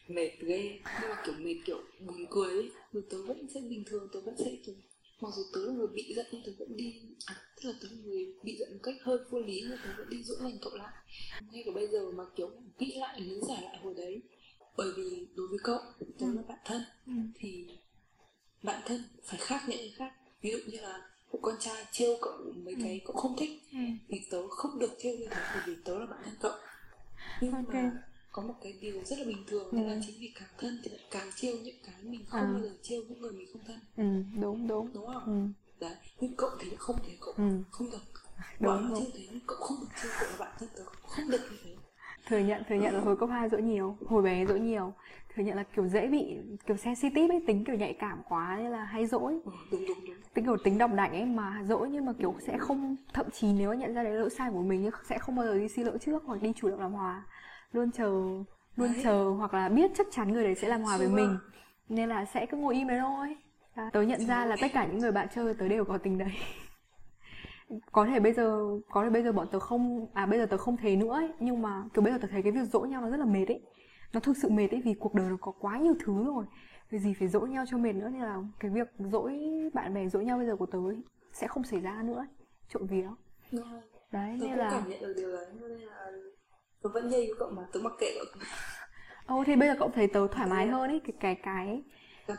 mệt 0.08 0.32
ghê 0.40 0.80
nhưng 1.02 1.10
mà 1.10 1.24
kiểu 1.26 1.36
mệt 1.40 1.56
kiểu 1.66 1.82
buồn 2.00 2.26
cười 2.30 2.54
ấy. 2.54 2.72
Rồi 2.94 3.04
tớ 3.10 3.18
vẫn 3.24 3.48
sẽ 3.54 3.62
bình 3.62 3.84
thường 3.86 4.08
tớ 4.14 4.22
vẫn 4.22 4.36
sẽ 4.38 4.56
kiểu 4.66 4.76
mặc 5.22 5.30
dù 5.36 5.44
tớ 5.54 5.66
là 5.66 5.74
người 5.74 5.88
bị 5.88 6.14
giận 6.16 6.26
nhưng 6.32 6.42
tớ 6.46 6.52
vẫn 6.60 6.78
đi 6.78 7.02
à 7.26 7.36
tức 7.56 7.70
là 7.70 7.76
tớ 7.82 7.88
là 7.92 7.98
người 8.04 8.34
bị 8.44 8.58
giận 8.60 8.74
một 8.74 8.80
cách 8.84 8.96
hơi 9.02 9.18
vô 9.30 9.40
lý 9.40 9.62
nhưng 9.62 9.78
tớ 9.84 9.94
vẫn 9.98 10.10
đi 10.10 10.24
dỗ 10.24 10.36
lành 10.40 10.58
cậu 10.62 10.76
lại. 10.76 10.94
Ngay 11.52 11.64
cả 11.66 11.72
bây 11.76 11.88
giờ 11.88 12.12
mà 12.12 12.24
kiểu 12.36 12.50
nghĩ 12.80 12.96
lại 13.00 13.22
lý 13.22 13.36
giải 13.48 13.62
lại 13.62 13.78
hồi 13.84 13.94
đấy 13.98 14.22
bởi 14.78 14.92
vì 14.98 15.28
đối 15.36 15.48
với 15.48 15.60
cậu 15.64 15.80
tớ 16.20 16.26
là 16.34 16.42
bạn 16.48 16.60
thân 16.66 16.82
ừ. 17.08 17.14
thì 17.36 17.68
bạn 18.64 18.82
thân 18.86 19.04
phải 19.24 19.40
khác 19.40 19.62
những 19.68 19.80
người 19.80 19.94
khác. 19.96 20.14
Ví 20.42 20.52
dụ 20.52 20.58
như 20.68 20.80
là 20.82 21.10
một 21.32 21.40
con 21.42 21.56
trai 21.60 21.86
trêu 21.92 22.18
cậu 22.22 22.34
mấy 22.66 22.76
cái 22.84 22.94
ừ. 22.94 23.06
cậu 23.06 23.16
không 23.16 23.36
thích 23.38 23.50
ừ. 23.72 23.80
thì 24.10 24.22
tớ 24.32 24.48
không 24.50 24.80
được 24.80 24.92
trêu 25.00 25.14
như 25.14 25.28
thế 25.32 25.42
bởi 25.54 25.64
vì 25.68 25.76
tớ 25.86 26.00
là 26.00 26.06
bạn 26.06 26.20
thân 26.26 26.36
cậu 26.42 26.52
nhưng 27.42 27.54
okay. 27.54 27.84
mà 27.84 27.92
có 28.32 28.42
một 28.42 28.54
cái 28.64 28.74
điều 28.82 29.04
rất 29.04 29.20
là 29.20 29.26
bình 29.26 29.44
thường 29.48 29.70
ừ. 29.72 29.78
là 29.78 30.02
chính 30.08 30.16
vì 30.20 30.32
càng 30.40 30.50
thân 30.58 30.80
thì 30.84 30.92
lại 30.92 31.00
càng 31.12 31.28
trêu 31.36 31.56
những 31.64 31.76
cái 31.86 31.96
mình 32.04 32.26
không 32.28 32.42
à. 32.42 32.50
bao 32.54 32.62
giờ 32.62 32.70
trêu 32.82 33.02
những 33.10 33.22
người 33.22 33.32
mình 33.32 33.48
không 33.54 33.62
thân 33.68 33.80
ừ, 33.98 34.40
đúng 34.42 34.68
đúng 34.68 34.94
đúng 34.94 35.06
không 35.06 35.26
ừ. 35.26 35.62
đấy 35.80 35.96
nhưng 36.20 36.36
cậu 36.36 36.50
thì 36.60 36.72
không 36.78 36.96
thể 37.08 37.14
cậu 37.22 37.34
ừ. 37.38 37.44
không 37.72 37.92
được 37.92 38.02
đúng 38.60 38.94
như 38.94 39.06
thế 39.14 39.40
cậu 39.48 39.58
không 39.58 39.78
được 39.82 39.88
chơi 40.04 40.12
cậu 40.20 40.30
là 40.30 40.36
bạn 40.40 40.52
thân 40.60 40.70
tớ 40.78 40.84
không 41.04 41.30
được 41.30 41.42
như 41.52 41.58
thế 41.64 41.72
thừa 42.28 42.40
nhận 42.40 42.64
thừa 42.70 42.76
nhận 42.76 42.94
là 42.94 43.00
hồi 43.00 43.18
cấp 43.20 43.30
2 43.32 43.50
dỗi 43.50 43.62
nhiều 43.62 43.98
hồi 44.06 44.24
bé 44.24 44.46
dỗi 44.46 44.60
nhiều 44.60 44.94
thừa 45.36 45.44
nhận 45.44 45.58
là 45.58 45.64
kiểu 45.64 45.88
dễ 45.88 46.08
bị 46.08 46.38
kiểu 46.66 46.78
sensitive 46.78 47.36
ấy 47.36 47.44
tính 47.48 47.64
kiểu 47.66 47.76
nhạy 47.76 47.94
cảm 47.94 48.22
quá 48.30 48.58
nên 48.58 48.72
là 48.72 48.84
hay 48.84 49.06
dỗi 49.06 49.40
ừ, 49.46 49.52
đúng, 49.72 49.86
đúng, 49.88 49.98
đúng. 50.08 50.16
tính 50.34 50.46
kiểu 50.46 50.58
tính 50.58 50.78
độc 50.78 50.94
đảnh 50.94 51.12
ấy 51.12 51.26
mà 51.26 51.62
dỗi 51.64 51.90
nhưng 51.90 52.06
mà 52.06 52.14
kiểu 52.20 52.36
sẽ 52.40 52.58
không 52.58 52.96
thậm 53.14 53.30
chí 53.32 53.54
nếu 53.54 53.74
nhận 53.74 53.94
ra 53.94 54.04
đấy 54.04 54.14
lỗi 54.14 54.30
sai 54.30 54.52
của 54.52 54.62
mình 54.62 54.90
sẽ 55.04 55.18
không 55.18 55.36
bao 55.36 55.46
giờ 55.46 55.58
đi 55.58 55.68
xin 55.68 55.86
lỗi 55.86 55.98
trước 56.00 56.24
hoặc 56.26 56.42
đi 56.42 56.54
chủ 56.56 56.70
động 56.70 56.80
làm 56.80 56.92
hòa. 56.92 57.24
Luôn 57.72 57.92
chờ 57.92 58.12
luôn 58.76 58.94
đấy. 58.94 59.02
chờ 59.04 59.24
hoặc 59.38 59.54
là 59.54 59.70
biết 59.70 59.92
chắc 59.96 60.08
chắn 60.12 60.34
người 60.34 60.44
đấy 60.44 60.56
sẽ 60.56 60.68
làm 60.68 60.82
hòa 60.82 60.98
với 60.98 61.08
mình. 61.08 61.38
Nên 61.90 62.10
là 62.10 62.26
sẽ 62.26 62.46
cứ 62.46 62.58
ngồi 62.58 62.76
im 62.76 62.88
đấy 62.88 63.00
thôi 63.00 63.36
tớ 63.92 64.02
nhận 64.02 64.26
ra 64.28 64.46
là 64.46 64.56
tất 64.56 64.68
cả 64.74 64.88
những 64.88 65.00
người 65.00 65.12
bạn 65.12 65.28
chơi 65.36 65.54
tớ 65.54 65.68
đều 65.68 65.86
có 65.86 65.98
tình 65.98 66.18
đấy. 66.18 66.32
Có 67.92 68.06
thể 68.06 68.20
bây 68.20 68.34
giờ 68.34 68.60
có 68.90 69.04
thể 69.04 69.10
bây 69.10 69.24
giờ 69.24 69.32
bọn 69.32 69.48
tớ 69.52 69.60
không 69.60 70.08
à 70.14 70.26
bây 70.26 70.40
giờ 70.40 70.46
tớ 70.46 70.58
không 70.58 70.78
thế 70.78 70.96
nữa 70.96 71.14
ấy, 71.14 71.30
nhưng 71.40 71.62
mà 71.62 71.84
kiểu 71.94 72.04
bây 72.04 72.14
giờ 72.14 72.20
tớ 72.22 72.28
thấy 72.32 72.42
cái 72.42 72.52
việc 72.52 72.70
dỗ 72.72 72.80
nhau 72.80 73.02
nó 73.02 73.10
rất 73.10 73.18
là 73.18 73.26
mệt 73.26 73.46
ấy 73.48 73.62
nó 74.14 74.20
thực 74.20 74.38
sự 74.38 74.50
mệt 74.50 74.68
ấy 74.72 74.82
vì 74.82 74.94
cuộc 74.94 75.14
đời 75.14 75.30
nó 75.30 75.38
có 75.42 75.52
quá 75.60 75.78
nhiều 75.78 75.96
thứ 76.06 76.26
rồi. 76.26 76.46
Vì 76.90 77.00
gì 77.00 77.14
phải 77.14 77.28
dỗ 77.28 77.40
nhau 77.40 77.66
cho 77.68 77.78
mệt 77.78 77.94
nữa 77.94 78.10
nên 78.10 78.22
là 78.22 78.38
cái 78.60 78.72
việc 78.72 78.88
dỗi 79.00 79.40
bạn 79.74 79.94
bè 79.94 80.08
dỗ 80.08 80.20
nhau 80.20 80.38
bây 80.38 80.48
giờ 80.48 80.56
của 80.56 80.66
tớ 80.66 80.80
ấy, 80.80 81.02
sẽ 81.34 81.48
không 81.48 81.64
xảy 81.64 81.80
ra 81.80 82.02
nữa. 82.04 82.26
Trộm 82.70 82.88
vía. 82.88 83.08
Đấy 84.12 84.38
tớ 84.40 84.48
nên 84.48 84.58
là 84.58 84.70
cảm 84.72 84.90
nhận 84.90 85.02
được 85.02 85.14
điều 85.18 85.32
đấy 85.32 85.46
nên 85.62 85.72
là 85.72 86.12
tớ 86.84 86.90
vẫn 86.94 87.10
nhây 87.10 87.28
với 87.28 87.36
cậu 87.40 87.50
mà 87.50 87.64
tớ 87.74 87.80
mặc 87.84 87.94
kệ 88.00 88.14
cậu. 88.16 88.42
Ồ 89.26 89.44
thì 89.44 89.56
bây 89.56 89.68
giờ 89.68 89.76
cậu 89.80 89.90
thấy 89.90 90.08
tớ 90.08 90.28
thoải 90.32 90.50
mái 90.50 90.68
hơn 90.68 90.90
ấy 90.90 91.00
cái 91.00 91.14
cái 91.20 91.36
cái 91.44 91.84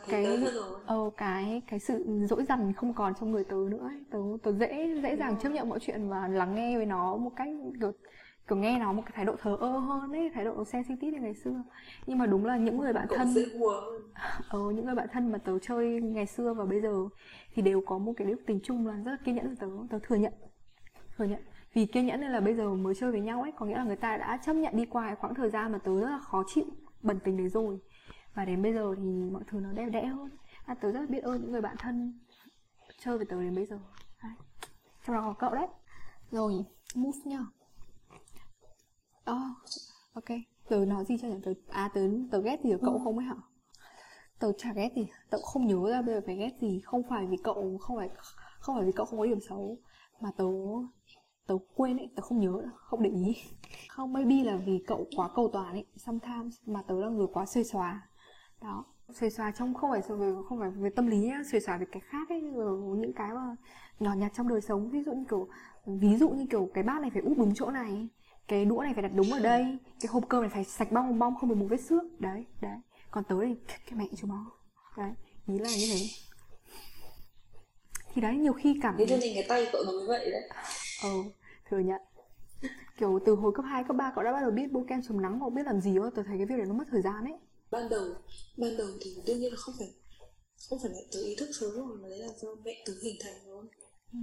cái 0.07 0.43
ờ 0.85 1.09
cái 1.17 1.61
cái 1.67 1.79
sự 1.79 2.05
dỗi 2.29 2.45
dằn 2.45 2.73
không 2.73 2.93
còn 2.93 3.13
trong 3.19 3.31
người 3.31 3.43
tớ 3.43 3.57
nữa 3.69 3.87
ấy. 3.87 4.03
tớ 4.11 4.19
tớ 4.43 4.51
dễ 4.51 4.99
dễ 5.03 5.15
dàng 5.15 5.39
chấp 5.39 5.49
nhận 5.49 5.69
mọi 5.69 5.79
chuyện 5.79 6.09
và 6.09 6.27
lắng 6.27 6.55
nghe 6.55 6.77
với 6.77 6.85
nó 6.85 7.17
một 7.17 7.31
cách 7.35 7.47
kiểu 7.79 7.91
kiểu 8.47 8.57
nghe 8.57 8.79
nó 8.79 8.93
một 8.93 9.01
cái 9.05 9.11
thái 9.15 9.25
độ 9.25 9.35
thờ 9.41 9.57
ơ 9.59 9.77
hơn 9.77 10.11
ấy 10.11 10.31
thái 10.33 10.45
độ 10.45 10.65
sensitive 10.65 11.11
như 11.11 11.19
ngày 11.21 11.33
xưa. 11.33 11.63
Nhưng 12.05 12.17
mà 12.17 12.25
đúng 12.25 12.45
là 12.45 12.57
những 12.57 12.77
người 12.77 12.93
bạn 12.93 13.07
thân 13.09 13.33
ờ 14.49 14.59
những 14.75 14.85
người 14.85 14.95
bạn 14.95 15.07
thân 15.11 15.31
mà 15.31 15.37
tớ 15.37 15.59
chơi 15.59 16.01
ngày 16.01 16.25
xưa 16.25 16.53
và 16.53 16.65
bây 16.65 16.81
giờ 16.81 16.93
thì 17.53 17.61
đều 17.61 17.81
có 17.85 17.97
một 17.97 18.13
cái 18.17 18.27
đức 18.27 18.41
tình 18.45 18.59
chung 18.63 18.87
là 18.87 18.93
rất 18.93 19.11
là 19.11 19.17
kiên 19.25 19.35
nhẫn. 19.35 19.47
Với 19.47 19.55
tớ 19.55 19.67
tớ 19.89 19.99
thừa 20.03 20.15
nhận 20.15 20.33
thừa 21.17 21.25
nhận. 21.25 21.41
Vì 21.73 21.85
kiên 21.85 22.05
nhẫn 22.05 22.21
nên 22.21 22.31
là 22.31 22.39
bây 22.39 22.55
giờ 22.55 22.73
mới 22.73 22.95
chơi 22.95 23.11
với 23.11 23.21
nhau 23.21 23.41
ấy 23.41 23.51
có 23.51 23.65
nghĩa 23.65 23.77
là 23.77 23.83
người 23.83 23.95
ta 23.95 24.17
đã 24.17 24.37
chấp 24.45 24.53
nhận 24.53 24.77
đi 24.77 24.85
qua 24.85 25.05
cái 25.05 25.15
khoảng 25.15 25.35
thời 25.35 25.49
gian 25.49 25.71
mà 25.71 25.77
tớ 25.77 25.99
rất 25.99 26.09
là 26.09 26.19
khó 26.19 26.43
chịu 26.47 26.65
bẩn 27.01 27.19
tình 27.23 27.37
đấy 27.37 27.49
rồi. 27.49 27.79
Và 28.33 28.45
đến 28.45 28.61
bây 28.61 28.73
giờ 28.73 28.95
thì 28.97 29.03
mọi 29.31 29.43
thứ 29.47 29.59
nó 29.59 29.71
đẹp 29.71 29.89
đẽ 29.89 30.05
hơn. 30.05 30.29
À, 30.65 30.73
tớ 30.73 30.91
rất 30.91 30.99
là 30.99 31.05
biết 31.09 31.23
ơn 31.23 31.41
những 31.41 31.51
người 31.51 31.61
bạn 31.61 31.75
thân 31.79 32.19
chơi 32.99 33.17
với 33.17 33.25
tớ 33.25 33.41
đến 33.41 33.55
bây 33.55 33.65
giờ. 33.65 33.79
Đấy. 34.23 34.31
trong 35.07 35.15
đó 35.15 35.21
có 35.21 35.33
cậu 35.33 35.55
đấy. 35.55 35.67
Rồi 36.31 36.53
move 36.95 37.19
nhá 37.25 37.39
oh, 39.31 39.57
ok. 40.13 40.37
Tớ 40.69 40.85
nói 40.85 41.05
gì 41.05 41.17
cho 41.21 41.27
nhỉ? 41.27 41.35
Tớ 41.43 41.53
à 41.69 41.89
tớ 41.93 42.01
tớ 42.31 42.41
ghét 42.41 42.59
gì 42.63 42.71
ở 42.71 42.77
cậu 42.81 42.93
ừ. 42.93 42.99
không 43.03 43.17
ấy 43.17 43.25
hả? 43.25 43.35
Tớ 44.39 44.51
chả 44.57 44.73
ghét 44.73 44.89
gì. 44.95 45.07
Tớ 45.29 45.37
không 45.43 45.67
nhớ 45.67 45.89
ra 45.89 46.01
bây 46.01 46.15
giờ 46.15 46.21
phải 46.25 46.35
ghét 46.35 46.51
gì. 46.61 46.81
Không 46.85 47.01
phải 47.09 47.27
vì 47.27 47.37
cậu 47.43 47.77
không 47.81 47.97
phải 47.97 48.09
không 48.59 48.75
phải 48.75 48.85
vì 48.85 48.91
cậu 48.91 49.05
không 49.05 49.19
có 49.19 49.25
điểm 49.25 49.39
xấu 49.49 49.77
mà 50.21 50.29
tớ 50.37 50.45
tớ 51.47 51.55
quên 51.75 51.97
ấy 51.97 52.09
tớ 52.15 52.21
không 52.21 52.39
nhớ 52.39 52.51
không 52.75 53.03
để 53.03 53.09
ý. 53.09 53.35
Không 53.89 54.13
maybe 54.13 54.43
là 54.43 54.57
vì 54.65 54.83
cậu 54.87 55.07
quá 55.15 55.29
cầu 55.35 55.49
toàn 55.53 55.71
ấy. 55.71 55.85
Sometimes 55.95 56.55
mà 56.65 56.81
tớ 56.87 57.01
là 57.01 57.09
người 57.09 57.27
quá 57.33 57.45
xuê 57.45 57.63
xóa 57.63 58.07
đó. 58.61 58.85
Xuề 59.13 59.29
xòa 59.29 59.51
trong 59.51 59.73
không 59.73 59.91
phải 59.91 60.01
về 60.09 60.33
không 60.49 60.59
phải 60.59 60.71
về 60.71 60.89
tâm 60.89 61.07
lý 61.07 61.17
nhá. 61.17 61.41
Xuề 61.51 61.59
xòa 61.59 61.77
về 61.77 61.85
cái 61.91 62.01
khác 62.05 62.29
ấy 62.29 62.41
những 62.97 63.13
cái 63.15 63.33
mà 63.33 63.55
nhỏ 63.99 64.13
nhặt 64.13 64.31
trong 64.35 64.47
đời 64.47 64.61
sống. 64.61 64.89
Ví 64.89 65.03
dụ 65.03 65.13
như 65.13 65.25
kiểu 65.29 65.47
ví 65.85 66.17
dụ 66.17 66.29
như 66.29 66.45
kiểu 66.49 66.69
cái 66.73 66.83
bát 66.83 67.01
này 67.01 67.09
phải 67.13 67.21
úp 67.21 67.37
đúng 67.37 67.53
chỗ 67.55 67.71
này 67.71 68.07
cái 68.47 68.65
đũa 68.65 68.81
này 68.83 68.93
phải 68.93 69.03
đặt 69.03 69.11
đúng 69.15 69.31
ở 69.31 69.39
đây 69.39 69.77
cái 69.99 70.07
hộp 70.09 70.23
cơm 70.29 70.41
này 70.41 70.49
phải 70.49 70.63
sạch 70.63 70.91
bong 70.91 71.19
bong 71.19 71.35
không 71.35 71.49
được 71.49 71.55
một 71.55 71.65
vết 71.69 71.81
xước. 71.81 72.03
Đấy 72.19 72.45
đấy. 72.61 72.77
Còn 73.11 73.23
tới 73.29 73.55
thì 73.67 73.75
cái 73.85 73.99
mẹ 73.99 74.05
chú 74.17 74.27
nó 74.27 74.51
đấy 74.97 75.11
ý 75.47 75.59
là 75.59 75.69
như 75.69 75.85
thế. 75.93 76.05
Thì 78.13 78.21
đấy 78.21 78.35
nhiều 78.35 78.53
khi 78.53 78.79
cảm 78.81 78.95
thế 78.97 79.05
cho 79.09 79.17
nên 79.17 79.33
cái 79.33 79.45
tay 79.47 79.67
cậu 79.71 79.83
nó 79.85 79.91
mới 79.91 80.07
vậy 80.07 80.31
đấy. 80.31 80.49
Ờ 81.03 81.09
thừa 81.69 81.79
nhận. 81.79 82.01
Kiểu 82.97 83.19
từ 83.25 83.35
hồi 83.35 83.51
cấp 83.55 83.65
2, 83.67 83.83
cấp 83.83 83.95
3 83.95 84.11
cậu 84.15 84.23
đã 84.23 84.31
bắt 84.31 84.41
đầu 84.41 84.51
biết 84.51 84.71
bôi 84.71 84.83
kem 84.87 85.01
chống 85.07 85.21
nắng 85.21 85.39
hoặc 85.39 85.53
biết 85.53 85.65
làm 85.65 85.81
gì 85.81 85.95
đó 85.95 86.11
tôi 86.15 86.25
thấy 86.27 86.37
cái 86.37 86.45
việc 86.45 86.55
này 86.57 86.65
nó 86.65 86.73
mất 86.73 86.83
thời 86.91 87.01
gian 87.01 87.25
ấy. 87.25 87.33
Ban 87.71 87.89
đầu 87.89 88.05
ban 88.57 88.77
đầu 88.77 88.87
thì 89.01 89.15
đương 89.25 89.39
nhiên 89.39 89.51
là 89.51 89.57
không 89.57 89.75
phải 89.79 89.87
không 90.69 90.79
phải 90.83 90.91
là 90.91 90.99
từ 91.11 91.25
ý 91.25 91.35
thức 91.39 91.49
sớm 91.59 91.71
rồi 91.75 91.97
mà 92.01 92.09
đấy 92.09 92.19
là 92.19 92.27
do 92.41 92.49
mẹ 92.65 92.83
từ 92.85 92.99
hình 93.03 93.15
thành 93.23 93.33
thôi. 93.45 93.65
Ừ. 94.13 94.19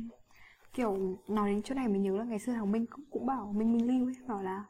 kiểu 0.72 1.18
nói 1.28 1.50
đến 1.50 1.62
chỗ 1.62 1.74
này 1.74 1.88
mình 1.88 2.02
nhớ 2.02 2.16
là 2.16 2.24
ngày 2.24 2.38
xưa 2.38 2.52
thằng 2.52 2.72
minh 2.72 2.86
cũng, 2.86 3.04
cũng 3.10 3.26
bảo 3.26 3.52
minh 3.52 3.72
minh 3.72 3.86
lưu 3.86 4.08
ấy 4.08 4.14
bảo 4.26 4.42
là 4.42 4.64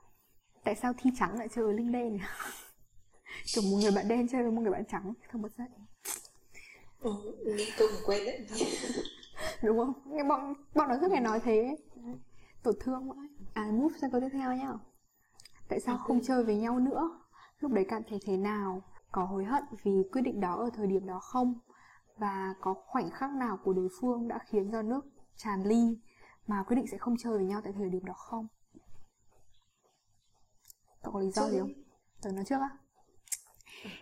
tại 0.65 0.75
sao 0.75 0.93
thi 0.99 1.11
trắng 1.19 1.39
lại 1.39 1.49
chơi 1.49 1.65
với 1.65 1.75
linh 1.75 1.93
đen 1.93 2.13
nhỉ? 2.13 2.21
Kiểu 3.55 3.65
một 3.71 3.79
người 3.83 3.93
bạn 3.97 4.09
đen 4.09 4.29
chơi 4.29 4.43
với 4.43 4.53
một 4.53 4.61
người 4.61 4.73
bạn 4.73 4.85
trắng 4.85 5.13
không 5.33 5.43
mất 5.43 5.53
dậy 5.59 5.69
ừ, 7.01 7.13
câu 7.79 7.89
quen 8.07 8.23
đấy. 8.27 8.47
Đúng 9.63 9.79
không? 9.79 9.93
Nghe 10.05 10.25
bọn 10.25 10.55
bọn 10.75 10.89
nó 10.89 10.97
suốt 11.01 11.11
ngày 11.11 11.21
nói 11.21 11.41
thế. 11.41 11.77
Tổn 12.63 12.75
thương 12.81 13.11
quá. 13.11 13.17
À 13.55 13.71
move 13.73 13.95
sang 14.01 14.11
câu 14.11 14.21
tiếp 14.21 14.29
theo 14.33 14.53
nhá. 14.53 14.73
Tại 15.69 15.81
sao 15.81 15.99
không 15.99 16.21
chơi 16.23 16.45
với 16.45 16.57
nhau 16.57 16.79
nữa? 16.79 17.11
Lúc 17.61 17.73
đấy 17.73 17.87
cảm 17.89 18.03
thấy 18.09 18.19
thế 18.27 18.37
nào? 18.37 18.83
Có 19.13 19.25
hối 19.25 19.45
hận 19.45 19.65
vì 19.83 19.93
quyết 20.13 20.23
định 20.23 20.41
đó 20.41 20.57
ở 20.57 20.71
thời 20.75 20.87
điểm 20.87 21.07
đó 21.07 21.19
không? 21.19 21.55
Và 22.17 22.55
có 22.61 22.75
khoảnh 22.87 23.11
khắc 23.11 23.31
nào 23.31 23.59
của 23.65 23.73
đối 23.73 23.89
phương 24.01 24.29
đã 24.29 24.39
khiến 24.47 24.69
cho 24.73 24.83
nước 24.83 25.05
tràn 25.43 25.63
ly 25.63 25.99
mà 26.47 26.63
quyết 26.63 26.77
định 26.77 26.87
sẽ 26.87 26.99
không 26.99 27.17
chơi 27.17 27.33
với 27.33 27.47
nhau 27.47 27.61
tại 27.65 27.73
thời 27.73 27.91
điểm 27.91 28.05
đó 28.05 28.13
không? 28.13 28.47
Cậu 31.03 31.13
có 31.13 31.21
lý 31.21 31.31
do 31.31 31.49
gì 31.49 31.59
không? 31.59 31.73
Tớ 32.23 32.33
nói 32.33 32.45
trước 32.45 32.61
á. 32.61 32.71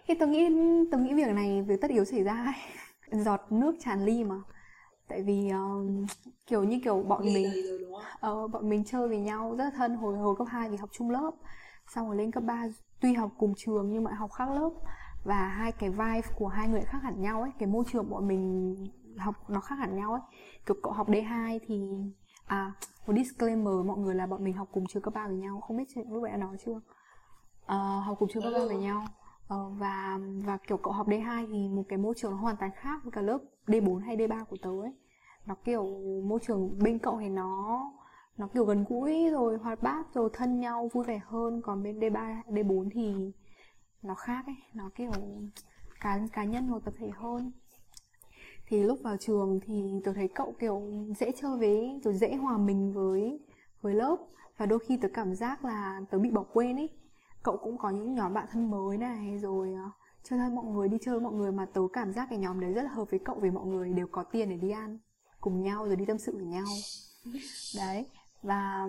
Thì 0.07 0.15
tớ 0.21 0.27
nghĩ 0.27 0.49
tớ 0.93 0.99
nghĩ 0.99 1.15
việc 1.15 1.29
này 1.35 1.63
việc 1.63 1.81
tất 1.81 1.91
yếu 1.91 2.05
xảy 2.05 2.23
ra 2.23 2.33
ấy. 2.33 2.55
giọt 3.25 3.41
nước 3.51 3.77
tràn 3.81 4.05
ly 4.05 4.25
mà. 4.25 4.37
Tại 5.09 5.23
vì 5.23 5.51
uh, 5.53 6.11
kiểu 6.47 6.65
như 6.65 6.81
kiểu 6.85 7.03
bọn 7.03 7.25
mình 7.25 7.53
uh, 8.31 8.51
bọn 8.51 8.69
mình 8.69 8.85
chơi 8.85 9.09
với 9.09 9.19
nhau 9.19 9.55
rất 9.59 9.65
là 9.65 9.71
thân. 9.71 9.97
Hồi 9.97 10.19
hồi 10.19 10.35
cấp 10.39 10.47
2 10.51 10.71
vì 10.71 10.77
học 10.77 10.91
chung 10.93 11.11
lớp 11.11 11.31
xong 11.95 12.07
rồi 12.07 12.17
lên 12.17 12.31
cấp 12.31 12.43
3 12.43 12.67
tuy 13.01 13.13
học 13.13 13.31
cùng 13.39 13.55
trường 13.57 13.93
nhưng 13.93 14.05
mà 14.05 14.13
học 14.13 14.33
khác 14.33 14.51
lớp. 14.51 14.71
Và 15.25 15.49
hai 15.49 15.73
cái 15.73 15.91
vibe 15.91 16.29
của 16.37 16.49
hai 16.49 16.69
người 16.69 16.83
khác 16.83 16.99
hẳn 17.03 17.23
nhau 17.23 17.43
ấy 17.43 17.51
cái 17.59 17.67
môi 17.67 17.85
trường 17.93 18.11
bọn 18.11 18.29
mình 18.29 18.75
học 19.17 19.51
nó 19.51 19.61
khác 19.61 19.75
hẳn 19.79 19.97
nhau 19.97 20.13
ấy. 20.13 20.21
Kiểu 20.67 20.77
cậu 20.83 20.93
học 20.93 21.09
D2 21.09 21.59
thì 21.67 21.89
à 22.47 22.73
một 23.07 23.15
disclaimer 23.17 23.75
mọi 23.87 23.99
người 23.99 24.15
là 24.15 24.27
bọn 24.27 24.45
mình 24.45 24.55
học 24.55 24.69
cùng 24.73 24.87
trường 24.87 25.03
cấp 25.03 25.15
3 25.15 25.27
với 25.27 25.37
nhau. 25.37 25.61
Không 25.61 25.77
biết 25.77 25.85
lúc 25.97 26.23
vậy 26.23 26.31
đã 26.31 26.37
nói 26.37 26.57
chưa? 26.67 26.81
Uh, 27.65 28.05
học 28.05 28.17
cùng 28.19 28.29
trường 28.33 28.43
cấp 28.43 28.53
3 28.55 28.67
với 28.67 28.77
nhau. 28.77 29.05
Uh, 29.55 29.79
và 29.79 30.19
và 30.45 30.57
kiểu 30.57 30.77
cậu 30.77 30.93
học 30.93 31.09
D2 31.09 31.47
thì 31.49 31.69
một 31.69 31.85
cái 31.89 31.99
môi 31.99 32.15
trường 32.17 32.31
nó 32.31 32.39
hoàn 32.39 32.57
toàn 32.57 32.71
khác 32.75 33.01
với 33.05 33.13
cả 33.13 33.21
lớp 33.21 33.39
D4 33.67 33.99
hay 33.99 34.17
D3 34.17 34.45
của 34.45 34.57
tớ 34.63 34.71
ấy. 34.71 34.93
Nó 35.47 35.55
kiểu 35.65 35.85
môi 36.25 36.39
trường 36.43 36.79
bên 36.79 36.99
cậu 36.99 37.19
thì 37.21 37.29
nó 37.29 37.81
nó 38.37 38.49
kiểu 38.55 38.65
gần 38.65 38.85
gũi 38.89 39.31
rồi 39.31 39.59
hoạt 39.59 39.83
bát 39.83 40.15
rồi 40.15 40.31
thân 40.33 40.61
nhau 40.61 40.89
vui 40.93 41.05
vẻ 41.05 41.21
hơn. 41.27 41.61
Còn 41.65 41.83
bên 41.83 41.99
D3 41.99 42.43
D4 42.47 42.89
thì 42.93 43.33
nó 44.03 44.15
khác 44.15 44.47
ấy. 44.47 44.57
Nó 44.75 44.91
kiểu 44.95 45.13
cá 46.01 46.21
cá 46.33 46.45
nhân 46.45 46.67
hoặc 46.67 46.83
tập 46.85 46.95
thể 46.99 47.11
hơn 47.15 47.53
thì 48.69 48.83
lúc 48.83 48.99
vào 49.03 49.17
trường 49.17 49.61
thì 49.67 50.01
tôi 50.05 50.15
thấy 50.15 50.29
cậu 50.29 50.55
kiểu 50.61 50.83
dễ 51.19 51.33
chơi 51.41 51.59
với 51.59 52.01
rồi 52.05 52.15
dễ 52.15 52.35
hòa 52.35 52.59
mình 52.59 52.93
với 52.93 53.41
với 53.83 53.95
lớp. 53.95 54.17
Và 54.57 54.67
đôi 54.67 54.79
khi 54.79 54.97
tớ 54.97 55.09
cảm 55.15 55.35
giác 55.35 55.65
là 55.65 56.01
tớ 56.11 56.19
bị 56.19 56.31
bỏ 56.31 56.45
quên 56.53 56.77
ấy 56.77 56.89
cậu 57.43 57.57
cũng 57.57 57.79
có 57.79 57.91
những 57.91 58.15
nhóm 58.15 58.35
bạn 58.35 58.47
thân 58.53 58.71
mới 58.71 58.99
này 58.99 59.39
rồi 59.39 59.73
uh, 59.73 59.93
chơi 60.23 60.39
thân 60.39 60.55
mọi 60.55 60.65
người 60.65 60.89
đi 60.89 60.99
chơi 61.01 61.15
với 61.15 61.25
mọi 61.25 61.33
người 61.33 61.53
mà 61.53 61.67
tớ 61.67 61.81
cảm 61.93 62.13
giác 62.13 62.27
cái 62.31 62.39
nhóm 62.39 62.61
đấy 62.61 62.73
rất 62.73 62.83
là 62.83 62.91
hợp 62.91 63.11
với 63.11 63.21
cậu 63.25 63.39
vì 63.41 63.51
mọi 63.51 63.67
người 63.67 63.93
đều 63.93 64.07
có 64.07 64.23
tiền 64.23 64.51
để 64.51 64.57
đi 64.57 64.71
ăn 64.71 64.99
cùng 65.41 65.63
nhau 65.63 65.87
rồi 65.87 65.97
đi 65.97 66.05
tâm 66.05 66.19
sự 66.19 66.37
với 66.37 66.47
nhau. 66.47 66.67
Đấy 67.77 68.07
và 68.43 68.89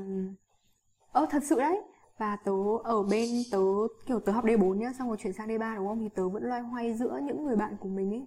ơ 1.11 1.25
thật 1.29 1.43
sự 1.43 1.59
đấy. 1.59 1.81
Và 2.17 2.35
tớ 2.35 2.51
ở 2.83 3.03
bên 3.03 3.29
tớ 3.51 3.59
kiểu 4.05 4.19
tớ 4.19 4.31
học 4.31 4.45
D4 4.45 4.73
nhá 4.73 4.93
xong 4.99 5.07
rồi 5.07 5.17
chuyển 5.17 5.33
sang 5.33 5.47
D3 5.47 5.75
đúng 5.75 5.87
không? 5.87 5.99
Thì 5.99 6.09
tớ 6.15 6.29
vẫn 6.29 6.43
loay 6.43 6.61
hoay 6.61 6.93
giữa 6.93 7.19
những 7.23 7.45
người 7.45 7.55
bạn 7.55 7.77
của 7.79 7.89
mình 7.89 8.11
ấy 8.11 8.25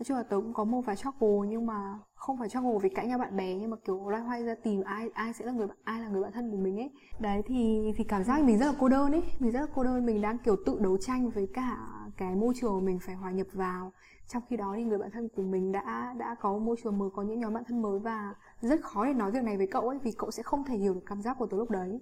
nói 0.00 0.04
chung 0.04 0.16
là 0.16 0.22
tớ 0.22 0.36
cũng 0.36 0.54
có 0.54 0.64
một 0.64 0.80
vài 0.80 0.96
struggle 0.96 1.48
nhưng 1.48 1.66
mà 1.66 1.98
không 2.14 2.38
phải 2.38 2.48
struggle 2.48 2.78
vì 2.82 2.88
cãi 2.88 3.06
nhau 3.06 3.18
bạn 3.18 3.36
bè 3.36 3.54
nhưng 3.54 3.70
mà 3.70 3.76
kiểu 3.84 4.08
loay 4.08 4.22
hoay 4.22 4.44
ra 4.44 4.54
tìm 4.54 4.82
ai 4.82 5.10
ai 5.14 5.32
sẽ 5.32 5.44
là 5.44 5.52
người 5.52 5.66
ai 5.84 6.00
là 6.00 6.08
người 6.08 6.22
bạn 6.22 6.32
thân 6.32 6.50
của 6.50 6.56
mình 6.56 6.76
ấy. 6.76 6.90
Đấy 7.18 7.42
thì 7.46 7.92
thì 7.96 8.04
cảm 8.04 8.24
giác 8.24 8.44
mình 8.44 8.58
rất 8.58 8.66
là 8.66 8.72
cô 8.78 8.88
đơn 8.88 9.12
ấy. 9.12 9.22
Mình 9.38 9.52
rất 9.52 9.60
là 9.60 9.66
cô 9.74 9.84
đơn 9.84 10.06
mình 10.06 10.20
đang 10.20 10.38
kiểu 10.38 10.56
tự 10.66 10.78
đấu 10.80 10.96
tranh 10.98 11.30
với 11.30 11.48
cả 11.54 11.76
cái 12.16 12.36
môi 12.36 12.54
trường 12.60 12.84
mình 12.84 12.98
phải 12.98 13.14
hòa 13.14 13.30
nhập 13.30 13.46
vào. 13.52 13.92
Trong 14.28 14.42
khi 14.48 14.56
đó 14.56 14.74
thì 14.76 14.84
người 14.84 14.98
bạn 14.98 15.10
thân 15.10 15.28
của 15.36 15.42
mình 15.42 15.72
đã 15.72 16.14
đã 16.18 16.36
có 16.40 16.58
môi 16.58 16.76
trường 16.82 16.98
mới 16.98 17.10
có 17.14 17.22
những 17.22 17.40
nhóm 17.40 17.54
bạn 17.54 17.64
thân 17.68 17.82
mới 17.82 17.98
và 17.98 18.34
rất 18.60 18.80
khó 18.82 19.06
để 19.06 19.14
nói 19.14 19.30
việc 19.30 19.44
này 19.44 19.56
với 19.56 19.66
cậu 19.66 19.88
ấy 19.88 19.98
vì 19.98 20.12
cậu 20.12 20.30
sẽ 20.30 20.42
không 20.42 20.64
thể 20.64 20.76
hiểu 20.76 20.94
được 20.94 21.02
cảm 21.06 21.22
giác 21.22 21.36
của 21.38 21.46
tớ 21.46 21.56
lúc 21.56 21.70
đấy. 21.70 22.00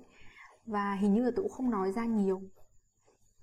Và 0.67 0.95
hình 0.95 1.15
như 1.15 1.23
là 1.23 1.31
tớ 1.37 1.43
cũng 1.43 1.53
không 1.53 1.71
nói 1.71 1.93
ra 1.93 2.05
nhiều. 2.05 2.43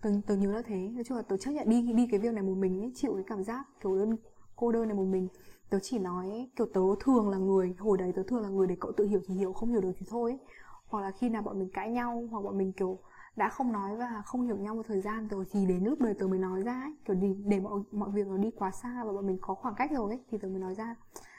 Tớ, 0.02 0.10
tớ 0.28 0.36
nhớ 0.36 0.52
là 0.52 0.62
thế. 0.66 0.90
Nói 0.94 1.04
chung 1.04 1.18
là 1.18 1.24
tớ 1.24 1.38
chấp 1.38 1.52
nhận 1.52 1.70
đi 1.70 1.82
đi 1.94 2.08
cái 2.12 2.20
việc 2.20 2.34
này 2.34 2.44
một 2.44 2.56
mình 2.58 2.82
ấy 2.82 2.92
chịu 2.96 3.14
cái 3.14 3.24
cảm 3.28 3.44
giác 3.44 3.66
kiểu 3.82 3.98
đơn 3.98 4.16
cô 4.56 4.72
đơn 4.72 4.88
này 4.88 4.98
một 4.98 5.06
mình 5.06 5.28
tớ 5.70 5.80
chỉ 5.82 6.00
nói 6.00 6.50
kiểu 6.56 6.68
tớ 6.74 6.82
thường 7.00 7.30
là 7.30 7.38
người 7.38 7.76
hồi 7.80 7.98
đấy 7.98 8.14
tớ 8.16 8.24
thường 8.24 8.42
là 8.42 8.50
người 8.50 8.68
để 8.68 8.76
cậu 8.80 8.92
tự 8.92 9.08
hiểu 9.08 9.22
thì 9.28 9.36
hiểu 9.36 9.54
không 9.54 9.70
hiểu 9.70 9.82
được 9.82 9.92
thì 10.00 10.06
thôi 10.10 10.32
ấy. 10.32 10.40
hoặc 10.88 11.02
là 11.02 11.12
khi 11.12 11.30
nào 11.30 11.42
bọn 11.42 11.60
mình 11.60 11.70
cãi 11.74 11.92
nhau 11.92 12.28
hoặc 12.32 12.44
bọn 12.44 12.58
mình 12.58 12.72
kiểu 12.72 13.00
đã 13.36 13.50
không 13.50 13.72
nói 13.72 13.96
và 13.96 14.24
không 14.26 14.46
hiểu 14.46 14.58
nhau 14.58 14.76
một 14.76 14.86
thời 14.88 15.02
gian 15.02 15.28
rồi 15.28 15.46
thì 15.52 15.66
đến 15.66 15.84
lúc 15.84 16.02
đấy 16.02 16.14
tớ 16.20 16.28
mới 16.28 16.40
nói 16.40 16.62
ra 16.62 16.82
ấy. 16.82 16.96
kiểu 17.06 17.16
để, 17.16 17.36
để 17.46 17.60
mọi 17.60 17.82
mọi 17.92 18.10
việc 18.10 18.28
nó 18.28 18.38
đi 18.38 18.52
quá 18.52 18.72
xa 18.72 19.04
và 19.06 19.14
bọn 19.14 19.28
mình 19.28 19.38
có 19.42 19.56
khoảng 19.56 19.76
cách 19.76 19.92
rồi 19.92 20.12
ấy 20.12 20.20
thì 20.32 20.38
tớ 20.38 20.48
mới 20.48 20.60
nói 20.60 20.76
ra 20.76 20.96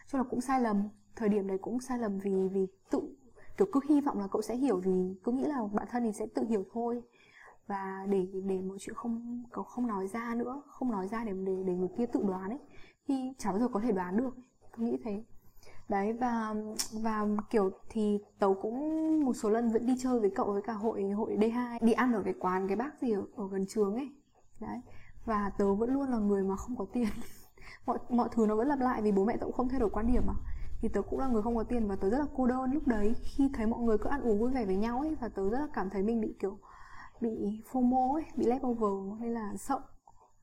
cho 0.07 0.19
là 0.19 0.25
cũng 0.31 0.41
sai 0.41 0.61
lầm 0.61 0.89
thời 1.17 1.29
điểm 1.29 1.47
đấy 1.47 1.59
cũng 1.59 1.81
sai 1.81 1.99
lầm 1.99 2.19
vì 2.19 2.49
vì 2.53 2.67
tự 2.91 3.01
kiểu 3.57 3.69
cứ 3.73 3.81
hy 3.89 4.01
vọng 4.01 4.19
là 4.19 4.27
cậu 4.27 4.43
sẽ 4.43 4.57
hiểu 4.57 4.77
vì 4.77 5.14
cứ 5.25 5.33
nghĩ 5.33 5.45
là 5.45 5.62
bản 5.73 5.87
thân 5.91 6.03
thì 6.03 6.12
sẽ 6.12 6.27
tự 6.35 6.45
hiểu 6.45 6.64
thôi 6.73 7.03
và 7.67 8.07
để 8.11 8.27
để 8.45 8.61
mọi 8.61 8.77
chuyện 8.81 8.97
không 8.97 9.45
cậu 9.53 9.64
không 9.64 9.87
nói 9.87 10.07
ra 10.09 10.35
nữa 10.35 10.62
không 10.67 10.91
nói 10.91 11.09
ra 11.09 11.25
để 11.25 11.33
để 11.33 11.62
để 11.67 11.75
người 11.75 11.89
kia 11.99 12.07
tự 12.07 12.23
đoán 12.23 12.51
ấy 12.51 12.59
thì 13.07 13.33
chả 13.39 13.51
bao 13.51 13.61
giờ 13.61 13.69
có 13.69 13.81
thể 13.81 13.93
đoán 13.93 14.17
được 14.17 14.37
tôi 14.77 14.87
nghĩ 14.87 14.99
thế. 15.05 15.25
Đấy 15.89 16.13
và 16.13 16.55
và 16.93 17.27
kiểu 17.51 17.71
thì 17.89 18.19
tớ 18.39 18.49
cũng 18.63 18.81
một 19.25 19.33
số 19.33 19.51
lần 19.51 19.73
vẫn 19.73 19.87
đi 19.87 19.97
chơi 19.99 20.21
với 20.21 20.31
cậu 20.31 20.53
với 20.53 20.63
cả 20.63 20.73
hội 20.73 21.03
hội 21.03 21.37
D2 21.37 21.79
đi 21.81 21.93
ăn 21.93 22.13
ở 22.13 22.23
cái 22.23 22.35
quán 22.41 22.69
cái 22.69 22.77
bác 22.77 23.01
gì 23.01 23.13
ở, 23.13 23.23
ở 23.37 23.49
gần 23.49 23.67
trường 23.69 23.95
ấy. 23.95 24.09
Đấy 24.61 24.81
và 25.27 25.51
tớ 25.59 25.75
vẫn 25.75 25.91
luôn 25.91 26.09
là 26.09 26.19
người 26.19 26.43
mà 26.43 26.57
không 26.57 26.77
có 26.77 26.87
tiền. 26.93 27.09
Mọi 27.87 27.99
mọi 28.09 28.29
thứ 28.33 28.47
nó 28.47 28.57
vẫn 28.57 28.69
lặp 28.69 28.81
lại 28.81 29.03
vì 29.03 29.13
bố 29.13 29.25
mẹ 29.25 29.37
tớ 29.37 29.45
cũng 29.45 29.53
không 29.53 29.69
thay 29.69 29.81
đổi 29.81 29.91
quan 29.91 30.07
điểm 30.07 30.23
mà. 30.27 30.35
Thì 30.81 30.89
tớ 30.89 31.03
cũng 31.03 31.19
là 31.19 31.29
người 31.29 31.43
không 31.43 31.57
có 31.57 31.63
tiền 31.63 31.89
và 31.89 31.97
tớ 31.97 32.11
rất 32.11 32.19
là 32.19 32.27
cô 32.37 32.47
đơn 32.47 32.73
lúc 32.73 32.87
đấy. 32.87 33.15
Khi 33.23 33.51
thấy 33.55 33.67
mọi 33.67 33.81
người 33.81 33.99
cứ 33.99 34.09
ăn 34.09 34.21
uống 34.23 34.39
vui 34.41 34.51
vẻ 34.51 34.65
với 34.65 34.77
nhau 34.77 35.01
ấy 35.01 35.15
và 35.21 35.29
tớ 35.29 35.51
rất 35.51 35.59
là 35.59 35.69
cảm 35.73 35.91
thấy 35.91 36.03
mình 36.03 36.21
bị 36.21 36.37
kiểu 36.41 36.59
bị 37.21 37.63
FOMO 37.73 38.15
ấy, 38.15 38.25
bị 38.37 38.47
leftover 38.47 39.19
nên 39.19 39.33
là 39.33 39.53
sợ. 39.59 39.81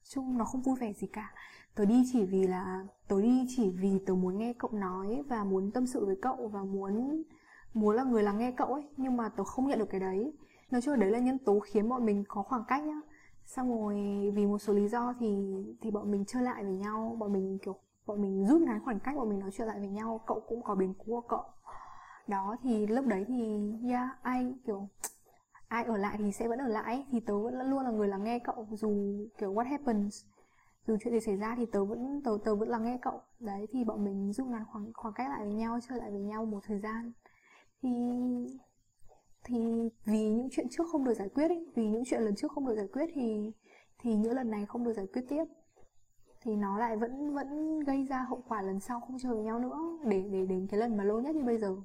Chung 0.10 0.38
nó 0.38 0.46
không 0.46 0.62
vui 0.62 0.76
vẻ 0.80 0.94
gì 0.94 1.08
cả 1.08 1.34
tớ 1.76 1.86
đi 1.86 2.04
chỉ 2.14 2.26
vì 2.26 2.48
là, 2.48 2.86
tớ 3.08 3.22
đi 3.22 3.46
chỉ 3.50 3.70
vì 3.70 4.00
tớ 4.06 4.14
muốn 4.14 4.38
nghe 4.38 4.54
cậu 4.54 4.72
nói 4.72 5.24
và 5.28 5.44
muốn 5.44 5.72
tâm 5.72 5.86
sự 5.86 6.06
với 6.06 6.16
cậu 6.22 6.48
và 6.48 6.64
muốn 6.64 7.24
muốn 7.74 7.96
là 7.96 8.04
người 8.04 8.24
lắng 8.24 8.38
nghe 8.38 8.52
cậu 8.52 8.68
ấy, 8.68 8.84
nhưng 8.98 9.18
mà 9.18 9.30
tớ 9.30 9.44
không 9.44 9.68
nhận 9.68 9.80
được 9.80 9.90
cái 9.90 10.00
đấy. 10.00 10.34
Nói 10.72 10.82
chung 10.82 10.94
là 10.94 11.00
đấy 11.00 11.12
là 11.12 11.20
nhân 11.20 11.38
tố 11.46 11.60
khiến 11.60 11.90
bọn 11.90 12.06
mình 12.06 12.24
có 12.28 12.44
khoảng 12.44 12.64
cách 12.68 12.84
nhá. 12.84 13.02
Xong 13.46 13.70
rồi 13.70 13.96
vì 14.36 14.46
một 14.46 14.58
số 14.58 14.74
lý 14.74 14.88
do 14.88 15.14
thì 15.20 15.38
thì 15.82 15.92
bọn 15.92 16.12
mình 16.12 16.26
chơi 16.26 16.44
lại 16.44 16.64
với 16.64 16.78
nhau, 16.78 17.16
bọn 17.20 17.34
mình, 17.34 17.58
kiểu, 17.62 17.76
bọn 18.06 18.22
mình 18.22 18.46
rút 18.48 18.62
ngắn 18.62 18.80
khoảng 18.86 19.00
cách, 19.00 19.16
bọn 19.16 19.30
mình 19.30 19.40
nói 19.40 19.50
chuyện 19.54 19.68
lại 19.68 19.80
với 19.80 19.90
nhau, 19.90 20.22
cậu 20.28 20.40
cũng 20.48 20.64
có 20.64 20.76
biến 20.76 20.94
cố 20.98 21.06
của 21.06 21.22
cậu. 21.22 21.44
Đó, 22.28 22.56
thì 22.64 22.88
lúc 22.88 23.06
đấy 23.06 23.26
thì, 23.28 23.72
yeah, 23.90 24.24
ai, 24.24 24.54
kiểu, 24.66 24.88
ai 25.68 25.84
ở 25.84 25.98
lại 25.98 26.16
thì 26.18 26.32
sẽ 26.32 26.48
vẫn 26.48 26.60
ở 26.60 26.68
lại, 26.68 27.06
thì 27.12 27.20
tớ 27.20 27.40
vẫn 27.40 27.70
luôn 27.70 27.84
là 27.84 27.92
người 27.92 28.08
lắng 28.08 28.24
nghe 28.24 28.40
cậu, 28.40 28.68
dù, 28.72 28.92
kiểu, 29.38 29.54
what 29.54 29.66
happens 29.66 30.26
dù 30.88 30.98
chuyện 31.02 31.14
gì 31.14 31.20
xảy 31.20 31.36
ra 31.36 31.56
thì 31.58 31.66
tớ 31.66 31.86
vẫn 31.86 32.22
tớ 32.24 32.38
tớ 32.46 32.56
vẫn 32.56 32.70
lắng 32.70 32.84
nghe 32.86 32.98
cậu. 33.02 33.22
Đấy 33.40 33.68
thì 33.72 33.84
bọn 33.84 34.06
mình 34.06 34.34
rút 34.34 34.48
ngắn 34.48 34.66
khoảng 34.72 34.94
khoảng 34.94 35.14
cách 35.14 35.30
lại 35.30 35.46
với 35.46 35.54
nhau 35.54 35.80
chơi 35.90 36.00
lại 36.00 36.12
với 36.12 36.22
nhau 36.22 36.46
một 36.46 36.60
thời 36.68 36.80
gian. 36.80 37.12
Thì 37.82 37.90
thì 39.44 39.90
vì 40.06 40.30
những 40.30 40.48
chuyện 40.52 40.68
trước 40.72 40.84
không 40.92 41.04
được 41.04 41.14
giải 41.14 41.30
quyết 41.30 41.48
ấy, 41.48 41.72
vì 41.76 41.88
những 41.88 42.04
chuyện 42.06 42.22
lần 42.22 42.36
trước 42.36 42.52
không 42.52 42.68
được 42.68 42.76
giải 42.76 42.88
quyết 42.94 43.10
thì 43.14 43.52
thì 44.00 44.16
những 44.16 44.34
lần 44.34 44.52
này 44.52 44.66
không 44.66 44.84
được 44.84 44.94
giải 44.94 45.08
quyết 45.14 45.22
tiếp. 45.30 45.44
Thì 46.42 46.56
nó 46.56 46.78
lại 46.78 46.98
vẫn 46.98 47.34
vẫn 47.34 47.80
gây 47.80 48.06
ra 48.10 48.26
hậu 48.30 48.44
quả 48.48 48.62
lần 48.62 48.80
sau 48.80 49.00
không 49.00 49.18
chơi 49.20 49.32
với 49.34 49.44
nhau 49.44 49.60
nữa 49.60 49.80
để 50.06 50.24
để 50.32 50.46
đến 50.46 50.68
cái 50.72 50.80
lần 50.80 50.98
mà 50.98 51.04
lâu 51.04 51.22
nhất 51.22 51.36
như 51.36 51.44
bây 51.44 51.58
giờ. 51.58 51.76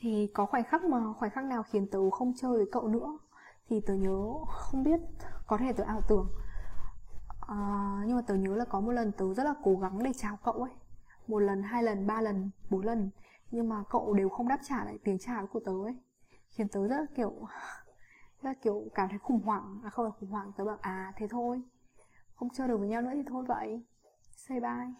Thì 0.00 0.30
có 0.34 0.46
khoảnh 0.46 0.64
khắc 0.64 0.84
mà 0.84 1.12
khoảnh 1.12 1.30
khắc 1.30 1.44
nào 1.44 1.62
khiến 1.62 1.86
tớ 1.90 2.10
không 2.10 2.32
chơi 2.36 2.52
với 2.52 2.66
cậu 2.72 2.88
nữa 2.88 3.18
thì 3.68 3.80
tớ 3.86 3.94
nhớ 3.94 4.18
không 4.48 4.82
biết 4.84 5.00
có 5.46 5.56
thể 5.56 5.72
tớ 5.72 5.84
ảo 5.84 6.00
tưởng 6.08 6.28
à, 7.48 7.56
nhưng 8.06 8.16
mà 8.16 8.22
tớ 8.26 8.34
nhớ 8.34 8.56
là 8.56 8.64
có 8.64 8.80
một 8.80 8.92
lần 8.92 9.12
tớ 9.12 9.34
rất 9.34 9.44
là 9.44 9.54
cố 9.62 9.76
gắng 9.76 10.02
để 10.02 10.12
chào 10.16 10.36
cậu 10.44 10.54
ấy. 10.54 10.72
Một 11.26 11.38
lần 11.38 11.62
hai 11.62 11.82
lần 11.82 12.06
ba 12.06 12.20
lần 12.20 12.50
bốn 12.70 12.84
lần. 12.84 13.10
Nhưng 13.50 13.68
mà 13.68 13.84
cậu 13.90 14.14
đều 14.14 14.28
không 14.28 14.48
đáp 14.48 14.58
trả 14.62 14.84
lại 14.84 14.98
tiếng 15.04 15.18
chào 15.18 15.46
của 15.46 15.60
tớ 15.60 15.72
ấy. 15.84 15.96
Khiến 16.48 16.68
tớ 16.68 16.88
rất 16.88 16.96
là 16.96 17.06
kiểu 17.14 17.32
rất 18.42 18.48
là 18.48 18.54
kiểu 18.62 18.82
cảm 18.94 19.08
thấy 19.08 19.18
khủng 19.18 19.40
hoảng. 19.40 19.80
À 19.84 19.90
không 19.90 20.10
phải 20.10 20.18
khủng 20.20 20.30
hoảng 20.30 20.52
tớ 20.56 20.64
bảo 20.64 20.78
à 20.80 21.12
thế 21.16 21.28
thôi. 21.28 21.62
Không 22.34 22.48
chơi 22.54 22.68
được 22.68 22.78
với 22.78 22.88
nhau 22.88 23.02
nữa 23.02 23.10
thì 23.14 23.22
thôi 23.28 23.44
vậy. 23.48 23.84
Say 24.36 24.60
bye. 24.60 24.92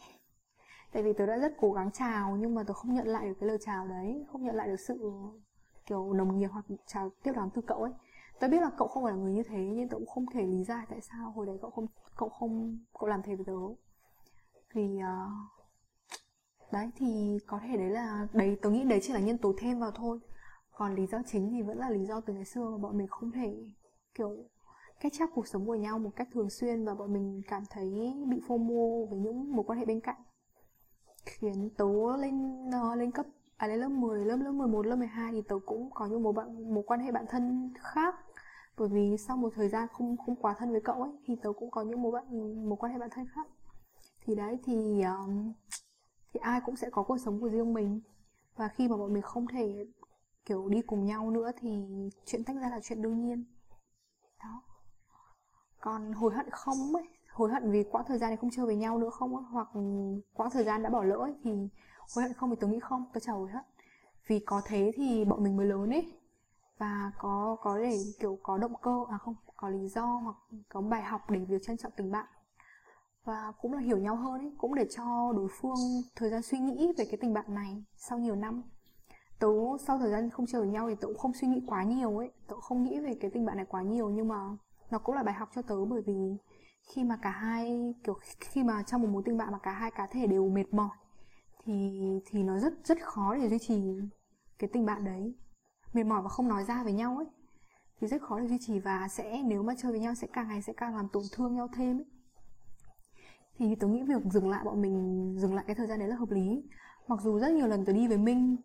Tại 0.92 1.02
vì 1.02 1.12
tớ 1.12 1.26
đã 1.26 1.38
rất 1.38 1.52
cố 1.60 1.72
gắng 1.72 1.90
chào 1.92 2.36
nhưng 2.36 2.54
mà 2.54 2.62
tớ 2.62 2.74
không 2.74 2.94
nhận 2.94 3.06
lại 3.06 3.28
được 3.28 3.34
cái 3.40 3.48
lời 3.48 3.58
chào 3.60 3.88
đấy. 3.88 4.26
Không 4.32 4.44
nhận 4.44 4.54
lại 4.54 4.68
được 4.68 4.80
sự 4.80 5.12
kiểu 5.86 6.12
nồng 6.12 6.38
nhiệt 6.38 6.50
hoặc 6.50 6.64
chào 6.86 7.10
tiếp 7.22 7.32
đón 7.36 7.50
từ 7.54 7.62
cậu 7.66 7.82
ấy. 7.82 7.92
Tớ 8.40 8.48
biết 8.48 8.60
là 8.60 8.70
cậu 8.78 8.88
không 8.88 9.04
phải 9.04 9.12
là 9.12 9.18
người 9.18 9.32
như 9.32 9.42
thế 9.42 9.58
nhưng 9.58 9.88
tớ 9.88 9.96
cũng 9.96 10.06
không 10.06 10.26
thể 10.26 10.42
lý 10.42 10.64
giải 10.64 10.86
tại 10.90 11.00
sao 11.00 11.30
hồi 11.30 11.46
đấy 11.46 11.58
cậu 11.62 11.70
không 11.70 11.86
cậu 12.16 12.28
không 12.28 12.78
cậu 12.98 13.08
làm 13.08 13.22
thầy 13.22 13.36
với 13.36 13.44
tớ. 13.44 13.52
Vì 14.74 14.96
uh, 14.96 15.02
ờ, 15.02 15.28
đấy 16.72 16.90
thì 16.96 17.38
có 17.46 17.60
thể 17.62 17.76
đấy 17.76 17.90
là 17.90 18.28
đấy 18.32 18.58
tớ 18.62 18.70
nghĩ 18.70 18.84
đấy 18.84 18.98
chỉ 19.02 19.12
là 19.12 19.20
nhân 19.20 19.38
tố 19.38 19.54
thêm 19.58 19.80
vào 19.80 19.90
thôi. 19.90 20.18
Còn 20.70 20.94
lý 20.94 21.06
do 21.06 21.18
chính 21.26 21.50
thì 21.50 21.62
vẫn 21.62 21.78
là 21.78 21.90
lý 21.90 22.06
do 22.06 22.20
từ 22.20 22.34
ngày 22.34 22.44
xưa 22.44 22.70
mà 22.70 22.78
bọn 22.78 22.98
mình 22.98 23.08
không 23.08 23.32
thể 23.32 23.56
kiểu 24.14 24.36
cách 25.00 25.12
chắc 25.14 25.30
cuộc 25.34 25.48
sống 25.48 25.66
của 25.66 25.74
nhau 25.74 25.98
một 25.98 26.10
cách 26.16 26.28
thường 26.32 26.50
xuyên 26.50 26.84
và 26.84 26.94
bọn 26.94 27.12
mình 27.12 27.42
cảm 27.48 27.62
thấy 27.70 28.14
bị 28.28 28.40
FOMO 28.48 29.06
với 29.06 29.18
những 29.18 29.56
mối 29.56 29.64
quan 29.66 29.78
hệ 29.78 29.84
bên 29.84 30.00
cạnh. 30.00 30.22
Khiến 31.24 31.70
tớ 31.76 32.16
lên 32.18 32.66
uh, 32.68 32.98
lên 32.98 33.10
cấp 33.10 33.26
à 33.62 33.66
lên 33.66 33.78
lớp 33.78 33.88
10, 33.88 34.24
lớp 34.24 34.36
lớp 34.36 34.52
11, 34.52 34.86
lớp 34.86 34.96
12 34.96 35.32
thì 35.32 35.42
tớ 35.48 35.56
cũng 35.66 35.90
có 35.94 36.06
những 36.06 36.22
mối 36.22 36.32
bạn 36.32 36.74
mối 36.74 36.84
quan 36.86 37.00
hệ 37.00 37.12
bạn 37.12 37.24
thân 37.28 37.72
khác 37.80 38.14
bởi 38.78 38.88
vì 38.88 39.16
sau 39.16 39.36
một 39.36 39.52
thời 39.54 39.68
gian 39.68 39.88
không 39.92 40.16
không 40.16 40.36
quá 40.36 40.54
thân 40.58 40.70
với 40.70 40.80
cậu 40.80 41.02
ấy 41.02 41.12
thì 41.24 41.36
tớ 41.42 41.52
cũng 41.52 41.70
có 41.70 41.82
những 41.82 42.02
mối 42.02 42.12
bạn 42.12 42.68
mối 42.68 42.76
quan 42.76 42.92
hệ 42.92 42.98
bạn 42.98 43.10
thân 43.12 43.26
khác. 43.34 43.46
Thì 44.24 44.34
đấy 44.34 44.58
thì 44.64 45.02
um, 45.02 45.52
thì 46.32 46.40
ai 46.40 46.60
cũng 46.66 46.76
sẽ 46.76 46.90
có 46.90 47.02
cuộc 47.02 47.18
sống 47.18 47.40
của 47.40 47.48
riêng 47.48 47.74
mình. 47.74 48.00
Và 48.56 48.68
khi 48.68 48.88
mà 48.88 48.96
bọn 48.96 49.12
mình 49.12 49.22
không 49.22 49.46
thể 49.46 49.86
kiểu 50.44 50.68
đi 50.68 50.82
cùng 50.82 51.06
nhau 51.06 51.30
nữa 51.30 51.50
thì 51.60 51.86
chuyện 52.26 52.44
tách 52.44 52.56
ra 52.56 52.68
là 52.68 52.80
chuyện 52.82 53.02
đương 53.02 53.20
nhiên. 53.26 53.44
Đó. 54.38 54.62
Còn 55.80 56.12
hối 56.12 56.34
hận 56.34 56.50
không 56.50 56.96
ấy 56.96 57.08
hối 57.32 57.50
hận 57.50 57.70
vì 57.70 57.84
quãng 57.90 58.04
thời 58.08 58.18
gian 58.18 58.30
này 58.30 58.36
không 58.36 58.50
chơi 58.50 58.66
với 58.66 58.76
nhau 58.76 58.98
nữa 58.98 59.10
không 59.10 59.36
ấy, 59.36 59.44
hoặc 59.50 59.68
quãng 60.34 60.50
thời 60.50 60.64
gian 60.64 60.82
đã 60.82 60.90
bỏ 60.90 61.02
lỡ 61.02 61.16
ấy, 61.16 61.34
thì 61.44 61.50
hối 62.14 62.22
hận 62.24 62.32
không 62.32 62.50
thì 62.50 62.56
tôi 62.60 62.70
nghĩ 62.70 62.80
không 62.80 63.04
tôi 63.12 63.20
chả 63.20 63.32
hối 63.32 63.50
hận. 63.50 63.64
Vì 64.26 64.40
có 64.46 64.62
thế 64.64 64.92
thì 64.94 65.24
bọn 65.24 65.44
mình 65.44 65.56
mới 65.56 65.66
lớn 65.66 65.90
ấy 65.90 66.12
và 66.78 67.12
có 67.18 67.56
có 67.60 67.78
để 67.78 67.98
kiểu, 68.20 68.38
có 68.42 68.58
động 68.58 68.74
cơ 68.82 69.04
à 69.10 69.18
không, 69.18 69.34
có 69.56 69.68
lý 69.68 69.88
do 69.88 70.06
hoặc 70.06 70.36
có 70.68 70.80
bài 70.80 71.02
học 71.02 71.30
để 71.30 71.38
việc 71.38 71.62
trân 71.62 71.76
trọng 71.76 71.92
tình 71.96 72.10
bạn. 72.10 72.26
Và 73.24 73.52
cũng 73.60 73.72
là 73.72 73.80
hiểu 73.80 73.98
nhau 73.98 74.16
hơn 74.16 74.40
ấy, 74.40 74.52
cũng 74.58 74.74
để 74.74 74.86
cho 74.90 75.32
đối 75.36 75.48
phương 75.60 76.02
thời 76.16 76.30
gian 76.30 76.42
suy 76.42 76.58
nghĩ 76.58 76.92
về 76.98 77.04
cái 77.04 77.16
tình 77.20 77.34
bạn 77.34 77.54
này 77.54 77.84
sau 77.96 78.18
nhiều 78.18 78.36
năm. 78.36 78.62
Tớ 79.38 79.48
sau 79.86 79.98
thời 79.98 80.10
gian 80.10 80.30
không 80.30 80.46
chơi 80.46 80.60
với 80.60 80.70
nhau 80.70 80.88
thì 80.88 80.94
tớ 80.94 81.06
cũng 81.06 81.18
không 81.18 81.32
suy 81.32 81.48
nghĩ 81.48 81.62
quá 81.66 81.84
nhiều 81.84 82.18
ấy, 82.18 82.30
tớ 82.48 82.56
không 82.60 82.82
nghĩ 82.82 83.00
về 83.00 83.14
cái 83.20 83.30
tình 83.30 83.44
bạn 83.44 83.56
này 83.56 83.66
quá 83.68 83.82
nhiều, 83.82 84.10
nhưng 84.10 84.28
mà 84.28 84.36
nó 84.90 84.98
cũng 84.98 85.14
là 85.14 85.22
bài 85.22 85.34
học 85.34 85.48
cho 85.54 85.62
tớ 85.62 85.84
bởi 85.84 86.02
vì 86.02 86.36
khi 86.82 87.04
mà 87.04 87.16
cả 87.22 87.30
hai, 87.30 87.94
kiểu, 88.04 88.18
khi 88.40 88.62
mà 88.64 88.82
trong 88.82 89.02
một 89.02 89.08
mối 89.08 89.22
tình 89.24 89.36
bạn 89.36 89.52
mà 89.52 89.58
cả 89.58 89.72
hai 89.72 89.90
cá 89.90 90.06
thể 90.06 90.26
đều 90.26 90.48
mệt 90.48 90.74
mỏi 90.74 90.96
thì 91.64 92.02
thì 92.26 92.42
nó 92.42 92.58
rất 92.58 92.72
rất 92.84 92.98
khó 93.02 93.34
để 93.34 93.48
duy 93.48 93.58
trì 93.58 93.82
cái 94.58 94.70
tình 94.72 94.86
bạn 94.86 95.04
đấy 95.04 95.34
mệt 95.92 96.04
mỏi 96.04 96.22
và 96.22 96.28
không 96.28 96.48
nói 96.48 96.64
ra 96.64 96.82
với 96.84 96.92
nhau 96.92 97.16
ấy 97.16 97.26
thì 98.00 98.08
rất 98.08 98.22
khó 98.22 98.40
để 98.40 98.46
duy 98.46 98.58
trì 98.60 98.78
và 98.78 99.08
sẽ 99.08 99.42
nếu 99.44 99.62
mà 99.62 99.74
chơi 99.78 99.92
với 99.92 100.00
nhau 100.00 100.14
sẽ 100.14 100.26
càng 100.32 100.48
ngày 100.48 100.62
sẽ 100.62 100.72
càng 100.72 100.96
làm 100.96 101.08
tổn 101.12 101.22
thương 101.32 101.54
nhau 101.54 101.68
thêm 101.76 101.98
ấy. 101.98 102.06
Thì 103.58 103.74
tớ 103.74 103.86
nghĩ 103.86 104.02
việc 104.02 104.22
dừng 104.32 104.50
lại 104.50 104.64
bọn 104.64 104.82
mình 104.82 105.36
dừng 105.38 105.54
lại 105.54 105.64
cái 105.66 105.76
thời 105.76 105.86
gian 105.86 105.98
đấy 105.98 106.08
là 106.08 106.16
hợp 106.16 106.30
lý. 106.30 106.62
Mặc 107.08 107.18
dù 107.22 107.38
rất 107.38 107.52
nhiều 107.52 107.66
lần 107.66 107.84
tớ 107.84 107.92
đi 107.92 108.08
với 108.08 108.18
minh 108.18 108.56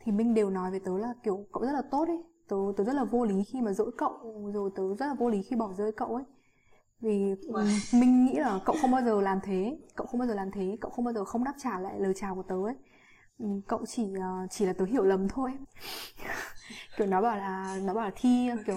thì 0.00 0.12
minh 0.12 0.34
đều 0.34 0.50
nói 0.50 0.70
với 0.70 0.80
tớ 0.80 0.98
là 0.98 1.14
kiểu 1.22 1.46
cậu 1.52 1.62
rất 1.62 1.72
là 1.72 1.82
tốt 1.90 2.08
ấy 2.08 2.22
tớ 2.48 2.56
tớ 2.76 2.84
rất 2.84 2.92
là 2.92 3.04
vô 3.04 3.24
lý 3.24 3.44
khi 3.44 3.60
mà 3.60 3.72
dỗi 3.72 3.90
cậu 3.98 4.50
rồi 4.54 4.70
tớ 4.74 4.82
rất 4.94 5.06
là 5.06 5.14
vô 5.14 5.28
lý 5.28 5.42
khi 5.42 5.56
bỏ 5.56 5.72
rơi 5.72 5.92
cậu 5.92 6.14
ấy. 6.14 6.24
Vì 7.00 7.34
wow. 7.34 8.00
minh 8.00 8.24
nghĩ 8.24 8.34
là 8.34 8.60
cậu 8.64 8.76
không 8.80 8.90
bao 8.90 9.02
giờ 9.02 9.20
làm 9.20 9.38
thế 9.42 9.78
cậu 9.96 10.06
không 10.06 10.18
bao 10.18 10.28
giờ 10.28 10.34
làm 10.34 10.50
thế 10.50 10.76
cậu 10.80 10.90
không 10.90 11.04
bao 11.04 11.14
giờ 11.14 11.24
không 11.24 11.44
đáp 11.44 11.54
trả 11.58 11.80
lại 11.80 12.00
lời 12.00 12.12
chào 12.16 12.34
của 12.34 12.42
tớ 12.42 12.56
ấy 12.64 12.74
cậu 13.66 13.86
chỉ 13.86 14.02
uh, 14.02 14.50
chỉ 14.50 14.66
là 14.66 14.72
tớ 14.72 14.84
hiểu 14.84 15.04
lầm 15.04 15.28
thôi. 15.28 15.52
Kiểu 16.96 17.06
nó 17.06 17.22
bảo 17.22 17.36
là 17.36 17.78
nó 17.84 17.94
bảo 17.94 18.04
là 18.04 18.10
thi 18.16 18.50
kiểu 18.66 18.76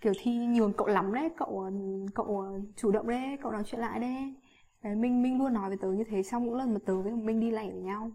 kiểu 0.00 0.12
thi 0.20 0.46
nhường 0.46 0.72
cậu 0.72 0.86
lắm 0.86 1.14
đấy. 1.14 1.30
Cậu 1.36 1.70
cậu 2.14 2.60
chủ 2.76 2.90
động 2.90 3.08
đấy 3.08 3.38
cậu 3.42 3.52
nói 3.52 3.62
chuyện 3.66 3.80
lại 3.80 4.00
đấy. 4.00 4.34
Đấy 4.82 4.94
minh 4.94 5.22
minh 5.22 5.38
luôn 5.38 5.52
nói 5.52 5.68
với 5.68 5.78
tớ 5.78 5.88
như 5.88 6.04
thế 6.10 6.22
trong 6.22 6.44
những 6.44 6.54
lần 6.54 6.74
mà 6.74 6.80
tớ 6.86 7.02
với 7.02 7.12
minh 7.12 7.40
đi 7.40 7.50
lẻ 7.50 7.70
với 7.70 7.82
nhau. 7.82 8.10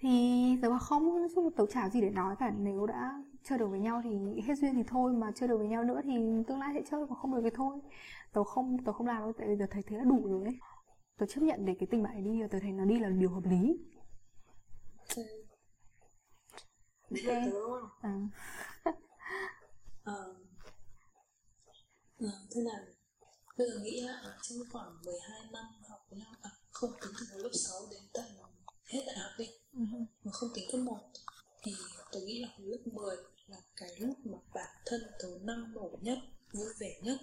Thì 0.00 0.58
tớ 0.62 0.70
bảo 0.70 0.78
không 0.78 1.18
nói 1.18 1.28
chung 1.34 1.50
tớ 1.56 1.66
chả 1.66 1.88
gì 1.88 2.00
để 2.00 2.10
nói 2.10 2.36
cả. 2.38 2.50
Nếu 2.58 2.86
đã 2.86 3.22
chơi 3.44 3.58
được 3.58 3.66
với 3.66 3.80
nhau 3.80 4.00
thì 4.04 4.40
hết 4.46 4.54
duyên 4.54 4.74
thì 4.74 4.82
thôi 4.86 5.12
mà 5.12 5.30
chơi 5.34 5.48
được 5.48 5.58
với 5.58 5.68
nhau 5.68 5.84
nữa 5.84 6.00
thì 6.04 6.12
tương 6.48 6.60
lai 6.60 6.70
sẽ 6.74 6.82
chơi 6.90 7.06
mà 7.08 7.16
không 7.16 7.34
được 7.34 7.40
thì 7.44 7.50
thôi. 7.54 7.80
Tớ 8.32 8.44
không 8.44 8.84
tớ 8.84 8.92
không 8.92 9.06
làm 9.06 9.22
đâu 9.22 9.32
tại 9.38 9.48
vì 9.48 9.56
tớ 9.58 9.66
thấy 9.70 9.82
thế 9.86 9.96
là 9.96 10.04
đủ 10.04 10.22
rồi 10.24 10.44
ấy 10.44 10.58
tớ 11.22 11.26
chấp 11.26 11.40
nhận 11.42 11.64
để 11.64 11.74
cái 11.80 11.86
tình 11.90 12.02
bạn 12.02 12.24
đi 12.24 12.42
và 12.42 12.48
tớ 12.50 12.58
thấy 12.62 12.72
nó 12.72 12.84
đi 12.84 12.98
là 12.98 13.08
điều 13.08 13.30
hợp 13.30 13.44
lý 13.44 13.78
okay. 17.10 17.50
à. 18.00 18.14
ờ. 20.02 20.34
ờ, 22.18 22.30
thế 22.50 22.60
là 22.60 22.84
bây 23.58 23.66
giờ 23.70 23.78
nghĩ 23.82 24.00
là 24.00 24.38
trong 24.42 24.58
khoảng 24.72 25.02
12 25.04 25.40
năm 25.52 25.64
học 25.88 26.00
với 26.10 26.18
nhau 26.18 26.32
à, 26.42 26.50
không 26.70 26.90
tính 27.02 27.12
từ 27.30 27.42
lớp 27.42 27.50
6 27.52 27.74
đến 27.90 28.00
tận 28.14 28.24
hết 28.84 29.00
đại 29.06 29.16
học 29.18 29.32
đi 29.38 29.46
Ừ. 29.72 29.84
mà 30.24 30.32
không 30.32 30.48
tính 30.54 30.64
cấp 30.72 30.80
1 30.80 30.98
thì 31.62 31.72
tôi 32.12 32.22
nghĩ 32.22 32.42
là 32.42 32.48
lớp 32.58 32.78
10 32.92 33.16
là 33.46 33.56
cái 33.76 33.88
lúc 33.98 34.18
mà 34.24 34.38
bản 34.54 34.76
thân 34.86 35.00
tớ 35.22 35.28
năng 35.42 35.72
nổ 35.74 35.98
nhất 36.00 36.18
vui 36.52 36.68
vẻ 36.78 37.00
nhất 37.02 37.18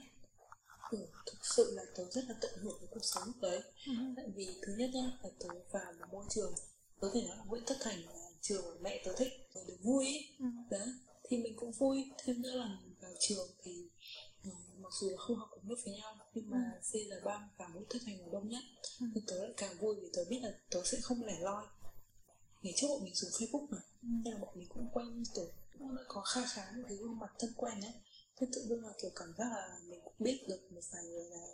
ừ, 0.92 0.98
thực 1.26 1.46
sự 1.56 1.72
là 1.76 1.84
tớ 1.96 2.04
rất 2.12 2.24
là 2.28 2.36
tận 2.42 2.52
hưởng 2.62 2.78
với 2.80 2.88
cuộc 2.92 3.04
sống 3.06 3.24
lúc 3.28 3.36
đấy 3.42 3.62
Ừ. 3.88 3.94
tại 4.16 4.26
vì 4.36 4.48
thứ 4.66 4.74
nhất 4.78 4.90
nhá 4.94 5.18
là 5.24 5.30
tớ 5.40 5.48
vào 5.72 5.94
một 6.00 6.06
môi 6.12 6.26
trường 6.30 6.54
tớ 7.02 7.08
thể 7.14 7.22
nói 7.28 7.38
là 7.38 7.44
Nguyễn 7.44 7.64
Tất 7.68 7.76
Thành 7.82 8.04
là 8.06 8.30
trường 8.42 8.66
mà 8.66 8.72
mẹ 8.82 9.02
tớ 9.06 9.14
thích 9.18 9.34
tớ 9.54 9.62
được 9.68 9.78
vui 9.84 10.06
ấy. 10.06 10.30
Ừ. 10.40 10.46
đấy 10.70 10.88
thì 11.30 11.38
mình 11.38 11.54
cũng 11.56 11.72
vui 11.72 12.12
thêm 12.24 12.42
nữa 12.42 12.52
là 12.56 12.78
vào 13.02 13.12
trường 13.20 13.48
thì 13.64 13.90
ừ, 14.44 14.50
mặc 14.78 14.90
dù 15.02 15.10
là 15.10 15.18
không 15.18 15.36
học 15.38 15.50
cùng 15.52 15.70
lớp 15.70 15.76
với 15.86 15.94
nhau 15.94 16.18
nhưng 16.34 16.50
mà 16.50 16.80
C 16.92 16.96
là 17.08 17.16
ba 17.26 17.50
và 17.58 17.68
Nguyễn 17.68 17.86
Tất 17.90 18.00
Thành 18.06 18.20
là 18.22 18.28
đông 18.32 18.50
nhất 18.50 18.64
Ừ. 19.00 19.06
nhưng 19.16 19.24
tớ 19.28 19.36
lại 19.44 19.54
càng 19.58 19.78
vui 19.80 19.96
vì 20.02 20.08
tớ 20.14 20.22
biết 20.30 20.40
là 20.44 20.52
tớ 20.70 20.84
sẽ 20.86 20.98
không 21.02 21.24
lẻ 21.26 21.40
loi 21.40 21.66
ngày 22.62 22.74
trước 22.78 22.88
bọn 22.90 23.04
mình 23.04 23.16
dùng 23.16 23.32
Facebook 23.32 23.68
mà 23.70 23.78
Ừ. 24.02 24.08
nên 24.24 24.34
là 24.34 24.40
bọn 24.40 24.50
mình 24.56 24.68
cũng 24.70 24.88
quen 24.94 25.24
kiểu 25.36 25.46
cũng 25.80 25.96
đã 25.96 26.02
có 26.08 26.22
kha 26.22 26.42
khá 26.46 26.72
những 26.76 26.86
cái 26.88 26.98
gương 26.98 27.20
mặt 27.20 27.32
thân 27.40 27.54
quen 27.58 27.82
ấy 27.82 27.94
thế 28.40 28.48
tự 28.54 28.66
dưng 28.70 28.84
là 28.86 28.94
kiểu 29.02 29.12
cảm 29.16 29.34
giác 29.38 29.46
là 29.52 29.80
mình 29.90 30.00
cũng 30.04 30.14
biết 30.20 30.38
được 30.48 30.72
một 30.72 30.82
vài 30.92 31.04
người 31.04 31.26
là 31.30 31.46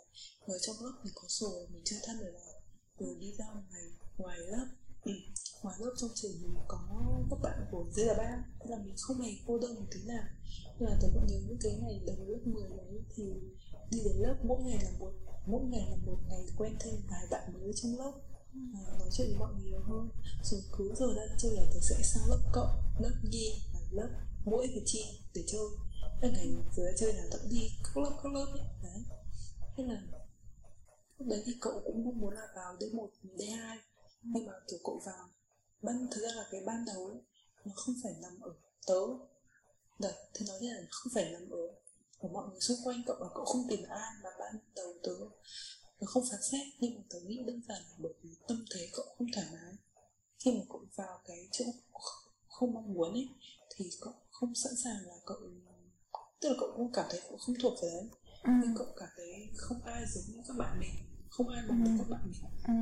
người 0.46 0.58
trong 0.62 0.76
lớp 0.80 0.92
mình 1.04 1.12
có 1.14 1.24
rồi 1.28 1.66
mình 1.72 1.82
chơi 1.84 1.98
thân 2.06 2.18
rồi 2.18 2.32
là 2.32 2.52
rồi 2.98 3.16
đi 3.20 3.32
ra 3.38 3.44
ngoài 3.52 3.82
ngoài 4.18 4.38
lớp. 4.38 4.66
Ừ. 5.04 5.12
ngoài 5.62 5.76
lớp 5.80 5.94
trong 5.96 6.10
trường 6.14 6.32
mình 6.42 6.54
có 6.68 6.78
các 7.30 7.36
bạn 7.42 7.66
của 7.70 7.84
dưới 7.94 8.06
là 8.06 8.14
ba 8.14 8.44
thế 8.60 8.70
là 8.70 8.78
mình 8.84 8.94
không 9.00 9.20
hề 9.20 9.30
cô 9.46 9.58
đơn 9.58 9.74
một 9.74 9.86
tí 9.90 10.00
nào. 10.06 10.24
Nhưng 10.78 10.90
mà 10.90 10.96
tôi 11.00 11.10
vẫn 11.14 11.26
nhớ 11.26 11.36
những 11.46 11.58
cái 11.60 11.72
ngày 11.82 12.00
đầu 12.06 12.16
lớp 12.28 12.40
10 12.44 12.68
đấy 12.76 13.02
thì 13.16 13.24
đi 13.90 13.98
đến 14.04 14.16
lớp 14.16 14.36
mỗi 14.44 14.62
ngày 14.62 14.78
là 14.84 14.90
một 14.98 15.12
mỗi 15.46 15.64
ngày 15.64 15.86
là 15.90 15.96
một 16.06 16.18
ngày 16.28 16.46
quen 16.56 16.76
thêm 16.80 16.94
vài 17.10 17.26
bạn 17.30 17.52
mới 17.52 17.72
trong 17.76 17.98
lớp. 17.98 18.12
À, 18.74 18.82
nói 18.98 19.08
chuyện 19.12 19.26
với 19.28 19.38
mọi 19.38 19.54
người 19.54 19.70
nhiều 19.70 19.80
hơn. 19.80 20.08
Rồi 20.42 20.60
cứ 20.78 20.94
giờ 20.98 21.06
ra 21.16 21.36
chơi 21.38 21.52
là 21.56 21.62
tôi 21.72 21.82
sẽ 21.82 21.96
sang 22.02 22.28
lớp 22.28 22.40
cộng 22.52 22.82
lớp 22.98 23.14
nhi 23.22 23.62
và 23.74 23.80
lớp 23.90 24.08
mũi 24.44 24.66
và 24.74 24.82
chi 24.86 25.04
để 25.34 25.42
chơi 25.46 25.60
các 26.20 26.30
ngày 26.32 26.54
vừa 26.76 26.90
chơi 26.98 27.12
là 27.12 27.22
tận 27.30 27.40
đi 27.50 27.70
các 27.84 27.96
lớp 27.96 28.20
các 28.22 28.32
lớp 28.32 28.46
ấy. 28.52 28.64
đấy. 28.82 29.02
Thế 29.76 29.84
là 29.84 30.02
lúc 31.18 31.28
đấy 31.28 31.42
thì 31.46 31.52
cậu 31.60 31.82
cũng 31.84 32.04
mong 32.04 32.20
muốn 32.20 32.34
là 32.34 32.48
vào 32.56 32.76
D1, 32.76 33.08
D2 33.36 33.78
nhưng 34.22 34.46
mà 34.46 34.52
kiểu 34.68 34.78
cậu 34.84 35.02
vào 35.06 35.28
ban 35.82 36.06
thực 36.10 36.20
ra 36.22 36.34
là 36.34 36.48
cái 36.50 36.60
ban 36.66 36.84
đầu 36.84 37.06
ấy 37.06 37.16
nó 37.64 37.72
không 37.76 37.94
phải 38.02 38.12
nằm 38.22 38.40
ở 38.40 38.54
tớ. 38.86 39.00
Đấy 39.98 40.14
thế 40.34 40.46
nói 40.48 40.58
là 40.60 40.82
không 40.90 41.12
phải 41.14 41.30
nằm 41.32 41.50
ở 41.50 41.58
của 42.18 42.28
mọi 42.28 42.48
người 42.50 42.60
xung 42.60 42.76
quanh 42.84 43.02
cậu 43.06 43.16
là 43.20 43.28
cậu 43.34 43.44
không 43.44 43.66
tìm 43.68 43.82
ai 43.88 44.12
mà 44.22 44.30
ban 44.38 44.58
đầu 44.76 44.94
tớ. 45.02 45.14
Nó 46.00 46.06
không 46.06 46.24
phán 46.30 46.40
xét 46.50 46.66
nhưng 46.80 46.94
mà 46.94 47.02
tớ 47.10 47.20
nghĩ 47.20 47.42
đơn 47.46 47.62
giản 47.68 47.82
là 47.82 47.96
bởi 47.98 48.12
vì 48.22 48.30
tâm 48.48 48.64
thế 48.74 48.88
cậu 48.92 49.06
không 49.18 49.26
thoải 49.34 49.46
mái. 49.52 49.74
Khi 50.38 50.52
mà 50.52 50.64
cậu 50.68 50.84
vào 50.96 51.20
cái 51.24 51.48
chỗ 51.52 51.64
không 52.48 52.74
mong 52.74 52.94
muốn 52.94 53.12
ấy 53.12 53.28
thì 53.76 53.90
cậu 54.00 54.14
không 54.30 54.54
sẵn 54.54 54.72
sàng 54.84 55.06
là 55.06 55.14
cậu 55.26 55.36
tức 56.40 56.48
là 56.48 56.54
cậu 56.60 56.68
cũng 56.76 56.92
cảm 56.92 57.04
thấy 57.10 57.20
cậu 57.28 57.38
không 57.38 57.54
thuộc 57.62 57.74
về 57.82 57.88
đấy 57.94 58.08
Ừ. 58.42 58.52
nhưng 58.62 58.74
cậu 58.78 58.86
cảm 58.96 59.08
thấy 59.16 59.48
không 59.56 59.78
ai 59.84 60.04
giống 60.06 60.24
như 60.36 60.42
các 60.48 60.56
bạn 60.58 60.80
mình 60.80 60.90
không 61.30 61.48
ai 61.48 61.62
bằng 61.68 61.84
được 61.84 61.90
các 61.98 62.08
bạn 62.10 62.20
mình 62.24 62.40
Ừ. 62.66 62.72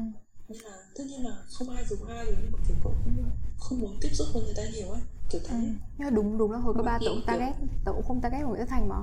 nên 0.48 0.58
là 0.62 0.76
tất 0.94 1.04
nhiên 1.06 1.24
là 1.24 1.42
không 1.52 1.70
ai 1.70 1.84
giống 1.90 2.04
ai 2.08 2.24
rồi 2.24 2.36
nhưng 2.42 2.52
mà 2.52 2.58
kiểu 2.68 2.76
cậu 2.84 2.92
cũng 3.04 3.30
không 3.58 3.80
muốn 3.80 3.98
tiếp 4.00 4.08
xúc 4.12 4.26
với 4.34 4.42
người 4.42 4.54
ta 4.56 4.62
nhiều 4.74 4.90
ấy 4.90 5.00
kiểu 5.30 5.40
thế 5.44 5.54
Ừ. 5.56 5.62
Nhưng 5.98 6.04
mà 6.08 6.10
đúng 6.10 6.38
đúng 6.38 6.52
là 6.52 6.58
hồi 6.58 6.74
cấp 6.76 6.84
ba 6.86 6.98
tớ 6.98 7.06
cũng 7.10 7.22
target 7.26 7.54
tớ 7.84 7.92
cũng 7.92 8.02
không 8.08 8.20
target 8.20 8.42
của 8.44 8.48
Nguyễn 8.54 8.66
Thành 8.66 8.88
mà 8.88 8.96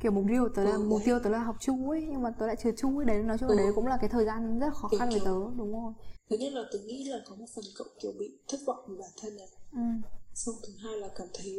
kiểu 0.00 0.12
mục 0.12 0.24
tiêu 0.28 0.48
tớ 0.54 0.64
là 0.64 0.70
Ừ, 0.76 0.78
mục 0.78 1.00
tiêu 1.04 1.18
tớ 1.24 1.30
là 1.30 1.38
học 1.38 1.56
chu 1.60 1.90
ấy 1.90 2.06
nhưng 2.10 2.22
mà 2.22 2.30
tớ 2.30 2.46
lại 2.46 2.56
trượt 2.62 2.74
chu 2.78 2.98
ấy 2.98 3.04
đấy 3.06 3.22
nói 3.22 3.38
chung 3.38 3.48
là 3.48 3.54
Ừ. 3.54 3.58
đấy 3.58 3.72
cũng 3.74 3.86
là 3.86 3.96
cái 4.00 4.08
thời 4.10 4.24
gian 4.24 4.58
rất 4.58 4.74
khó 4.74 4.88
khăn 4.98 5.10
với 5.10 5.20
tớ 5.20 5.32
đúng 5.56 5.72
rồi 5.72 5.92
thứ 6.30 6.36
nhất 6.36 6.52
là 6.52 6.62
tôi 6.72 6.80
nghĩ 6.82 7.04
là 7.04 7.18
có 7.28 7.34
một 7.36 7.46
phần 7.54 7.64
cậu 7.76 7.86
kiểu 8.00 8.12
bị 8.18 8.38
thất 8.48 8.60
vọng 8.66 8.78
về 8.88 8.94
bản 9.00 9.10
thân 9.22 9.36
này 9.36 9.48
ừ. 9.72 10.08
xong 10.34 10.54
thứ 10.66 10.72
hai 10.84 10.96
là 10.96 11.08
cảm 11.16 11.26
thấy 11.34 11.56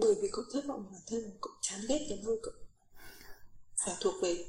bởi 0.00 0.14
vì 0.22 0.28
cậu 0.32 0.44
thất 0.52 0.64
vọng 0.66 0.84
bản 0.92 1.00
thân 1.06 1.20
cậu 1.40 1.52
chán 1.62 1.80
ghét 1.88 2.06
cái 2.08 2.18
nơi 2.26 2.36
cậu 2.42 2.52
phải 3.84 3.94
thuộc 4.00 4.14
về 4.22 4.44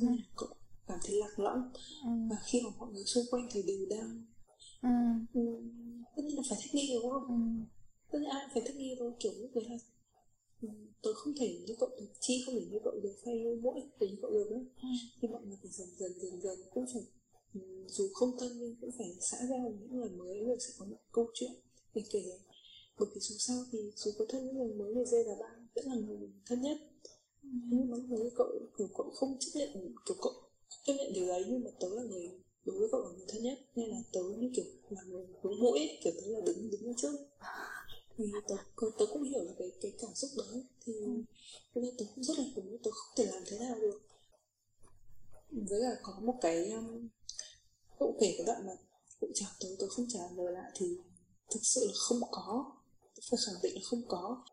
Ừ. 0.00 0.06
Cậu 0.36 0.48
cảm 0.86 0.98
thấy 1.04 1.16
lạc 1.16 1.38
lõng 1.38 1.72
Ừ. 2.04 2.10
và 2.30 2.36
khi 2.46 2.60
mà 2.64 2.70
mọi 2.78 2.92
người 2.92 3.04
xung 3.04 3.24
quanh 3.30 3.48
thì 3.52 3.62
đều 3.62 3.86
đang 3.90 4.24
Ừ. 4.82 4.88
ừm, 5.34 6.02
tất 6.16 6.22
nhiên 6.24 6.36
là 6.36 6.42
phải 6.50 6.58
thích 6.62 6.74
nghi 6.74 6.90
đúng 7.02 7.10
không 7.12 7.26
Ừ. 7.28 7.64
tất 8.12 8.18
nhiên 8.18 8.28
ai 8.30 8.46
phải 8.54 8.62
thích 8.66 8.76
nghi 8.76 8.96
thôi 8.98 9.12
kiểu 9.20 9.32
lúc 9.38 9.50
đấy 9.54 9.64
là 9.68 9.76
ừm, 10.62 10.86
tớ 11.02 11.10
không 11.14 11.34
thể 11.40 11.60
như 11.66 11.74
cậu 11.80 11.88
được 11.88 12.06
chi 12.20 12.42
không 12.46 12.54
thể 12.54 12.66
như 12.70 12.78
cậu 12.84 13.00
được 13.02 13.16
hay 13.26 13.34
như 13.38 13.60
mỗi 13.62 13.80
thể 14.00 14.06
như 14.08 14.16
cậu 14.22 14.30
được 14.30 14.46
nữa 14.50 14.64
Ừ. 14.82 14.88
thì 15.20 15.28
mọi 15.28 15.42
người 15.44 15.56
phải 15.62 15.70
dần 15.70 15.88
dần 15.98 16.12
dần 16.20 16.40
dần 16.42 16.58
cũng 16.74 16.86
phải 16.92 17.02
ừm, 17.54 17.88
dù 17.88 18.08
không 18.14 18.30
thân 18.40 18.58
nhưng 18.58 18.76
cũng 18.80 18.90
phải 18.98 19.06
xã 19.30 19.36
giao 19.50 19.58
với 19.62 19.72
những 19.80 19.96
người 19.96 20.10
mới 20.10 20.44
rồi 20.44 20.56
sẽ 20.60 20.74
có 20.78 20.86
những 20.86 20.98
câu 21.12 21.26
chuyện 21.34 21.52
để 21.94 22.02
kể 22.12 22.24
bởi 22.98 23.08
vì 23.14 23.20
dù 23.20 23.36
sao 23.38 23.64
thì 23.72 23.78
dù 23.96 24.10
có 24.18 24.24
thân 24.28 24.46
những 24.46 24.58
người 24.58 24.74
mới 24.74 24.94
người 24.94 25.04
dây 25.04 25.24
là 25.24 25.34
bạn 25.40 25.66
vẫn 25.74 25.86
là 25.86 25.94
người 25.94 26.30
thân 26.46 26.62
nhất. 26.62 26.78
Nhưng 27.42 27.90
mà 27.90 27.96
người 28.08 28.30
cậu 28.36 28.46
kiểu 28.78 28.88
cậu 28.96 29.10
không 29.10 29.36
chấp 29.40 29.50
nhận 29.54 29.94
kiểu 30.06 30.16
cậu 30.22 30.32
chấp 30.84 30.92
nhận 30.92 31.12
điều 31.12 31.26
đấy 31.28 31.44
nhưng 31.48 31.64
mà 31.64 31.70
tớ 31.80 31.88
là 31.88 32.02
người 32.02 32.30
đối 32.64 32.78
với 32.78 32.88
cậu 32.92 33.00
là 33.02 33.08
người 33.16 33.26
thân 33.28 33.42
nhất. 33.42 33.58
Nên 33.74 33.90
là 33.90 34.02
tớ 34.12 34.20
như 34.38 34.50
kiểu 34.56 34.64
là 34.90 35.02
người 35.02 35.26
hướng 35.42 35.60
mũi 35.60 35.78
ấy, 35.78 35.98
kiểu 36.04 36.12
tớ 36.20 36.26
là 36.26 36.40
đứng 36.46 36.70
đứng 36.70 36.94
trước. 36.96 37.12
Thì 38.18 38.24
tớ, 38.48 38.56
tớ, 38.80 38.86
tớ 38.98 39.06
cũng 39.12 39.22
hiểu 39.22 39.42
là 39.44 39.52
cái 39.58 39.70
cái 39.80 39.92
cảm 40.00 40.14
xúc 40.14 40.30
đấy 40.36 40.64
thì 40.84 40.92
nên 41.74 41.84
nên 41.84 41.96
tớ 41.98 42.04
cũng 42.14 42.24
rất 42.24 42.38
là 42.38 42.44
đúng 42.56 42.78
tớ 42.82 42.90
không 42.90 43.14
thể 43.16 43.26
làm 43.32 43.42
thế 43.46 43.58
nào 43.58 43.74
được. 43.80 44.00
Với 45.50 45.80
cả 45.82 46.00
có 46.02 46.20
một 46.22 46.34
cái 46.40 46.70
um, 46.70 47.08
cậu 47.98 48.16
kể 48.20 48.34
cái 48.38 48.46
đoạn 48.46 48.66
mà 48.66 48.72
cậu 49.20 49.30
chào 49.34 49.50
tớ 49.60 49.68
tớ 49.78 49.86
không 49.88 50.06
trả 50.08 50.20
lời 50.36 50.52
lại 50.52 50.72
thì 50.74 50.86
thực 51.50 51.60
sự 51.62 51.86
là 51.86 51.92
không 51.96 52.20
có 52.30 52.75
tớ 53.16 53.20
phải 53.30 53.38
khẳng 53.46 53.62
định 53.62 53.74
là 53.74 53.80
không 53.84 54.08
có. 54.08 54.44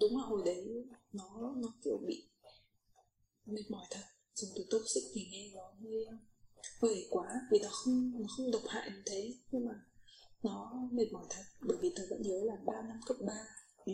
Đúng 0.00 0.16
là 0.16 0.22
hồi 0.22 0.42
đấy 0.44 0.86
nó 1.12 1.54
nó 1.56 1.68
kiểu 1.84 1.98
bị 2.06 2.28
mệt 3.46 3.70
mỏi 3.70 3.86
thật. 3.90 4.04
Dùng 4.34 4.50
từ 4.56 4.64
toxic 4.70 5.02
thì 5.14 5.28
nghe 5.30 5.50
nó 5.54 5.74
hơi 5.82 6.06
hơi 6.82 7.06
quá. 7.10 7.26
Vì 7.50 7.58
nó 7.58 7.68
không 7.72 8.12
nó 8.20 8.26
không 8.36 8.50
độc 8.50 8.62
hại 8.68 8.90
như 8.90 9.02
thế. 9.06 9.34
Nhưng 9.50 9.66
mà 9.66 9.74
nó 10.42 10.88
mệt 10.92 11.06
mỏi 11.12 11.26
thật. 11.30 11.42
Bởi 11.60 11.78
vì 11.80 11.92
tớ 11.96 12.02
vẫn 12.10 12.22
nhớ 12.22 12.40
là 12.44 12.56
3 12.66 12.72
năm 12.88 13.00
cấp 13.06 13.16
3 13.26 13.34
ừ. 13.84 13.92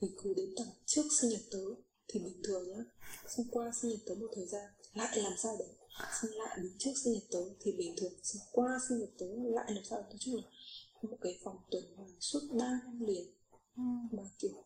thì 0.00 0.08
cứ 0.22 0.34
đến 0.36 0.54
tầm 0.56 0.66
trước 0.86 1.02
sinh 1.20 1.30
nhật 1.30 1.42
tớ. 1.50 1.64
Thì 2.08 2.20
bình 2.20 2.40
thường 2.44 2.68
nhá 2.68 2.84
xong 3.28 3.46
qua 3.50 3.72
sinh 3.82 3.90
nhật 3.90 4.00
tớ 4.06 4.14
một 4.14 4.26
thời 4.34 4.46
gian, 4.46 4.70
lại 4.94 5.18
làm 5.18 5.32
sao 5.42 5.56
đấy 5.58 5.68
xong 6.20 6.30
lại 6.30 6.58
đến 6.62 6.72
trước 6.78 6.90
sinh 7.04 7.12
nhật 7.12 7.22
tớ? 7.30 7.38
Thì 7.60 7.72
bình 7.72 7.94
thường 7.96 8.12
xong 8.22 8.42
qua 8.52 8.78
sinh 8.88 8.98
nhật 8.98 9.10
tớ, 9.18 9.26
lại 9.26 9.72
làm 9.74 9.84
sao 9.84 10.02
nói 10.02 10.16
chung 10.20 10.36
là 10.36 10.42
một 11.10 11.16
cái 11.20 11.38
vòng 11.44 11.58
tuần 11.70 11.84
hoàn 11.96 12.20
suốt 12.20 12.40
3 12.52 12.80
năm 12.84 13.00
liền. 13.00 13.26
Ừ. 13.76 13.82
mà 14.10 14.22
kiểu 14.38 14.64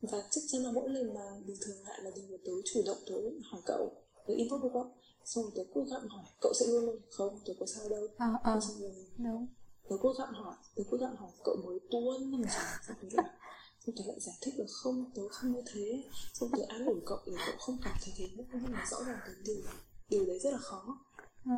và 0.00 0.28
chắc 0.30 0.40
chắn 0.48 0.62
là 0.62 0.72
mỗi 0.72 0.90
lần 0.90 1.14
mà 1.14 1.20
bình 1.46 1.56
thường 1.60 1.76
lại 1.84 1.98
là 2.02 2.10
điều 2.16 2.24
mà 2.30 2.36
tớ 2.44 2.52
chủ 2.64 2.82
động 2.86 2.98
tớ 3.06 3.14
hỏi 3.50 3.62
cậu 3.66 3.90
tớ 4.26 4.34
inbox 4.34 4.60
với 4.62 4.70
cậu 4.72 4.92
xong 5.24 5.44
rồi 5.44 5.52
tớ 5.56 5.62
cứ 5.74 5.84
gặng 5.90 6.08
hỏi 6.08 6.24
cậu 6.40 6.52
sẽ 6.54 6.66
luôn 6.66 6.86
luôn 6.86 6.96
không 7.10 7.40
tớ 7.46 7.52
có 7.60 7.66
sao 7.66 7.88
đâu. 7.88 8.08
À, 8.18 8.32
à, 8.42 8.60
xong 8.60 8.80
rồi 8.80 9.06
đúng. 9.18 9.46
tớ 9.88 9.96
cứ 10.02 10.14
gặng 10.18 10.32
hỏi 10.32 10.54
tớ 10.76 10.82
cứ 10.90 10.98
gặng 10.98 11.16
hỏi 11.16 11.30
cậu 11.44 11.56
mới 11.64 11.78
tuôn 11.90 12.32
làm 12.32 12.42
gì 12.42 12.58
xong 12.86 13.94
tớ 13.96 14.02
lại 14.06 14.20
giải 14.20 14.36
thích 14.40 14.54
là 14.56 14.64
không 14.68 15.10
tớ 15.14 15.22
không 15.28 15.52
như 15.52 15.62
thế. 15.72 16.04
Xong 16.34 16.50
tớ 16.52 16.62
an 16.68 16.86
ủi 16.86 17.00
cậu 17.06 17.18
để 17.26 17.32
cậu 17.46 17.56
không 17.58 17.78
cảm 17.84 17.96
thấy 18.04 18.14
thế 18.16 18.26
nhưng 18.36 18.72
mà 18.72 18.86
rõ 18.90 19.04
ràng 19.06 19.18
cái 19.26 19.34
điều 19.44 19.62
điều 20.08 20.26
đấy 20.26 20.38
rất 20.38 20.50
là 20.50 20.58
khó. 20.58 20.98
Ừ. 21.44 21.52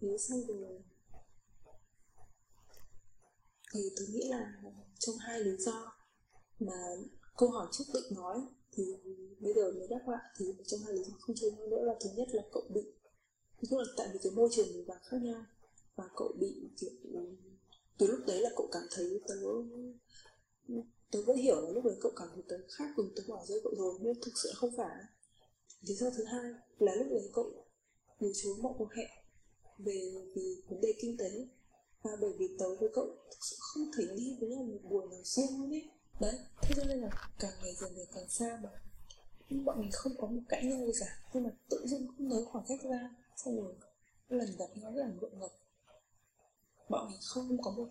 thế 0.00 0.18
xong 0.18 0.40
rồi 0.46 0.82
thì 3.74 3.80
tôi 3.96 4.06
nghĩ 4.10 4.28
là 4.28 4.62
trong 4.98 5.16
hai 5.18 5.40
lý 5.40 5.56
do 5.58 5.92
mà 6.58 6.96
câu 7.36 7.48
hỏi 7.48 7.66
trước 7.72 7.84
định 7.94 8.16
nói, 8.16 8.40
thì 8.72 8.84
bây 9.40 9.54
giờ 9.54 9.72
mới 9.72 9.88
đáp 9.88 10.00
lại. 10.06 10.22
Thì 10.38 10.46
trong 10.66 10.80
hai 10.80 10.92
lý 10.92 11.04
do 11.04 11.14
không 11.20 11.36
chơi 11.36 11.52
nhau 11.52 11.66
nữa 11.66 11.82
là 11.82 11.94
thứ 12.00 12.10
nhất 12.16 12.28
là 12.32 12.42
cậu 12.52 12.62
bị 12.74 12.82
tức 13.60 13.78
là 13.78 13.84
tại 13.96 14.08
vì 14.12 14.18
cái 14.22 14.32
môi 14.32 14.48
trường 14.52 14.66
mình 14.72 14.84
vào 14.86 14.98
khác 15.04 15.16
nhau. 15.22 15.44
Và 15.96 16.04
cậu 16.16 16.32
bị 16.40 16.70
kiểu, 16.76 16.90
từ 17.98 18.06
lúc 18.06 18.20
đấy 18.26 18.40
là 18.40 18.50
cậu 18.56 18.68
cảm 18.72 18.82
thấy 18.90 19.20
tớ 19.28 19.34
tớ 21.10 21.22
vẫn 21.22 21.36
hiểu 21.36 21.60
là 21.60 21.70
lúc 21.70 21.84
đấy 21.84 21.96
cậu 22.00 22.12
cảm 22.16 22.28
thấy 22.34 22.42
tớ 22.48 22.56
khác 22.68 22.92
cùng 22.96 23.12
tớ 23.16 23.22
bỏ 23.28 23.44
rơi 23.48 23.60
cậu 23.64 23.72
rồi, 23.76 23.98
nhưng 24.00 24.14
thực 24.22 24.32
sự 24.42 24.50
không 24.54 24.76
phải. 24.76 25.02
Lý 25.80 25.94
do 25.94 26.10
thứ 26.10 26.24
hai 26.24 26.52
là 26.78 26.94
lúc 26.94 27.06
đấy 27.10 27.30
cậu 27.32 27.66
từ 28.20 28.32
chối 28.34 28.54
mọi 28.62 28.72
cuộc 28.78 28.92
hẹn 28.92 29.10
về 29.78 30.12
vì 30.34 30.62
vấn 30.68 30.80
đề 30.80 30.94
kinh 31.00 31.16
tế 31.18 31.48
và 32.04 32.10
bởi 32.20 32.32
vì 32.38 32.56
tớ 32.58 32.66
với 32.80 32.88
cậu 32.94 33.06
thực 33.30 33.38
sự 33.40 33.56
không 33.58 33.90
thể 33.98 34.04
đi 34.16 34.36
với 34.40 34.48
nhau 34.48 34.62
một 34.62 34.78
buổi 34.90 35.06
nào 35.10 35.20
riêng 35.24 35.60
luôn 35.60 35.70
ấy. 35.70 35.90
Đấy 36.20 36.38
thế 36.62 36.74
cho 36.76 36.84
nên 36.84 37.00
là 37.00 37.10
càng 37.38 37.52
ngày 37.62 37.74
dần 37.74 37.96
dần 37.96 38.06
càng 38.14 38.28
xa 38.28 38.60
mà. 38.62 38.70
Nhưng 39.48 39.64
bọn 39.64 39.80
mình 39.80 39.90
không 39.92 40.12
có 40.18 40.26
một 40.26 40.40
cãi 40.48 40.64
nhau 40.64 40.86
gì 40.86 40.92
cả. 41.00 41.06
Nhưng 41.34 41.44
mà 41.44 41.50
tự 41.70 41.86
dưng 41.86 42.06
cũng 42.06 42.28
nới 42.28 42.44
khoảng 42.44 42.64
cách 42.68 42.80
ra 42.90 43.10
xong 43.36 43.56
rồi 43.56 43.74
lần 44.28 44.56
gặp 44.58 44.66
nhau 44.74 44.92
rất 44.94 45.02
là 45.02 45.12
ngượng 45.20 45.38
ngập. 45.38 45.50
Bọn 46.88 47.08
mình 47.08 47.20
không 47.22 47.62
có 47.62 47.70
một 47.70 47.88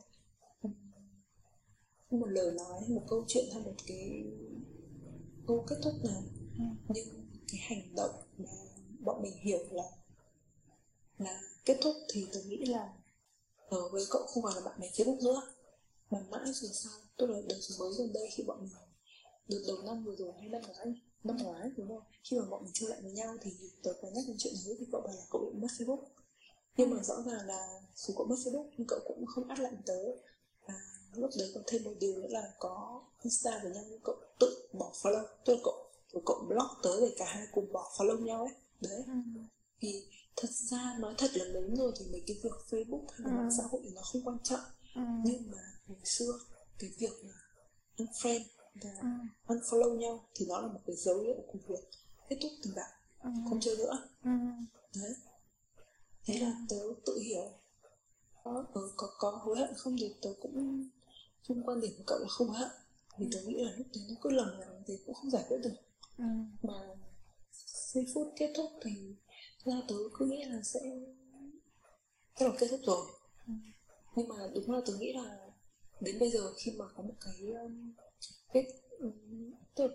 một 2.12 2.26
lời 2.26 2.52
nói 2.52 2.82
một 2.90 3.04
câu 3.08 3.26
chuyện 3.28 3.46
hay 3.54 3.64
một 3.64 3.74
cái 3.88 4.24
câu 5.48 5.66
kết 5.68 5.76
thúc 5.84 5.94
nào. 6.04 6.24
Ừ. 6.58 6.64
nhưng 6.90 7.06
cái 7.48 7.60
hành 7.62 7.96
động 7.96 8.16
mà 8.38 8.50
bọn 9.00 9.22
mình 9.22 9.38
hiểu 9.38 9.60
là 9.72 9.84
là 11.18 11.42
kết 11.66 11.78
thúc 11.82 11.96
thì 12.10 12.28
tớ 12.34 12.40
nghĩ 12.48 12.66
là 12.66 12.94
tớ 13.72 13.90
với 13.92 14.06
cậu 14.10 14.26
không 14.28 14.44
còn 14.44 14.54
là 14.54 14.62
bạn 14.62 14.80
bè 14.80 14.88
Facebook 14.88 15.24
nữa. 15.24 15.42
Mà 16.10 16.20
mãi 16.30 16.46
về 16.46 16.70
sau 16.74 16.94
tức 17.18 17.28
là 17.30 17.42
đợt 17.50 17.56
mới 17.80 17.94
gần 17.98 18.14
đây 18.14 18.30
khi 18.36 18.44
bọn 18.44 18.58
mình 18.62 18.72
đợt 19.48 19.60
đầu 19.68 19.78
năm 19.86 20.04
vừa 20.04 20.16
rồi 20.16 20.34
hay 20.40 20.50
năm 20.50 20.62
ngoái 20.62 20.96
năm 21.24 21.38
ngoái 21.38 21.70
đúng 21.78 21.88
không? 21.88 22.04
Khi 22.24 22.40
mà 22.40 22.46
bọn 22.46 22.64
mình 22.64 22.74
chơi 22.74 22.90
lại 22.90 23.00
với 23.02 23.12
nhau 23.12 23.38
thì 23.42 23.52
tớ 23.84 23.94
có 24.02 24.08
nhắc 24.08 24.24
đến 24.28 24.36
chuyện 24.40 24.54
đấy 24.66 24.76
thì 24.80 24.86
cậu 24.92 25.02
bảo 25.02 25.14
là 25.14 25.24
cậu 25.32 25.52
bị 25.54 25.60
mất 25.60 25.68
Facebook. 25.78 26.04
Nhưng 26.78 26.90
mà 26.90 27.04
rõ 27.04 27.16
ràng 27.26 27.48
là 27.48 27.82
dù 27.96 28.14
cậu 28.18 28.26
mất 28.28 28.36
Facebook 28.36 28.70
nhưng 28.78 28.88
cậu 28.88 29.00
cũng 29.08 29.26
không 29.26 29.48
át 29.48 29.60
lại 29.60 29.74
tớ. 29.86 30.00
Và 30.68 30.74
lúc 31.14 31.30
đấy 31.38 31.52
có 31.56 31.62
thêm 31.68 31.84
một 31.84 31.94
điều 32.00 32.16
nữa 32.16 32.28
là 32.30 32.54
có 32.60 33.04
Insta 33.22 33.60
với 33.64 33.72
nhau 33.72 33.84
nhưng 33.90 34.00
cậu 34.04 34.16
tự 34.40 34.68
bỏ 34.74 34.92
follow. 35.02 35.26
Tức 35.46 35.54
là 35.54 35.60
cậu 35.64 36.22
cậu 36.26 36.46
block 36.48 36.72
tớ 36.84 37.02
để 37.02 37.16
cả 37.18 37.26
hai 37.26 37.48
cùng 37.52 37.72
bỏ 37.72 37.92
follow 37.98 38.20
nhau 38.24 38.40
ấy. 38.40 38.54
Đấy. 38.82 39.04
Ừ. 39.08 39.14
thì 39.80 40.06
thật 40.36 40.50
ra 40.52 40.96
nói 41.00 41.16
thật 41.18 41.32
là 41.34 41.46
lớn 41.46 41.76
rồi 41.76 41.92
thì 42.00 42.06
mấy 42.12 42.24
cái 42.28 42.38
việc 42.44 42.52
Facebook 42.70 43.06
hay 43.10 43.20
là 43.20 43.30
Ừ. 43.30 43.38
mạng 43.38 43.52
xã 43.58 43.64
hội 43.72 43.82
nó 43.96 44.02
không 44.02 44.22
quan 44.26 44.38
trọng 44.44 44.60
Ừ. 44.96 45.02
nhưng 45.26 45.52
mà 45.52 45.58
hồi 45.88 45.98
xưa 46.04 46.40
cái 46.80 46.90
việc 46.98 47.12
mà 47.24 47.34
unfriend 47.98 48.44
và 48.84 48.90
Ừ. 49.02 49.08
unfollow 49.56 49.98
nhau 49.98 50.26
thì 50.36 50.46
nó 50.50 50.62
là 50.62 50.68
một 50.68 50.80
cái 50.88 50.96
dấu 50.96 51.20
hiệu 51.20 51.36
của 51.48 51.60
việc 51.68 51.84
kết 52.30 52.38
thúc 52.42 52.52
tình 52.64 52.76
bạn 52.76 52.92
Ừ. 53.24 53.30
không 53.50 53.60
chơi 53.62 53.78
nữa 53.78 54.08
Ừ. 54.24 54.30
đấy 54.96 55.16
thế 56.26 56.40
là 56.40 56.66
tớ 56.70 56.76
tự 57.06 57.20
hiểu 57.20 57.52
có 58.44 58.66
ừ, 58.74 58.92
có 58.98 59.08
có 59.20 59.32
hối 59.32 59.58
hận 59.58 59.74
không 59.78 59.96
thì 60.00 60.16
tớ 60.22 60.30
cũng 60.42 60.90
chung 61.44 61.64
quan 61.66 61.82
điểm 61.82 61.92
của 61.98 62.04
cậu 62.08 62.20
là 62.20 62.28
không 62.30 62.48
hối 62.48 62.58
hận 62.58 62.70
vì 63.20 63.28
tớ 63.34 63.42
nghĩ 63.42 63.64
là 63.64 63.72
lúc 63.78 63.88
đấy 63.96 64.04
nó 64.10 64.16
cứ 64.22 64.30
lầm 64.30 64.60
lầm 64.60 64.70
thì 64.88 64.98
cũng 65.06 65.16
không 65.16 65.32
giải 65.32 65.46
quyết 65.48 65.58
được 65.64 65.74
Ừ. 66.18 66.24
mà 66.62 66.74
giây 67.94 68.06
phút 68.14 68.34
kết 68.36 68.54
thúc 68.56 68.72
thì 68.84 69.16
ra 69.66 69.74
tớ 69.88 69.96
cứ 70.18 70.26
nghĩ 70.26 70.44
là 70.46 70.62
sẽ 70.64 70.80
tức 72.40 72.48
là 72.48 72.54
kết 72.60 72.68
thúc 72.72 72.80
rồi 72.84 73.06
Ừ. 73.48 73.54
nhưng 74.16 74.28
mà 74.28 74.36
đúng 74.56 74.72
là 74.72 74.82
tớ 74.88 74.94
nghĩ 75.00 75.14
là 75.14 75.38
đến 76.02 76.20
bây 76.20 76.30
giờ 76.32 76.40
khi 76.58 76.72
mà 76.78 76.86
có 76.96 77.04
một 77.04 77.14
cái 77.26 77.34
kết 78.54 78.66
um, 79.00 79.12
tức 79.76 79.88
là 79.88 79.94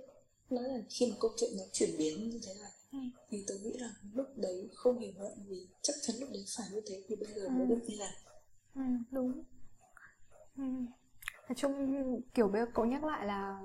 nói 0.50 0.64
là 0.64 0.78
khi 0.90 1.06
mà 1.10 1.16
câu 1.20 1.30
chuyện 1.36 1.50
nó 1.56 1.64
chuyển 1.72 1.90
biến 1.98 2.30
như 2.30 2.40
thế 2.42 2.54
này 2.62 2.70
Ừ. 2.92 2.98
thì 3.30 3.44
tớ 3.48 3.54
nghĩ 3.62 3.72
là 3.78 3.90
lúc 4.14 4.26
đấy 4.36 4.68
không 4.74 4.98
hề 5.00 5.12
hận 5.18 5.32
vì 5.48 5.66
chắc 5.82 5.92
chắn 6.02 6.16
lúc 6.20 6.28
đấy 6.32 6.44
phải 6.56 6.66
như 6.72 6.80
thế 6.86 7.02
thì 7.08 7.16
bây 7.16 7.32
giờ 7.34 7.48
mới 7.48 7.66
Ừ. 7.66 7.74
được 7.74 7.80
như 7.86 7.96
này 7.98 8.12
Ừ, 8.74 8.82
đúng 9.10 9.42
ừ. 10.56 10.62
nói 11.48 11.54
chung 11.56 11.74
kiểu 12.34 12.48
bây 12.48 12.62
giờ 12.62 12.66
cậu 12.74 12.84
nhắc 12.84 13.04
lại 13.04 13.26
là 13.26 13.62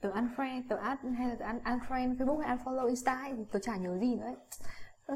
tớ 0.00 0.10
unfriend 0.10 0.62
tớ 0.68 0.76
add 0.76 1.00
hay 1.18 1.28
là 1.28 1.36
tớ 1.38 1.46
un, 1.46 1.58
unfriend 1.78 2.16
facebook 2.16 2.38
hay 2.38 2.56
unfollow 2.56 2.86
insta 2.88 3.14
ấy, 3.20 3.32
thì 3.36 3.42
tớ 3.52 3.58
chả 3.58 3.76
nhớ 3.76 3.98
gì 4.00 4.14
nữa 4.14 4.24
ấy 4.24 4.36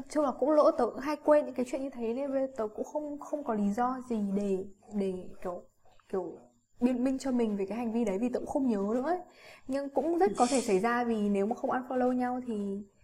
chung 0.09 0.23
là 0.23 0.31
cũng 0.31 0.51
lỗ 0.51 0.71
tớ 0.71 0.85
cũng 0.85 0.99
hay 0.99 1.15
quên 1.15 1.45
những 1.45 1.55
cái 1.55 1.65
chuyện 1.69 1.83
như 1.83 1.89
thế 1.89 2.13
nên 2.13 2.31
bây 2.31 2.41
giờ 2.41 2.53
tớ 2.57 2.67
cũng 2.75 2.85
không 2.85 3.19
không 3.19 3.43
có 3.43 3.53
lý 3.53 3.73
do 3.73 3.97
gì 4.09 4.17
để 4.35 4.65
để 4.95 5.13
kiểu 5.43 5.63
kiểu 6.09 6.37
biện 6.81 7.03
minh 7.03 7.19
cho 7.19 7.31
mình 7.31 7.57
về 7.57 7.65
cái 7.65 7.77
hành 7.77 7.93
vi 7.93 8.05
đấy 8.05 8.17
vì 8.21 8.29
tớ 8.29 8.39
cũng 8.39 8.47
không 8.47 8.67
nhớ 8.67 8.77
nữa 8.93 9.03
ấy. 9.05 9.19
nhưng 9.67 9.89
cũng 9.89 10.17
rất 10.17 10.31
có 10.37 10.47
thể 10.49 10.61
xảy 10.61 10.79
ra 10.79 11.03
vì 11.03 11.29
nếu 11.29 11.45
mà 11.45 11.55
không 11.55 11.69
unfollow 11.69 12.11
nhau 12.11 12.39
thì 12.47 12.53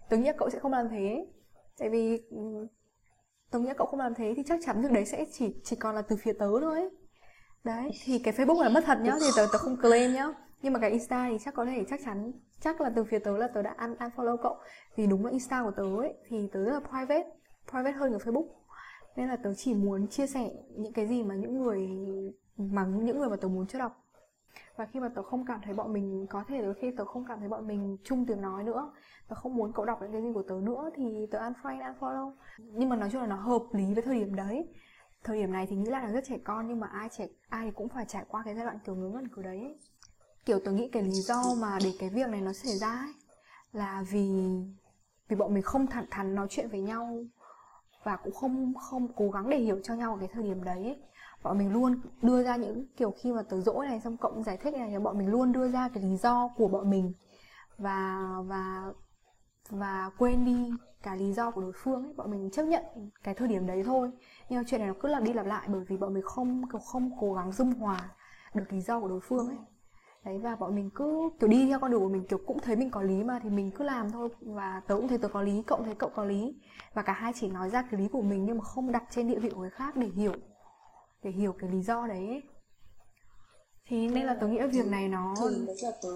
tớ 0.10 0.18
nghĩ 0.18 0.32
cậu 0.38 0.50
sẽ 0.50 0.60
không 0.60 0.72
làm 0.72 0.90
thế 0.90 1.28
tại 1.80 1.90
vì 1.90 2.22
ừ, 2.30 2.68
tớ 3.52 3.60
nghĩ 3.60 3.70
cậu 3.78 3.88
không 3.88 4.00
làm 4.00 4.14
thế 4.16 4.34
thì 4.38 4.44
chắc 4.48 4.60
chắn 4.66 4.82
việc 4.82 4.92
đấy 4.92 5.06
sẽ 5.06 5.26
chỉ 5.32 5.56
chỉ 5.64 5.76
còn 5.76 5.96
là 5.96 6.02
từ 6.02 6.16
phía 6.16 6.34
tớ 6.34 6.48
thôi 6.62 6.80
ấy. 6.80 6.90
đấy, 7.64 7.92
thì 8.04 8.20
cái 8.20 8.34
facebook 8.34 8.62
là 8.62 8.70
mất 8.70 8.84
thật 8.86 8.98
nhá, 9.02 9.16
thì 9.20 9.28
tớ 9.36 9.48
tớ 9.52 9.58
không 9.58 9.78
claim 9.82 10.14
nhá 10.14 10.34
nhưng 10.62 10.74
mà 10.74 10.80
cái 10.80 10.92
insta 10.92 11.28
thì 11.30 11.38
chắc 11.40 11.54
có 11.54 11.66
thể 11.66 11.86
chắc 11.90 12.00
chắn, 12.06 12.32
chắc 12.60 12.82
là 12.82 12.90
từ 12.96 13.04
phía 13.04 13.20
tớ 13.20 13.38
là 13.38 13.48
tớ 13.48 13.62
đã 13.62 13.76
un, 13.80 13.94
unfollow 13.94 14.38
cậu. 14.38 14.58
Vì 14.96 15.08
đúng 15.08 15.26
là 15.26 15.32
insta 15.32 15.64
của 15.64 15.72
tớ 15.72 15.84
ấy, 15.84 16.14
thì 16.28 16.50
tớ 16.52 16.64
rất 16.64 16.74
là 16.74 16.80
private 16.80 17.30
private 17.72 17.92
hơn 17.92 18.12
ở 18.14 18.18
facebook. 18.18 18.48
Nên 19.16 19.28
là 19.28 19.36
tớ 19.36 19.54
chỉ 19.54 19.74
muốn 19.74 20.08
chia 20.08 20.28
sẻ 20.28 20.50
những 20.76 20.94
cái 20.94 21.08
gì 21.08 21.24
mà 21.24 21.36
những 21.36 21.62
người, 21.62 21.90
mà 22.58 22.86
những 22.86 23.20
người 23.20 23.30
mà 23.30 23.36
tớ 23.36 23.48
muốn 23.48 23.68
cho 23.68 23.80
đọc. 23.80 24.06
Và 24.76 24.86
khi 24.86 25.00
mà 25.00 25.10
tớ 25.16 25.24
không 25.24 25.46
cảm 25.46 25.62
thấy 25.64 25.74
bọn 25.74 25.94
mình, 25.94 26.28
có 26.30 26.44
thể 26.48 26.62
đôi 26.62 26.74
khi 26.74 26.92
tớ 26.98 27.06
không 27.06 27.26
cảm 27.28 27.40
thấy 27.40 27.50
bọn 27.50 27.68
mình 27.68 27.98
chung 28.04 28.26
tiếng 28.26 28.42
nói 28.42 28.64
nữa, 28.64 28.94
tớ 29.28 29.36
không 29.36 29.56
muốn 29.56 29.74
cậu 29.74 29.86
đọc 29.86 30.00
những 30.02 30.12
cái 30.12 30.22
gì 30.22 30.34
của 30.34 30.44
tớ 30.44 30.56
nữa, 30.64 30.90
thì 30.96 31.28
tớ 31.32 31.40
unfriend, 31.40 31.94
unfollow. 31.94 32.32
Nhưng 32.58 32.90
mà 32.90 32.96
nói 32.96 33.10
chung 33.12 33.22
là 33.22 33.28
nó 33.28 33.36
hợp 33.36 33.64
lý 33.72 33.94
với 33.94 34.04
thời 34.04 34.20
điểm 34.20 34.36
đấy. 34.36 34.68
Thời 35.24 35.42
điểm 35.42 35.52
này 35.52 35.68
thì 35.70 35.76
nghĩ 35.76 35.90
là 35.90 36.02
nó 36.02 36.12
rất 36.12 36.24
trẻ 36.26 36.38
con, 36.44 36.68
nhưng 36.68 36.80
mà 36.80 36.88
ai 36.88 37.10
trẻ, 37.10 37.28
ai 37.50 37.66
thì 37.66 37.72
cũng 37.72 37.90
phải 37.90 38.06
trải 38.08 38.26
qua 38.28 38.42
cái 38.46 38.56
giai 38.56 38.66
đoạn 38.66 38.80
kiểu 38.86 38.96
ngớ 38.96 39.10
ngẩn 39.10 39.28
kiểu 39.28 39.44
đấy 39.44 39.60
ấy 39.60 39.80
kiểu 40.46 40.60
tôi 40.66 40.74
nghĩ 40.74 40.90
cái 40.92 41.04
lý 41.04 41.12
do 41.12 41.44
mà 41.62 41.78
để 41.84 41.94
cái 42.00 42.10
việc 42.10 42.30
này 42.30 42.42
nó 42.42 42.54
xảy 42.54 42.78
ra 42.78 42.92
ấy, 42.92 43.14
là 43.74 44.04
vì 44.10 44.30
vì 45.28 45.36
bọn 45.36 45.54
mình 45.54 45.64
không 45.64 45.88
thẳng 45.88 46.06
thắn 46.12 46.36
nói 46.36 46.48
chuyện 46.50 46.70
với 46.70 46.82
nhau 46.82 47.24
và 48.04 48.16
cũng 48.16 48.34
không 48.34 48.74
không 48.74 49.08
cố 49.16 49.30
gắng 49.30 49.50
để 49.50 49.58
hiểu 49.58 49.80
cho 49.84 49.94
nhau 49.94 50.14
ở 50.14 50.20
cái 50.20 50.30
thời 50.34 50.44
điểm 50.44 50.64
đấy 50.64 50.84
ấy. 50.84 50.98
bọn 51.44 51.58
mình 51.58 51.74
luôn 51.74 52.02
đưa 52.22 52.44
ra 52.44 52.56
những 52.56 52.86
kiểu 52.98 53.14
khi 53.18 53.34
mà 53.34 53.42
tớ 53.42 53.62
dỗi 53.62 53.88
này 53.88 54.02
xong 54.02 54.18
cộng 54.18 54.44
giải 54.44 54.58
thích 54.58 54.74
này 54.74 54.90
thì 54.90 55.00
bọn 55.00 55.18
mình 55.18 55.28
luôn 55.28 55.52
đưa 55.52 55.68
ra 55.68 55.90
cái 55.94 56.04
lý 56.04 56.18
do 56.18 56.50
của 56.58 56.68
bọn 56.68 56.90
mình 56.90 57.14
và 57.78 58.26
và 58.48 58.92
và 59.70 60.12
quên 60.18 60.46
đi 60.46 60.72
cả 61.04 61.16
lý 61.16 61.34
do 61.34 61.52
của 61.52 61.62
đối 61.62 61.72
phương 61.76 62.04
ấy 62.04 62.14
bọn 62.14 62.32
mình 62.32 62.50
chấp 62.52 62.64
nhận 62.64 62.84
cái 63.24 63.34
thời 63.34 63.48
điểm 63.48 63.68
đấy 63.68 63.84
thôi 63.84 64.12
nhưng 64.50 64.60
mà 64.60 64.64
chuyện 64.68 64.80
này 64.80 64.88
nó 64.88 64.96
cứ 65.02 65.08
lặp 65.08 65.24
đi 65.24 65.34
lặp 65.34 65.46
lại 65.46 65.68
bởi 65.68 65.84
vì 65.88 65.98
bọn 65.98 66.14
mình 66.14 66.24
không 66.24 66.70
kiểu 66.72 66.80
không 66.80 67.12
cố 67.20 67.34
gắng 67.34 67.52
dung 67.52 67.74
hòa 67.74 68.10
được 68.54 68.74
lý 68.74 68.82
do 68.82 69.00
của 69.00 69.08
đối 69.08 69.20
phương 69.20 69.48
ấy 69.48 69.58
đấy, 70.26 70.38
và 70.38 70.56
bọn 70.56 70.76
mình 70.76 70.90
cứ, 70.96 71.30
kiểu, 71.40 71.50
đi 71.50 71.68
theo 71.68 71.80
con 71.80 71.92
đường 71.92 72.02
của 72.02 72.10
mình, 72.10 72.26
kiểu, 72.30 72.40
cũng 72.48 72.60
thấy 72.60 72.76
mình 72.76 72.92
có 72.92 73.02
lý 73.02 73.24
mà, 73.24 73.40
thì 73.44 73.50
mình 73.50 73.72
cứ 73.72 73.84
làm 73.84 74.12
thôi. 74.12 74.30
Và 74.42 74.82
tớ 74.88 74.96
cũng 74.96 75.08
thấy 75.08 75.18
tớ 75.18 75.28
có 75.28 75.42
lý, 75.42 75.64
cậu 75.68 75.82
thấy 75.86 75.96
cậu 75.96 76.10
có 76.10 76.26
lý. 76.26 76.56
Và 76.94 77.02
cả 77.02 77.14
hai 77.14 77.34
chỉ 77.36 77.48
nói 77.48 77.70
ra 77.70 77.82
cái 77.92 78.02
lý 78.02 78.08
của 78.08 78.22
mình 78.22 78.46
nhưng 78.46 78.58
mà 78.58 78.64
không 78.64 78.92
đặt 78.92 79.04
trên 79.12 79.28
địa 79.28 79.40
vị 79.40 79.50
của 79.50 79.60
người 79.60 79.70
khác 79.70 79.96
để 79.96 80.08
hiểu 80.08 80.34
để 81.24 81.32
hiểu 81.32 81.54
cái 81.60 81.70
lý 81.70 81.82
do 81.82 82.08
đấy. 82.08 82.28
Ấy. 82.28 82.42
thì 83.86 84.08
nên 84.08 84.26
là 84.26 84.34
tớ 84.42 84.48
nghĩ 84.48 84.60
việc 84.72 84.88
này 84.88 85.08
nó 85.08 85.36
thì 85.40 85.56
điểm 85.56 85.66
đấy 85.66 85.78
là 85.82 85.92
tớ 86.02 86.10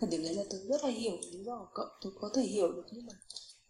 thời 0.00 0.10
điểm 0.10 0.22
đấy 0.22 0.34
là 0.34 0.42
tớ 0.50 0.58
rất 0.68 0.84
là 0.84 0.90
hiểu 0.90 1.12
lý 1.32 1.44
do 1.44 1.58
của 1.58 1.68
cậu. 1.74 1.86
Tớ 2.02 2.10
có 2.20 2.30
thể 2.34 2.42
hiểu 2.42 2.72
được 2.72 2.84
nhưng 2.92 3.06
mà 3.06 3.12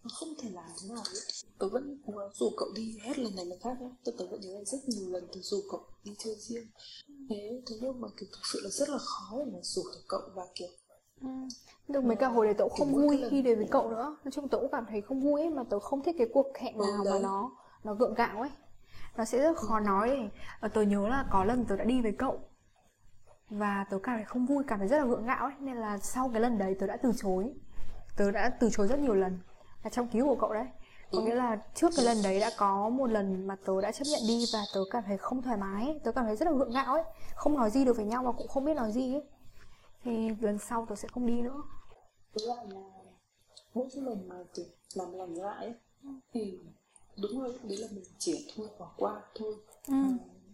nó 0.09 0.15
không 0.15 0.29
thể 0.43 0.51
làm 0.51 0.65
thế 0.83 0.89
nào 0.89 1.03
ấy. 1.07 1.21
tớ 1.59 1.69
vẫn 1.69 1.99
cố 2.07 2.13
gắng 2.19 2.29
rủ 2.35 2.51
cậu 2.57 2.69
đi 2.75 2.99
hết 3.03 3.19
lần 3.19 3.37
này 3.37 3.45
lần 3.45 3.59
khác 3.61 3.77
ấy. 3.81 3.91
tớ, 4.05 4.13
tớ 4.19 4.27
vẫn 4.31 4.41
nhớ 4.41 4.55
là 4.59 4.65
rất 4.65 4.79
nhiều 4.87 5.09
lần 5.13 5.27
tớ 5.35 5.41
rủ 5.43 5.57
cậu 5.71 5.81
đi 6.05 6.13
chơi 6.19 6.35
riêng 6.39 6.67
thế 7.31 7.63
thế 7.67 7.77
nhưng 7.81 8.01
mà 8.01 8.09
kiểu 8.17 8.29
thực 8.33 8.47
sự 8.53 8.61
là 8.65 8.71
rất 8.71 8.89
là 8.89 8.99
khó 8.99 9.37
để 9.39 9.45
mà 9.53 9.59
rủ 9.63 9.83
được 9.95 10.05
cậu 10.09 10.21
và 10.35 10.43
kiểu 10.55 10.69
Ừ. 11.21 11.29
Được 11.89 12.05
mấy 12.05 12.17
cả 12.17 12.29
hồi 12.29 12.47
đấy 12.47 12.55
tớ 12.55 12.65
cũng 12.65 12.73
không 12.79 12.93
vui 12.93 13.25
khi 13.31 13.43
đến 13.43 13.59
với 13.59 13.69
cậu 13.71 13.91
nữa 13.91 14.17
Nói 14.25 14.33
chung 14.33 14.49
tớ 14.49 14.59
cũng 14.59 14.71
cảm 14.73 14.87
thấy 14.89 15.01
không 15.01 15.21
vui 15.21 15.41
ấy 15.41 15.51
Mà 15.51 15.63
tớ 15.71 15.79
không 15.81 16.03
thích 16.03 16.15
cái 16.19 16.27
cuộc 16.33 16.47
hẹn 16.59 16.79
Ừ, 16.79 16.85
nào 16.85 17.05
mà 17.15 17.19
nó 17.23 17.51
nó 17.85 17.95
gượng 17.95 18.15
gạo 18.15 18.41
ấy 18.41 18.51
Nó 19.17 19.25
sẽ 19.25 19.39
rất 19.39 19.57
khó 19.57 19.81
nói 19.81 20.09
ấy. 20.11 20.31
Và 20.61 20.69
tớ 20.69 20.83
nhớ 20.83 21.09
là 21.09 21.25
có 21.33 21.45
lần 21.45 21.65
tớ 21.65 21.77
đã 21.77 21.85
đi 21.85 22.03
với 22.03 22.13
cậu 22.19 22.41
Và 23.51 23.85
tớ 23.91 23.99
cảm 24.03 24.17
thấy 24.17 24.25
không 24.25 24.47
vui, 24.47 24.65
cảm 24.67 24.79
thấy 24.79 24.89
rất 24.89 24.99
là 24.99 25.05
gượng 25.05 25.27
gạo 25.27 25.45
ấy 25.47 25.55
Nên 25.61 25.77
là 25.77 25.99
sau 25.99 26.31
cái 26.33 26.41
lần 26.41 26.59
đấy 26.59 26.77
tớ 26.81 26.87
đã 26.87 26.97
từ 26.97 27.13
chối 27.17 27.53
Tớ 28.17 28.31
đã 28.31 28.57
từ 28.61 28.71
chối 28.73 28.89
rất 28.89 28.99
nhiều 28.99 29.15
lần 29.15 29.39
Là 29.87 29.91
trong 29.91 30.09
ký 30.09 30.21
của 30.21 30.37
cậu 30.41 30.53
đấy 30.53 30.67
Có 31.13 31.19
Ừ. 31.19 31.25
nghĩa 31.25 31.35
là 31.35 31.57
trước 31.75 31.91
cái 31.97 32.05
lần 32.05 32.23
đấy 32.23 32.41
đã 32.41 32.51
có 32.59 32.89
một 32.89 33.07
lần 33.11 33.47
mà 33.47 33.57
tớ 33.67 33.81
đã 33.81 33.93
chấp 33.93 34.05
nhận 34.05 34.21
đi 34.29 34.45
Và 34.53 34.65
tớ 34.75 34.81
cảm 34.91 35.03
thấy 35.07 35.17
không 35.19 35.43
thoải 35.43 35.57
mái 35.57 35.85
ấy. 35.85 36.01
Tớ 36.05 36.13
cảm 36.13 36.25
thấy 36.25 36.37
rất 36.37 36.47
là 36.47 36.53
gượng 36.53 36.71
gạo 36.73 36.95
ấy 36.95 37.03
Không 37.35 37.57
nói 37.57 37.71
gì 37.71 37.85
được 37.85 37.97
với 37.97 38.05
nhau 38.05 38.23
và 38.25 38.33
cũng 38.33 38.49
không 38.49 38.65
biết 38.65 38.75
nói 38.75 38.93
gì 38.93 39.15
ấy 39.15 39.23
Thì 40.05 40.31
lần 40.41 40.59
sau 40.59 40.87
tớ 40.89 40.95
sẽ 40.95 41.09
không 41.09 41.27
đi 41.27 41.41
nữa 41.43 41.63
lại 42.35 42.67
là 42.71 42.81
mỗi 43.75 43.89
cái 43.95 44.03
lần 44.05 44.29
mà 44.29 44.35
kiểu 44.55 44.65
làm 44.95 45.13
lành 45.13 45.35
lại 45.35 45.65
ấy, 45.65 45.75
thì 46.33 46.59
đúng 47.23 47.41
rồi 47.41 47.59
đấy 47.63 47.77
là 47.79 47.89
mình 47.91 48.05
chỉ 48.19 48.53
thôi 48.57 48.69
bỏ 48.79 48.93
qua 48.97 49.23
thôi 49.35 49.55
Ừ. 49.89 49.93
Ờ, 50.03 50.09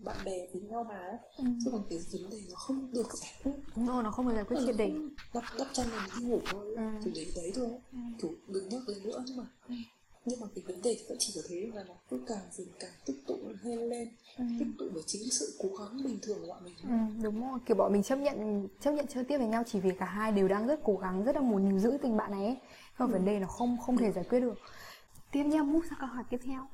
bạn 0.05 0.17
bè 0.25 0.47
với 0.53 0.63
nhau 0.63 0.85
mà. 0.89 1.19
Ừ. 1.39 1.45
chứ 1.65 1.71
còn 1.71 1.83
cái 1.91 1.99
vấn 2.13 2.31
đề 2.31 2.41
nó 2.51 2.57
không 2.57 2.93
được 2.93 3.15
giải 3.15 3.33
quyết 3.45 3.53
Đúng 3.77 3.87
rồi, 3.87 4.03
nó 4.03 4.11
không 4.11 4.29
được 4.29 4.35
giải 4.35 4.45
quyết 4.45 4.57
triệt 4.67 4.75
để 4.79 4.93
đắp 5.35 5.45
đắp 5.59 5.67
chăn 5.73 5.87
mình 5.91 6.01
đi 6.21 6.25
ngủ 6.27 6.41
thôi 6.51 6.75
Ừ. 6.77 6.83
thì 7.05 7.11
đấy 7.15 7.33
đấy 7.37 7.53
thôi 7.55 7.69
kiểu 8.23 8.31
đừng 8.49 8.69
nhắc 8.69 8.83
đến 8.89 9.03
nữa 9.05 9.25
nhưng 9.27 9.37
mà 9.37 9.45
nhưng 10.25 10.41
mà 10.41 10.47
cái 10.55 10.65
vấn 10.67 10.83
đề 10.83 10.95
thì 10.99 11.05
vẫn 11.09 11.19
chỉ 11.21 11.33
có 11.37 11.41
thế 11.49 11.71
là 11.75 11.85
nó 11.85 11.95
cứ 12.11 12.21
càng 12.27 12.39
dần 12.53 12.67
càng 12.81 12.91
tích 13.07 13.17
tụ 13.27 13.37
lên 13.65 13.79
lên 13.89 14.09
Ừ. 14.39 14.45
tích 14.59 14.69
tụ 14.79 14.85
bởi 14.95 15.03
chính 15.07 15.31
sự 15.31 15.55
cố 15.63 15.69
gắng 15.77 16.05
bình 16.05 16.19
thường 16.23 16.39
của 16.41 16.47
bọn 16.47 16.65
mình 16.65 16.75
Ừ, 16.83 17.23
đúng 17.23 17.51
rồi, 17.51 17.59
kiểu 17.67 17.77
bọn 17.77 17.93
mình 17.93 18.03
chấp 18.03 18.17
nhận 18.17 18.69
chấp 18.81 18.91
nhận 18.93 19.07
chơi 19.07 19.25
tiếp 19.25 19.39
với 19.39 19.47
nhau 19.47 19.63
chỉ 19.67 19.81
vì 19.81 19.91
cả 19.99 20.07
hai 20.07 20.33
đều 20.33 20.49
đang 20.49 20.67
rất 20.67 20.81
cố 20.85 20.97
gắng, 20.97 21.25
rất 21.25 21.37
là 21.37 21.43
muốn 21.43 21.79
giữ 21.81 21.99
tình 22.03 22.17
bạn 22.17 22.31
này 22.31 22.45
ấy. 22.47 22.57
Còn 22.99 23.11
vấn 23.13 23.25
đề 23.25 23.39
nó 23.41 23.47
không 23.47 23.77
không 23.87 23.97
thể 23.97 24.13
giải 24.13 24.25
quyết 24.25 24.41
được. 24.41 24.55
Tiếp 25.33 25.45
nha, 25.45 25.63
move 25.63 25.87
sang 25.91 25.99
câu 26.01 26.09
hỏi 26.09 26.25
tiếp 26.31 26.41
theo. 26.45 26.67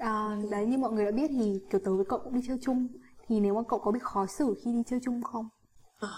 À, 0.00 0.36
đấy 0.50 0.66
như 0.66 0.78
mọi 0.78 0.92
người 0.92 1.04
đã 1.04 1.10
biết 1.10 1.26
thì 1.30 1.60
kiểu 1.70 1.80
tớ 1.84 1.96
với 1.96 2.04
cậu 2.08 2.18
cũng 2.18 2.34
đi 2.34 2.40
chơi 2.48 2.58
chung 2.62 2.88
thì 3.28 3.40
nếu 3.40 3.54
mà 3.54 3.60
cậu 3.68 3.78
có 3.78 3.90
bị 3.92 4.00
khó 4.02 4.26
xử 4.26 4.54
khi 4.64 4.72
đi 4.72 4.82
chơi 4.86 5.00
chung 5.02 5.22
không? 5.22 5.48
à, 6.00 6.08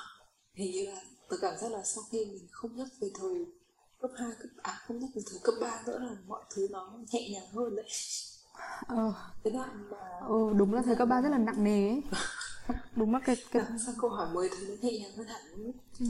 hình 0.54 0.72
như 0.72 0.86
là 0.86 1.00
tôi 1.28 1.38
cảm 1.42 1.54
giác 1.60 1.72
là 1.72 1.82
sau 1.84 2.04
khi 2.10 2.24
mình 2.24 2.46
không 2.50 2.76
nhắc 2.76 2.88
về 3.00 3.08
thời 3.20 3.46
cấp 4.00 4.10
2, 4.18 4.30
cấp 4.40 4.50
à 4.62 4.72
không 4.86 4.98
nhắc 4.98 5.10
về 5.14 5.22
thời 5.30 5.38
cấp 5.44 5.54
3 5.60 5.82
nữa 5.86 5.98
là 5.98 6.16
mọi 6.26 6.42
thứ 6.54 6.68
nó 6.70 6.98
nhẹ 7.12 7.28
nhàng 7.32 7.48
hơn 7.54 7.76
đấy 7.76 7.86
Ờ, 8.86 9.12
cái 9.44 9.52
đoạn 9.52 9.90
mà 9.90 9.96
ừ, 10.28 10.52
đúng 10.56 10.74
là 10.74 10.82
thời 10.82 10.96
cấp 10.96 11.08
3 11.08 11.20
rất 11.20 11.28
là 11.28 11.38
nặng 11.38 11.64
nề 11.64 11.88
ấy. 11.88 12.02
Đúng 12.96 13.12
là 13.12 13.20
cái 13.24 13.36
cái 13.52 13.62
Dạ, 13.70 13.76
sang 13.86 13.94
câu 14.00 14.10
hỏi 14.10 14.34
mới 14.34 14.48
thấy 14.48 14.68
nó 14.68 14.74
nhẹ 14.82 14.98
nhàng 15.00 15.12
hơn 15.16 15.26
hẳn 15.26 15.42
ấy. 15.64 15.72
Ừ. 16.00 16.06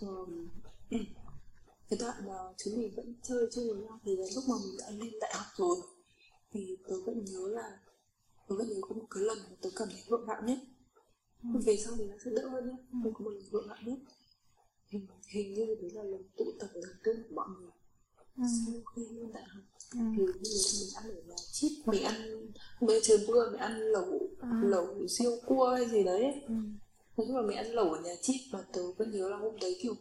Ờm, 0.00 0.48
cái 1.90 1.98
đoạn 2.00 2.16
mà 2.28 2.34
chúng 2.56 2.78
mình 2.78 2.92
vẫn 2.96 3.14
chơi 3.22 3.48
chơi 3.52 3.64
với 3.74 3.82
nhau 3.82 3.98
thì 4.04 4.16
đến 4.16 4.26
lúc 4.34 4.44
mà 4.48 4.54
mình 4.64 4.76
đã 4.80 4.90
lên 4.90 5.12
đại 5.20 5.32
học 5.36 5.46
rồi 5.56 5.76
thì 6.54 6.76
tớ 6.88 6.94
vẫn 7.06 7.24
nhớ 7.24 7.48
là 7.48 7.78
tớ 8.48 8.56
vẫn 8.56 8.68
nhớ 8.68 8.76
có 8.80 8.94
một 8.94 9.06
cái 9.10 9.22
lần 9.22 9.38
mà 9.38 9.56
tớ 9.62 9.70
cảm 9.76 9.88
thấy 9.88 10.00
gượng 10.08 10.26
gạo 10.26 10.42
nhất 10.42 10.58
ừ. 11.42 11.60
về 11.66 11.76
sau 11.76 11.94
thì 11.98 12.04
nó 12.04 12.16
sẽ 12.24 12.30
đỡ 12.30 12.48
hơn 12.48 12.66
nhé 12.66 12.76
ừ. 12.92 13.10
có 13.14 13.24
một 13.24 13.30
lần 13.30 13.42
gượng 13.50 13.68
gạo 13.68 13.76
nhất 13.84 13.98
hình, 14.86 15.06
hình 15.28 15.54
như 15.54 15.66
đấy 15.66 15.90
là 15.94 16.02
lần 16.02 16.22
tụ 16.36 16.44
tập 16.60 16.68
đầu 16.74 16.92
tiên 17.04 17.22
của 17.28 17.34
mọi 17.34 17.48
người 17.58 17.70
ừ. 18.36 18.42
sau 18.66 18.74
khi 18.96 19.02
lên 19.10 19.32
đại 19.32 19.44
học 19.48 19.64
ừ. 19.92 19.98
thì 20.16 20.22
như 20.42 20.60
mình 20.80 20.88
ăn 20.94 21.16
ở 21.16 21.22
nhà 21.26 21.36
chip 21.52 21.72
mình 21.86 22.04
ăn 22.04 22.50
mấy 22.80 23.00
trời 23.02 23.18
mưa 23.28 23.50
mình 23.50 23.60
ăn 23.60 23.80
lẩu 23.80 24.28
ừ. 24.40 24.48
lẩu 24.62 25.06
siêu 25.08 25.36
cua 25.46 25.70
hay 25.76 25.88
gì 25.88 26.04
đấy 26.04 26.42
ừ. 26.48 26.54
nói 27.16 27.26
chung 27.26 27.36
là 27.36 27.42
mình 27.42 27.56
ăn 27.56 27.66
lẩu 27.66 27.92
ở 27.92 28.00
nhà 28.00 28.14
chip 28.22 28.40
mà 28.52 28.64
tớ 28.72 28.92
vẫn 28.92 29.10
nhớ 29.12 29.28
là 29.28 29.36
hôm 29.36 29.56
đấy 29.60 29.78
kiểu 29.82 29.94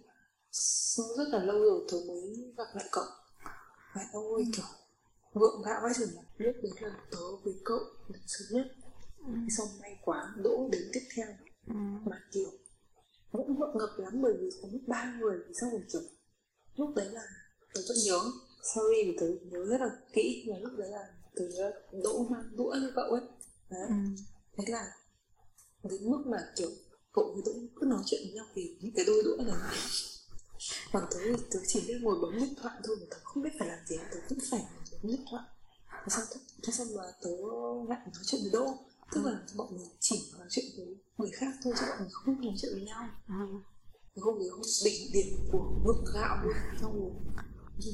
sau 0.52 1.06
rất 1.18 1.28
là 1.30 1.44
lâu 1.44 1.60
rồi 1.60 1.86
tớ 1.92 1.98
mới 2.08 2.54
gặp 2.58 2.68
lại 2.76 2.86
cậu 2.92 3.06
và 3.96 4.02
ôi 4.14 4.44
ừ. 4.46 4.52
kiểu 4.56 4.66
vượng 5.34 5.62
gạo 5.66 5.80
vãi 5.84 5.94
chừng 5.98 6.10
lúc 6.38 6.56
đấy 6.64 6.72
là 6.82 6.98
tớ 7.12 7.36
với 7.44 7.54
cậu 7.66 7.80
lần 8.08 8.22
sớm 8.28 8.48
nhất. 8.52 8.68
Ừ. 9.18 9.34
xong 9.58 9.68
may 9.82 9.98
quá 10.02 10.34
đỗ 10.44 10.70
đến 10.72 10.82
tiếp 10.94 11.02
theo. 11.16 11.28
Ừ. 11.68 11.76
mà 12.06 12.22
kiểu 12.32 12.52
cũng 13.32 13.60
ngượng 13.60 13.78
ngập 13.78 13.90
lắm 13.98 14.22
bởi 14.22 14.34
vì 14.40 14.50
có 14.62 14.68
ba 14.88 15.18
người 15.20 15.38
thì 15.48 15.54
xong 15.62 15.70
rồi 15.72 15.82
kiểu 15.94 16.02
lúc 16.76 16.96
đấy 16.96 17.10
là 17.12 17.24
tớ 17.74 17.82
vẫn 17.88 17.98
nhớ. 18.06 18.20
Sorry 18.76 19.04
vì 19.06 19.18
tớ 19.20 19.28
nhớ 19.52 19.66
rất 19.66 19.82
là 19.82 19.90
kỹ 20.14 20.44
là 20.48 20.58
lúc 20.60 20.72
đấy 20.78 20.90
là 20.90 21.08
tớ 21.36 21.72
đỗ 22.04 22.26
mang 22.30 22.50
đũa 22.56 22.76
như 22.82 22.92
cậu 22.96 23.06
ấy. 23.06 23.22
Đấy. 23.70 23.88
Ừ. 23.88 23.96
thế 24.58 24.64
là 24.68 24.92
đến 25.84 26.12
mức 26.12 26.24
mà 26.26 26.38
kiểu 26.56 26.70
cậu 27.14 27.34
với 27.34 27.44
đỗ 27.46 27.52
cứ 27.76 27.86
nói 27.86 28.00
chuyện 28.06 28.22
với 28.24 28.34
nhau 28.34 28.46
vì 28.56 28.78
những 28.82 28.94
cái 28.96 29.06
đôi 29.06 29.24
đũa 29.24 29.44
này. 29.44 29.56
Còn 30.92 31.04
tớ 31.12 31.18
thì 31.24 31.44
tớ 31.52 31.60
chỉ 31.68 31.84
biết 31.88 31.98
ngồi 32.02 32.16
bấm 32.22 32.40
điện 32.40 32.54
thoại 32.62 32.76
thôi 32.84 32.98
mà 33.00 33.06
tớ 33.10 33.18
không 33.24 33.44
biết 33.44 33.50
phải 33.60 33.68
làm 33.68 33.80
gì 33.88 33.98
tớ 34.12 34.20
cũng 34.30 34.38
phải 34.52 34.66
điện 35.04 35.26
thoại 35.32 35.44
thế 36.04 36.10
xong 36.10 36.24
thế 36.64 36.74
xong 36.74 36.88
mà 36.98 37.04
tớ 37.22 37.30
ngại 37.90 38.00
nói 38.14 38.24
chuyện 38.26 38.42
với 38.42 38.52
đỗ. 38.52 38.78
Tức 39.12 39.22
là 39.26 39.42
bọn 39.56 39.68
mình 39.72 39.88
chỉ 40.00 40.32
nói 40.38 40.48
chuyện 40.50 40.66
với 40.78 40.96
người 41.18 41.32
khác 41.32 41.54
thôi 41.64 41.74
chứ 41.80 41.86
bọn 41.90 41.98
mình 42.00 42.10
không 42.12 42.42
nói 42.42 42.54
chuyện 42.62 42.72
với 42.74 42.84
nhau. 42.84 43.10
À. 43.28 43.40
hôm 44.16 44.40
đấy 44.40 44.50
hôm 44.52 44.62
đỉnh 44.86 45.12
điểm 45.14 45.50
của 45.52 45.82
ngực 45.86 46.14
gạo 46.14 46.38
luôn. 46.44 46.54
Xong 46.82 47.00
rồi 47.00 47.12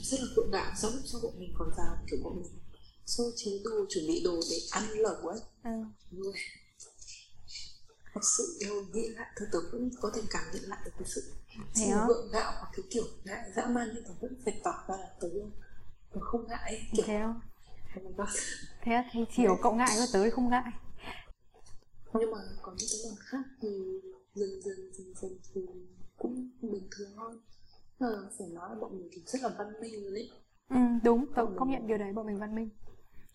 rất 0.03 0.17
là 0.19 0.43
gạo 0.51 0.73
sau 0.81 0.91
lúc 0.91 1.01
sau 1.05 1.21
bọn 1.23 1.39
mình 1.39 1.53
còn 1.57 1.69
vào 1.77 1.97
kiểu 2.11 2.19
bọn 2.23 2.35
mình 2.41 2.59
sơ 3.05 3.23
chế 3.35 3.51
đồ 3.63 3.85
chuẩn 3.89 4.07
bị 4.07 4.21
đồ 4.23 4.39
để 4.51 4.57
ăn 4.71 4.83
lẩu 4.89 5.27
ấy. 5.27 5.39
Ừ. 5.63 6.31
thật 8.13 8.21
sự 8.37 8.57
yêu 8.59 8.85
nghĩ 8.93 9.07
lại 9.07 9.27
thôi 9.37 9.47
tớ 9.51 9.59
cũng 9.71 9.89
có 10.01 10.11
thể 10.15 10.21
cảm 10.29 10.43
nhận 10.53 10.63
lại 10.69 10.79
được 10.85 10.91
cái 10.99 11.07
sự 11.07 11.23
sự 11.75 11.85
gượng 12.07 12.31
gạo 12.31 12.51
hoặc 12.55 12.71
cái 12.73 12.85
kiểu 12.89 13.03
ngại 13.23 13.51
dã 13.55 13.65
man 13.65 13.89
nhưng 13.93 14.03
tớ 14.03 14.11
vẫn 14.21 14.41
phải 14.45 14.61
tỏ 14.63 14.83
ra 14.87 14.95
là 14.97 15.15
tớ 15.21 15.27
không 16.19 16.47
ngại. 16.47 16.89
Kiểu 16.95 17.05
thế 17.07 17.19
không? 17.23 17.39
Thế 18.81 19.03
thì 19.31 19.43
có 19.47 19.57
cậu 19.63 19.75
ngại 19.75 19.89
của 19.95 20.05
tớ 20.13 20.23
thì 20.23 20.29
không 20.29 20.49
ngại. 20.49 20.71
Nhưng 22.13 22.31
mà 22.31 22.37
có 22.61 22.71
những 22.77 22.89
cái 22.91 22.99
lần 23.03 23.15
khác 23.19 23.43
thì 23.61 23.69
dần 24.33 24.61
dần 24.61 24.93
dần 24.93 25.13
dần 25.15 25.31
thì 25.53 25.61
cũng 26.17 26.49
bình 26.61 26.87
thường 26.91 27.15
hơn 27.15 27.39
à, 27.99 28.07
phải 28.37 28.47
nói 28.47 28.69
là 28.69 28.75
bọn 28.81 28.97
mình 28.97 29.09
thì 29.11 29.21
rất 29.25 29.41
là 29.41 29.49
văn 29.57 29.73
minh 29.81 30.03
rồi 30.03 30.11
đấy 30.11 30.31
ừ, 30.69 30.75
đúng 31.03 31.25
tớ 31.35 31.45
bọn 31.45 31.55
công 31.59 31.71
nhận 31.71 31.87
điều 31.87 31.97
đấy 31.97 32.13
bọn 32.13 32.27
mình 32.27 32.39
văn 32.39 32.55
minh. 32.55 32.69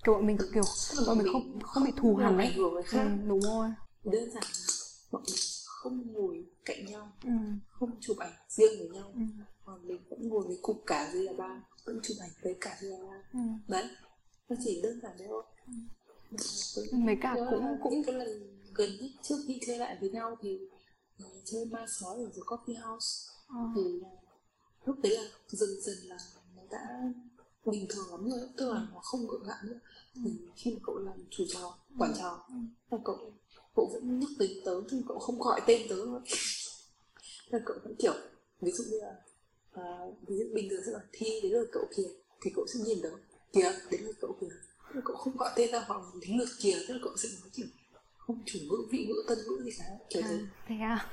Kiểu 0.04 0.14
bọn 0.14 0.26
mình 0.26 0.36
kiểu 0.54 0.62
bọn 1.06 1.18
mình 1.18 1.26
không 1.32 1.60
không 1.62 1.84
bị 1.84 1.92
thù 1.96 2.16
hằn 2.16 2.38
ấy. 2.38 2.52
ừ, 2.92 2.98
đúng 3.26 3.40
rồi. 3.40 3.68
Đơn 4.04 4.30
giản 4.30 4.44
là 4.44 4.74
bọn 5.10 5.22
mình 5.26 5.36
không 5.66 6.12
ngồi 6.12 6.46
cạnh 6.64 6.86
nhau 6.86 7.12
ừ. 7.24 7.30
không 7.68 7.90
chụp 8.00 8.16
ảnh 8.18 8.32
riêng 8.48 8.72
với 8.78 8.88
nhau. 8.88 9.12
Ừ. 9.14 9.20
còn 9.64 9.88
mình 9.88 10.00
vẫn 10.10 10.28
ngồi 10.28 10.44
với 10.46 10.58
cục 10.62 10.82
cả 10.86 11.10
gì 11.12 11.22
là 11.22 11.32
ba 11.38 11.60
vẫn 11.84 12.00
chụp 12.02 12.16
ảnh 12.20 12.30
với 12.42 12.56
cả 12.60 12.78
là 12.80 12.96
ba 13.02 13.22
ừ. 13.32 13.38
đấy 13.68 13.84
nó 14.48 14.56
chỉ 14.64 14.80
đơn 14.82 15.00
giản 15.02 15.12
đấy 15.18 15.28
thôi 15.30 15.42
ừ. 16.30 16.96
mấy 16.96 17.16
cả 17.20 17.36
cũng 17.50 17.64
cũng 17.82 18.02
cái 18.06 18.14
lần 18.14 18.60
gần 18.74 18.90
nhất 19.00 19.10
trước 19.22 19.36
khi 19.46 19.60
chơi 19.66 19.78
lại 19.78 19.96
với 20.00 20.10
nhau 20.10 20.36
thì 20.42 20.58
uh, 21.24 21.32
chơi 21.44 21.64
ma 21.64 21.86
sói 21.88 22.16
ở 22.16 22.30
the 22.34 22.40
coffee 22.40 22.88
house 22.88 23.32
à. 23.48 23.60
thì 23.76 23.82
uh, 23.82 24.06
lúc 24.84 24.96
đấy 25.02 25.16
là 25.16 25.22
dần 25.48 25.68
dần 25.82 25.96
là 26.04 26.18
nó 26.56 26.62
đã 26.70 27.12
bình 27.64 27.86
thường 27.88 28.06
lắm 28.10 28.30
rồi 28.30 28.48
tức 28.56 28.72
là 28.72 28.86
nó 28.92 29.00
không 29.02 29.26
gượng 29.26 29.44
gạo 29.46 29.58
nữa 29.62 29.78
ừ. 30.14 30.20
thì 30.24 30.30
khi 30.56 30.70
mà 30.70 30.80
cậu 30.82 30.98
làm 30.98 31.24
chủ 31.30 31.44
trò 31.48 31.78
quản 31.98 32.12
ừ. 32.12 32.16
trò 32.18 32.46
ừ. 32.90 32.98
cậu 33.04 33.32
cậu 33.76 33.90
vẫn 33.92 34.20
nhắc 34.20 34.30
đến 34.38 34.50
tớ 34.64 34.72
nhưng 34.90 35.02
cậu 35.08 35.18
không 35.18 35.38
gọi 35.38 35.60
tên 35.66 35.82
tớ 35.88 35.96
thôi 36.06 36.20
là 37.50 37.58
cậu 37.66 37.76
vẫn 37.84 37.94
kiểu 37.98 38.14
ví 38.60 38.72
dụ 38.72 38.84
như 38.90 39.00
là 39.00 39.23
uh, 39.80 40.28
ví 40.28 40.36
dụ 40.38 40.44
bình 40.54 40.68
thường 40.70 40.80
sẽ 40.86 40.92
là 40.92 41.00
thi 41.12 41.40
đến 41.42 41.52
lượt 41.52 41.68
cậu 41.72 41.84
kìa 41.96 42.08
thì 42.40 42.50
cậu 42.56 42.66
sẽ 42.66 42.80
nhìn 42.86 43.02
tớ 43.02 43.10
kìa 43.52 43.72
đến 43.90 44.00
lượt 44.04 44.16
cậu 44.20 44.36
kìa 44.40 44.46
cậu 45.04 45.16
không 45.16 45.36
gọi 45.36 45.50
tên 45.56 45.72
ra 45.72 45.84
hoặc 45.86 46.02
đến 46.22 46.38
lượt 46.38 46.48
kìa 46.60 46.74
tức 46.88 46.94
là 46.94 47.00
cậu 47.02 47.16
sẽ 47.16 47.28
nói 47.40 47.50
kiểu 47.52 47.66
không 48.18 48.42
chủ 48.46 48.58
ngữ 48.62 48.76
vị 48.90 49.06
ngữ 49.06 49.24
tân 49.28 49.38
ngữ 49.38 49.62
gì 49.64 49.70
cả 49.78 49.84
kiểu 50.10 50.22
à, 50.22 50.28
thế 50.28 50.38
thế 50.66 50.74
à 50.74 51.10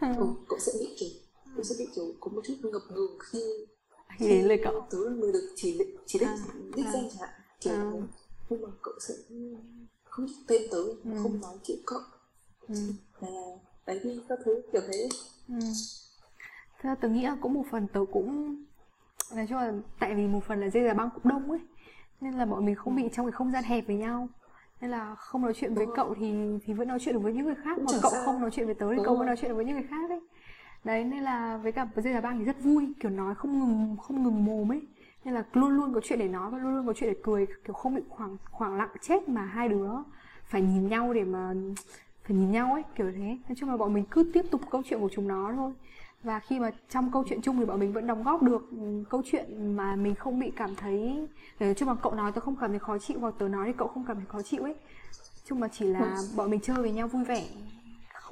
ừ, 0.00 0.26
cậu 0.48 0.58
sẽ 0.58 0.72
bị 0.80 0.94
kiểu 0.98 1.08
cậu 1.54 1.64
sẽ 1.64 1.74
bị 1.78 1.86
kiểu 1.94 2.14
có 2.20 2.30
một 2.30 2.42
chút 2.44 2.54
ngập 2.62 2.82
ngừng 2.90 3.18
khi 3.20 3.42
khi 4.18 4.28
đến 4.28 4.44
lời 4.44 4.58
cậu 4.64 4.86
tớ 4.90 4.98
là 4.98 5.10
người 5.16 5.32
được 5.32 5.52
chỉ 5.56 5.78
định 5.78 5.96
chỉ 6.06 6.18
định 6.18 6.28
à, 6.28 6.46
đích 6.76 6.86
à. 6.86 6.92
danh 6.92 7.08
chẳng 7.10 7.20
hạn 7.20 7.30
kiểu 7.60 7.72
à. 7.72 7.92
nhưng 8.50 8.62
mà 8.62 8.68
cậu 8.82 8.94
sẽ 9.00 9.14
không 10.04 10.26
biết 10.26 10.32
tên 10.46 10.62
tớ 10.70 10.78
ừ. 10.78 11.10
không 11.22 11.40
nói 11.40 11.54
chuyện 11.64 11.78
cậu 11.86 12.00
ừ. 12.68 12.74
là 13.20 13.28
đấy 13.86 14.00
đi 14.04 14.20
các 14.28 14.38
thứ 14.44 14.62
kiểu 14.72 14.82
thế 14.92 15.08
ừ. 15.48 15.54
Thế 16.82 16.88
là 16.88 16.94
tớ 16.94 17.08
nghĩ 17.08 17.22
là 17.22 17.36
cũng 17.40 17.54
một 17.54 17.64
phần 17.70 17.86
tớ 17.88 18.00
cũng 18.12 18.56
nói 19.36 19.46
chung 19.48 19.58
là 19.58 19.72
tại 19.98 20.14
vì 20.14 20.26
một 20.26 20.44
phần 20.44 20.60
là 20.60 20.70
dây 20.70 20.82
là 20.82 20.94
băng 20.94 21.10
cũng 21.10 21.28
đông 21.32 21.50
ấy 21.50 21.60
nên 22.20 22.34
là 22.34 22.46
bọn 22.46 22.64
mình 22.66 22.74
không 22.74 22.96
bị 22.96 23.08
trong 23.12 23.26
cái 23.26 23.32
không 23.32 23.50
gian 23.50 23.64
hẹp 23.64 23.86
với 23.86 23.96
nhau. 23.96 24.28
Nên 24.80 24.90
là 24.90 25.14
không 25.14 25.42
nói 25.42 25.52
chuyện 25.54 25.74
với 25.74 25.86
cậu 25.96 26.14
thì 26.14 26.34
thì 26.64 26.74
vẫn 26.74 26.88
nói 26.88 26.98
chuyện 27.00 27.14
được 27.14 27.20
với 27.20 27.32
những 27.32 27.44
người 27.44 27.54
khác 27.54 27.78
mà 27.78 27.98
cậu 28.02 28.10
không 28.24 28.40
nói 28.40 28.50
chuyện 28.50 28.66
với 28.66 28.74
tớ 28.74 28.90
thì 28.90 29.02
cậu 29.04 29.16
vẫn 29.16 29.26
nói 29.26 29.36
chuyện 29.36 29.48
được 29.48 29.54
với 29.54 29.64
những 29.64 29.74
người 29.74 29.86
khác 29.90 30.10
đấy 30.10 30.20
đấy 30.84 31.04
nên 31.04 31.22
là 31.22 31.56
với 31.56 31.72
cả 31.72 31.86
dây 31.96 32.14
là 32.14 32.20
băng 32.20 32.38
thì 32.38 32.44
rất 32.44 32.60
vui 32.60 32.92
kiểu 33.00 33.10
nói 33.10 33.34
không 33.34 33.58
ngừng 33.58 33.96
không 33.96 34.22
ngừng 34.22 34.44
mồm 34.44 34.72
ấy. 34.72 34.82
Nên 35.24 35.34
là 35.34 35.44
luôn 35.52 35.70
luôn 35.70 35.94
có 35.94 36.00
chuyện 36.04 36.18
để 36.18 36.28
nói 36.28 36.50
và 36.50 36.58
luôn 36.58 36.76
luôn 36.76 36.86
có 36.86 36.92
chuyện 36.92 37.12
để 37.12 37.20
cười 37.22 37.46
kiểu 37.46 37.74
không 37.74 37.94
bị 37.94 38.02
khoảng 38.08 38.36
khoảng 38.50 38.74
lặng 38.74 38.94
chết 39.00 39.28
mà 39.28 39.44
hai 39.44 39.68
đứa 39.68 39.90
phải 40.44 40.62
nhìn 40.62 40.88
nhau 40.88 41.12
để 41.12 41.24
mà 41.24 41.54
phải 42.24 42.36
nhìn 42.36 42.50
nhau 42.50 42.72
ấy 42.72 42.82
kiểu 42.94 43.12
thế. 43.12 43.38
Nói 43.48 43.56
chung 43.56 43.70
là 43.70 43.76
bọn 43.76 43.94
mình 43.94 44.04
cứ 44.10 44.30
tiếp 44.32 44.42
tục 44.50 44.60
câu 44.70 44.82
chuyện 44.84 45.00
của 45.00 45.10
chúng 45.12 45.28
nó 45.28 45.52
thôi 45.56 45.72
và 46.22 46.40
khi 46.40 46.60
mà 46.60 46.70
trong 46.90 47.10
câu 47.12 47.24
chuyện 47.28 47.42
chung 47.42 47.58
thì 47.58 47.64
bọn 47.64 47.80
mình 47.80 47.92
vẫn 47.92 48.06
đóng 48.06 48.22
góp 48.22 48.42
được 48.42 48.70
ừ, 48.70 49.04
câu 49.10 49.22
chuyện 49.24 49.76
mà 49.76 49.96
mình 49.96 50.14
không 50.14 50.40
bị 50.40 50.52
cảm 50.56 50.74
thấy 50.74 51.26
nói 51.60 51.74
chung 51.74 51.88
là 51.88 51.94
cậu 52.02 52.14
nói 52.14 52.32
tôi 52.32 52.40
không 52.40 52.56
cảm 52.60 52.70
thấy 52.70 52.78
khó 52.78 52.98
chịu 52.98 53.18
hoặc 53.20 53.34
tớ 53.38 53.48
nói 53.48 53.66
thì 53.66 53.72
cậu 53.78 53.88
không 53.88 54.04
cảm 54.08 54.16
thấy 54.16 54.26
khó 54.28 54.42
chịu 54.42 54.62
ấy. 54.62 54.74
Chung 55.48 55.60
mà 55.60 55.68
chỉ 55.68 55.86
là 55.86 56.16
bọn 56.36 56.50
mình 56.50 56.60
chơi 56.60 56.76
với 56.76 56.92
nhau 56.92 57.08
vui 57.08 57.24
vẻ 57.24 57.46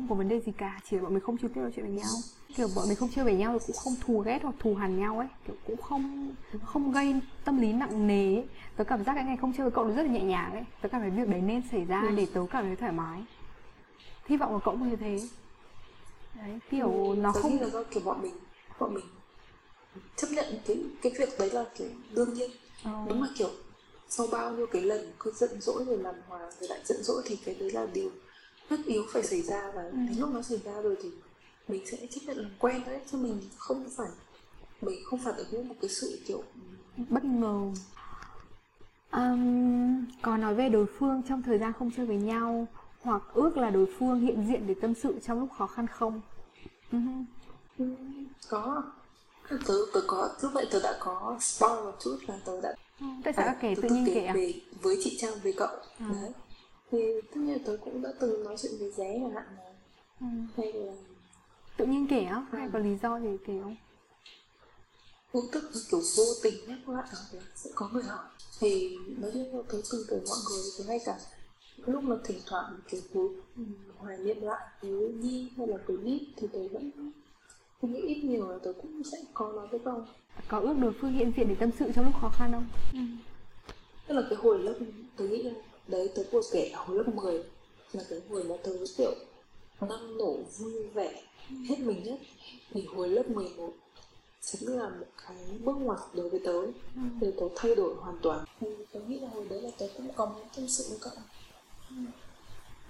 không 0.01 0.09
có 0.09 0.15
vấn 0.15 0.29
đề 0.29 0.41
gì 0.41 0.53
cả 0.53 0.81
chỉ 0.91 0.97
là 0.97 1.03
bọn 1.03 1.15
mình 1.15 1.23
không 1.23 1.39
trực 1.39 1.55
tiếp 1.55 1.61
nói 1.61 1.71
chuyện 1.77 1.87
với 1.87 1.95
nhau. 1.95 2.11
Kiểu 2.57 2.69
bọn 2.77 2.85
mình 2.89 2.97
không 2.97 3.09
chơi 3.15 3.25
với 3.25 3.35
nhau 3.35 3.53
thì 3.53 3.65
cũng 3.67 3.77
không 3.85 3.95
thù 4.01 4.19
ghét 4.19 4.43
hoặc 4.43 4.55
thù 4.59 4.75
hằn 4.75 5.01
nhau 5.01 5.19
ấy 5.19 5.29
kiểu 5.47 5.57
cũng 5.67 5.77
không 5.77 6.35
không 6.65 6.93
gây 6.93 7.21
tâm 7.45 7.61
lý 7.61 7.73
nặng 7.73 8.07
nề 8.07 8.35
ấy. 8.35 8.49
tớ 8.77 8.85
cảm 8.85 9.05
giác 9.05 9.15
cái 9.15 9.25
ngày 9.25 9.37
không 9.37 9.53
chơi 9.53 9.65
với 9.65 9.71
cậu 9.71 9.85
nó 9.85 9.95
rất 9.95 10.03
là 10.03 10.13
nhẹ 10.13 10.23
nhàng 10.23 10.53
ấy 10.53 10.65
tớ 10.81 10.89
cảm 10.89 11.01
thấy 11.01 11.11
việc 11.11 11.29
đấy 11.29 11.41
nên 11.41 11.63
xảy 11.71 11.85
ra 11.85 12.01
ừ. 12.01 12.15
để 12.17 12.27
tớ 12.35 12.47
cảm 12.51 12.65
thấy 12.65 12.77
thoải 12.77 12.93
mái. 12.93 13.23
Hy 14.27 14.37
vọng 14.37 14.53
là 14.53 14.59
cậu 14.65 14.77
cũng 14.77 14.91
như 14.91 14.97
thế 14.97 15.21
đấy 16.35 16.59
kiểu 16.71 17.05
ừ, 17.05 17.17
nó 17.17 17.33
không 17.33 17.61
là 17.61 17.69
do 17.69 17.83
kiểu 17.83 18.03
bọn 18.05 18.23
mình 18.23 18.35
bọn 18.79 18.95
mình 18.95 19.05
chấp 20.17 20.29
nhận 20.31 20.45
cái 20.67 20.85
cái 21.03 21.13
việc 21.19 21.29
đấy 21.39 21.51
là 21.51 21.65
kiểu 21.79 21.89
đương 22.15 22.35
nhiên 22.35 22.51
ừ. 22.85 22.91
đúng 23.09 23.23
là 23.23 23.29
kiểu 23.39 23.51
sau 24.09 24.27
bao 24.27 24.53
nhiêu 24.53 24.67
cái 24.67 24.83
lần 24.83 25.13
cứ 25.19 25.33
giận 25.35 25.61
dỗi 25.61 25.85
rồi 25.85 25.99
làm 25.99 26.15
hòa 26.29 26.51
rồi 26.61 26.69
lại 26.69 26.81
giận 26.85 27.03
dỗi 27.03 27.23
thì 27.27 27.37
cái 27.45 27.55
đấy 27.61 27.71
là 27.71 27.87
điều 27.93 28.11
tất 28.69 28.77
yếu 28.87 29.03
phải 29.13 29.23
xảy 29.23 29.43
ra 29.43 29.73
và 29.75 29.83
ừ. 29.83 29.91
đến 29.93 30.19
lúc 30.19 30.31
nó 30.35 30.43
xảy 30.43 30.59
ra 30.65 30.81
rồi 30.81 30.97
thì 31.03 31.09
mình 31.69 31.87
sẽ 31.87 31.97
chấp 32.11 32.21
nhận 32.27 32.37
làm 32.37 32.51
quen 32.59 32.83
đấy 32.87 33.01
chứ 33.13 33.19
mình 33.19 33.41
không 33.57 33.89
phải 33.97 34.09
mình 34.81 34.99
không 35.05 35.21
phải 35.25 35.33
ở 35.53 35.63
một 35.63 35.75
cái 35.81 35.89
sự 35.89 36.21
kiểu 36.27 36.43
bất 37.09 37.25
ngờ 37.25 37.71
um, 39.13 40.05
còn 40.23 40.41
nói 40.41 40.55
về 40.55 40.69
đối 40.69 40.87
phương 40.99 41.23
trong 41.29 41.43
thời 41.43 41.59
gian 41.59 41.73
không 41.79 41.91
chơi 41.97 42.07
với 42.07 42.17
nhau 42.17 42.67
hoặc 43.03 43.23
ước 43.35 43.57
là 43.57 43.71
đối 43.71 43.87
phương 43.99 44.21
hiện 44.21 44.47
diện 44.49 44.67
để 44.67 44.75
tâm 44.81 44.95
sự 44.95 45.19
trong 45.27 45.41
lúc 45.41 45.49
khó 45.59 45.67
khăn 45.67 45.87
không 45.87 46.21
uh-huh. 46.93 47.25
có 48.49 48.83
tớ 49.49 49.75
tớ 49.95 50.01
có 50.07 50.31
lúc 50.43 50.53
vậy 50.55 50.67
tớ 50.71 50.81
đã 50.83 50.97
có 51.01 51.37
spoil 51.41 51.85
một 51.85 51.97
chút 52.01 52.19
là 52.29 52.39
tớ 52.45 52.61
đã 52.61 52.75
ừ, 53.01 53.07
tại 53.25 53.33
sao 53.37 53.47
à, 53.47 53.57
kể 53.61 53.75
tự 53.83 53.89
nhiên 53.89 54.07
kể 54.15 54.25
à? 54.25 54.35
về 54.35 54.55
với 54.83 54.99
chị 55.05 55.17
trang 55.21 55.35
về 55.43 55.53
cậu 55.57 55.77
à. 55.99 56.11
đấy 56.13 56.33
thì 56.91 56.99
tất 57.23 57.37
nhiên 57.41 57.65
tớ 57.65 57.77
cũng 57.85 58.03
đã 58.03 58.11
từng 58.21 58.45
nói 58.45 58.57
chuyện 58.63 58.73
với 58.79 58.91
dé 58.91 59.19
chẳng 59.23 59.35
hạn 59.35 59.45
là 59.57 59.73
ừ. 60.21 60.27
hay 60.57 60.73
là 60.73 60.93
tự 61.77 61.87
nhiên 61.87 62.07
kể 62.11 62.25
á 62.25 62.47
hay 62.53 62.63
à. 62.63 62.71
có 62.73 62.79
lý 62.79 62.97
do 63.03 63.21
gì 63.21 63.37
kể 63.47 63.61
không 63.63 63.77
vô 65.33 65.41
tức 65.53 65.71
kiểu 65.91 66.01
vô 66.17 66.25
tình 66.43 66.55
nhắc 66.67 66.89
lại 66.89 67.09
là 67.13 67.41
sẽ 67.55 67.71
có 67.75 67.89
người 67.93 68.03
hỏi 68.03 68.25
thì 68.61 68.97
nói 69.19 69.31
chung 69.35 69.57
là 69.57 69.63
tớ 69.69 69.79
từng 69.93 70.03
từ 70.09 70.23
mọi 70.29 70.39
người 70.49 70.63
thì 70.79 70.85
ngay 70.85 70.99
cả 71.05 71.19
lúc 71.87 72.05
mà 72.05 72.17
thỉnh 72.25 72.39
thoảng 72.47 72.79
kiểu 72.89 73.01
cuối 73.15 73.29
hoài 73.99 74.19
niệm 74.19 74.43
lại 74.43 74.69
với 74.83 75.13
nhi 75.13 75.49
hay 75.57 75.67
là 75.67 75.77
với 75.87 75.97
nít 75.97 76.23
thì 76.37 76.47
tớ 76.53 76.69
vẫn 76.69 76.91
tôi 77.83 77.91
nghĩ 77.91 78.01
ít 78.01 78.25
nhiều 78.25 78.49
là 78.49 78.59
tớ 78.63 78.73
cũng 78.83 79.03
sẽ 79.13 79.19
có 79.35 79.53
nói 79.53 79.67
với 79.71 79.81
cậu 79.85 80.05
có 80.49 80.59
ước 80.59 80.75
đối 80.81 80.93
phương 81.01 81.13
hiện 81.13 81.33
diện 81.37 81.49
để 81.49 81.55
tâm 81.55 81.71
sự 81.79 81.93
trong 81.95 82.05
lúc 82.05 82.15
khó 82.21 82.31
khăn 82.39 82.53
không 82.53 82.67
ừ. 82.93 83.01
tức 84.07 84.15
là 84.15 84.23
cái 84.31 84.39
hồi 84.39 84.59
lớp 84.59 84.75
tớ 85.17 85.29
nghĩ 85.29 85.43
là 85.43 85.53
đấy 85.87 86.11
tớ 86.15 86.23
vừa 86.33 86.41
kể 86.53 86.71
hồi 86.75 86.97
lớp 86.97 87.15
10 87.15 87.45
là 87.93 88.05
cái 88.11 88.21
hồi 88.31 88.45
mà 88.45 88.55
tớ 88.65 88.73
kiểu 88.99 89.15
năng 89.81 90.19
nổ 90.19 90.37
vui 90.59 90.87
vẻ 90.95 91.23
hết 91.69 91.79
mình 91.79 92.03
nhất 92.05 92.19
thì 92.71 92.87
hồi 92.95 93.09
lớp 93.09 93.31
11 93.31 93.73
chính 94.41 94.79
là 94.79 94.89
một 94.89 95.07
cái 95.27 95.37
bước 95.65 95.77
ngoặt 95.77 95.99
đối 96.15 96.29
với 96.29 96.41
tớ 96.45 96.53
ừ. 96.53 97.03
để 97.21 97.33
tớ 97.41 97.47
thay 97.57 97.75
đổi 97.75 97.95
hoàn 97.95 98.19
toàn 98.23 98.45
thì 98.61 98.67
tớ 98.93 99.01
nghĩ 99.01 99.19
là 99.21 99.29
hồi 99.29 99.47
đấy 99.51 99.63
là 99.63 99.71
tớ 99.79 99.87
cũng 99.97 100.09
có 100.17 100.27
muốn 100.27 100.47
tâm 100.57 100.69
sự 100.69 100.85
với 100.89 100.99
cậu 101.01 101.13
ừ. 101.13 101.21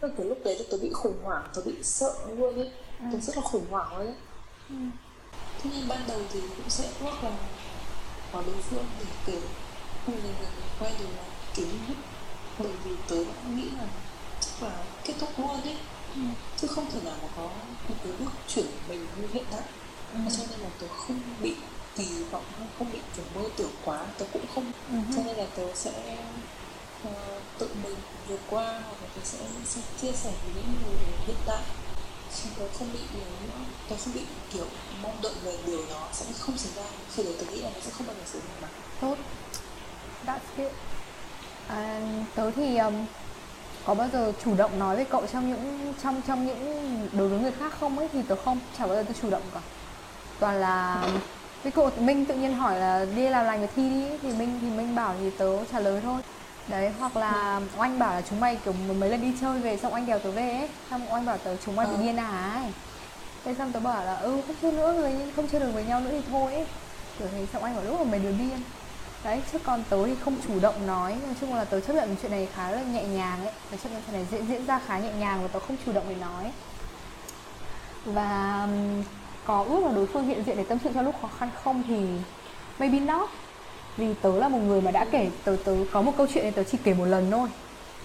Tức 0.01 0.12
cái 0.16 0.26
lúc 0.26 0.38
đấy 0.44 0.59
là 0.59 0.64
tớ 0.70 0.76
bị 0.82 0.90
khủng 0.92 1.22
hoảng, 1.22 1.48
tớ 1.55 1.62
bị 1.62 1.72
sợ 1.82 2.14
luôn 2.36 2.55
ấy 2.55 2.70
ừ. 3.01 3.07
Tớ 3.12 3.18
rất 3.18 3.36
là 3.36 3.42
khủng 3.42 3.66
hoảng 3.70 3.94
ấy 3.94 4.14
ừ. 4.68 4.76
Thế 5.62 5.70
nên 5.74 5.88
ban 5.88 6.01
đầu 6.09 6.20
thì 6.32 6.40
cũng 6.40 6.70
sẽ 6.70 6.90
ước 7.01 7.14
là 7.22 7.32
có 8.32 8.42
đối 8.46 8.62
phương 8.70 8.84
để 8.98 9.05
kể 9.26 9.40
Không 10.07 10.14
mình 10.14 10.34
là 10.42 10.51
quay 10.80 10.92
được 10.98 11.09
là 11.16 11.24
kính 11.55 11.78
Bởi 12.59 12.72
vì 12.84 12.90
tớ 13.09 13.24
đã 13.24 13.51
nghĩ 13.57 13.70
là 13.78 13.86
chắc 14.40 14.62
là 14.62 14.84
kết 15.05 15.14
thúc 15.20 15.28
luôn 15.38 15.62
ấy 15.62 15.76
ừ. 16.14 16.20
Chứ 16.57 16.66
không 16.66 16.90
thể 16.92 17.01
nào 17.05 17.14
mà 17.22 17.28
có 17.36 17.42
một 17.88 17.94
cái 18.05 18.12
bước 18.18 18.30
chuyển 18.48 18.66
mình 18.88 19.07
như 19.20 19.28
hiện 19.32 19.44
tại 19.51 19.62
ừ. 20.14 20.20
Cho 20.36 20.44
nên 20.51 20.61
là 20.61 20.68
tớ 20.80 20.86
không 20.88 21.20
bị 21.42 21.55
kỳ 21.96 22.24
vọng 22.30 22.44
không 22.78 22.92
bị 22.92 22.98
kiểu 23.16 23.24
mơ 23.34 23.48
tưởng 23.57 23.70
quá 23.84 24.07
tớ 24.18 24.26
cũng 24.32 24.44
không 24.55 24.72
ừ. 24.90 24.96
cho 25.16 25.22
nên 25.26 25.36
là 25.36 25.46
tớ 25.57 25.74
sẽ 25.74 26.16
uh, 27.09 27.14
tự 27.59 27.68
mình 27.84 27.96
vượt 28.28 28.40
qua 28.51 28.64
hoặc 28.64 28.96
là 29.03 29.09
tôi 29.14 29.24
sẽ, 29.24 29.38
sẽ 29.64 29.80
chia 30.01 30.12
sẻ 30.12 30.30
với 30.44 30.62
những 30.66 30.74
người 30.86 30.96
hiện 31.26 31.36
tại. 31.46 31.62
Chứ 32.34 32.48
tôi 32.59 32.68
không 32.78 32.88
bị 32.92 32.98
nữa 33.12 33.51
tôi 33.88 33.98
không 34.05 34.14
bị 34.14 34.20
kiểu 34.53 34.66
mong 35.03 35.16
đợi 35.22 35.32
về 35.44 35.57
điều 35.66 35.86
đó 35.90 36.09
sẽ 36.12 36.26
không 36.38 36.59
xảy 36.59 36.72
ra. 36.76 36.90
Khi 37.14 37.22
đấy 37.22 37.34
tôi 37.38 37.48
nghĩ 37.48 37.62
là 37.62 37.70
nó 37.74 37.80
sẽ 37.80 37.90
không 37.90 38.07
bao 38.07 38.16
giờ 38.16 38.22
xảy 38.32 38.40
ra. 38.40 38.55
Mà 38.62 38.68
tốt. 39.01 39.16
That's 40.26 40.57
good 40.57 40.72
à, 41.68 42.01
tớ 42.34 42.51
thì 42.51 42.76
um, 42.76 42.94
có 43.84 43.94
bao 43.94 44.09
giờ 44.12 44.32
chủ 44.44 44.55
động 44.55 44.78
nói 44.78 44.96
với 44.96 45.05
cậu 45.05 45.26
trong 45.32 45.48
những 45.48 45.94
trong 46.03 46.22
trong 46.26 46.46
những 46.46 47.09
đối 47.12 47.28
với 47.28 47.38
người 47.38 47.53
khác 47.53 47.72
không 47.80 47.98
ấy? 47.98 48.09
Thì 48.12 48.22
tớ 48.28 48.36
không 48.44 48.61
chả 48.78 48.86
bao 48.86 48.96
giờ 48.96 49.03
tớ 49.09 49.14
chủ 49.22 49.30
động 49.30 49.42
cả. 49.55 49.61
Toàn 50.40 50.61
là 50.61 51.09
với 51.62 51.72
cậu 51.72 51.90
minh 51.98 52.26
tự 52.26 52.34
nhiên 52.34 52.55
hỏi 52.55 52.78
là 52.78 53.07
đi 53.16 53.28
làm 53.28 53.46
lành 53.46 53.59
với 53.59 53.68
thi 53.76 53.90
đi 53.90 54.18
thì 54.22 54.32
minh 54.32 54.59
thì 54.62 54.70
minh 54.70 54.94
bảo 54.94 55.14
thì 55.20 55.30
tớ 55.30 55.64
trả 55.72 55.80
lời 55.80 56.01
thôi 56.03 56.22
đấy 56.70 56.92
hoặc 56.98 57.16
là 57.16 57.60
oanh 57.78 57.98
bảo 57.98 58.14
là 58.14 58.22
chúng 58.30 58.40
mày 58.40 58.56
kiểu 58.64 58.74
mấy 58.98 59.10
lần 59.10 59.22
đi 59.22 59.32
chơi 59.40 59.60
về 59.60 59.76
xong 59.76 59.94
anh 59.94 60.06
đèo 60.06 60.18
tớ 60.18 60.30
về 60.30 60.50
ấy 60.50 60.68
xong 60.90 61.12
oanh 61.12 61.26
bảo 61.26 61.38
tớ 61.38 61.56
chúng 61.66 61.76
mày 61.76 61.86
bị 61.86 61.96
điên 62.02 62.16
à 62.16 62.60
ấy. 62.62 62.72
Thế 63.44 63.54
xong 63.54 63.72
tớ 63.72 63.80
bảo 63.80 64.04
là 64.04 64.16
ừ 64.16 64.40
không 64.46 64.56
chơi 64.62 64.72
nữa 64.72 65.02
rồi 65.02 65.14
không 65.36 65.48
chơi 65.48 65.60
được 65.60 65.70
với 65.74 65.84
nhau 65.84 66.00
nữa 66.00 66.10
thì 66.10 66.20
thôi 66.30 66.54
ấy. 66.54 66.66
Kiểu 67.18 67.28
thế 67.32 67.46
xong 67.52 67.64
anh 67.64 67.76
bảo 67.76 67.84
lúc 67.84 67.98
mà 67.98 68.04
mày 68.10 68.20
đứa 68.20 68.32
điên 68.32 68.62
đấy 69.24 69.42
chứ 69.52 69.58
còn 69.58 69.82
tớ 69.90 70.06
thì 70.06 70.14
không 70.24 70.36
chủ 70.48 70.60
động 70.60 70.86
nói. 70.86 71.16
Nói 71.26 71.34
chung 71.40 71.54
là 71.54 71.64
tớ 71.64 71.80
chấp 71.80 71.92
nhận 71.92 72.16
chuyện 72.22 72.30
này 72.30 72.48
khá 72.54 72.70
là 72.70 72.82
nhẹ 72.82 73.04
nhàng 73.04 73.44
ấy. 73.44 73.52
Tớ 73.70 73.76
chấp 73.76 73.88
nhận 73.92 74.02
chuyện 74.06 74.14
này 74.16 74.26
diễn 74.30 74.46
diễn 74.46 74.66
ra 74.66 74.80
khá 74.86 74.98
nhẹ 74.98 75.12
nhàng 75.12 75.42
và 75.42 75.48
tớ 75.48 75.58
không 75.60 75.76
chủ 75.86 75.92
động 75.92 76.04
để 76.08 76.14
nói. 76.14 76.50
Và 78.04 78.68
có 79.46 79.64
ước 79.68 79.84
là 79.86 79.92
đối 79.92 80.06
phương 80.06 80.26
hiện 80.26 80.44
diện 80.44 80.56
để 80.56 80.64
tâm 80.64 80.78
sự 80.84 80.90
trong 80.94 81.04
lúc 81.04 81.14
khó 81.22 81.28
khăn 81.38 81.50
không 81.64 81.82
thì 81.88 82.06
maybe 82.78 82.98
not 82.98 83.30
vì 83.97 84.14
tớ 84.22 84.38
là 84.38 84.49
một 84.49 84.59
người 84.59 84.80
mà 84.80 84.91
đã 84.91 85.07
kể, 85.11 85.30
tớ 85.45 85.57
tớ 85.64 85.76
có 85.93 86.03
một 86.03 86.12
câu 86.16 86.26
chuyện 86.34 86.45
này 86.45 86.53
tớ 86.53 86.62
chỉ 86.64 86.78
kể 86.84 86.95
một 86.95 87.05
lần 87.05 87.30
thôi. 87.30 87.49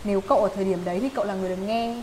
Nếu 0.04 0.22
cậu 0.22 0.40
ở 0.44 0.50
thời 0.56 0.66
điểm 0.66 0.86
đấy 0.86 1.00
thì 1.00 1.10
cậu 1.10 1.26
là 1.26 1.34
người 1.34 1.50
được 1.50 1.64
nghe. 1.66 1.96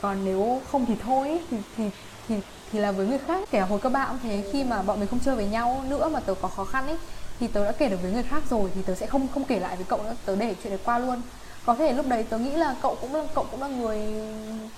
Còn 0.00 0.24
nếu 0.24 0.60
không 0.70 0.86
thì 0.86 0.94
thôi 1.04 1.40
thì 1.50 1.56
thì 1.76 1.84
thì 2.28 2.34
thì 2.72 2.78
là 2.78 2.92
với 2.92 3.06
người 3.06 3.18
khác. 3.18 3.48
Kể 3.50 3.60
hồi 3.60 3.80
các 3.82 3.92
bạn 3.92 4.08
cũng 4.08 4.18
thế, 4.22 4.44
khi 4.52 4.64
mà 4.64 4.82
bọn 4.82 5.00
mình 5.00 5.08
không 5.08 5.20
chơi 5.24 5.36
với 5.36 5.46
nhau 5.46 5.84
nữa 5.88 6.08
mà 6.08 6.20
tớ 6.20 6.34
có 6.34 6.48
khó 6.48 6.64
khăn 6.64 6.86
ấy, 6.86 6.96
thì 7.40 7.46
tớ 7.46 7.64
đã 7.64 7.72
kể 7.72 7.88
được 7.88 8.02
với 8.02 8.12
người 8.12 8.22
khác 8.22 8.42
rồi 8.50 8.70
thì 8.74 8.82
tớ 8.82 8.94
sẽ 8.94 9.06
không 9.06 9.28
không 9.34 9.44
kể 9.44 9.58
lại 9.58 9.76
với 9.76 9.84
cậu 9.88 10.02
nữa. 10.02 10.14
Tớ 10.24 10.36
để 10.36 10.54
chuyện 10.62 10.70
này 10.70 10.80
qua 10.84 10.98
luôn. 10.98 11.22
Có 11.66 11.74
thể 11.74 11.92
lúc 11.92 12.06
đấy 12.08 12.22
tớ 12.22 12.38
nghĩ 12.38 12.50
là 12.50 12.74
cậu 12.82 12.96
cũng 13.00 13.14
là, 13.14 13.24
cậu 13.34 13.46
cũng 13.50 13.60
là 13.60 13.68
người, 13.68 14.00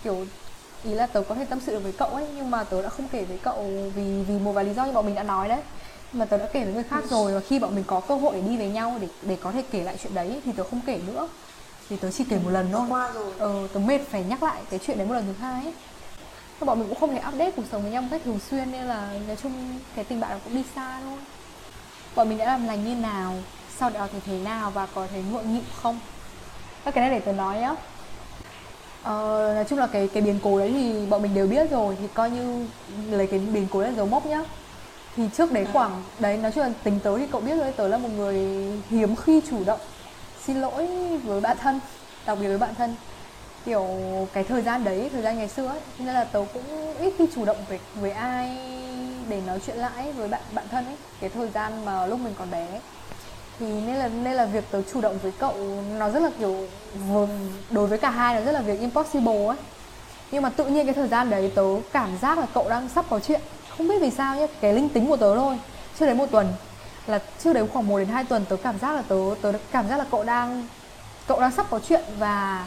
kiểu, 0.04 0.26
ý 0.84 0.94
là 0.94 1.06
tớ 1.06 1.22
có 1.22 1.34
thể 1.34 1.44
tâm 1.44 1.60
sự 1.66 1.72
được 1.72 1.82
với 1.82 1.92
cậu 1.92 2.08
ấy, 2.08 2.26
nhưng 2.36 2.50
mà 2.50 2.64
tớ 2.64 2.82
đã 2.82 2.88
không 2.88 3.08
kể 3.12 3.24
với 3.24 3.38
cậu 3.38 3.70
vì 3.94 4.22
vì 4.28 4.38
một 4.38 4.52
vài 4.52 4.64
lý 4.64 4.74
do 4.74 4.84
như 4.84 4.92
bọn 4.92 5.06
mình 5.06 5.14
đã 5.14 5.22
nói 5.22 5.48
đấy 5.48 5.60
mà 6.12 6.24
tớ 6.24 6.38
đã 6.38 6.46
kể 6.52 6.64
với 6.64 6.74
người 6.74 6.82
khác 6.82 7.04
rồi 7.10 7.32
và 7.32 7.40
khi 7.40 7.58
bọn 7.58 7.74
mình 7.74 7.84
có 7.86 8.00
cơ 8.00 8.14
hội 8.14 8.34
để 8.34 8.40
đi 8.40 8.56
với 8.56 8.68
nhau 8.68 8.98
để 9.00 9.08
để 9.22 9.36
có 9.42 9.52
thể 9.52 9.62
kể 9.70 9.82
lại 9.82 9.96
chuyện 10.02 10.14
đấy 10.14 10.40
thì 10.44 10.52
tớ 10.56 10.64
không 10.64 10.80
kể 10.86 11.00
nữa. 11.06 11.28
Thì 11.88 11.96
tớ 11.96 12.10
chỉ 12.10 12.24
kể 12.30 12.38
một 12.44 12.50
lần 12.50 12.68
thôi. 12.72 12.88
Ờ, 13.38 13.68
tớ 13.72 13.80
mệt 13.80 13.98
phải 14.10 14.24
nhắc 14.24 14.42
lại 14.42 14.62
cái 14.70 14.80
chuyện 14.86 14.98
đấy 14.98 15.06
một 15.06 15.14
lần 15.14 15.26
thứ 15.26 15.32
hai 15.40 15.64
ấy. 15.64 15.72
Bọn 16.60 16.78
mình 16.78 16.88
cũng 16.88 17.00
không 17.00 17.10
thể 17.10 17.22
update 17.28 17.50
cuộc 17.50 17.62
sống 17.72 17.82
với 17.82 17.90
nhau 17.90 18.02
một 18.02 18.08
cách 18.10 18.20
thường 18.24 18.38
xuyên 18.50 18.72
nên 18.72 18.86
là 18.86 19.12
nói 19.26 19.36
chung 19.42 19.78
cái 19.94 20.04
tình 20.04 20.20
bạn 20.20 20.38
cũng 20.44 20.54
đi 20.54 20.62
xa 20.74 21.00
thôi. 21.00 21.18
Bọn 22.14 22.28
mình 22.28 22.38
đã 22.38 22.44
làm 22.44 22.66
lành 22.66 22.84
như 22.84 22.94
nào 22.94 23.34
sau 23.78 23.90
đó 23.90 24.08
thì 24.12 24.18
thế 24.26 24.38
nào 24.38 24.70
và 24.70 24.86
có 24.94 25.06
thấy 25.10 25.22
ngượng 25.32 25.54
nghịu 25.54 25.62
không? 25.82 26.00
Các 26.84 26.94
cái 26.94 27.08
này 27.08 27.18
để 27.18 27.24
tớ 27.26 27.32
nói 27.32 27.58
nhá. 27.58 27.74
Ờ, 29.02 29.52
nói 29.54 29.64
chung 29.64 29.78
là 29.78 29.86
cái 29.86 30.08
cái 30.08 30.22
biến 30.22 30.38
cố 30.42 30.58
đấy 30.58 30.70
thì 30.72 31.06
bọn 31.06 31.22
mình 31.22 31.34
đều 31.34 31.46
biết 31.46 31.70
rồi. 31.70 31.96
Thì 32.00 32.06
coi 32.14 32.30
như 32.30 32.66
lấy 33.10 33.26
cái 33.26 33.38
biến 33.38 33.66
cố 33.70 33.80
là 33.80 33.92
dấu 33.92 34.06
mốc 34.06 34.26
nhá 34.26 34.44
thì 35.18 35.24
trước 35.36 35.52
đấy 35.52 35.66
khoảng, 35.72 36.02
đấy, 36.18 36.36
nói 36.36 36.52
chung 36.52 36.64
là 36.64 36.70
tính 36.82 36.98
tới 37.02 37.18
thì 37.20 37.26
cậu 37.32 37.40
biết 37.40 37.56
rồi 37.56 37.72
tớ 37.72 37.88
là 37.88 37.98
một 37.98 38.08
người 38.16 38.38
hiếm 38.90 39.16
khi 39.16 39.40
chủ 39.50 39.64
động 39.64 39.80
xin 40.44 40.60
lỗi 40.60 40.86
với 41.24 41.40
bạn 41.40 41.56
thân, 41.60 41.80
đặc 42.26 42.38
biệt 42.40 42.48
với 42.48 42.58
bạn 42.58 42.74
thân. 42.74 42.94
Kiểu, 43.64 43.86
cái 44.32 44.44
thời 44.44 44.62
gian 44.62 44.84
đấy, 44.84 45.10
thời 45.12 45.22
gian 45.22 45.38
ngày 45.38 45.48
xưa 45.48 45.66
ấy 45.66 45.80
nên 45.98 46.14
là 46.14 46.24
tớ 46.24 46.44
cũng 46.54 46.94
ít 47.00 47.14
khi 47.18 47.26
chủ 47.34 47.44
động 47.44 47.56
với 47.68 47.78
với 47.94 48.10
ai 48.10 48.58
để 49.28 49.40
nói 49.46 49.60
chuyện 49.66 49.76
lại 49.76 50.12
với 50.12 50.28
bạn 50.28 50.40
bạn 50.52 50.64
thân 50.70 50.84
ấy, 50.86 50.96
cái 51.20 51.30
thời 51.30 51.48
gian 51.48 51.84
mà 51.84 52.06
lúc 52.06 52.20
mình 52.20 52.34
còn 52.38 52.50
bé 52.50 52.66
ấy. 52.66 52.80
thì 53.58 53.66
nên 53.66 53.96
là 53.96 54.08
nên 54.08 54.34
là 54.34 54.44
việc 54.44 54.64
tớ 54.70 54.82
chủ 54.92 55.00
động 55.00 55.18
với 55.22 55.32
cậu 55.38 55.54
nó 55.98 56.10
rất 56.10 56.22
là 56.22 56.30
kiểu 56.38 56.66
đối 57.70 57.86
với 57.86 57.98
cả 57.98 58.10
hai 58.10 58.34
nó 58.34 58.40
rất 58.40 58.52
là 58.52 58.60
việc 58.60 58.80
impossible 58.80 59.46
ấy. 59.46 59.56
Nhưng 60.30 60.42
mà 60.42 60.50
tự 60.50 60.66
nhiên 60.66 60.86
cái 60.86 60.94
thời 60.94 61.08
gian 61.08 61.30
đấy 61.30 61.52
tớ 61.54 61.64
cảm 61.92 62.18
giác 62.22 62.38
là 62.38 62.46
cậu 62.54 62.68
đang 62.68 62.88
sắp 62.88 63.04
có 63.10 63.20
chuyện 63.20 63.40
không 63.78 63.88
biết 63.88 63.98
vì 64.00 64.10
sao 64.10 64.36
nhé 64.36 64.46
cái 64.60 64.72
linh 64.72 64.88
tính 64.88 65.06
của 65.06 65.16
tớ 65.16 65.36
thôi. 65.36 65.58
Chưa 65.98 66.06
đến 66.06 66.18
một 66.18 66.26
tuần. 66.30 66.52
Là 67.06 67.20
chưa 67.44 67.52
đến 67.52 67.68
khoảng 67.68 67.88
1 67.88 67.98
đến 67.98 68.08
2 68.08 68.24
tuần 68.24 68.44
tớ 68.48 68.56
cảm 68.56 68.78
giác 68.78 68.92
là 68.92 69.02
tớ 69.08 69.16
tớ 69.42 69.52
cảm 69.72 69.88
giác 69.88 69.96
là 69.96 70.04
cậu 70.10 70.24
đang 70.24 70.66
cậu 71.28 71.40
đang 71.40 71.52
sắp 71.52 71.66
có 71.70 71.80
chuyện 71.88 72.02
và 72.18 72.66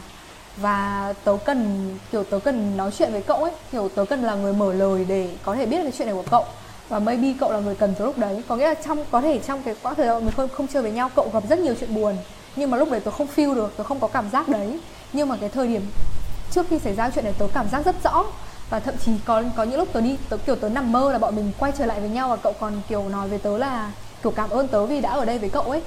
và 0.56 1.14
tớ 1.24 1.36
cần, 1.44 1.90
kiểu 2.12 2.24
tớ 2.24 2.38
cần 2.38 2.76
nói 2.76 2.90
chuyện 2.98 3.12
với 3.12 3.22
cậu 3.22 3.36
ấy. 3.44 3.52
Kiểu 3.72 3.88
tớ 3.88 4.04
cần 4.04 4.22
là 4.22 4.34
người 4.34 4.52
mở 4.52 4.72
lời 4.72 5.04
để 5.08 5.30
có 5.42 5.54
thể 5.54 5.66
biết 5.66 5.82
cái 5.82 5.92
chuyện 5.98 6.06
này 6.06 6.16
của 6.16 6.24
cậu. 6.30 6.44
Và 6.88 6.98
maybe 6.98 7.34
cậu 7.40 7.52
là 7.52 7.58
người 7.58 7.74
cần 7.74 7.94
tớ 7.94 8.04
lúc 8.04 8.18
đấy. 8.18 8.42
Có 8.48 8.56
nghĩa 8.56 8.68
là 8.68 8.74
trong, 8.74 9.04
có 9.10 9.20
thể 9.20 9.38
trong 9.38 9.62
cái 9.62 9.74
quãng 9.82 9.94
thời 9.94 10.06
gian 10.06 10.24
mình 10.24 10.34
không 10.36 10.48
không 10.48 10.66
chơi 10.66 10.82
với 10.82 10.92
nhau, 10.92 11.10
cậu 11.16 11.30
gặp 11.32 11.42
rất 11.48 11.58
nhiều 11.58 11.74
chuyện 11.80 11.94
buồn. 11.94 12.16
Nhưng 12.56 12.70
mà 12.70 12.76
lúc 12.76 12.90
đấy 12.90 13.00
tớ 13.00 13.10
không 13.10 13.26
feel 13.36 13.54
được, 13.54 13.74
tớ 13.76 13.84
không 13.84 14.00
có 14.00 14.08
cảm 14.08 14.30
giác 14.30 14.48
đấy. 14.48 14.80
Nhưng 15.12 15.28
mà 15.28 15.36
cái 15.40 15.48
thời 15.48 15.68
điểm 15.68 15.82
trước 16.50 16.66
khi 16.70 16.78
xảy 16.78 16.94
ra 16.94 17.10
chuyện 17.14 17.24
này 17.24 17.34
tớ 17.38 17.46
cảm 17.54 17.68
giác 17.72 17.84
rất 17.84 17.96
rõ 18.04 18.24
và 18.72 18.80
thậm 18.80 18.94
chí 19.04 19.12
có 19.24 19.42
có 19.56 19.62
những 19.62 19.78
lúc 19.78 19.88
tớ 19.92 20.00
đi, 20.00 20.16
tớ, 20.28 20.36
kiểu 20.36 20.56
tớ 20.56 20.68
nằm 20.68 20.92
mơ 20.92 21.12
là 21.12 21.18
bọn 21.18 21.36
mình 21.36 21.52
quay 21.58 21.72
trở 21.78 21.86
lại 21.86 22.00
với 22.00 22.08
nhau 22.08 22.28
và 22.28 22.36
cậu 22.36 22.52
còn, 22.60 22.72
kiểu, 22.88 23.08
nói 23.08 23.28
với 23.28 23.38
tớ 23.38 23.58
là, 23.58 23.90
kiểu, 24.22 24.32
cảm 24.32 24.50
ơn 24.50 24.68
tớ 24.68 24.86
vì 24.86 25.00
đã 25.00 25.10
ở 25.10 25.24
đây 25.24 25.38
với 25.38 25.48
cậu 25.48 25.62
ấy. 25.62 25.82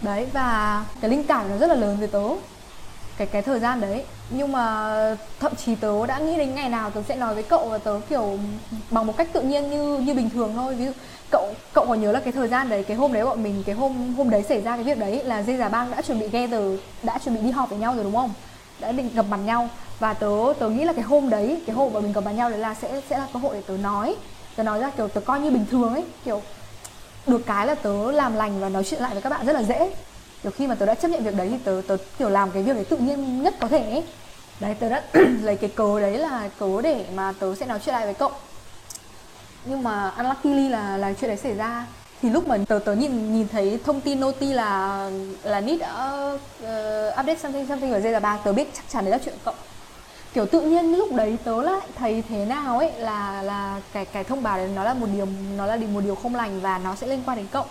Đấy, 0.00 0.26
và 0.32 0.84
cái 1.00 1.10
linh 1.10 1.24
cảm 1.24 1.48
nó 1.48 1.56
rất 1.56 1.66
là 1.66 1.74
lớn 1.74 1.96
với 1.98 2.08
tớ. 2.08 2.22
Cái 3.16 3.26
cái 3.26 3.42
thời 3.42 3.60
gian 3.60 3.80
đấy. 3.80 4.04
Nhưng 4.30 4.52
mà 4.52 5.16
thậm 5.40 5.54
chí 5.54 5.74
tớ 5.74 6.06
đã 6.06 6.18
nghĩ 6.18 6.36
đến 6.36 6.54
ngày 6.54 6.68
nào 6.68 6.90
tớ 6.90 7.02
sẽ 7.08 7.16
nói 7.16 7.34
với 7.34 7.42
cậu 7.42 7.68
và 7.68 7.78
tớ, 7.78 8.00
kiểu, 8.08 8.38
bằng 8.90 9.06
một 9.06 9.16
cách 9.16 9.28
tự 9.32 9.42
nhiên 9.42 9.70
như 9.70 9.98
như 9.98 10.14
bình 10.14 10.30
thường 10.30 10.52
thôi. 10.56 10.74
Ví 10.74 10.84
dụ, 10.84 10.92
cậu 11.30 11.54
cậu 11.72 11.86
còn 11.88 12.00
nhớ 12.00 12.12
là 12.12 12.20
cái 12.20 12.32
thời 12.32 12.48
gian 12.48 12.68
đấy, 12.68 12.84
cái 12.84 12.96
hôm 12.96 13.12
đấy 13.12 13.24
bọn 13.24 13.42
mình, 13.42 13.62
cái 13.66 13.74
hôm 13.74 14.14
hôm 14.14 14.30
đấy 14.30 14.42
xảy 14.48 14.60
ra 14.60 14.74
cái 14.76 14.84
việc 14.84 14.98
đấy 14.98 15.24
là 15.24 15.42
dây 15.42 15.56
giả 15.56 15.68
bang 15.68 15.90
đã 15.90 16.02
chuẩn 16.02 16.20
bị 16.20 16.28
gather 16.28 16.80
đã 17.02 17.18
chuẩn 17.24 17.34
bị 17.34 17.40
đi 17.40 17.50
họp 17.50 17.70
với 17.70 17.78
nhau 17.78 17.94
rồi, 17.94 18.04
đúng 18.04 18.16
không? 18.16 18.30
Đã 18.80 18.92
định 18.92 19.10
gặp 19.14 19.26
mặt 19.30 19.36
nhau. 19.36 19.68
Và 19.98 20.14
tớ 20.14 20.30
tớ 20.58 20.68
nghĩ 20.68 20.84
là 20.84 20.92
cái 20.92 21.02
hôm 21.02 21.30
đấy, 21.30 21.62
cái 21.66 21.76
hôm 21.76 21.92
mà 21.92 22.00
mình 22.00 22.12
gặp 22.12 22.20
mặt 22.20 22.32
nhau 22.32 22.50
đấy 22.50 22.58
là 22.58 22.74
sẽ 22.74 23.00
sẽ 23.10 23.18
là 23.18 23.26
cơ 23.32 23.38
hội 23.38 23.54
để 23.54 23.62
tớ 23.66 23.76
nói. 23.76 24.16
Tớ 24.56 24.62
nói 24.62 24.78
ra 24.80 24.90
kiểu 24.90 25.08
tớ 25.08 25.20
coi 25.20 25.40
như 25.40 25.50
bình 25.50 25.66
thường 25.70 25.94
ấy, 25.94 26.04
kiểu 26.24 26.42
được 27.26 27.46
cái 27.46 27.66
là 27.66 27.74
tớ 27.74 28.12
làm 28.12 28.34
lành 28.34 28.60
và 28.60 28.68
nói 28.68 28.84
chuyện 28.84 29.00
lại 29.00 29.12
với 29.12 29.22
các 29.22 29.30
bạn 29.30 29.46
rất 29.46 29.52
là 29.52 29.62
dễ. 29.62 29.94
Kiểu 30.42 30.52
khi 30.52 30.66
mà 30.66 30.74
tớ 30.74 30.86
đã 30.86 30.94
chấp 30.94 31.08
nhận 31.08 31.24
việc 31.24 31.34
đấy 31.36 31.48
thì 31.50 31.58
tớ 31.64 31.82
tớ 31.86 31.96
kiểu 32.18 32.28
làm 32.28 32.50
cái 32.50 32.62
việc 32.62 32.72
đấy 32.74 32.84
tự 32.84 32.96
nhiên 32.96 33.42
nhất 33.42 33.54
có 33.60 33.68
thể 33.68 33.90
ấy. 33.90 34.04
Đấy, 34.60 34.74
tớ 34.80 34.88
đã 34.88 35.02
lấy 35.42 35.56
cái 35.56 35.70
cớ 35.70 36.00
đấy 36.00 36.18
là 36.18 36.48
cớ 36.58 36.82
để 36.82 37.04
mà 37.14 37.32
tớ 37.38 37.54
sẽ 37.54 37.66
nói 37.66 37.78
chuyện 37.84 37.94
lại 37.94 38.04
với 38.04 38.14
cậu. 38.14 38.30
Nhưng 39.64 39.82
mà 39.82 40.12
unluckily 40.16 40.68
là 40.68 40.96
là 40.96 41.12
chuyện 41.20 41.28
đấy 41.28 41.36
xảy 41.36 41.54
ra 41.54 41.86
thì 42.22 42.30
lúc 42.30 42.48
mà 42.48 42.56
tớ 42.68 42.78
tớ 42.84 42.94
nhìn 42.94 43.34
nhìn 43.34 43.48
thấy 43.48 43.78
thông 43.84 44.00
tin 44.00 44.20
OT 44.20 44.42
là 44.42 45.10
là 45.42 45.60
nít 45.60 45.80
đã 45.80 46.20
uh, 46.34 47.20
update 47.20 47.38
something 47.38 47.66
something 47.68 47.92
ở 47.92 48.00
dây 48.00 48.12
là 48.12 48.20
ba 48.20 48.36
tớ 48.36 48.52
biết 48.52 48.68
chắc 48.74 48.84
chắn 48.88 49.04
đấy 49.04 49.10
là 49.10 49.18
chuyện 49.24 49.34
cộng 49.44 49.54
kiểu 50.34 50.46
tự 50.46 50.60
nhiên 50.60 50.96
lúc 50.96 51.14
đấy 51.14 51.36
tớ 51.44 51.62
lại 51.62 51.86
thấy 51.98 52.22
thế 52.28 52.44
nào 52.44 52.78
ấy 52.78 52.92
là 52.92 53.42
là 53.42 53.80
cái 53.92 54.04
cái 54.04 54.24
thông 54.24 54.42
báo 54.42 54.56
đấy 54.56 54.70
nó 54.74 54.84
là 54.84 54.94
một 54.94 55.06
điều 55.14 55.26
nó 55.56 55.66
là 55.66 55.76
một 55.76 56.00
điều 56.00 56.14
không 56.14 56.34
lành 56.34 56.60
và 56.60 56.78
nó 56.78 56.94
sẽ 56.94 57.06
liên 57.06 57.22
quan 57.26 57.36
đến 57.36 57.46
cộng 57.52 57.66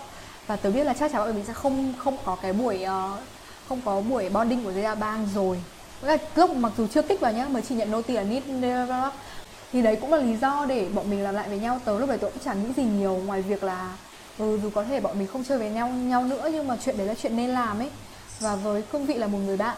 và 0.46 0.56
tớ 0.56 0.70
biết 0.70 0.84
là 0.84 0.94
chắc 0.94 1.12
chắn 1.12 1.20
bọn 1.20 1.34
mình 1.34 1.44
sẽ 1.46 1.52
không 1.52 1.92
không 1.98 2.16
có 2.24 2.36
cái 2.42 2.52
buổi 2.52 2.84
uh, 2.84 3.20
không 3.68 3.80
có 3.84 4.00
buổi 4.00 4.28
bonding 4.28 4.64
của 4.64 4.72
dây 4.72 4.96
bang 4.96 5.28
rồi. 5.34 5.58
Lúc 6.34 6.50
mặc 6.56 6.72
dù 6.78 6.86
chưa 6.86 7.02
tích 7.02 7.20
vào 7.20 7.32
nhá 7.32 7.48
mới 7.48 7.62
chỉ 7.62 7.74
nhận 7.74 7.90
noti 7.90 8.14
là 8.14 8.22
nít 8.22 8.42
thì 9.72 9.82
đấy 9.82 9.98
cũng 10.00 10.12
là 10.12 10.18
lý 10.18 10.36
do 10.36 10.66
để 10.68 10.88
bọn 10.94 11.10
mình 11.10 11.22
làm 11.22 11.34
lại 11.34 11.48
với 11.48 11.58
nhau. 11.58 11.80
Tớ 11.84 11.98
lúc 11.98 12.08
đấy 12.08 12.18
tôi 12.18 12.30
cũng 12.30 12.42
chẳng 12.44 12.62
nghĩ 12.62 12.72
gì 12.76 12.82
nhiều 12.82 13.20
ngoài 13.26 13.42
việc 13.42 13.62
là 13.62 13.88
ừ, 14.38 14.60
dù 14.62 14.70
có 14.70 14.84
thể 14.84 15.00
bọn 15.00 15.18
mình 15.18 15.26
không 15.26 15.44
chơi 15.44 15.58
với 15.58 15.70
nhau 15.70 15.88
nhau 15.88 16.24
nữa 16.24 16.48
nhưng 16.52 16.68
mà 16.68 16.76
chuyện 16.84 16.98
đấy 16.98 17.06
là 17.06 17.14
chuyện 17.14 17.36
nên 17.36 17.50
làm 17.50 17.78
ấy. 17.78 17.90
Và 18.40 18.56
với 18.56 18.82
cương 18.82 19.06
vị 19.06 19.14
là 19.14 19.26
một 19.26 19.38
người 19.38 19.56
bạn 19.56 19.76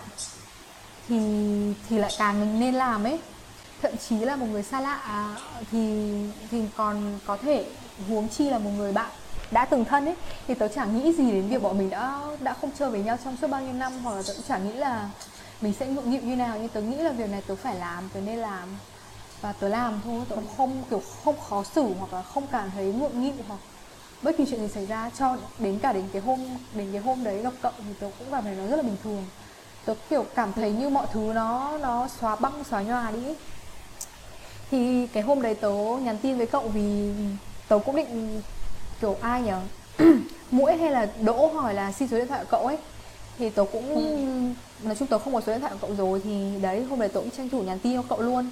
thì 1.09 1.19
thì 1.89 1.99
lại 1.99 2.13
càng 2.19 2.61
nên 2.61 2.75
làm 2.75 3.05
ấy. 3.05 3.19
Thậm 3.83 3.93
chí 4.09 4.17
là 4.17 4.37
một 4.37 4.47
người 4.47 4.63
xa 4.63 4.81
lạ 4.81 4.95
à, 4.95 5.37
thì 5.73 6.13
thì 6.51 6.63
còn 6.77 7.19
có 7.27 7.37
thể 7.37 7.67
huống 8.09 8.29
chi 8.29 8.51
là 8.51 8.59
một 8.59 8.71
người 8.77 8.93
bạn 8.93 9.11
đã 9.51 9.65
từng 9.65 9.85
thân 9.85 10.05
ấy. 10.07 10.17
Thì 10.49 10.55
tớ 10.55 10.69
chẳng 10.69 10.99
nghĩ 10.99 11.13
gì 11.13 11.33
đến 11.33 11.49
việc 11.49 11.63
bọn 11.63 11.79
mình 11.79 11.91
đã 11.91 12.21
đã 12.41 12.55
không 12.61 12.71
chơi 12.79 12.91
với 12.91 13.01
nhau 13.01 13.19
trong 13.25 13.37
suốt 13.41 13.47
bao 13.51 13.63
nhiêu 13.63 13.73
năm 13.73 13.93
hoặc 14.03 14.15
là 14.17 14.23
tớ 14.27 14.33
cũng 14.35 14.45
chẳng 14.49 14.69
nghĩ 14.69 14.75
là 14.75 15.11
mình 15.61 15.73
sẽ 15.81 15.87
ngượng 15.87 16.11
nghịu 16.11 16.23
như 16.23 16.37
nào. 16.37 16.57
Nhưng 16.59 16.69
tớ 16.69 16.81
nghĩ 16.81 16.97
là 16.97 17.13
việc 17.13 17.31
này 17.31 17.43
tớ 17.47 17.55
phải 17.57 17.75
làm 17.75 18.09
tớ 18.15 18.21
nên 18.21 18.39
làm. 18.39 18.69
Và 19.41 19.53
tớ 19.53 19.69
làm 19.69 20.01
thôi 20.05 20.23
tớ 20.29 20.37
không 20.57 20.83
kiểu 20.91 21.03
không 21.25 21.35
khó 21.49 21.65
xử 21.75 21.87
hoặc 21.99 22.13
là 22.13 22.23
không 22.23 22.47
cảm 22.47 22.71
thấy 22.71 22.85
ngượng 22.85 23.23
nghịu 23.23 23.35
hoặc 23.49 23.61
bất 24.23 24.37
kỳ 24.37 24.45
chuyện 24.51 24.61
gì 24.61 24.69
xảy 24.69 24.87
ra 24.87 25.11
cho 25.19 25.37
đến 25.59 25.79
cả 25.79 25.93
đến 25.93 26.05
cái 26.13 26.23
hôm 26.23 26.41
đến 26.75 26.89
cái 26.93 27.01
hôm 27.01 27.25
đấy 27.25 27.43
gặp 27.43 27.53
cậu 27.63 27.73
thì 27.79 27.95
tớ 28.01 28.11
cũng 28.19 28.29
cảm 28.31 28.45
thấy 28.45 28.55
nó 28.57 28.67
rất 28.67 28.77
là 28.77 28.83
bình 28.83 28.97
thường. 29.05 29.25
Tớ 29.85 29.95
kiểu 30.11 30.27
cảm 30.35 30.53
thấy 30.53 30.73
như 30.73 30.89
mọi 30.89 31.07
thứ 31.13 31.33
nó 31.35 31.79
nó 31.79 32.09
xóa 32.21 32.37
băng 32.37 32.65
xóa 32.65 32.83
nhòa 32.83 33.11
đi 33.11 33.35
thì 34.71 35.07
cái 35.07 35.23
hôm 35.23 35.43
đấy 35.43 35.55
tớ 35.55 35.71
nhắn 36.03 36.19
tin 36.23 36.37
với 36.37 36.47
cậu 36.47 36.69
vì 36.69 37.13
tớ 37.69 37.79
cũng 37.87 37.97
định 37.97 38.43
kiểu 39.01 39.17
ai 39.21 39.43
nhở 39.43 39.61
mũi 40.51 40.77
hay 40.77 40.91
là 40.91 41.09
đỗ 41.21 41.47
hỏi 41.47 41.75
là 41.75 41.93
xin 41.93 42.09
số 42.09 42.19
điện 42.19 42.29
thoại 42.29 42.45
của 42.45 42.51
cậu 42.51 42.67
ấy. 42.67 42.77
Thì 43.39 43.51
tớ 43.51 43.65
cũng 43.73 43.95
ừ. 43.95 44.87
nói 44.87 44.95
chung 44.99 45.09
tớ 45.09 45.19
không 45.19 45.35
có 45.35 45.41
số 45.41 45.53
điện 45.53 45.61
thoại 45.61 45.73
của 45.73 45.87
cậu 45.87 45.97
rồi 45.97 46.21
thì 46.25 46.61
đấy 46.61 46.85
hôm 46.85 47.01
đấy 47.01 47.09
tớ 47.09 47.21
cũng 47.21 47.31
tranh 47.31 47.49
thủ 47.49 47.63
nhắn 47.63 47.79
tin 47.79 47.97
cho 47.97 48.03
cậu 48.09 48.21
luôn 48.21 48.51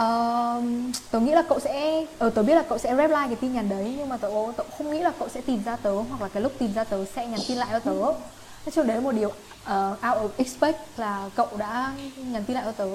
uh, 0.00 0.64
tớ 1.10 1.20
nghĩ 1.20 1.32
là 1.32 1.42
cậu 1.48 1.60
sẽ 1.60 2.04
ờ 2.18 2.30
tớ 2.30 2.42
biết 2.42 2.54
là 2.54 2.62
cậu 2.68 2.78
sẽ 2.78 2.96
reply 2.96 3.26
cái 3.26 3.36
tin 3.40 3.54
nhắn 3.54 3.68
đấy 3.68 3.94
nhưng 3.98 4.08
mà 4.08 4.16
tớ 4.16 4.28
tớ 4.56 4.64
không 4.78 4.90
nghĩ 4.90 5.00
là 5.00 5.12
cậu 5.18 5.28
sẽ 5.28 5.40
tìm 5.40 5.62
ra 5.64 5.76
tớ 5.76 5.92
hoặc 5.92 6.22
là 6.22 6.28
cái 6.28 6.42
lúc 6.42 6.52
tìm 6.58 6.72
ra 6.74 6.84
tớ 6.84 7.04
sẽ 7.04 7.26
nhắn 7.26 7.40
tin 7.48 7.58
lại 7.58 7.68
cho 7.72 7.78
tớ. 7.78 7.92
Nói 7.92 8.72
chung 8.74 8.86
đấy 8.86 8.96
là 8.96 9.02
một 9.02 9.12
điều 9.12 9.28
uh, 9.28 9.34
out 10.08 10.22
of 10.22 10.28
expect 10.36 10.78
là 10.96 11.30
cậu 11.36 11.48
đã 11.58 11.92
nhắn 12.16 12.44
tin 12.44 12.54
lại 12.54 12.64
cho 12.64 12.72
tớ. 12.72 12.88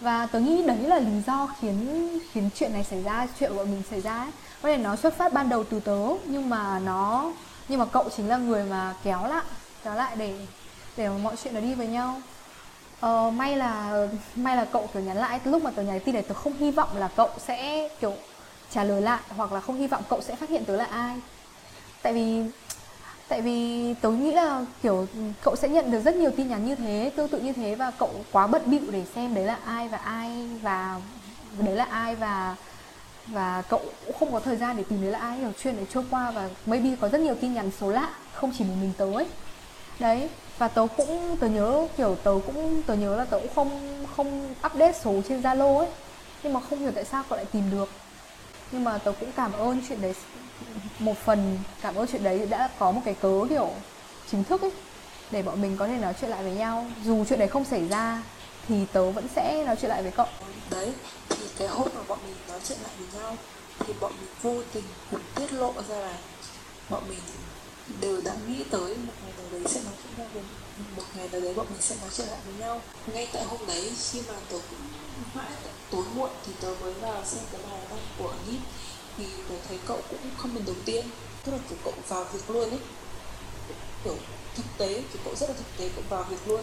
Và 0.00 0.26
tớ 0.26 0.40
nghĩ 0.40 0.62
đấy 0.66 0.78
là 0.78 0.98
lý 0.98 1.22
do 1.26 1.48
khiến 1.60 2.08
khiến 2.32 2.50
chuyện 2.54 2.72
này 2.72 2.84
xảy 2.84 3.02
ra 3.02 3.26
chuyện 3.38 3.50
của 3.50 3.56
bọn 3.56 3.70
mình 3.70 3.82
xảy 3.90 4.00
ra 4.00 4.18
ấy. 4.18 4.30
Có 4.62 4.68
thể 4.68 4.76
nó 4.76 4.96
xuất 4.96 5.16
phát 5.16 5.32
ban 5.32 5.48
đầu 5.48 5.64
từ 5.64 5.80
tớ 5.80 5.98
nhưng 6.24 6.50
mà 6.50 6.78
nó 6.78 7.32
nhưng 7.68 7.78
mà 7.78 7.84
cậu 7.84 8.04
chính 8.16 8.28
là 8.28 8.36
người 8.36 8.64
mà 8.64 8.94
kéo 9.04 9.26
lại 9.26 9.44
kéo 9.84 9.94
lại 9.94 10.16
để 10.16 10.34
để 10.96 11.08
mọi 11.08 11.36
chuyện 11.44 11.54
nó 11.54 11.60
đi 11.60 11.74
với 11.74 11.86
nhau 11.86 12.20
ờ, 13.04 13.30
may 13.30 13.56
là 13.56 14.06
may 14.36 14.56
là 14.56 14.64
cậu 14.64 14.88
kiểu 14.94 15.02
nhắn 15.02 15.16
lại. 15.16 15.40
Lúc 15.44 15.62
mà 15.62 15.70
tớ 15.70 15.82
nhắn 15.82 16.00
tin 16.00 16.14
này 16.14 16.22
tớ 16.22 16.34
không 16.34 16.52
hy 16.52 16.70
vọng 16.70 16.88
là 16.96 17.08
cậu 17.16 17.30
sẽ 17.38 17.88
kiểu 18.00 18.12
trả 18.70 18.84
lời 18.84 19.00
lại 19.02 19.20
hoặc 19.28 19.52
là 19.52 19.60
không 19.60 19.76
hy 19.76 19.86
vọng 19.86 20.02
cậu 20.08 20.20
sẽ 20.20 20.36
phát 20.36 20.48
hiện 20.48 20.64
tớ 20.64 20.76
là 20.76 20.84
ai. 20.84 21.16
Tại 22.02 22.12
vì 22.12 22.42
tại 23.28 23.40
vì 23.42 23.94
tớ 24.00 24.10
nghĩ 24.10 24.32
là 24.32 24.64
kiểu 24.82 25.06
cậu 25.42 25.56
sẽ 25.56 25.68
nhận 25.68 25.90
được 25.90 26.00
rất 26.00 26.16
nhiều 26.16 26.30
tin 26.36 26.48
nhắn 26.48 26.66
như 26.66 26.74
thế 26.74 27.12
tương 27.16 27.28
tự 27.28 27.40
như 27.40 27.52
thế 27.52 27.74
và 27.74 27.90
cậu 27.90 28.10
quá 28.32 28.46
bận 28.46 28.62
bịu 28.66 28.90
để 28.90 29.04
xem 29.14 29.34
đấy 29.34 29.44
là 29.44 29.58
ai 29.64 29.88
và 29.88 29.98
ai 29.98 30.48
và 30.62 31.00
đấy 31.58 31.76
là 31.76 31.84
ai 31.84 32.14
và 32.16 32.56
và 33.26 33.62
cậu 33.68 33.80
cũng 34.06 34.16
không 34.18 34.32
có 34.32 34.40
thời 34.40 34.56
gian 34.56 34.76
để 34.76 34.84
tìm 34.88 35.02
đấy 35.02 35.10
là 35.10 35.18
ai 35.18 35.38
hiểu 35.38 35.52
chuyện 35.62 35.76
để 35.76 35.86
trôi 35.94 36.04
qua 36.10 36.30
và 36.30 36.48
maybe 36.66 36.96
có 37.00 37.08
rất 37.08 37.20
nhiều 37.20 37.34
tin 37.40 37.54
nhắn 37.54 37.70
số 37.80 37.90
lạ 37.90 38.08
không 38.34 38.52
chỉ 38.58 38.64
một 38.64 38.74
mình 38.80 38.92
tớ 38.98 39.12
ấy. 39.14 39.26
Đấy 39.98 40.28
và 40.58 40.68
tớ 40.68 40.86
cũng, 40.96 41.36
tớ 41.40 41.46
nhớ, 41.46 41.86
kiểu, 41.96 42.16
tớ 42.22 42.32
cũng, 42.46 42.82
tớ 42.86 42.94
nhớ 42.94 43.16
là 43.16 43.24
tớ 43.24 43.38
cũng 43.38 43.54
không 43.54 44.06
không 44.16 44.54
update 44.66 44.92
số 45.04 45.14
trên 45.28 45.42
zalo 45.42 45.78
ấy. 45.78 45.88
Nhưng 46.42 46.52
mà 46.52 46.60
không 46.60 46.78
hiểu 46.78 46.92
tại 46.94 47.04
sao 47.04 47.24
cậu 47.28 47.36
lại 47.36 47.46
tìm 47.52 47.70
được. 47.70 47.88
Nhưng 48.72 48.84
mà 48.84 48.98
tớ 48.98 49.12
cũng 49.20 49.32
cảm 49.36 49.52
ơn 49.52 49.80
chuyện 49.88 50.02
đấy 50.02 50.14
một 50.98 51.18
phần, 51.24 51.58
cảm 51.80 51.94
ơn 51.94 52.06
chuyện 52.06 52.22
đấy 52.22 52.46
đã 52.50 52.70
có 52.78 52.92
một 52.92 53.00
cái 53.04 53.14
cớ, 53.14 53.40
kiểu, 53.48 53.70
chính 54.30 54.44
thức 54.44 54.62
ấy, 54.62 54.72
để 55.30 55.42
bọn 55.42 55.62
mình 55.62 55.76
có 55.76 55.86
thể 55.86 55.96
nói 55.96 56.14
chuyện 56.20 56.30
lại 56.30 56.42
với 56.42 56.52
nhau. 56.52 56.86
Dù 57.04 57.24
chuyện 57.28 57.38
đấy 57.38 57.48
không 57.48 57.64
xảy 57.64 57.88
ra, 57.88 58.22
thì 58.68 58.86
tớ 58.92 59.10
vẫn 59.10 59.28
sẽ 59.36 59.64
nói 59.66 59.76
chuyện 59.80 59.88
lại 59.88 60.02
với 60.02 60.12
cậu. 60.12 60.26
Đấy, 60.70 60.92
thì 61.28 61.36
cái 61.58 61.68
hôm 61.68 61.88
mà 61.94 62.00
bọn 62.08 62.18
mình 62.26 62.36
nói 62.48 62.60
chuyện 62.68 62.78
lại 62.82 62.92
với 62.98 63.20
nhau, 63.20 63.36
thì 63.78 63.92
bọn 64.00 64.12
mình 64.20 64.30
vô 64.42 64.62
tình 64.72 64.84
cũng 65.10 65.20
tiết 65.34 65.52
lộ 65.52 65.72
ra 65.88 65.96
là 65.96 66.14
bọn 66.90 67.02
mình 67.08 67.18
đều 68.00 68.20
đã 68.24 68.32
nghĩ 68.48 68.64
tới 68.70 68.96
một 68.96 69.12
ngày 69.24 69.32
nào 69.44 69.60
đấy 69.60 69.72
sẽ 69.74 69.80
nói 69.84 69.94
chuyện 70.02 70.18
lại 70.18 70.28
với 70.34 70.42
một 70.96 71.02
ngày 71.16 71.28
nào 71.28 71.40
đấy 71.40 71.54
bọn 71.54 71.66
mình 71.70 71.82
sẽ 71.82 71.96
nói 72.00 72.10
chuyện 72.16 72.26
lại 72.26 72.40
với 72.46 72.54
nhau. 72.54 72.82
Ngay 73.06 73.28
tại 73.32 73.44
hôm 73.44 73.66
đấy 73.66 73.92
khi 74.10 74.20
mà 74.28 74.34
tớ 74.50 74.58
cũng 74.70 74.88
mãi 75.34 75.52
tối 75.90 76.04
muộn 76.14 76.30
thì 76.46 76.52
tớ 76.60 76.74
mới 76.80 76.92
vào 76.92 77.24
xem 77.24 77.44
cái 77.52 77.60
bài 77.70 77.80
đăng 77.90 77.98
của 78.18 78.34
Nít 78.46 78.60
thì 79.16 79.24
tớ 79.48 79.54
thấy 79.68 79.78
cậu 79.86 80.00
cũng 80.10 80.30
comment 80.38 80.66
đầu 80.66 80.76
tiên 80.84 81.06
tức 81.44 81.52
là 81.52 81.58
kiểu 81.68 81.78
cậu 81.84 81.94
vào 82.08 82.24
việc 82.24 82.50
luôn 82.50 82.70
ấy. 82.70 82.80
Kiểu 84.04 84.16
thực 84.54 84.64
tế 84.78 85.02
thì 85.12 85.18
cậu 85.24 85.34
rất 85.36 85.50
là 85.50 85.54
thực 85.56 85.76
tế 85.76 85.90
cậu 85.94 86.04
vào 86.08 86.22
việc 86.22 86.48
luôn. 86.48 86.60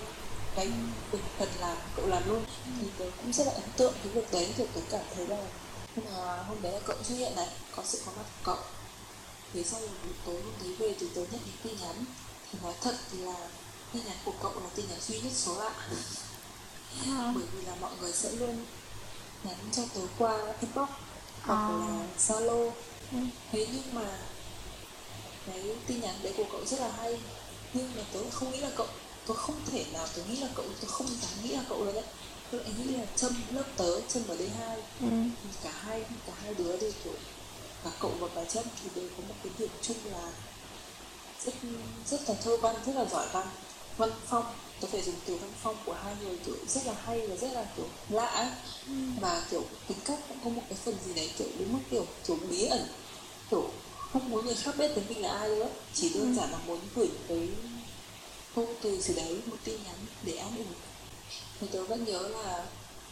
Cái 0.55 0.65
mình 1.11 1.21
cần 1.39 1.49
làm 1.59 1.77
cậu 1.95 2.07
làm 2.07 2.29
luôn. 2.29 2.45
Thì 2.81 2.87
tớ 2.97 3.05
cũng 3.17 3.33
rất 3.33 3.47
là 3.47 3.53
ấn 3.53 3.69
tượng 3.77 3.93
cái 4.03 4.13
việc 4.13 4.31
đấy 4.31 4.53
thì 4.57 4.63
tớ 4.75 4.81
cảm 4.91 5.01
thấy 5.15 5.27
là 5.27 5.37
mà 5.95 6.43
hôm 6.43 6.61
đấy 6.61 6.71
là 6.71 6.79
cậu 6.85 6.97
xuất 7.03 7.15
hiện 7.15 7.35
này 7.35 7.47
có 7.75 7.83
sự 7.85 8.01
có 8.05 8.11
mặt 8.17 8.23
của 8.23 8.53
cậu. 8.53 8.63
Thế 9.53 9.63
sau 9.63 9.79
buổi 9.79 10.13
tối 10.25 10.41
hôm 10.41 10.53
đấy 10.63 10.75
về 10.79 10.95
thì 10.99 11.07
tớ 11.15 11.21
nhận 11.21 11.41
được 11.45 11.51
tin 11.63 11.73
nhắn 11.81 12.05
nói 12.63 12.73
thật 12.81 12.95
là 13.13 13.33
tin 13.93 14.05
nhắn 14.05 14.17
của 14.25 14.33
cậu 14.41 14.53
là 14.53 14.69
tin 14.75 14.85
nhắn 14.89 14.99
duy 15.07 15.19
nhất 15.19 15.33
số 15.35 15.59
lạ 15.59 15.71
à. 17.05 17.33
bởi 17.35 17.43
vì 17.53 17.65
là 17.65 17.75
mọi 17.81 17.91
người 18.01 18.11
sẽ 18.13 18.31
luôn 18.31 18.65
nhắn 19.43 19.57
cho 19.71 19.83
tớ 19.95 20.01
qua 20.17 20.53
inbox 20.61 20.89
hoặc 21.41 21.55
à. 21.55 21.69
là 21.69 22.05
zalo 22.19 22.71
ừ. 23.11 23.17
thế 23.51 23.67
nhưng 23.71 23.95
mà 23.95 24.19
cái 25.47 25.75
tin 25.87 26.01
nhắn 26.01 26.15
đấy 26.23 26.33
của 26.37 26.45
cậu 26.51 26.65
rất 26.65 26.79
là 26.79 26.91
hay 26.97 27.19
nhưng 27.73 27.91
mà 27.95 28.03
tớ 28.13 28.19
không 28.31 28.51
nghĩ 28.51 28.57
là 28.57 28.69
cậu 28.75 28.87
tôi 29.25 29.37
không 29.37 29.55
thể 29.71 29.85
nào 29.93 30.07
tôi 30.15 30.25
nghĩ 30.25 30.35
là 30.37 30.47
cậu 30.55 30.65
tôi 30.81 30.89
không 30.89 31.07
dám 31.07 31.43
nghĩ 31.43 31.49
là 31.49 31.63
cậu 31.69 31.85
là 31.85 31.91
đấy 31.91 32.03
tôi 32.51 32.61
lại 32.61 32.73
nghĩ 32.77 32.93
là 32.93 33.05
trâm 33.15 33.33
lớp 33.51 33.63
tớ 33.77 34.01
trâm 34.01 34.23
ở 34.27 34.37
đây 34.37 34.49
hai 34.49 34.77
ừ. 35.01 35.07
cả 35.63 35.71
hai 35.81 36.05
cả 36.27 36.33
hai 36.43 36.53
đứa 36.53 36.77
đều 36.77 36.91
kiểu 37.03 37.13
cả 37.83 37.91
cậu 37.99 38.11
và 38.19 38.27
bà 38.35 38.45
trâm 38.45 38.63
thì 38.83 38.89
đều 38.95 39.09
có 39.17 39.23
một 39.27 39.35
cái 39.43 39.53
điểm 39.59 39.69
chung 39.81 39.97
là 40.11 40.31
rất 41.45 41.53
rất 42.09 42.29
là 42.29 42.35
thơ 42.43 42.57
văn 42.57 42.75
rất 42.85 42.95
là 42.95 43.05
giỏi 43.05 43.27
văn 43.31 43.47
văn 43.97 44.09
phong 44.27 44.45
tôi 44.79 44.91
phải 44.91 45.01
dùng 45.01 45.15
từ 45.25 45.35
văn 45.35 45.51
phong 45.63 45.75
của 45.85 45.93
hai 46.03 46.15
người 46.21 46.37
kiểu 46.45 46.55
rất 46.67 46.85
là 46.85 46.93
hay 47.05 47.27
và 47.27 47.35
rất 47.35 47.53
là 47.53 47.65
kiểu 47.77 47.85
lạ 48.09 48.25
ấy. 48.25 48.47
Ừ. 48.87 48.93
và 49.21 49.45
kiểu 49.51 49.63
tính 49.87 49.97
cách 50.05 50.19
cũng 50.27 50.37
có 50.43 50.49
một 50.49 50.61
cái 50.69 50.77
phần 50.85 50.95
gì 51.05 51.13
đấy 51.13 51.29
kiểu 51.37 51.47
đến 51.59 51.67
mức 51.71 51.79
kiểu 51.91 52.05
kiểu 52.27 52.37
bí 52.49 52.65
ẩn 52.65 52.87
kiểu 53.51 53.69
không 54.13 54.29
muốn 54.29 54.45
người 54.45 54.55
khác 54.55 54.75
biết 54.77 54.95
đến 54.95 55.05
mình 55.09 55.21
là 55.21 55.29
ai 55.29 55.49
nữa 55.49 55.69
chỉ 55.93 56.09
đơn 56.09 56.35
ừ. 56.35 56.39
giản 56.39 56.51
là 56.51 56.57
muốn 56.67 56.79
gửi 56.95 57.09
cái 57.27 57.49
câu 58.55 58.67
từ 58.81 59.01
gì 59.01 59.13
đấy 59.13 59.41
một 59.45 59.57
tin 59.63 59.75
nhắn 59.83 59.95
để 60.23 60.33
an 60.33 60.57
ủi 60.57 60.65
thì 61.61 61.67
tớ 61.71 61.83
vẫn 61.83 62.05
nhớ 62.05 62.27
là 62.27 62.65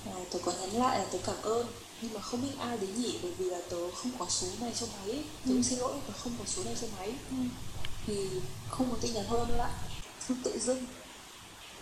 à, 0.05 0.13
tớ 0.31 0.39
có 0.45 0.51
nhắn 0.61 0.71
lại 0.71 0.99
là 0.99 1.05
tớ 1.11 1.17
cảm 1.25 1.41
ơn 1.41 1.67
nhưng 2.01 2.13
mà 2.13 2.21
không 2.21 2.41
biết 2.41 2.59
ai 2.59 2.77
đến 2.77 2.89
nhỉ 3.01 3.19
bởi 3.23 3.31
vì 3.37 3.45
là 3.45 3.59
tớ 3.69 3.91
không 3.91 4.11
có 4.19 4.25
số 4.29 4.47
này 4.61 4.71
trong 4.79 4.89
máy 4.99 5.23
tớ 5.45 5.51
ừ. 5.53 5.61
xin 5.63 5.79
lỗi 5.79 5.93
tớ 6.07 6.13
không 6.17 6.33
có 6.39 6.45
số 6.47 6.63
này 6.63 6.75
trong 6.81 6.89
máy 6.97 7.13
ừ 7.29 7.35
thì 8.07 8.29
không 8.69 8.91
có 8.91 8.97
tin 9.01 9.13
nhắn 9.13 9.25
hơn 9.25 9.49
lại 9.57 9.71
không 10.27 10.37
tự 10.43 10.59
dưng 10.59 10.85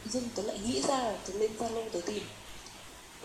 dưng 0.05 0.29
tớ 0.35 0.43
lại 0.43 0.59
nghĩ 0.59 0.81
ra 0.81 0.97
là 0.97 1.17
tớ 1.27 1.33
lên 1.33 1.51
zalo 1.59 1.89
tớ 1.89 2.01
tìm. 2.05 2.23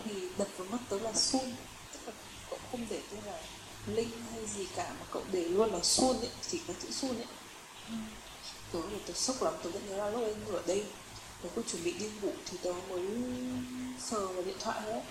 Thì 0.05 0.11
đập 0.37 0.47
vào 0.57 0.67
mắt 0.71 0.77
tớ 0.89 0.99
là 0.99 1.13
sun. 1.13 1.55
Tức 1.93 1.99
là 2.05 2.13
cậu 2.49 2.59
không 2.71 2.85
để 2.89 3.01
tên 3.11 3.19
là 3.25 3.41
linh 3.87 4.09
hay 4.31 4.45
gì 4.45 4.67
cả 4.75 4.89
mà 4.99 5.05
cậu 5.11 5.23
để 5.31 5.43
luôn 5.43 5.73
là 5.73 5.79
sun 5.83 6.19
ấy 6.19 6.29
chỉ 6.51 6.59
có 6.67 6.73
chữ 6.81 6.91
sun 6.91 7.17
ấy. 7.17 7.27
Ừ 7.89 7.95
tớ 8.73 8.79
thì 8.91 8.97
tớ 9.07 9.13
sốc 9.13 9.43
lắm 9.43 9.53
tớ 9.63 9.69
vẫn 9.69 9.89
nhớ 9.89 9.97
là 9.97 10.09
lúc 10.09 10.21
ấy 10.21 10.35
ở 10.53 10.63
đây. 10.67 10.83
Tớ 11.43 11.49
cứ 11.55 11.61
chuẩn 11.71 11.83
bị 11.83 11.91
đi 11.91 12.09
ngủ 12.21 12.31
thì 12.45 12.57
tớ 12.63 12.73
mới 12.89 13.07
sờ 13.99 14.27
vào 14.27 14.43
điện 14.43 14.57
thoại 14.59 14.79
ấy. 14.85 15.01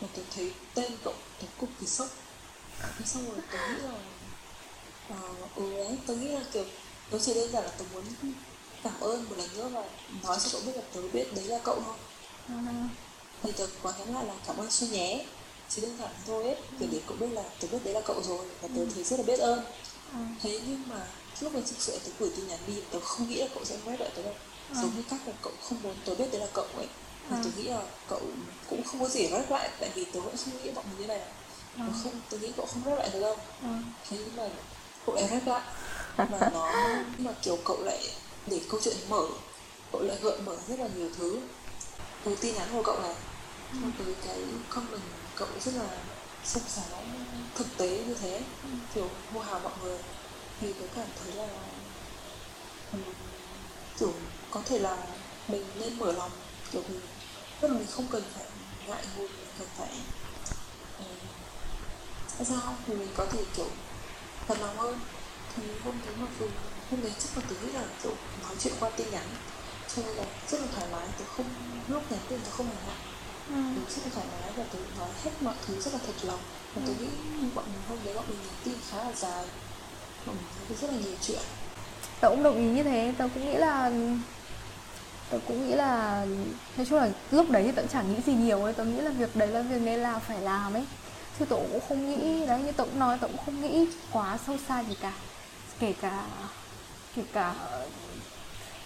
Mà 0.00 0.08
tớ 0.16 0.22
thấy 0.34 0.52
tên 0.74 0.92
cậu 1.04 1.14
tớ 1.40 1.46
cực 1.60 1.70
kỳ 1.80 1.86
sốc. 1.86 2.08
Thế 2.80 3.04
xong 3.06 3.30
rồi 3.30 3.40
tớ 3.52 3.58
nghĩ 3.68 3.82
là 3.82 3.98
à, 5.08 5.20
ừ 5.54 5.74
đấy 5.76 5.98
tớ 6.06 6.14
nghĩ 6.14 6.28
là 6.28 6.40
kiểu 6.52 6.64
tớ 7.10 7.18
chỉ 7.18 7.34
đơn 7.34 7.52
giản 7.52 7.64
là 7.64 7.70
tớ 7.78 7.84
muốn 7.94 8.04
cảm 8.82 9.00
ơn 9.00 9.28
một 9.28 9.34
lần 9.38 9.48
nữa 9.56 9.68
và 9.68 9.84
nói 10.22 10.38
cho 10.44 10.48
cậu 10.52 10.60
biết 10.66 10.76
là 10.76 10.82
tớ 10.94 11.00
biết 11.12 11.34
đấy 11.34 11.44
là 11.44 11.58
cậu 11.64 11.82
thôi 11.84 11.94
à. 12.48 12.88
thì 13.42 13.52
tớ 13.52 13.66
có 13.82 13.92
nhắn 13.98 14.14
lại 14.14 14.24
là 14.24 14.34
cảm 14.46 14.56
ơn 14.56 14.70
xuân 14.70 14.92
nhé 14.92 15.24
chỉ 15.68 15.82
đơn 15.82 15.96
giản 16.00 16.10
thôi 16.26 16.44
ấy 16.44 16.56
kiểu 16.80 16.88
để 16.92 17.00
cậu 17.06 17.16
biết 17.16 17.32
là 17.32 17.42
tớ 17.60 17.68
biết 17.72 17.78
đấy 17.84 17.94
là 17.94 18.00
cậu 18.00 18.22
rồi 18.22 18.46
và 18.60 18.68
tớ 18.68 18.80
ừ. 18.80 18.88
thấy 18.94 19.04
rất 19.04 19.16
là 19.20 19.26
biết 19.26 19.38
ơn 19.38 19.64
à. 20.12 20.20
thế 20.42 20.60
nhưng 20.66 20.82
mà 20.88 21.06
lúc 21.40 21.54
mà 21.54 21.60
thực 21.60 21.76
sự 21.78 21.98
tớ 22.04 22.10
gửi 22.18 22.30
tin 22.36 22.48
nhắn 22.48 22.58
đi 22.66 22.74
tớ 22.90 23.00
không 23.00 23.28
nghĩ 23.28 23.34
là 23.34 23.46
cậu 23.54 23.64
sẽ 23.64 23.76
quét 23.84 24.00
lại 24.00 24.10
tớ 24.16 24.22
đâu 24.22 24.34
à. 24.74 24.82
giống 24.82 24.90
như 24.96 25.02
cách 25.10 25.20
là 25.26 25.32
cậu 25.42 25.52
không 25.62 25.82
muốn 25.82 25.94
tớ 26.04 26.14
biết 26.14 26.26
đấy 26.32 26.40
là 26.40 26.46
cậu 26.54 26.66
ấy 26.76 26.86
à. 27.30 27.40
tớ 27.44 27.50
nghĩ 27.56 27.64
là 27.64 27.82
cậu 28.08 28.20
cũng 28.70 28.84
không 28.84 29.00
có 29.00 29.08
gì 29.08 29.28
rep 29.28 29.50
lại 29.50 29.70
tại 29.80 29.90
vì 29.94 30.04
tớ 30.04 30.20
vẫn 30.20 30.36
không 30.36 30.62
nghĩ 30.62 30.70
bọn 30.70 30.84
mình 30.90 31.00
như 31.00 31.06
này 31.06 31.20
à. 31.78 31.88
không 32.02 32.20
tớ 32.30 32.38
nghĩ 32.38 32.52
cậu 32.56 32.66
không 32.66 32.82
rep 32.84 32.98
lại 32.98 33.10
tớ 33.12 33.20
đâu 33.20 33.36
à. 33.62 33.82
thế 34.10 34.16
nhưng 34.20 34.36
mà 34.36 34.48
cậu 35.06 35.14
lại 35.14 35.28
rep 35.30 35.46
lại 35.46 35.62
mà 36.16 36.50
nó 36.52 36.72
nhưng 37.16 37.26
mà 37.26 37.32
kiểu 37.42 37.58
cậu 37.64 37.82
lại 37.82 37.98
để 38.46 38.60
câu 38.70 38.80
chuyện 38.84 38.96
mở 39.08 39.22
cậu 39.92 40.02
lại 40.02 40.16
gợi 40.22 40.40
mở 40.40 40.56
rất 40.68 40.78
là 40.78 40.88
nhiều 40.96 41.08
thứ. 41.18 41.40
Từ 42.24 42.36
tin 42.40 42.54
nhắn 42.54 42.68
của 42.72 42.82
cậu 42.82 43.00
này 43.02 43.14
ừ. 43.72 43.78
tới 43.98 44.14
cái 44.26 44.38
comment 44.68 45.02
cậu 45.36 45.48
rất 45.64 45.74
là 45.74 45.88
sâu 46.44 46.62
sáo 46.68 47.02
thực 47.54 47.66
tế 47.78 47.88
như 47.88 48.14
thế. 48.14 48.40
Ừ. 48.62 48.68
kiểu 48.94 49.08
hô 49.34 49.40
hào 49.40 49.60
mọi 49.60 49.72
người 49.82 49.98
thì 50.60 50.72
tôi 50.72 50.88
cảm 50.96 51.06
thấy 51.24 51.34
là 51.34 51.48
kiểu 53.98 54.12
có 54.50 54.60
thể 54.66 54.78
là 54.78 54.96
mình 55.48 55.64
nên 55.80 55.98
mở 55.98 56.12
lòng. 56.12 56.30
Kiểu 56.72 56.82
mình 56.88 57.00
tức 57.60 57.68
là 57.68 57.74
mình 57.78 57.86
không 57.90 58.06
cần 58.12 58.22
phải 58.34 58.44
ngại 58.88 59.04
ngùng 59.16 59.28
mình 59.28 59.48
cần 59.58 59.68
phải 59.78 59.88
uh, 62.40 62.46
sao? 62.46 62.74
Thì 62.86 62.94
mình 62.94 63.08
có 63.16 63.26
thể 63.32 63.44
kiểu 63.56 63.68
thật 64.48 64.58
lòng 64.60 64.76
hơn 64.76 64.98
thì 65.56 65.62
hôm 65.84 65.94
đấy 66.04 66.14
mặc 66.20 66.28
dù 66.40 66.46
hôm 66.90 67.02
đấy 67.02 67.12
chắc 67.18 67.36
là 67.36 67.42
tôi 67.48 67.58
nghĩ 67.62 67.72
là 67.72 67.82
kiểu 68.02 68.12
nói 68.42 68.52
chuyện 68.60 68.72
qua 68.80 68.90
tin 68.96 69.06
nhắn. 69.10 69.26
Cho 69.94 70.02
nên 70.02 70.16
là 70.16 70.24
rất 70.48 70.60
là 70.60 70.66
thoải 70.74 70.86
mái 70.92 71.06
tôi 71.18 71.26
không 71.36 71.46
lúc 71.88 72.12
nhắn 72.12 72.20
tin 72.28 72.38
tôi 72.42 72.52
không 72.52 72.66
hề 72.66 72.74
ngại. 72.86 72.96
Ừ. 73.48 73.80
rất 73.88 74.02
là 74.04 74.10
thoải 74.14 74.26
mái 74.32 74.52
và 74.56 74.64
tôi 74.72 74.82
nói 74.98 75.08
hết 75.24 75.30
mọi 75.40 75.54
thứ 75.66 75.80
rất 75.80 75.92
là 75.92 75.98
thật 76.06 76.12
lòng. 76.22 76.40
Và 76.74 76.82
tôi 76.86 76.94
nghĩ 77.00 77.06
bọn 77.54 77.64
mình 77.64 77.82
hôm 77.88 77.98
đấy 78.04 78.14
bọn 78.14 78.24
mình 78.28 78.38
nhắn 78.38 78.54
tin 78.64 78.74
khá 78.90 78.96
là 78.96 79.12
dài. 79.16 79.44
Bọn 80.26 80.36
mình 80.36 80.46
nói 80.68 80.78
rất 80.80 80.90
là 80.90 80.98
nhiều 80.98 81.16
chuyện. 81.22 81.40
Tớ 82.20 82.28
cũng 82.28 82.42
đồng 82.42 82.56
ý 82.56 82.64
như 82.64 82.82
thế. 82.82 83.14
Tớ 83.18 83.28
cũng 83.34 83.44
nghĩ 83.44 83.56
là 83.56 83.92
tớ 85.30 85.38
cũng 85.48 85.68
nghĩ 85.68 85.74
là 85.74 86.26
nói 86.76 86.86
chung 86.90 86.98
là 86.98 87.08
lúc 87.30 87.50
đấy 87.50 87.62
thì 87.62 87.72
tớ 87.72 87.82
chẳng 87.92 88.14
nghĩ 88.14 88.20
gì 88.26 88.32
nhiều 88.32 88.64
ấy. 88.64 88.72
Tớ 88.72 88.84
nghĩ 88.84 89.00
là 89.00 89.10
việc 89.10 89.36
đấy 89.36 89.48
là 89.48 89.62
việc 89.62 89.80
nên 89.80 90.00
là 90.00 90.18
phải 90.18 90.40
làm 90.40 90.72
ấy. 90.72 90.86
Chứ 91.38 91.44
tớ 91.44 91.56
cũng 91.56 91.80
không 91.88 92.10
nghĩ 92.10 92.46
đấy 92.46 92.62
như 92.62 92.72
tớ 92.72 92.84
cũng 92.84 92.98
nói 92.98 93.18
tớ 93.20 93.26
cũng 93.26 93.44
không 93.46 93.60
nghĩ 93.62 93.86
quá 94.12 94.38
sâu 94.46 94.56
xa 94.68 94.84
gì 94.84 94.94
cả 95.00 95.12
kể 95.80 95.94
cả 96.00 96.24
kể 97.16 97.22
cả 97.32 97.54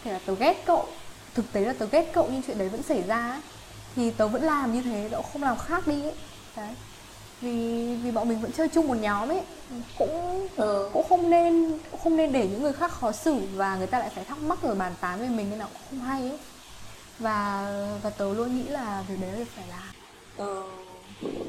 kể 0.04 0.10
cả 0.10 0.20
tớ 0.26 0.34
ghét 0.34 0.62
cậu. 0.66 0.86
Thực 1.34 1.52
tế 1.52 1.60
là 1.60 1.72
tớ 1.72 1.86
ghét 1.86 2.10
cậu 2.12 2.28
nhưng 2.32 2.42
chuyện 2.46 2.58
đấy 2.58 2.68
vẫn 2.68 2.82
xảy 2.82 3.02
ra 3.02 3.30
ấy. 3.30 3.40
thì 3.96 4.10
tớ 4.10 4.28
vẫn 4.28 4.42
làm 4.42 4.74
như 4.74 4.82
thế 4.82 5.08
tớ 5.12 5.22
không 5.32 5.42
làm 5.42 5.58
khác 5.58 5.86
đi 5.86 6.02
ấy. 6.02 6.14
Đấy. 6.56 6.74
Vì 7.40 7.96
vì 8.02 8.10
bọn 8.10 8.28
mình 8.28 8.40
vẫn 8.40 8.52
chơi 8.52 8.68
chung 8.68 8.88
một 8.88 8.94
nhóm 8.94 9.28
ấy. 9.28 9.40
Cũng 9.98 10.48
ừ. 10.56 10.90
cũng 10.92 11.08
không 11.08 11.30
nên 11.30 11.78
cũng 11.90 12.00
không 12.00 12.16
nên 12.16 12.32
để 12.32 12.48
những 12.48 12.62
người 12.62 12.72
khác 12.72 12.92
khó 12.92 13.12
xử 13.12 13.34
và 13.54 13.76
người 13.76 13.86
ta 13.86 13.98
lại 13.98 14.10
phải 14.14 14.24
thắc 14.24 14.38
mắc 14.38 14.58
rồi 14.62 14.74
bàn 14.74 14.94
tán 15.00 15.20
về 15.20 15.28
mình 15.28 15.50
nên 15.50 15.58
là 15.58 15.66
cũng 15.66 15.82
không 15.90 16.00
hay 16.00 16.20
ấy. 16.22 16.38
Và 17.18 17.68
và 18.02 18.10
tớ 18.10 18.34
luôn 18.34 18.56
nghĩ 18.56 18.64
là 18.68 19.04
việc 19.08 19.16
đấy 19.20 19.32
là 19.32 19.44
phải 19.56 19.64
làm. 19.68 19.94
Ờ 20.36 20.62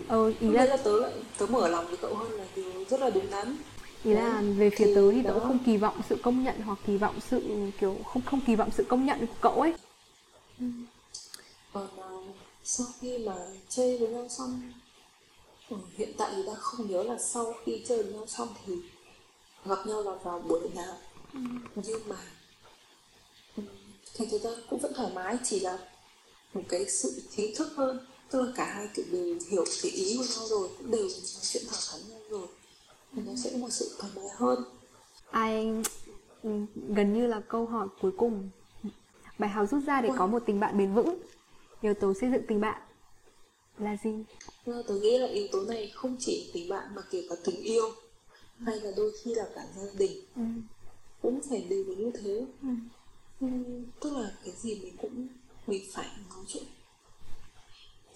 ừ, 0.08 0.34
ý 0.40 0.50
là... 0.50 0.66
là 0.66 0.78
tớ 0.78 1.00
lại 1.00 1.12
tớ 1.38 1.46
mở 1.46 1.68
lòng 1.68 1.88
với 1.88 1.98
cậu 1.98 2.16
hơn 2.16 2.32
là 2.32 2.44
điều 2.56 2.86
rất 2.90 3.00
là 3.00 3.10
đúng 3.10 3.32
đắn 3.32 3.58
ý 4.04 4.14
là 4.14 4.42
về 4.58 4.70
phía 4.70 4.96
tớ 4.96 5.12
thì 5.12 5.24
tớ 5.24 5.40
không 5.40 5.60
kỳ 5.66 5.78
vọng 5.78 6.02
sự 6.10 6.18
công 6.24 6.44
nhận 6.44 6.62
hoặc 6.62 6.80
kỳ 6.88 6.98
vọng 6.98 7.20
sự 7.30 7.42
kiểu 7.80 7.98
không 8.06 8.22
không 8.26 8.42
kỳ 8.48 8.56
vọng 8.56 8.70
sự 8.78 8.84
công 8.90 9.06
nhận 9.06 9.28
của 9.28 9.34
cậu 9.42 9.62
ấy. 9.62 9.74
Còn 11.74 11.88
uh, 11.98 12.36
sau 12.64 12.88
khi 13.00 13.18
mà 13.18 13.36
chơi 13.70 13.98
với 13.98 14.08
nhau 14.08 14.28
xong 14.30 14.62
ừ, 15.70 15.78
hiện 15.98 16.14
tại 16.18 16.32
thì 16.36 16.44
đang 16.46 16.56
không 16.56 16.92
nhớ 16.92 17.04
là 17.04 17.18
sau 17.18 17.54
khi 17.66 17.84
chơi 17.88 18.04
với 18.04 18.14
nhau 18.14 18.26
xong 18.28 18.48
thì 18.66 18.74
gặp 19.66 19.88
nhau 19.88 20.04
là 20.04 20.12
vào 20.24 20.40
buổi 20.40 20.70
nào. 20.76 20.98
Ừ. 21.34 21.40
nhưng 21.76 22.02
mà 22.08 22.18
ừ, 23.58 23.64
thì 24.14 24.26
chúng 24.32 24.40
ta 24.44 24.50
cũng 24.70 24.80
vẫn 24.80 24.94
thoải 24.96 25.12
mái 25.14 25.38
chỉ 25.44 25.60
là 25.60 25.78
một 26.54 26.62
cái 26.70 26.90
sự 26.90 27.22
chính 27.36 27.56
thức 27.56 27.74
hơn. 27.76 28.08
Tức 28.30 28.42
là 28.42 28.52
cả 28.56 28.66
hai 28.66 28.88
kiểu 28.96 29.06
đều 29.12 29.36
hiểu 29.50 29.66
cái 29.82 29.92
ý 29.92 30.18
của 30.18 30.24
nhau 30.24 30.48
rồi 30.48 30.70
cũng 30.78 30.92
đều 30.92 31.04
nói 31.04 31.42
chuyện 31.42 31.64
thẳng 31.70 31.80
thắn 31.92 32.10
nhau 32.10 32.20
rồi 32.30 32.48
thì 33.16 33.22
nó 33.26 33.32
sẽ 33.36 33.50
có 33.54 33.58
một 33.58 33.70
sự 33.70 33.96
thoải 34.00 34.12
mái 34.16 34.26
hơn 34.36 34.64
ai 35.32 35.74
gần 36.88 37.14
như 37.14 37.28
là 37.28 37.40
câu 37.40 37.66
hỏi 37.66 37.88
cuối 38.02 38.12
cùng 38.18 38.50
bài 39.40 39.50
học 39.50 39.68
rút 39.72 39.84
ra 39.88 40.02
để 40.02 40.10
Ôi. 40.10 40.18
có 40.18 40.28
một 40.28 40.44
tình 40.46 40.60
bạn 40.60 40.78
bền 40.78 40.94
vững 40.94 41.22
yếu 41.82 41.94
tố 41.94 42.14
xây 42.14 42.32
dựng 42.32 42.46
tình 42.48 42.62
bạn 42.62 42.82
là 43.78 43.98
gì 44.04 44.10
tôi 44.66 45.00
nghĩ 45.00 45.18
là 45.18 45.28
yếu 45.28 45.48
tố 45.52 45.62
này 45.62 45.92
không 45.96 46.16
chỉ 46.20 46.52
tình 46.54 46.70
bạn 46.70 46.96
mà 46.96 47.02
kể 47.12 47.24
cả 47.30 47.36
tình 47.46 47.64
yêu 47.64 47.86
hay 48.66 48.80
là 48.80 48.92
đôi 48.98 49.12
khi 49.24 49.36
là 49.36 49.46
cả 49.56 49.66
gia 49.76 49.84
đình 49.98 50.12
ừ. 50.36 50.42
cũng 51.22 51.40
phải 51.50 51.66
đều 51.70 51.84
như 51.84 52.12
thế 52.24 52.46
ừ. 52.62 52.68
Ừ, 53.42 53.48
tức 54.00 54.14
là 54.18 54.32
cái 54.44 54.54
gì 54.58 54.80
mình 54.84 54.98
cũng 55.02 55.28
mình 55.68 55.84
phải 55.94 56.06
nói 56.30 56.46
chuyện 56.48 56.64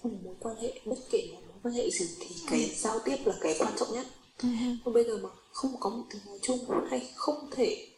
trong 0.02 0.12
một 0.12 0.18
mối 0.24 0.34
quan 0.40 0.56
hệ 0.56 0.80
bất 0.84 0.98
kể 1.10 1.28
là 1.32 1.40
mối 1.40 1.58
quan 1.62 1.74
hệ 1.74 1.90
gì 1.90 2.06
thì 2.20 2.34
cái 2.50 2.64
ừ. 2.64 2.70
giao 2.76 2.98
tiếp 3.04 3.16
là 3.24 3.34
cái 3.40 3.56
quan 3.58 3.72
trọng 3.78 3.92
nhất 3.92 4.06
ừ. 4.42 4.48
Còn 4.84 4.94
bây 4.94 5.04
giờ 5.04 5.18
mà 5.22 5.28
không 5.52 5.76
có 5.80 5.90
một 5.90 6.04
tiếng 6.10 6.22
nói 6.26 6.38
chung 6.42 6.58
hay 6.90 7.12
không 7.14 7.50
thể 7.50 7.88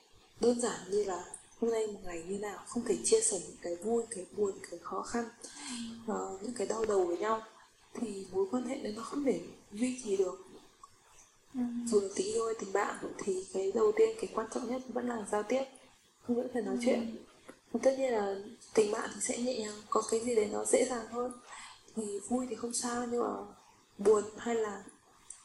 đơn 0.40 0.60
giản 0.60 0.80
như 0.90 1.04
là 1.04 1.24
hôm 1.60 1.70
nay 1.70 1.86
một 1.86 2.00
ngày 2.04 2.22
như 2.28 2.38
nào 2.38 2.58
không 2.66 2.84
thể 2.84 2.96
chia 3.04 3.20
sẻ 3.20 3.40
những 3.46 3.56
cái 3.62 3.76
vui 3.76 4.02
cái 4.10 4.24
buồn 4.36 4.52
cái 4.70 4.80
khó 4.82 5.02
khăn 5.02 5.24
uh, 6.12 6.42
những 6.42 6.54
cái 6.54 6.66
đau 6.66 6.84
đầu 6.84 7.04
với 7.04 7.18
nhau 7.18 7.42
thì 7.94 8.26
mối 8.32 8.46
quan 8.50 8.64
hệ 8.64 8.76
đấy 8.76 8.92
nó 8.96 9.02
không 9.02 9.24
thể 9.24 9.40
duy 9.72 10.00
trì 10.04 10.16
được 10.16 10.46
ừ. 11.54 11.60
dù 11.86 12.00
là 12.00 12.08
tình 12.16 12.26
yêu 12.26 12.46
hay 12.46 12.54
tình 12.60 12.72
bạn 12.72 12.96
thì 13.18 13.46
cái 13.54 13.72
đầu 13.74 13.92
tiên 13.96 14.08
cái 14.20 14.30
quan 14.34 14.46
trọng 14.54 14.70
nhất 14.70 14.82
vẫn 14.88 15.08
là 15.08 15.26
giao 15.32 15.42
tiếp 15.42 15.62
không 16.22 16.36
vẫn 16.36 16.48
phải 16.52 16.62
nói 16.62 16.74
ừ. 16.74 16.80
chuyện 16.84 17.16
tất 17.82 17.94
nhiên 17.98 18.12
là 18.12 18.36
tình 18.74 18.92
bạn 18.92 19.10
thì 19.14 19.20
sẽ 19.20 19.38
nhẹ 19.38 19.58
nhàng 19.58 19.74
có 19.90 20.02
cái 20.10 20.20
gì 20.20 20.34
đấy 20.34 20.48
nó 20.52 20.64
dễ 20.64 20.84
dàng 20.84 21.06
hơn 21.10 21.32
thì 21.96 22.20
vui 22.28 22.46
thì 22.50 22.56
không 22.56 22.72
sao 22.72 23.06
nhưng 23.10 23.20
mà 23.22 23.30
buồn 23.98 24.24
hay 24.36 24.54
là 24.54 24.82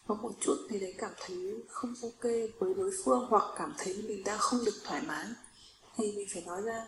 có 0.08 0.16
một 0.16 0.32
chút 0.40 0.56
gì 0.70 0.80
đấy 0.80 0.96
cảm 0.98 1.12
thấy 1.26 1.38
không 1.68 1.94
ok 2.02 2.32
với 2.60 2.74
đối 2.74 2.92
phương 3.04 3.26
hoặc 3.30 3.44
cảm 3.58 3.74
thấy 3.78 4.04
mình 4.08 4.24
đang 4.24 4.40
không 4.40 4.66
được 4.66 4.76
thoải 4.84 5.02
mái 5.08 5.26
thì 5.98 6.12
mình 6.12 6.28
phải 6.34 6.44
nói 6.46 6.62
ra 6.62 6.86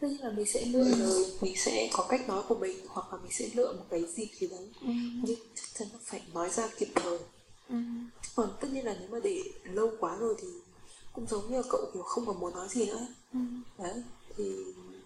tất 0.00 0.08
nhiên 0.08 0.20
là 0.20 0.30
mình 0.30 0.46
sẽ 0.46 0.64
lựa 0.64 0.84
lời 0.84 1.26
mình 1.40 1.56
sẽ 1.56 1.90
có 1.92 2.06
cách 2.08 2.28
nói 2.28 2.42
của 2.48 2.54
mình 2.54 2.76
hoặc 2.88 3.12
là 3.12 3.18
mình 3.22 3.32
sẽ 3.32 3.48
lựa 3.54 3.72
một 3.72 3.84
cái 3.90 4.04
dịp 4.14 4.28
gì 4.38 4.46
đấy 4.46 4.70
ừ. 4.80 4.88
nhưng 5.22 5.38
chắc 5.54 5.64
chắn 5.74 5.88
là 5.92 5.98
phải 6.04 6.22
nói 6.34 6.50
ra 6.50 6.68
kịp 6.78 6.88
thời 6.94 7.18
ừ. 7.68 7.76
còn 8.34 8.56
tất 8.60 8.68
nhiên 8.72 8.84
là 8.84 8.96
nếu 9.00 9.08
mà 9.08 9.18
để 9.24 9.42
lâu 9.64 9.90
quá 10.00 10.16
rồi 10.16 10.34
thì 10.38 10.48
cũng 11.12 11.26
giống 11.26 11.52
như 11.52 11.62
cậu 11.70 11.90
kiểu 11.94 12.02
không 12.02 12.26
còn 12.26 12.40
muốn 12.40 12.54
nói 12.54 12.68
gì 12.70 12.86
nữa 12.86 13.06
ừ. 13.32 13.38
đấy 13.78 14.02
thì 14.36 14.54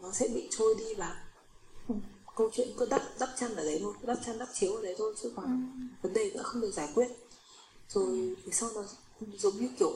nó 0.02 0.12
sẽ 0.12 0.28
bị 0.28 0.48
trôi 0.50 0.74
đi 0.78 0.94
và 0.94 1.24
ừ. 1.88 1.94
câu 2.36 2.50
chuyện 2.52 2.68
cứ 2.78 2.86
đắp 2.86 3.02
đắp 3.20 3.28
chăn 3.40 3.54
ở 3.54 3.64
đấy 3.64 3.78
thôi 3.82 3.94
đắp 4.02 4.18
chăn 4.26 4.38
đắp 4.38 4.48
chiếu 4.54 4.74
ở 4.74 4.82
đấy 4.82 4.94
thôi 4.98 5.14
chứ 5.22 5.32
còn 5.36 5.46
ừ. 5.46 5.82
vấn 6.02 6.14
đề 6.14 6.30
nữa 6.34 6.42
không 6.42 6.60
được 6.60 6.70
giải 6.70 6.88
quyết 6.94 7.08
rồi 7.88 8.36
thì 8.44 8.52
sau 8.52 8.68
nó 8.74 8.82
giống 9.36 9.56
như 9.56 9.68
kiểu 9.78 9.92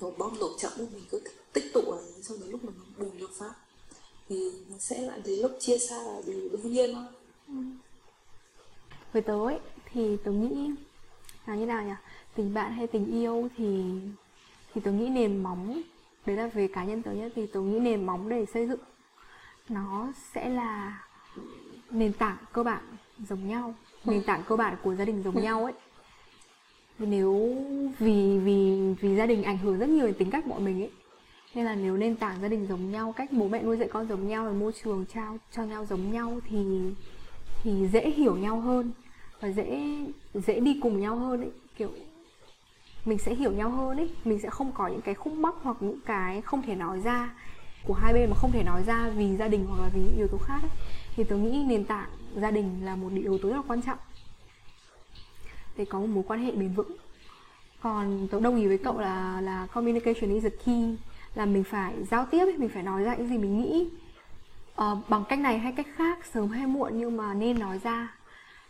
kiểu 0.00 0.14
bom 0.18 0.38
nổ 0.40 0.58
chậm 0.58 0.72
mình 0.78 1.04
cứ 1.10 1.20
tích 1.52 1.64
tụ 1.74 1.80
ở 1.80 2.02
sau 2.22 2.36
đến 2.40 2.50
lúc 2.50 2.64
mà 2.64 2.72
nó 2.78 2.84
bùng 2.98 3.18
được 3.18 3.30
phát 3.38 3.52
thì 4.28 4.50
nó 4.70 4.76
sẽ 4.78 5.02
lại 5.02 5.20
đến 5.24 5.40
lúc 5.40 5.56
chia 5.60 5.78
xa 5.78 6.02
là 6.02 6.20
điều 6.26 6.48
đương 6.48 6.72
nhiên 6.72 6.94
thôi. 6.94 7.04
Ừ. 7.48 7.54
với 9.12 9.22
tớ 9.22 9.44
ấy 9.44 9.58
thì 9.92 10.16
tớ 10.24 10.30
nghĩ 10.30 10.70
là 11.46 11.54
như 11.54 11.66
nào 11.66 11.84
nhỉ? 11.84 11.94
Tình 12.34 12.54
bạn 12.54 12.72
hay 12.72 12.86
tình 12.86 13.20
yêu 13.20 13.48
thì 13.56 13.84
thì 14.74 14.80
tớ 14.80 14.92
nghĩ 14.92 15.08
nền 15.08 15.42
móng 15.42 15.82
đấy 16.26 16.36
là 16.36 16.46
về 16.46 16.68
cá 16.68 16.84
nhân 16.84 17.02
tớ 17.02 17.12
nhé 17.12 17.28
thì 17.36 17.46
tớ 17.46 17.60
nghĩ 17.60 17.78
nền 17.78 18.06
móng 18.06 18.28
để 18.28 18.46
xây 18.54 18.66
dựng 18.66 18.80
nó 19.68 20.12
sẽ 20.34 20.48
là 20.48 21.02
nền 21.90 22.12
tảng 22.12 22.36
cơ 22.52 22.62
bản 22.62 22.96
giống 23.28 23.48
nhau 23.48 23.74
nền 24.04 24.22
tảng 24.22 24.42
cơ 24.48 24.56
bản 24.56 24.76
của 24.82 24.94
gia 24.94 25.04
đình 25.04 25.22
giống 25.22 25.42
nhau 25.42 25.64
ấy 25.64 25.72
nếu 26.98 27.56
vì 27.98 28.38
vì 28.38 28.78
vì 29.00 29.16
gia 29.16 29.26
đình 29.26 29.42
ảnh 29.42 29.58
hưởng 29.58 29.78
rất 29.78 29.88
nhiều 29.88 30.06
đến 30.06 30.14
tính 30.14 30.30
cách 30.30 30.46
bọn 30.46 30.64
mình 30.64 30.82
ấy, 30.82 30.90
nên 31.54 31.64
là 31.64 31.74
nếu 31.74 31.96
nền 31.96 32.16
tảng 32.16 32.40
gia 32.42 32.48
đình 32.48 32.66
giống 32.68 32.90
nhau, 32.90 33.12
cách 33.16 33.32
bố 33.32 33.48
mẹ 33.48 33.62
nuôi 33.62 33.76
dạy 33.76 33.88
con 33.92 34.08
giống 34.08 34.28
nhau 34.28 34.44
và 34.44 34.52
môi 34.52 34.72
trường 34.82 35.04
trao, 35.14 35.38
cho 35.52 35.62
nhau 35.64 35.84
giống 35.84 36.12
nhau 36.12 36.40
thì 36.48 36.58
thì 37.62 37.88
dễ 37.92 38.10
hiểu 38.10 38.36
nhau 38.36 38.60
hơn 38.60 38.90
và 39.40 39.48
dễ 39.48 39.96
dễ 40.34 40.60
đi 40.60 40.80
cùng 40.82 41.00
nhau 41.00 41.16
hơn 41.16 41.40
ấy 41.40 41.50
kiểu, 41.76 41.90
mình 43.04 43.18
sẽ 43.18 43.34
hiểu 43.34 43.52
nhau 43.52 43.70
hơn 43.70 43.96
ấy, 43.96 44.10
mình 44.24 44.38
sẽ 44.38 44.50
không 44.50 44.72
có 44.72 44.88
những 44.88 45.00
cái 45.00 45.14
khúc 45.14 45.32
mắc 45.32 45.54
hoặc 45.62 45.76
những 45.80 46.00
cái 46.06 46.40
không 46.40 46.62
thể 46.62 46.74
nói 46.74 47.00
ra 47.00 47.34
của 47.84 47.94
hai 47.94 48.12
bên 48.12 48.30
mà 48.30 48.36
không 48.36 48.52
thể 48.52 48.62
nói 48.62 48.82
ra 48.86 49.10
vì 49.16 49.36
gia 49.36 49.48
đình 49.48 49.66
hoặc 49.68 49.82
là 49.82 49.90
vì 49.94 50.00
những 50.00 50.16
yếu 50.16 50.28
tố 50.28 50.38
khác 50.38 50.58
ấy. 50.62 50.70
thì 51.16 51.24
tôi 51.24 51.38
nghĩ 51.38 51.64
nền 51.68 51.84
tảng 51.84 52.08
gia 52.36 52.50
đình 52.50 52.84
là 52.84 52.96
một 52.96 53.08
yếu 53.14 53.38
tố 53.38 53.48
rất 53.48 53.56
là 53.56 53.62
quan 53.68 53.82
trọng 53.82 53.98
để 55.78 55.84
có 55.84 56.00
một 56.00 56.06
mối 56.06 56.24
quan 56.26 56.44
hệ 56.44 56.52
bền 56.52 56.68
vững. 56.68 56.96
Còn 57.80 58.28
tớ 58.30 58.40
đồng 58.40 58.56
ý 58.56 58.66
với 58.66 58.78
cậu 58.78 58.98
là 58.98 59.40
là 59.40 59.66
communication 59.66 60.34
is 60.34 60.42
the 60.42 60.50
key 60.50 60.96
là 61.34 61.46
mình 61.46 61.64
phải 61.64 61.94
giao 62.10 62.26
tiếp 62.26 62.44
mình 62.58 62.68
phải 62.68 62.82
nói 62.82 63.02
ra 63.02 63.14
những 63.14 63.28
gì 63.28 63.38
mình 63.38 63.58
nghĩ. 63.58 63.88
Uh, 64.82 65.08
bằng 65.08 65.24
cách 65.28 65.38
này 65.38 65.58
hay 65.58 65.72
cách 65.72 65.86
khác 65.96 66.18
sớm 66.32 66.48
hay 66.48 66.66
muộn 66.66 66.92
nhưng 66.94 67.16
mà 67.16 67.34
nên 67.34 67.58
nói 67.58 67.80
ra. 67.84 68.14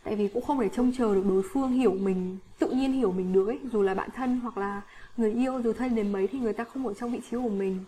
Tại 0.04 0.16
vì 0.16 0.28
cũng 0.28 0.44
không 0.44 0.60
thể 0.60 0.68
trông 0.68 0.92
chờ 0.98 1.14
được 1.14 1.24
đối 1.28 1.42
phương 1.52 1.70
hiểu 1.70 1.92
mình 1.92 2.38
tự 2.58 2.70
nhiên 2.70 2.92
hiểu 2.92 3.12
mình 3.12 3.32
được 3.32 3.46
ấy. 3.46 3.58
Dù 3.72 3.82
là 3.82 3.94
bạn 3.94 4.08
thân 4.14 4.40
hoặc 4.42 4.58
là 4.58 4.82
người 5.16 5.32
yêu 5.32 5.60
dù 5.64 5.72
thân 5.72 5.94
đến 5.94 6.12
mấy 6.12 6.26
thì 6.26 6.38
người 6.38 6.52
ta 6.52 6.64
không 6.64 6.86
ở 6.86 6.94
trong 6.94 7.12
vị 7.12 7.20
trí 7.30 7.36
của 7.36 7.48
mình. 7.48 7.78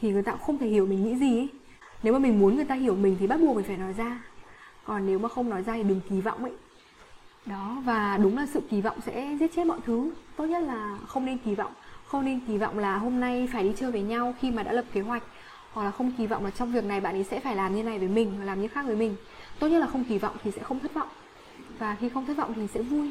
Thì 0.00 0.12
người 0.12 0.22
ta 0.22 0.32
cũng 0.32 0.40
không 0.40 0.58
thể 0.58 0.68
hiểu 0.68 0.86
mình 0.86 1.04
nghĩ 1.04 1.16
gì 1.16 1.38
ấy. 1.38 1.48
Nếu 2.02 2.12
mà 2.12 2.18
mình 2.18 2.38
muốn 2.38 2.56
người 2.56 2.64
ta 2.64 2.74
hiểu 2.74 2.94
mình 2.94 3.16
thì 3.20 3.26
bắt 3.26 3.40
buộc 3.40 3.56
mình 3.56 3.64
phải 3.64 3.76
nói 3.76 3.92
ra. 3.92 4.22
Còn 4.84 5.06
nếu 5.06 5.18
mà 5.18 5.28
không 5.28 5.50
nói 5.50 5.62
ra 5.62 5.72
thì 5.72 5.82
đừng 5.82 6.00
kỳ 6.10 6.20
vọng 6.20 6.44
ấy 6.44 6.52
đó 7.46 7.82
và 7.84 8.18
đúng 8.22 8.36
là 8.38 8.46
sự 8.54 8.60
kỳ 8.70 8.80
vọng 8.80 8.98
sẽ 9.06 9.36
giết 9.40 9.50
chết 9.56 9.64
mọi 9.66 9.78
thứ. 9.86 10.10
Tốt 10.36 10.44
nhất 10.44 10.62
là 10.62 10.98
không 11.06 11.26
nên 11.26 11.38
kỳ 11.38 11.54
vọng. 11.54 11.72
Không 12.06 12.24
nên 12.24 12.40
kỳ 12.46 12.58
vọng 12.58 12.78
là 12.78 12.98
hôm 12.98 13.20
nay 13.20 13.48
phải 13.52 13.62
đi 13.62 13.72
chơi 13.76 13.90
với 13.92 14.02
nhau 14.02 14.34
khi 14.40 14.50
mà 14.50 14.62
đã 14.62 14.72
lập 14.72 14.84
kế 14.92 15.00
hoạch. 15.00 15.22
Hoặc 15.72 15.84
là 15.84 15.90
không 15.90 16.12
kỳ 16.18 16.26
vọng 16.26 16.44
là 16.44 16.50
trong 16.50 16.72
việc 16.72 16.84
này 16.84 17.00
bạn 17.00 17.14
ấy 17.14 17.24
sẽ 17.24 17.40
phải 17.40 17.56
làm 17.56 17.76
như 17.76 17.82
này 17.82 17.98
với 17.98 18.08
mình 18.08 18.34
và 18.38 18.44
làm 18.44 18.62
như 18.62 18.68
khác 18.68 18.86
với 18.86 18.96
mình. 18.96 19.16
Tốt 19.58 19.68
nhất 19.68 19.78
là 19.78 19.86
không 19.86 20.04
kỳ 20.04 20.18
vọng 20.18 20.36
thì 20.44 20.50
sẽ 20.50 20.62
không 20.62 20.78
thất 20.80 20.94
vọng. 20.94 21.08
Và 21.78 21.96
khi 22.00 22.08
không 22.08 22.26
thất 22.26 22.36
vọng 22.36 22.52
thì 22.56 22.66
sẽ 22.74 22.82
vui. 22.82 23.10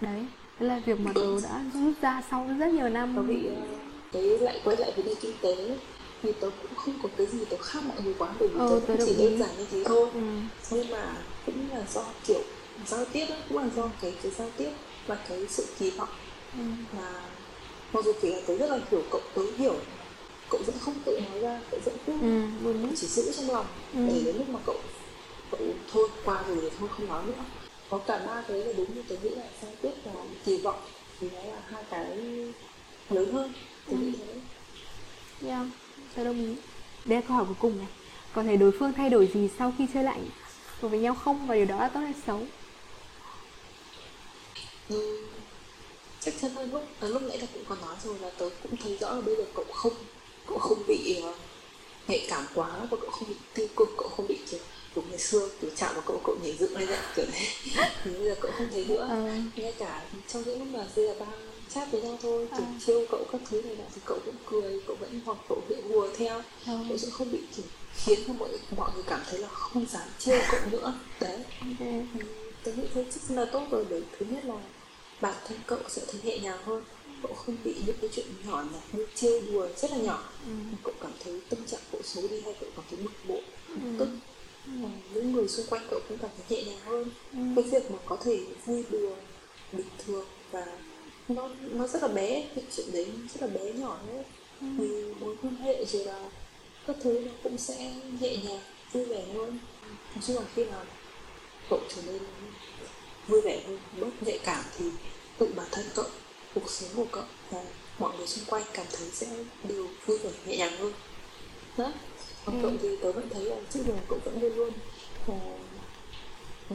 Đấy 0.00 0.26
đây 0.60 0.68
là 0.68 0.80
việc 0.86 1.00
mà 1.00 1.12
tớ 1.14 1.40
đã 1.42 1.64
rút 1.74 1.94
ra 2.00 2.22
sau 2.30 2.46
rất 2.58 2.72
nhiều 2.74 2.88
năm. 2.88 3.12
Có 3.16 3.22
bị 3.22 3.48
cái 4.12 4.22
lại 4.22 4.60
quay 4.64 4.76
lại 4.76 4.92
vấn 4.96 5.06
đề 5.06 5.14
kinh 5.20 5.36
tế. 5.42 5.78
Vì 6.22 6.32
tớ 6.32 6.50
cũng 6.62 6.74
không 6.76 6.94
có 7.02 7.08
cái 7.16 7.26
gì 7.26 7.44
tớ 7.50 7.56
khác 7.56 7.80
mọi 7.88 7.96
người 8.04 8.14
quá 8.18 8.28
bởi 8.40 8.48
vì 8.48 8.58
Ừ, 8.58 8.80
tớ 8.86 8.94
tớ 8.94 9.04
chỉ 9.06 9.14
đơn 9.18 9.38
giản 9.38 9.50
như 9.58 9.66
thế 9.70 9.82
thôi. 9.86 10.08
Ừ. 10.14 10.20
nhưng 10.70 10.90
mà 10.90 11.12
cũng 11.46 11.54
là 11.74 11.82
do 11.94 12.02
kiểu 12.26 12.40
giao 12.84 13.04
tiếp 13.12 13.26
đó, 13.30 13.36
cũng 13.48 13.58
là 13.58 13.68
do 13.76 13.90
cái 14.02 14.12
cái 14.22 14.32
giao 14.38 14.50
tiếp 14.58 14.70
và 15.06 15.14
cái 15.28 15.46
sự 15.48 15.64
kỳ 15.78 15.90
vọng 15.90 16.08
Ừ. 16.56 16.62
là 16.98 17.22
mặc 17.92 18.04
dù 18.04 18.12
kể 18.22 18.30
là 18.30 18.40
tớ 18.46 18.56
rất 18.56 18.70
là 18.70 18.78
hiểu 18.90 19.02
cậu 19.10 19.20
tớ 19.34 19.42
hiểu 19.58 19.74
cậu 20.50 20.60
vẫn 20.66 20.76
không 20.80 20.94
tự 21.06 21.20
nói 21.30 21.40
ra 21.40 21.60
cậu 21.70 21.80
vẫn 21.84 21.96
cứ 22.06 22.12
ừ 22.22 22.88
chỉ 22.96 23.06
giữ 23.06 23.32
trong 23.36 23.50
lòng 23.50 23.66
Ừ. 23.94 24.00
để 24.06 24.22
đến 24.24 24.36
lúc 24.36 24.48
mà 24.48 24.60
cậu 24.66 24.76
cậu 25.50 25.60
thôi 25.92 26.08
qua 26.24 26.44
rồi 26.48 26.58
thì 26.62 26.68
thôi 26.78 26.88
không 26.96 27.08
nói 27.08 27.22
nữa 27.26 27.44
có 27.90 27.98
cả 27.98 28.18
ba 28.26 28.42
cái 28.48 28.58
là 28.58 28.72
đúng 28.76 28.94
như 28.94 29.02
tớ 29.08 29.16
nghĩ 29.22 29.28
là 29.30 29.44
giao 29.62 29.72
tiếp 29.82 29.90
và 30.04 30.12
kỳ 30.44 30.56
vọng 30.56 30.80
thì 31.20 31.28
nó 31.34 31.42
là 31.42 31.60
hai 31.68 31.84
cái 31.90 32.04
lớn 33.10 33.32
hơn 33.32 33.52
tớ 33.86 33.96
nghĩ 33.96 34.12
thế 34.18 34.34
Yeah, 35.48 35.66
tớ 36.16 36.24
đồng 36.24 36.36
ý. 36.36 36.56
Đây 37.04 37.20
là 37.20 37.26
câu 37.28 37.36
hỏi 37.36 37.44
cuối 37.46 37.56
cùng 37.60 37.78
này. 37.78 37.86
Có 38.34 38.42
thấy 38.42 38.56
đối 38.56 38.72
phương 38.78 38.92
thay 38.92 39.10
đổi 39.10 39.28
gì 39.34 39.48
sau 39.58 39.72
khi 39.78 39.86
chơi 39.94 40.04
lại 40.04 40.20
với 40.80 41.00
nhau 41.00 41.14
không 41.14 41.46
và 41.46 41.54
điều 41.54 41.64
đó 41.64 41.76
là 41.80 41.88
tốt 41.88 42.00
hay 42.00 42.14
xấu? 42.26 42.40
Ừ, 44.88 45.16
chắc 46.20 46.34
chắn 46.40 46.50
là 46.56 46.62
lúc 46.62 46.82
à, 47.00 47.08
lúc 47.08 47.22
nãy 47.22 47.38
là 47.38 47.46
cũng 47.54 47.64
có 47.64 47.74
nói 47.76 47.96
rồi 48.04 48.18
là 48.20 48.30
tớ 48.38 48.48
cũng 48.62 48.76
thấy 48.76 48.96
rõ 49.00 49.12
là 49.14 49.20
bây 49.20 49.36
giờ 49.36 49.44
cậu 49.54 49.64
không 49.64 49.92
cậu 50.46 50.58
không 50.58 50.86
bị 50.88 51.22
uh, 51.30 51.34
nhạy 52.08 52.26
cảm 52.30 52.44
quá 52.54 52.86
và 52.90 52.96
cậu 53.00 53.10
không 53.10 53.28
bị 53.28 53.34
tiêu 53.54 53.66
cực 53.76 53.88
cậu 53.98 54.08
không 54.08 54.26
bị 54.28 54.46
kiểu 54.50 54.60
đúng 54.94 55.10
ngày 55.10 55.18
xưa 55.18 55.48
kiểu 55.60 55.70
chạm 55.76 55.94
vào 55.94 56.04
cậu 56.06 56.20
cậu 56.24 56.36
nhảy 56.42 56.56
dựng 56.60 56.76
lên 56.78 56.88
đấy 56.88 56.98
kiểu 57.16 57.24
đấy 57.32 57.42
thì 58.04 58.10
bây 58.10 58.24
giờ 58.24 58.34
cậu 58.40 58.52
không 58.52 58.68
thấy 58.70 58.84
nữa 58.84 59.06
Ờ. 59.10 59.16
ngay 59.56 59.74
cả 59.78 60.10
trong 60.28 60.42
những 60.46 60.58
lúc 60.58 60.68
mà 60.68 60.86
bây 60.96 61.06
giờ 61.06 61.14
đang 61.18 61.62
chat 61.68 61.92
với 61.92 62.00
nhau 62.02 62.18
thôi 62.22 62.48
kiểu 62.56 62.66
Ờ. 62.66 62.72
trêu 62.86 63.06
cậu 63.10 63.24
các 63.32 63.40
thứ 63.50 63.62
này 63.62 63.76
nọ 63.76 63.84
thì 63.94 64.00
cậu 64.04 64.18
cũng 64.24 64.36
cười 64.46 64.80
cậu 64.86 64.96
vẫn 65.00 65.20
hoặc 65.24 65.38
cậu 65.48 65.62
hiện 65.68 65.88
hùa 65.88 66.08
theo 66.16 66.42
Ờ. 66.66 66.84
cậu 66.88 66.98
sẽ 66.98 67.08
không 67.12 67.32
bị 67.32 67.46
kiểu 67.56 67.64
khiến 67.92 68.18
cho 68.26 68.32
mọi 68.32 68.48
mọi 68.76 68.90
người 68.94 69.04
cảm 69.06 69.20
thấy 69.30 69.38
là 69.40 69.48
không 69.48 69.86
dám 69.86 70.08
trêu 70.18 70.40
cậu 70.50 70.60
nữa 70.70 71.00
đấy 71.20 71.38
Ok. 71.60 71.80
Ừ, 72.14 72.20
Tớ 72.64 72.72
nghĩ 72.72 72.88
thế 72.94 73.04
chắc 73.10 73.36
là 73.36 73.44
tốt 73.52 73.66
rồi 73.70 73.84
bởi 73.90 74.02
thứ 74.18 74.26
nhất 74.26 74.44
là 74.44 74.54
bản 75.20 75.34
thân 75.48 75.58
cậu 75.66 75.78
sẽ 75.88 76.02
thấy 76.12 76.20
nhẹ 76.24 76.38
nhàng 76.38 76.58
hơn 76.64 76.84
cậu 77.22 77.34
không 77.34 77.56
bị 77.64 77.74
những 77.86 77.96
cái 78.00 78.10
chuyện 78.12 78.26
nhỏ 78.46 78.64
nhặt 78.72 78.82
như 78.92 79.06
trêu 79.14 79.42
đùa 79.52 79.68
rất 79.76 79.90
là 79.90 79.96
nhỏ 79.96 80.28
Ừ. 80.46 80.52
cậu 80.84 80.94
cảm 81.00 81.12
thấy 81.24 81.40
tâm 81.48 81.58
trạng 81.66 81.80
cậu 81.92 82.00
xấu 82.04 82.24
đi 82.30 82.40
hay 82.40 82.54
cậu 82.60 82.68
cảm 82.76 82.84
thấy 82.90 82.98
bực 83.02 83.12
bội 83.28 83.42
Ừ. 83.68 83.74
tức 83.98 84.08
những 85.14 85.32
người 85.32 85.48
xung 85.48 85.66
quanh 85.66 85.86
cậu 85.90 86.00
cũng 86.08 86.18
cảm 86.18 86.30
thấy 86.48 86.56
nhẹ 86.58 86.64
nhàng 86.70 86.80
hơn 86.84 87.10
Ừ. 87.32 87.38
cái 87.56 87.64
việc 87.64 87.90
mà 87.90 87.98
có 88.06 88.16
thể 88.24 88.40
vui 88.66 88.84
đùa 88.90 89.14
bình 89.72 89.86
thường 90.06 90.24
và 90.50 90.66
nó 91.28 91.48
nó 91.60 91.86
rất 91.86 92.02
là 92.02 92.08
bé 92.08 92.48
cái 92.54 92.64
chuyện 92.76 92.86
đấy 92.92 93.06
rất 93.34 93.40
là 93.42 93.46
bé 93.46 93.72
nhỏ 93.72 94.00
thôi 94.06 94.24
Ừ. 94.78 95.14
mối 95.20 95.36
quan 95.42 95.56
hệ 95.56 95.84
rồi 95.84 96.04
là 96.04 96.30
các 96.86 96.96
thứ 97.02 97.20
nó 97.24 97.30
cũng 97.42 97.58
sẽ 97.58 97.94
nhẹ 98.20 98.36
nhàng 98.36 98.60
vui 98.92 99.04
vẻ 99.04 99.24
hơn 99.34 99.58
nói 100.14 100.22
chung 100.26 100.36
là 100.36 100.42
khi 100.54 100.64
nào 100.64 100.84
cậu 101.70 101.80
trở 101.96 102.02
nên 102.06 102.18
vui 103.28 103.40
vẻ 103.40 103.60
hơn 103.66 103.78
bớt 104.00 104.10
nhạy 104.26 104.38
cảm 104.44 104.64
thì 104.78 104.84
tự 105.38 105.48
bản 105.56 105.66
thân 105.72 105.86
cậu 105.94 106.04
cuộc 106.54 106.70
sống 106.70 106.88
của 106.96 107.06
cậu 107.12 107.24
và 107.50 107.58
mọi 107.98 108.16
người 108.18 108.26
xung 108.26 108.44
quanh 108.44 108.62
cảm 108.72 108.86
thấy 108.98 109.08
sẽ 109.12 109.26
đều 109.68 109.86
vui 110.06 110.18
vẻ 110.18 110.30
nhẹ 110.46 110.56
nhàng 110.56 110.76
hơn 110.78 110.92
đó 111.78 111.92
còn 112.44 112.54
Ừ. 112.54 112.62
cậu 112.62 112.72
thì 112.82 112.88
tớ 113.02 113.12
vẫn 113.12 113.28
thấy 113.34 113.44
là 113.44 113.56
trước 113.70 113.80
giờ 113.86 113.92
cậu 114.08 114.18
vẫn 114.24 114.40
luôn 114.42 114.56
luôn 114.56 114.70
ờ, 115.26 115.34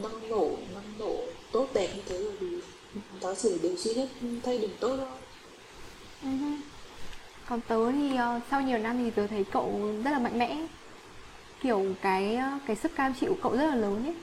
năng 0.02 0.28
nổ 0.28 0.50
năng 0.74 0.98
nổ 0.98 1.16
tốt 1.52 1.66
đẹp 1.74 1.88
như 1.96 2.02
thế 2.06 2.18
rồi 2.18 2.32
vì 2.40 2.46
đó 3.20 3.34
chỉ 3.42 3.48
là 3.48 3.56
điều 3.62 3.76
duy 3.76 3.94
nhất 3.94 4.08
thay 4.42 4.58
đổi 4.58 4.70
tốt 4.80 4.96
thôi 4.96 5.06
Ừ. 6.22 6.28
Còn 7.48 7.60
tớ 7.68 7.92
thì 7.92 8.16
ờ, 8.16 8.40
sau 8.50 8.62
nhiều 8.62 8.78
năm 8.78 8.98
thì 9.04 9.10
tớ 9.10 9.26
thấy 9.26 9.44
cậu 9.52 9.80
rất 10.04 10.10
là 10.10 10.18
mạnh 10.18 10.38
mẽ 10.38 10.66
Kiểu 11.62 11.86
cái 12.02 12.34
ờ, 12.36 12.58
cái 12.66 12.76
sức 12.76 12.92
cam 12.96 13.14
chịu 13.20 13.30
của 13.34 13.40
cậu 13.42 13.52
rất 13.56 13.66
là 13.66 13.74
lớn 13.74 14.04
ấy 14.06 14.14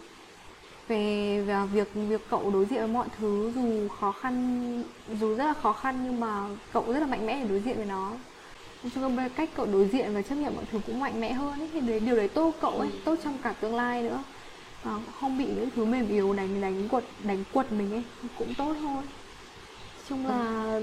về, 0.90 1.42
về 1.48 1.56
việc 1.74 1.88
việc 1.94 2.22
cậu 2.30 2.52
đối 2.52 2.66
diện 2.66 2.80
với 2.80 2.88
mọi 2.88 3.08
thứ 3.20 3.52
dù 3.56 3.88
khó 4.00 4.12
khăn 4.12 4.84
dù 5.20 5.36
rất 5.36 5.46
là 5.46 5.54
khó 5.54 5.74
khăn 5.74 6.00
nhưng 6.04 6.20
mà 6.20 6.44
cậu 6.74 6.84
rất 6.94 7.00
là 7.00 7.06
mạnh 7.06 7.26
mẽ 7.26 7.40
để 7.42 7.50
đối 7.50 7.60
diện 7.60 7.78
với 7.78 7.86
nó. 7.86 8.12
Chung 8.96 9.18
là 9.18 9.30
cách 9.30 9.50
cậu 9.56 9.66
đối 9.66 9.88
diện 9.88 10.14
và 10.14 10.22
chấp 10.22 10.36
nhận 10.36 10.56
mọi 10.56 10.66
thứ 10.72 10.80
cũng 10.88 11.00
mạnh 11.00 11.22
mẽ 11.22 11.34
hơn 11.34 11.60
ấy 11.60 11.70
thì 11.74 11.80
đấy, 11.80 12.00
điều 12.00 12.16
đấy 12.16 12.28
tốt 12.28 12.56
cậu 12.62 12.72
ấy 12.72 12.90
tốt 13.06 13.16
trong 13.24 13.38
cả 13.44 13.54
tương 13.62 13.76
lai 13.76 14.04
nữa. 14.04 14.24
À, 14.84 14.92
không 15.20 15.38
bị 15.38 15.46
những 15.46 15.70
thứ 15.76 15.86
mềm 15.86 16.08
yếu 16.10 16.34
đánh 16.34 16.62
đánh 16.62 16.90
quật 16.90 17.04
đánh 17.24 17.44
quật 17.54 17.72
mình 17.72 17.92
ấy 17.92 18.04
cũng 18.38 18.54
tốt 18.58 18.76
thôi. 18.82 19.04
Chung 20.10 20.28
là 20.28 20.80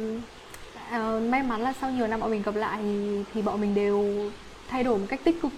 à, 0.91 1.20
may 1.31 1.43
mắn 1.43 1.61
là 1.61 1.74
sau 1.81 1.91
nhiều 1.91 2.07
năm 2.07 2.20
bọn 2.20 2.31
mình 2.31 2.43
gặp 2.43 2.55
lại 2.55 2.78
thì, 2.83 3.24
thì 3.35 3.43
bọn 3.43 3.61
mình 3.61 3.74
đều 3.74 4.05
thay 4.69 4.85
đổi 4.85 4.99
một 4.99 5.07
cách 5.09 5.20
tích 5.24 5.43
cực 5.43 5.53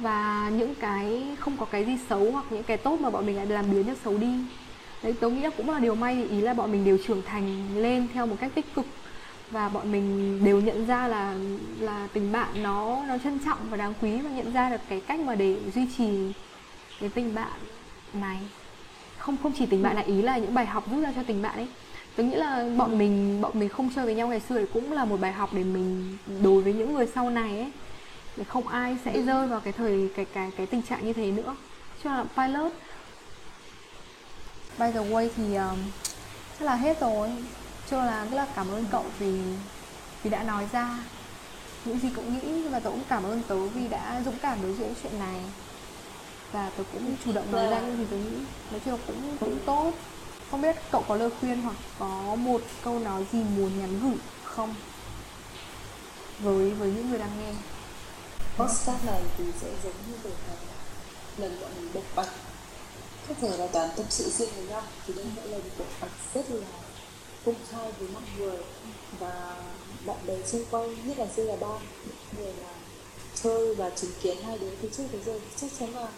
và 0.00 0.50
những 0.56 0.74
cái 0.74 1.26
không 1.40 1.56
có 1.56 1.66
cái 1.66 1.84
gì 1.84 1.98
xấu 2.08 2.30
hoặc 2.30 2.44
những 2.50 2.62
cái 2.62 2.76
tốt 2.76 3.00
mà 3.00 3.10
bọn 3.10 3.26
mình 3.26 3.36
lại 3.36 3.46
làm 3.46 3.70
biến 3.70 3.84
cho 3.86 3.94
xấu 4.04 4.18
đi. 4.18 4.34
Đấy 5.02 5.14
tớ 5.20 5.30
nghĩ 5.30 5.40
là 5.40 5.50
cũng 5.56 5.70
là 5.70 5.78
điều 5.78 5.94
may, 5.94 6.24
ý 6.30 6.40
là 6.40 6.54
bọn 6.54 6.72
mình 6.72 6.84
đều 6.84 6.98
trưởng 7.06 7.22
thành 7.22 7.76
lên 7.76 8.06
theo 8.14 8.26
một 8.26 8.36
cách 8.40 8.50
tích 8.54 8.74
cực. 8.74 8.86
Và 9.50 9.68
bọn 9.68 9.92
mình 9.92 10.40
đều 10.44 10.60
nhận 10.60 10.86
ra 10.86 11.08
là 11.08 11.34
là 11.80 12.08
tình 12.12 12.32
bạn 12.32 12.62
nó 12.62 13.04
nó 13.08 13.18
trân 13.18 13.38
trọng 13.44 13.58
và 13.70 13.76
đáng 13.76 13.94
quý 14.02 14.18
và 14.18 14.30
nhận 14.30 14.52
ra 14.52 14.70
được 14.70 14.80
cái 14.88 15.00
cách 15.00 15.20
mà 15.20 15.34
để 15.34 15.56
duy 15.74 15.86
trì 15.98 16.32
cái 17.00 17.08
tình 17.08 17.34
bạn 17.34 17.60
này. 18.12 18.38
Không 19.18 19.36
không 19.42 19.52
chỉ 19.58 19.66
tình 19.66 19.82
bạn 19.82 19.96
là 19.96 20.02
ý, 20.02 20.22
là 20.22 20.38
những 20.38 20.54
bài 20.54 20.66
học 20.66 20.84
rút 20.90 21.02
ra 21.02 21.12
cho 21.16 21.22
tình 21.26 21.42
bạn 21.42 21.56
ấy. 21.56 21.68
Tôi 22.16 22.26
nghĩ 22.26 22.34
là 22.34 22.68
bọn 22.76 22.98
mình 22.98 23.40
bọn 23.40 23.52
mình 23.54 23.68
không 23.68 23.90
chơi 23.94 24.04
với 24.04 24.14
nhau 24.14 24.28
ngày 24.28 24.40
xưa 24.40 24.64
cũng 24.72 24.92
là 24.92 25.04
một 25.04 25.20
bài 25.20 25.32
học 25.32 25.50
để 25.52 25.64
mình 25.64 26.16
đối 26.42 26.62
với 26.62 26.72
những 26.72 26.94
người 26.94 27.06
sau 27.14 27.30
này 27.30 27.58
ấy 27.58 27.70
để 28.36 28.44
không 28.44 28.68
ai 28.68 28.98
sẽ 29.04 29.22
rơi 29.22 29.46
vào 29.46 29.60
cái 29.60 29.72
thời 29.72 30.10
cái 30.16 30.24
cái 30.24 30.50
cái 30.56 30.66
tình 30.66 30.82
trạng 30.82 31.06
như 31.06 31.12
thế 31.12 31.30
nữa. 31.30 31.56
Cho 32.04 32.10
là 32.10 32.24
pilot. 32.36 32.72
By 34.78 34.92
the 34.92 35.00
way 35.00 35.28
thì 35.36 35.54
um, 35.54 35.78
chắc 36.58 36.64
là 36.64 36.74
hết 36.74 37.00
rồi. 37.00 37.30
Cho 37.90 38.04
là 38.04 38.24
rất 38.24 38.36
là 38.36 38.46
cảm 38.56 38.70
ơn 38.70 38.84
cậu 38.90 39.04
vì 39.18 39.40
vì 40.22 40.30
đã 40.30 40.42
nói 40.42 40.68
ra. 40.72 40.98
Những 41.84 41.98
gì 41.98 42.10
cậu 42.16 42.24
nghĩ 42.24 42.68
và 42.68 42.80
tớ 42.80 42.90
cũng 42.90 43.04
cảm 43.08 43.22
ơn 43.22 43.42
tớ 43.48 43.66
vì 43.66 43.88
đã 43.88 44.22
dũng 44.24 44.38
cảm 44.42 44.62
đối 44.62 44.72
diện 44.72 44.86
với 44.86 44.96
chuyện 45.02 45.18
này. 45.18 45.40
Và 46.52 46.70
tớ 46.76 46.84
cũng 46.92 47.16
chủ 47.24 47.32
động 47.32 47.52
nói 47.52 47.66
ra 47.66 47.80
những 47.80 47.96
gì 47.96 48.04
tớ 48.10 48.16
nghĩ. 48.16 48.38
Nói 48.70 48.80
chung 48.84 48.98
cũng 49.06 49.36
cũng 49.40 49.58
tốt. 49.66 49.92
Không 50.50 50.62
biết 50.62 50.76
cậu 50.92 51.04
có 51.08 51.16
lời 51.16 51.30
khuyên 51.40 51.62
hoặc 51.62 51.76
có 51.98 52.34
một 52.38 52.62
câu 52.84 52.98
nói 52.98 53.26
gì 53.32 53.38
muốn 53.56 53.78
nhắn 53.78 54.00
gửi 54.02 54.18
không? 54.44 54.74
Với 56.38 56.70
với 56.70 56.90
những 56.90 57.10
người 57.10 57.18
đang 57.18 57.30
nghe 57.40 57.52
podcast 58.56 59.04
này 59.04 59.22
thì 59.38 59.44
sẽ 59.60 59.68
giống 59.84 59.94
như 60.08 60.14
kiểu 60.22 60.32
là 60.48 60.54
lần 61.38 61.60
bọn 61.60 61.70
mình 61.76 61.90
bộc 61.94 62.04
bạch. 62.16 62.28
Các 63.28 63.36
giờ 63.42 63.56
là 63.56 63.66
toàn 63.66 63.90
tâm 63.96 64.06
sự 64.10 64.30
riêng 64.30 64.50
với 64.56 64.64
nhau, 64.64 64.82
thì 65.06 65.14
đây 65.14 65.26
sẽ 65.36 65.46
là 65.46 65.58
một 65.58 65.70
bộc 65.78 65.88
bạch 66.00 66.10
rất 66.34 66.50
là 66.50 66.66
công 67.44 67.54
khai 67.70 67.92
với 67.98 68.08
mọi 68.08 68.22
người. 68.38 68.58
Và 69.18 69.62
bạn 70.06 70.26
bè 70.26 70.34
xung 70.46 70.64
quanh, 70.70 71.08
nhất 71.08 71.18
là 71.18 71.26
riêng 71.36 71.48
là 71.48 71.56
ba 71.56 71.78
người 72.36 72.52
là 72.52 72.74
chơi 73.42 73.74
và 73.74 73.90
chứng 73.90 74.12
kiến 74.22 74.42
hai 74.42 74.58
đứa 74.58 74.70
từ 74.82 74.90
trước 74.96 75.04
tới 75.12 75.20
giờ 75.26 75.40
chắc 75.60 75.70
chắn 75.78 75.94
là 75.94 76.08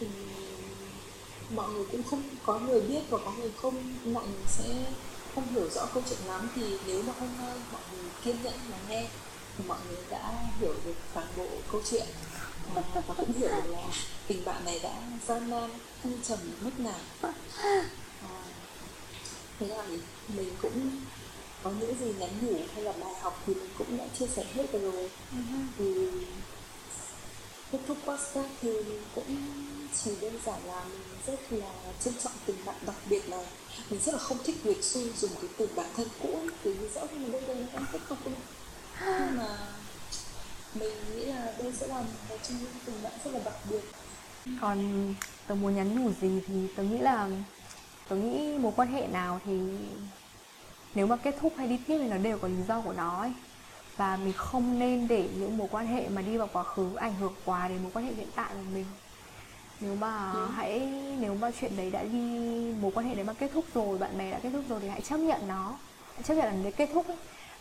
thì 0.00 0.06
mọi 1.50 1.68
người 1.68 1.84
cũng 1.92 2.02
không 2.02 2.22
có 2.46 2.58
người 2.58 2.80
biết 2.80 3.00
và 3.10 3.18
có 3.24 3.32
người 3.38 3.50
không, 3.62 3.94
mọi 4.04 4.24
người 4.26 4.44
sẽ 4.48 4.64
không 5.34 5.54
hiểu 5.54 5.70
rõ 5.70 5.86
câu 5.94 6.02
chuyện 6.08 6.18
lắm. 6.26 6.50
Thì 6.54 6.62
nếu 6.86 7.02
mà 7.02 7.12
hôm 7.20 7.28
nay 7.38 7.56
mọi 7.72 7.82
người 7.92 8.10
kiên 8.24 8.42
nhẫn 8.42 8.54
lắng 8.70 8.84
nghe 8.88 9.08
mọi 9.66 9.78
người 9.88 10.02
đã 10.10 10.32
hiểu 10.60 10.74
được 10.84 10.94
toàn 11.14 11.26
bộ 11.36 11.46
câu 11.72 11.82
chuyện. 11.90 12.06
Và, 12.74 12.82
cũng 13.16 13.32
hiểu 13.32 13.48
là 13.48 13.82
tình 14.26 14.44
bạn 14.44 14.64
này 14.64 14.80
đã 14.82 15.02
gian 15.28 15.50
nan 15.50 15.70
thăng 16.02 16.18
trầm 16.28 16.38
mức 16.60 16.80
nào 16.80 16.98
à, 17.22 17.32
thế 19.60 19.66
là 19.66 19.82
mình, 19.82 20.00
mình 20.28 20.50
cũng 20.62 20.90
có 21.62 21.70
những 21.70 21.94
gì 22.00 22.12
nhắn 22.18 22.30
nhủ 22.42 22.58
hay 22.74 22.84
là 22.84 22.92
bài 22.92 23.14
học 23.20 23.42
thì 23.46 23.54
mình 23.54 23.70
cũng 23.78 23.98
đã 23.98 24.04
chia 24.18 24.26
sẻ 24.26 24.44
hết 24.54 24.72
rồi. 24.72 25.10
Thì 25.78 25.94
kết 27.72 27.78
thúc 27.88 27.96
podcast 28.06 28.48
thì 28.62 28.72
mình 28.72 29.02
cũng 29.14 29.36
chỉ 30.04 30.10
đơn 30.20 30.38
giản 30.46 30.60
là 30.66 30.84
mình 30.84 31.02
rất 31.26 31.52
là 31.52 31.72
trân 32.04 32.14
trọng 32.22 32.32
tình 32.46 32.56
bạn 32.64 32.76
đặc 32.86 32.96
biệt 33.08 33.28
này. 33.28 33.46
Mình 33.90 34.00
rất 34.00 34.12
là 34.12 34.18
không 34.18 34.38
thích 34.44 34.56
việc 34.62 34.84
suy 34.84 35.12
dùng 35.12 35.30
cái 35.34 35.50
từ 35.56 35.68
bản 35.76 35.86
thân 35.96 36.08
cũ 36.22 36.38
từ 36.62 36.76
rõ 36.94 37.00
mình 37.12 37.32
bây 37.32 37.40
giờ 37.40 37.54
nó 37.54 37.66
đang 37.72 37.84
tiếp 37.92 37.98
tục 38.08 38.18
nhưng 39.06 39.36
mà 39.38 39.56
mình 40.74 40.90
nghĩ 41.16 41.24
là 41.24 41.52
đây 41.58 41.72
sẽ 41.72 41.86
là 41.86 42.00
một 42.28 42.36
trong 42.48 42.58
những 42.60 42.70
tình 42.86 43.02
bạn 43.02 43.12
rất 43.24 43.30
là 43.34 43.40
đặc 43.44 43.54
biệt 43.70 43.80
còn 44.60 45.14
tớ 45.46 45.54
muốn 45.54 45.74
nhắn 45.76 45.94
nhủ 46.04 46.10
gì 46.20 46.40
thì 46.46 46.54
tớ 46.76 46.82
nghĩ 46.82 46.98
là 46.98 47.28
tớ 48.08 48.16
nghĩ 48.16 48.58
mối 48.58 48.72
quan 48.76 48.88
hệ 48.92 49.06
nào 49.06 49.40
thì 49.44 49.60
nếu 50.94 51.06
mà 51.06 51.16
kết 51.16 51.34
thúc 51.40 51.52
hay 51.56 51.68
đi 51.68 51.76
tiếp 51.86 51.98
thì 51.98 52.08
nó 52.08 52.16
đều 52.18 52.38
có 52.38 52.48
lý 52.48 52.62
do 52.68 52.80
của 52.80 52.92
nó 52.92 53.20
ấy. 53.20 53.32
và 53.96 54.16
mình 54.16 54.32
không 54.36 54.78
nên 54.78 55.08
để 55.08 55.28
những 55.36 55.56
mối 55.58 55.68
quan 55.70 55.86
hệ 55.86 56.08
mà 56.08 56.22
đi 56.22 56.36
vào 56.36 56.48
quá 56.52 56.62
khứ 56.62 56.94
ảnh 56.94 57.14
hưởng 57.14 57.34
quá 57.44 57.68
đến 57.68 57.82
mối 57.82 57.90
quan 57.94 58.04
hệ 58.06 58.12
hiện 58.14 58.28
tại 58.34 58.48
của 58.54 58.70
mình 58.74 58.84
nếu 59.80 59.94
mà 59.94 60.32
Ừ. 60.32 60.46
hãy 60.54 60.80
nếu 61.20 61.34
mà 61.34 61.50
chuyện 61.60 61.76
đấy 61.76 61.90
đã 61.90 62.02
đi 62.02 62.18
mối 62.80 62.92
quan 62.94 63.06
hệ 63.08 63.14
đấy 63.14 63.24
mà 63.24 63.32
kết 63.32 63.50
thúc 63.54 63.64
rồi 63.74 63.98
bạn 63.98 64.18
bè 64.18 64.30
đã 64.30 64.38
kết 64.42 64.50
thúc 64.52 64.64
rồi 64.68 64.80
thì 64.82 64.88
hãy 64.88 65.00
chấp 65.00 65.16
nhận 65.16 65.48
nó 65.48 65.74
hãy 66.14 66.22
chấp 66.22 66.34
nhận 66.34 66.44
là 66.44 66.52
nó 66.64 66.70
kết 66.76 66.90
thúc 66.94 67.06
ấy 67.08 67.16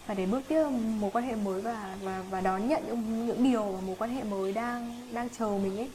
và 0.10 0.16
để 0.16 0.26
bước 0.26 0.42
tiếp 0.48 0.66
mối 1.00 1.12
quan 1.12 1.26
hệ 1.26 1.36
mới 1.36 1.62
và 1.62 1.98
và 2.02 2.24
và 2.30 2.42
đón 2.42 2.68
nhận 2.68 2.84
những 2.88 3.28
những 3.28 3.44
điều 3.44 3.72
mà 3.72 3.80
mối 3.82 3.96
quan 4.00 4.16
hệ 4.16 4.24
mới 4.24 4.54
đang 4.54 5.10
đang 5.12 5.30
chờ 5.30 5.50
mình 5.64 5.78
ấy. 5.78 5.90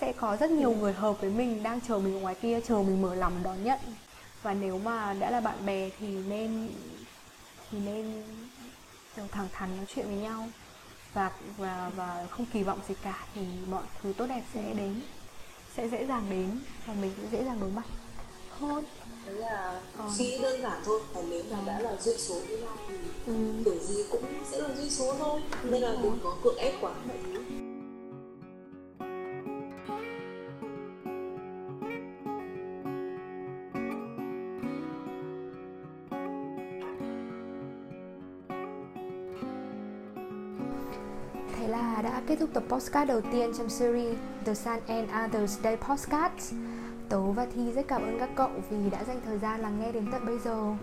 Sẽ 0.00 0.12
có 0.12 0.36
rất 0.36 0.50
nhiều 0.50 0.70
người 0.70 0.92
hợp 0.92 1.20
với 1.20 1.30
mình, 1.30 1.62
đang 1.62 1.80
chờ 1.80 1.98
mình 1.98 2.14
ở 2.14 2.20
ngoài 2.20 2.34
kia, 2.34 2.60
chờ 2.60 2.74
mình 2.74 3.02
mở 3.02 3.14
lòng 3.14 3.32
đón 3.42 3.64
nhận. 3.64 3.78
Và 4.42 4.54
nếu 4.54 4.78
mà 4.78 5.14
đã 5.14 5.30
là 5.30 5.40
bạn 5.40 5.66
bè 5.66 5.90
thì 5.98 6.06
nên 6.06 6.68
thì 7.70 7.78
nên 7.78 8.22
thẳng 9.30 9.48
thắn 9.52 9.76
nói 9.76 9.86
chuyện 9.94 10.06
với 10.06 10.16
nhau. 10.16 10.48
Và 11.14 11.30
và 11.56 11.90
và 11.96 12.26
không 12.30 12.46
kỳ 12.52 12.62
vọng 12.62 12.78
gì 12.88 12.94
cả 13.02 13.26
thì 13.34 13.42
mọi 13.70 13.82
thứ 14.02 14.12
tốt 14.16 14.26
đẹp 14.26 14.42
sẽ 14.54 14.74
đến, 14.74 15.00
sẽ 15.76 15.88
dễ 15.88 16.06
dàng 16.06 16.26
đến 16.30 16.60
và 16.86 16.94
mình 16.94 17.12
cũng 17.16 17.30
dễ 17.30 17.44
dàng 17.44 17.60
đối 17.60 17.70
mặt 17.70 17.84
hơn. 18.60 18.84
Đấy 19.26 19.34
là 19.36 19.80
Còn- 19.98 20.10
suy 20.18 20.38
đơn 20.42 20.62
giản 20.62 20.80
thôi 20.84 21.00
còn 21.14 21.30
nếu 21.30 21.42
mà 21.50 21.58
đã 21.66 21.80
là 21.80 21.96
duyên 22.00 22.18
số 22.18 22.34
với 22.48 22.58
nhau 22.58 22.76
thì 22.88 22.94
ừ. 23.26 23.32
kiểu 23.64 23.78
gì 23.78 24.04
cũng 24.10 24.22
sẽ 24.50 24.58
là 24.58 24.68
duyên 24.76 24.90
số 24.90 25.14
thôi. 25.18 25.40
Nên 25.64 25.82
là 25.82 25.96
đừng 26.02 26.18
có 26.24 26.36
cưỡng 26.44 26.56
ép 26.58 26.74
quá. 26.80 26.92
Mọi 27.08 27.16
thứ 27.24 27.40
Thế 41.56 41.68
là 41.68 42.02
đã 42.02 42.22
kết 42.26 42.36
thúc 42.40 42.50
tập 42.54 42.62
postcard 42.68 43.08
đầu 43.08 43.20
tiên 43.32 43.52
trong 43.58 43.68
series 43.68 44.16
The 44.46 44.54
Sun 44.54 44.78
and 44.86 45.08
Others 45.24 45.58
Day 45.64 45.76
Postcards 45.76 46.52
Tớ 47.08 47.20
và 47.20 47.46
Thi 47.54 47.72
rất 47.72 47.88
cảm 47.88 48.02
ơn 48.02 48.18
các 48.18 48.30
cậu 48.34 48.50
vì 48.70 48.90
đã 48.90 49.04
dành 49.04 49.20
thời 49.24 49.38
gian 49.38 49.60
lắng 49.60 49.80
nghe 49.80 49.92
đến 49.92 50.08
tận 50.12 50.26
bây 50.26 50.38
giờ 50.38 50.74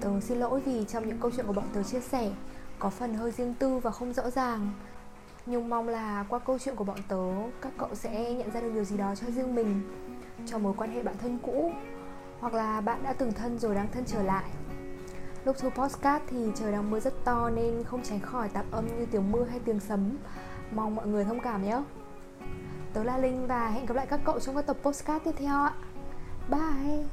Tớ 0.00 0.20
xin 0.20 0.38
lỗi 0.38 0.60
vì 0.60 0.84
trong 0.84 1.08
những 1.08 1.18
câu 1.20 1.30
chuyện 1.36 1.46
của 1.46 1.52
bọn 1.52 1.64
tớ 1.74 1.82
chia 1.82 2.00
sẻ, 2.00 2.30
Có 2.78 2.90
phần 2.90 3.14
hơi 3.14 3.30
riêng 3.30 3.54
tư 3.58 3.78
và 3.78 3.90
không 3.90 4.12
rõ 4.12 4.30
ràng 4.30 4.70
Nhưng 5.46 5.68
mong 5.68 5.88
là 5.88 6.24
qua 6.28 6.38
câu 6.38 6.58
chuyện 6.58 6.76
của 6.76 6.84
bọn 6.84 6.98
tớ, 7.08 7.26
Các 7.62 7.72
cậu 7.78 7.94
sẽ 7.94 8.34
nhận 8.34 8.50
ra 8.50 8.60
được 8.60 8.70
điều 8.74 8.84
gì 8.84 8.96
đó 8.96 9.14
cho 9.14 9.26
riêng 9.30 9.54
mình, 9.54 9.82
Cho 10.46 10.58
mối 10.58 10.74
quan 10.76 10.90
hệ 10.90 11.02
bạn 11.02 11.14
thân 11.18 11.38
cũ, 11.42 11.72
Hoặc 12.40 12.54
là 12.54 12.80
bạn 12.80 13.02
đã 13.04 13.12
từng 13.12 13.32
thân 13.32 13.58
rồi 13.58 13.74
đang 13.74 13.88
thân 13.92 14.04
trở 14.06 14.22
lại 14.22 14.44
Lúc 15.46 15.56
thu 15.60 15.70
postcard 15.70 16.24
thì 16.28 16.36
trời 16.54 16.72
đang 16.72 16.90
mưa 16.90 17.00
rất 17.00 17.14
to 17.24 17.50
nên 17.50 17.84
không 17.84 18.02
tránh 18.02 18.20
khỏi 18.20 18.48
tạp 18.48 18.70
âm 18.70 18.86
như 18.86 19.06
tiếng 19.10 19.32
mưa 19.32 19.44
hay 19.44 19.60
tiếng 19.64 19.80
sấm. 19.80 20.16
Mong 20.70 20.94
mọi 20.94 21.06
người 21.06 21.24
thông 21.24 21.40
cảm 21.40 21.64
nhé. 21.64 21.82
Tớ 22.96 23.04
là 23.04 23.18
Linh 23.18 23.46
và 23.46 23.68
hẹn 23.68 23.86
gặp 23.86 23.94
lại 23.94 24.06
các 24.06 24.20
cậu 24.24 24.40
trong 24.40 24.54
các 24.56 24.66
tập 24.66 24.76
postcard 24.82 25.24
tiếp 25.24 25.30
theo 25.38 25.54
ạ. 25.62 25.72
Bye! 26.50 27.04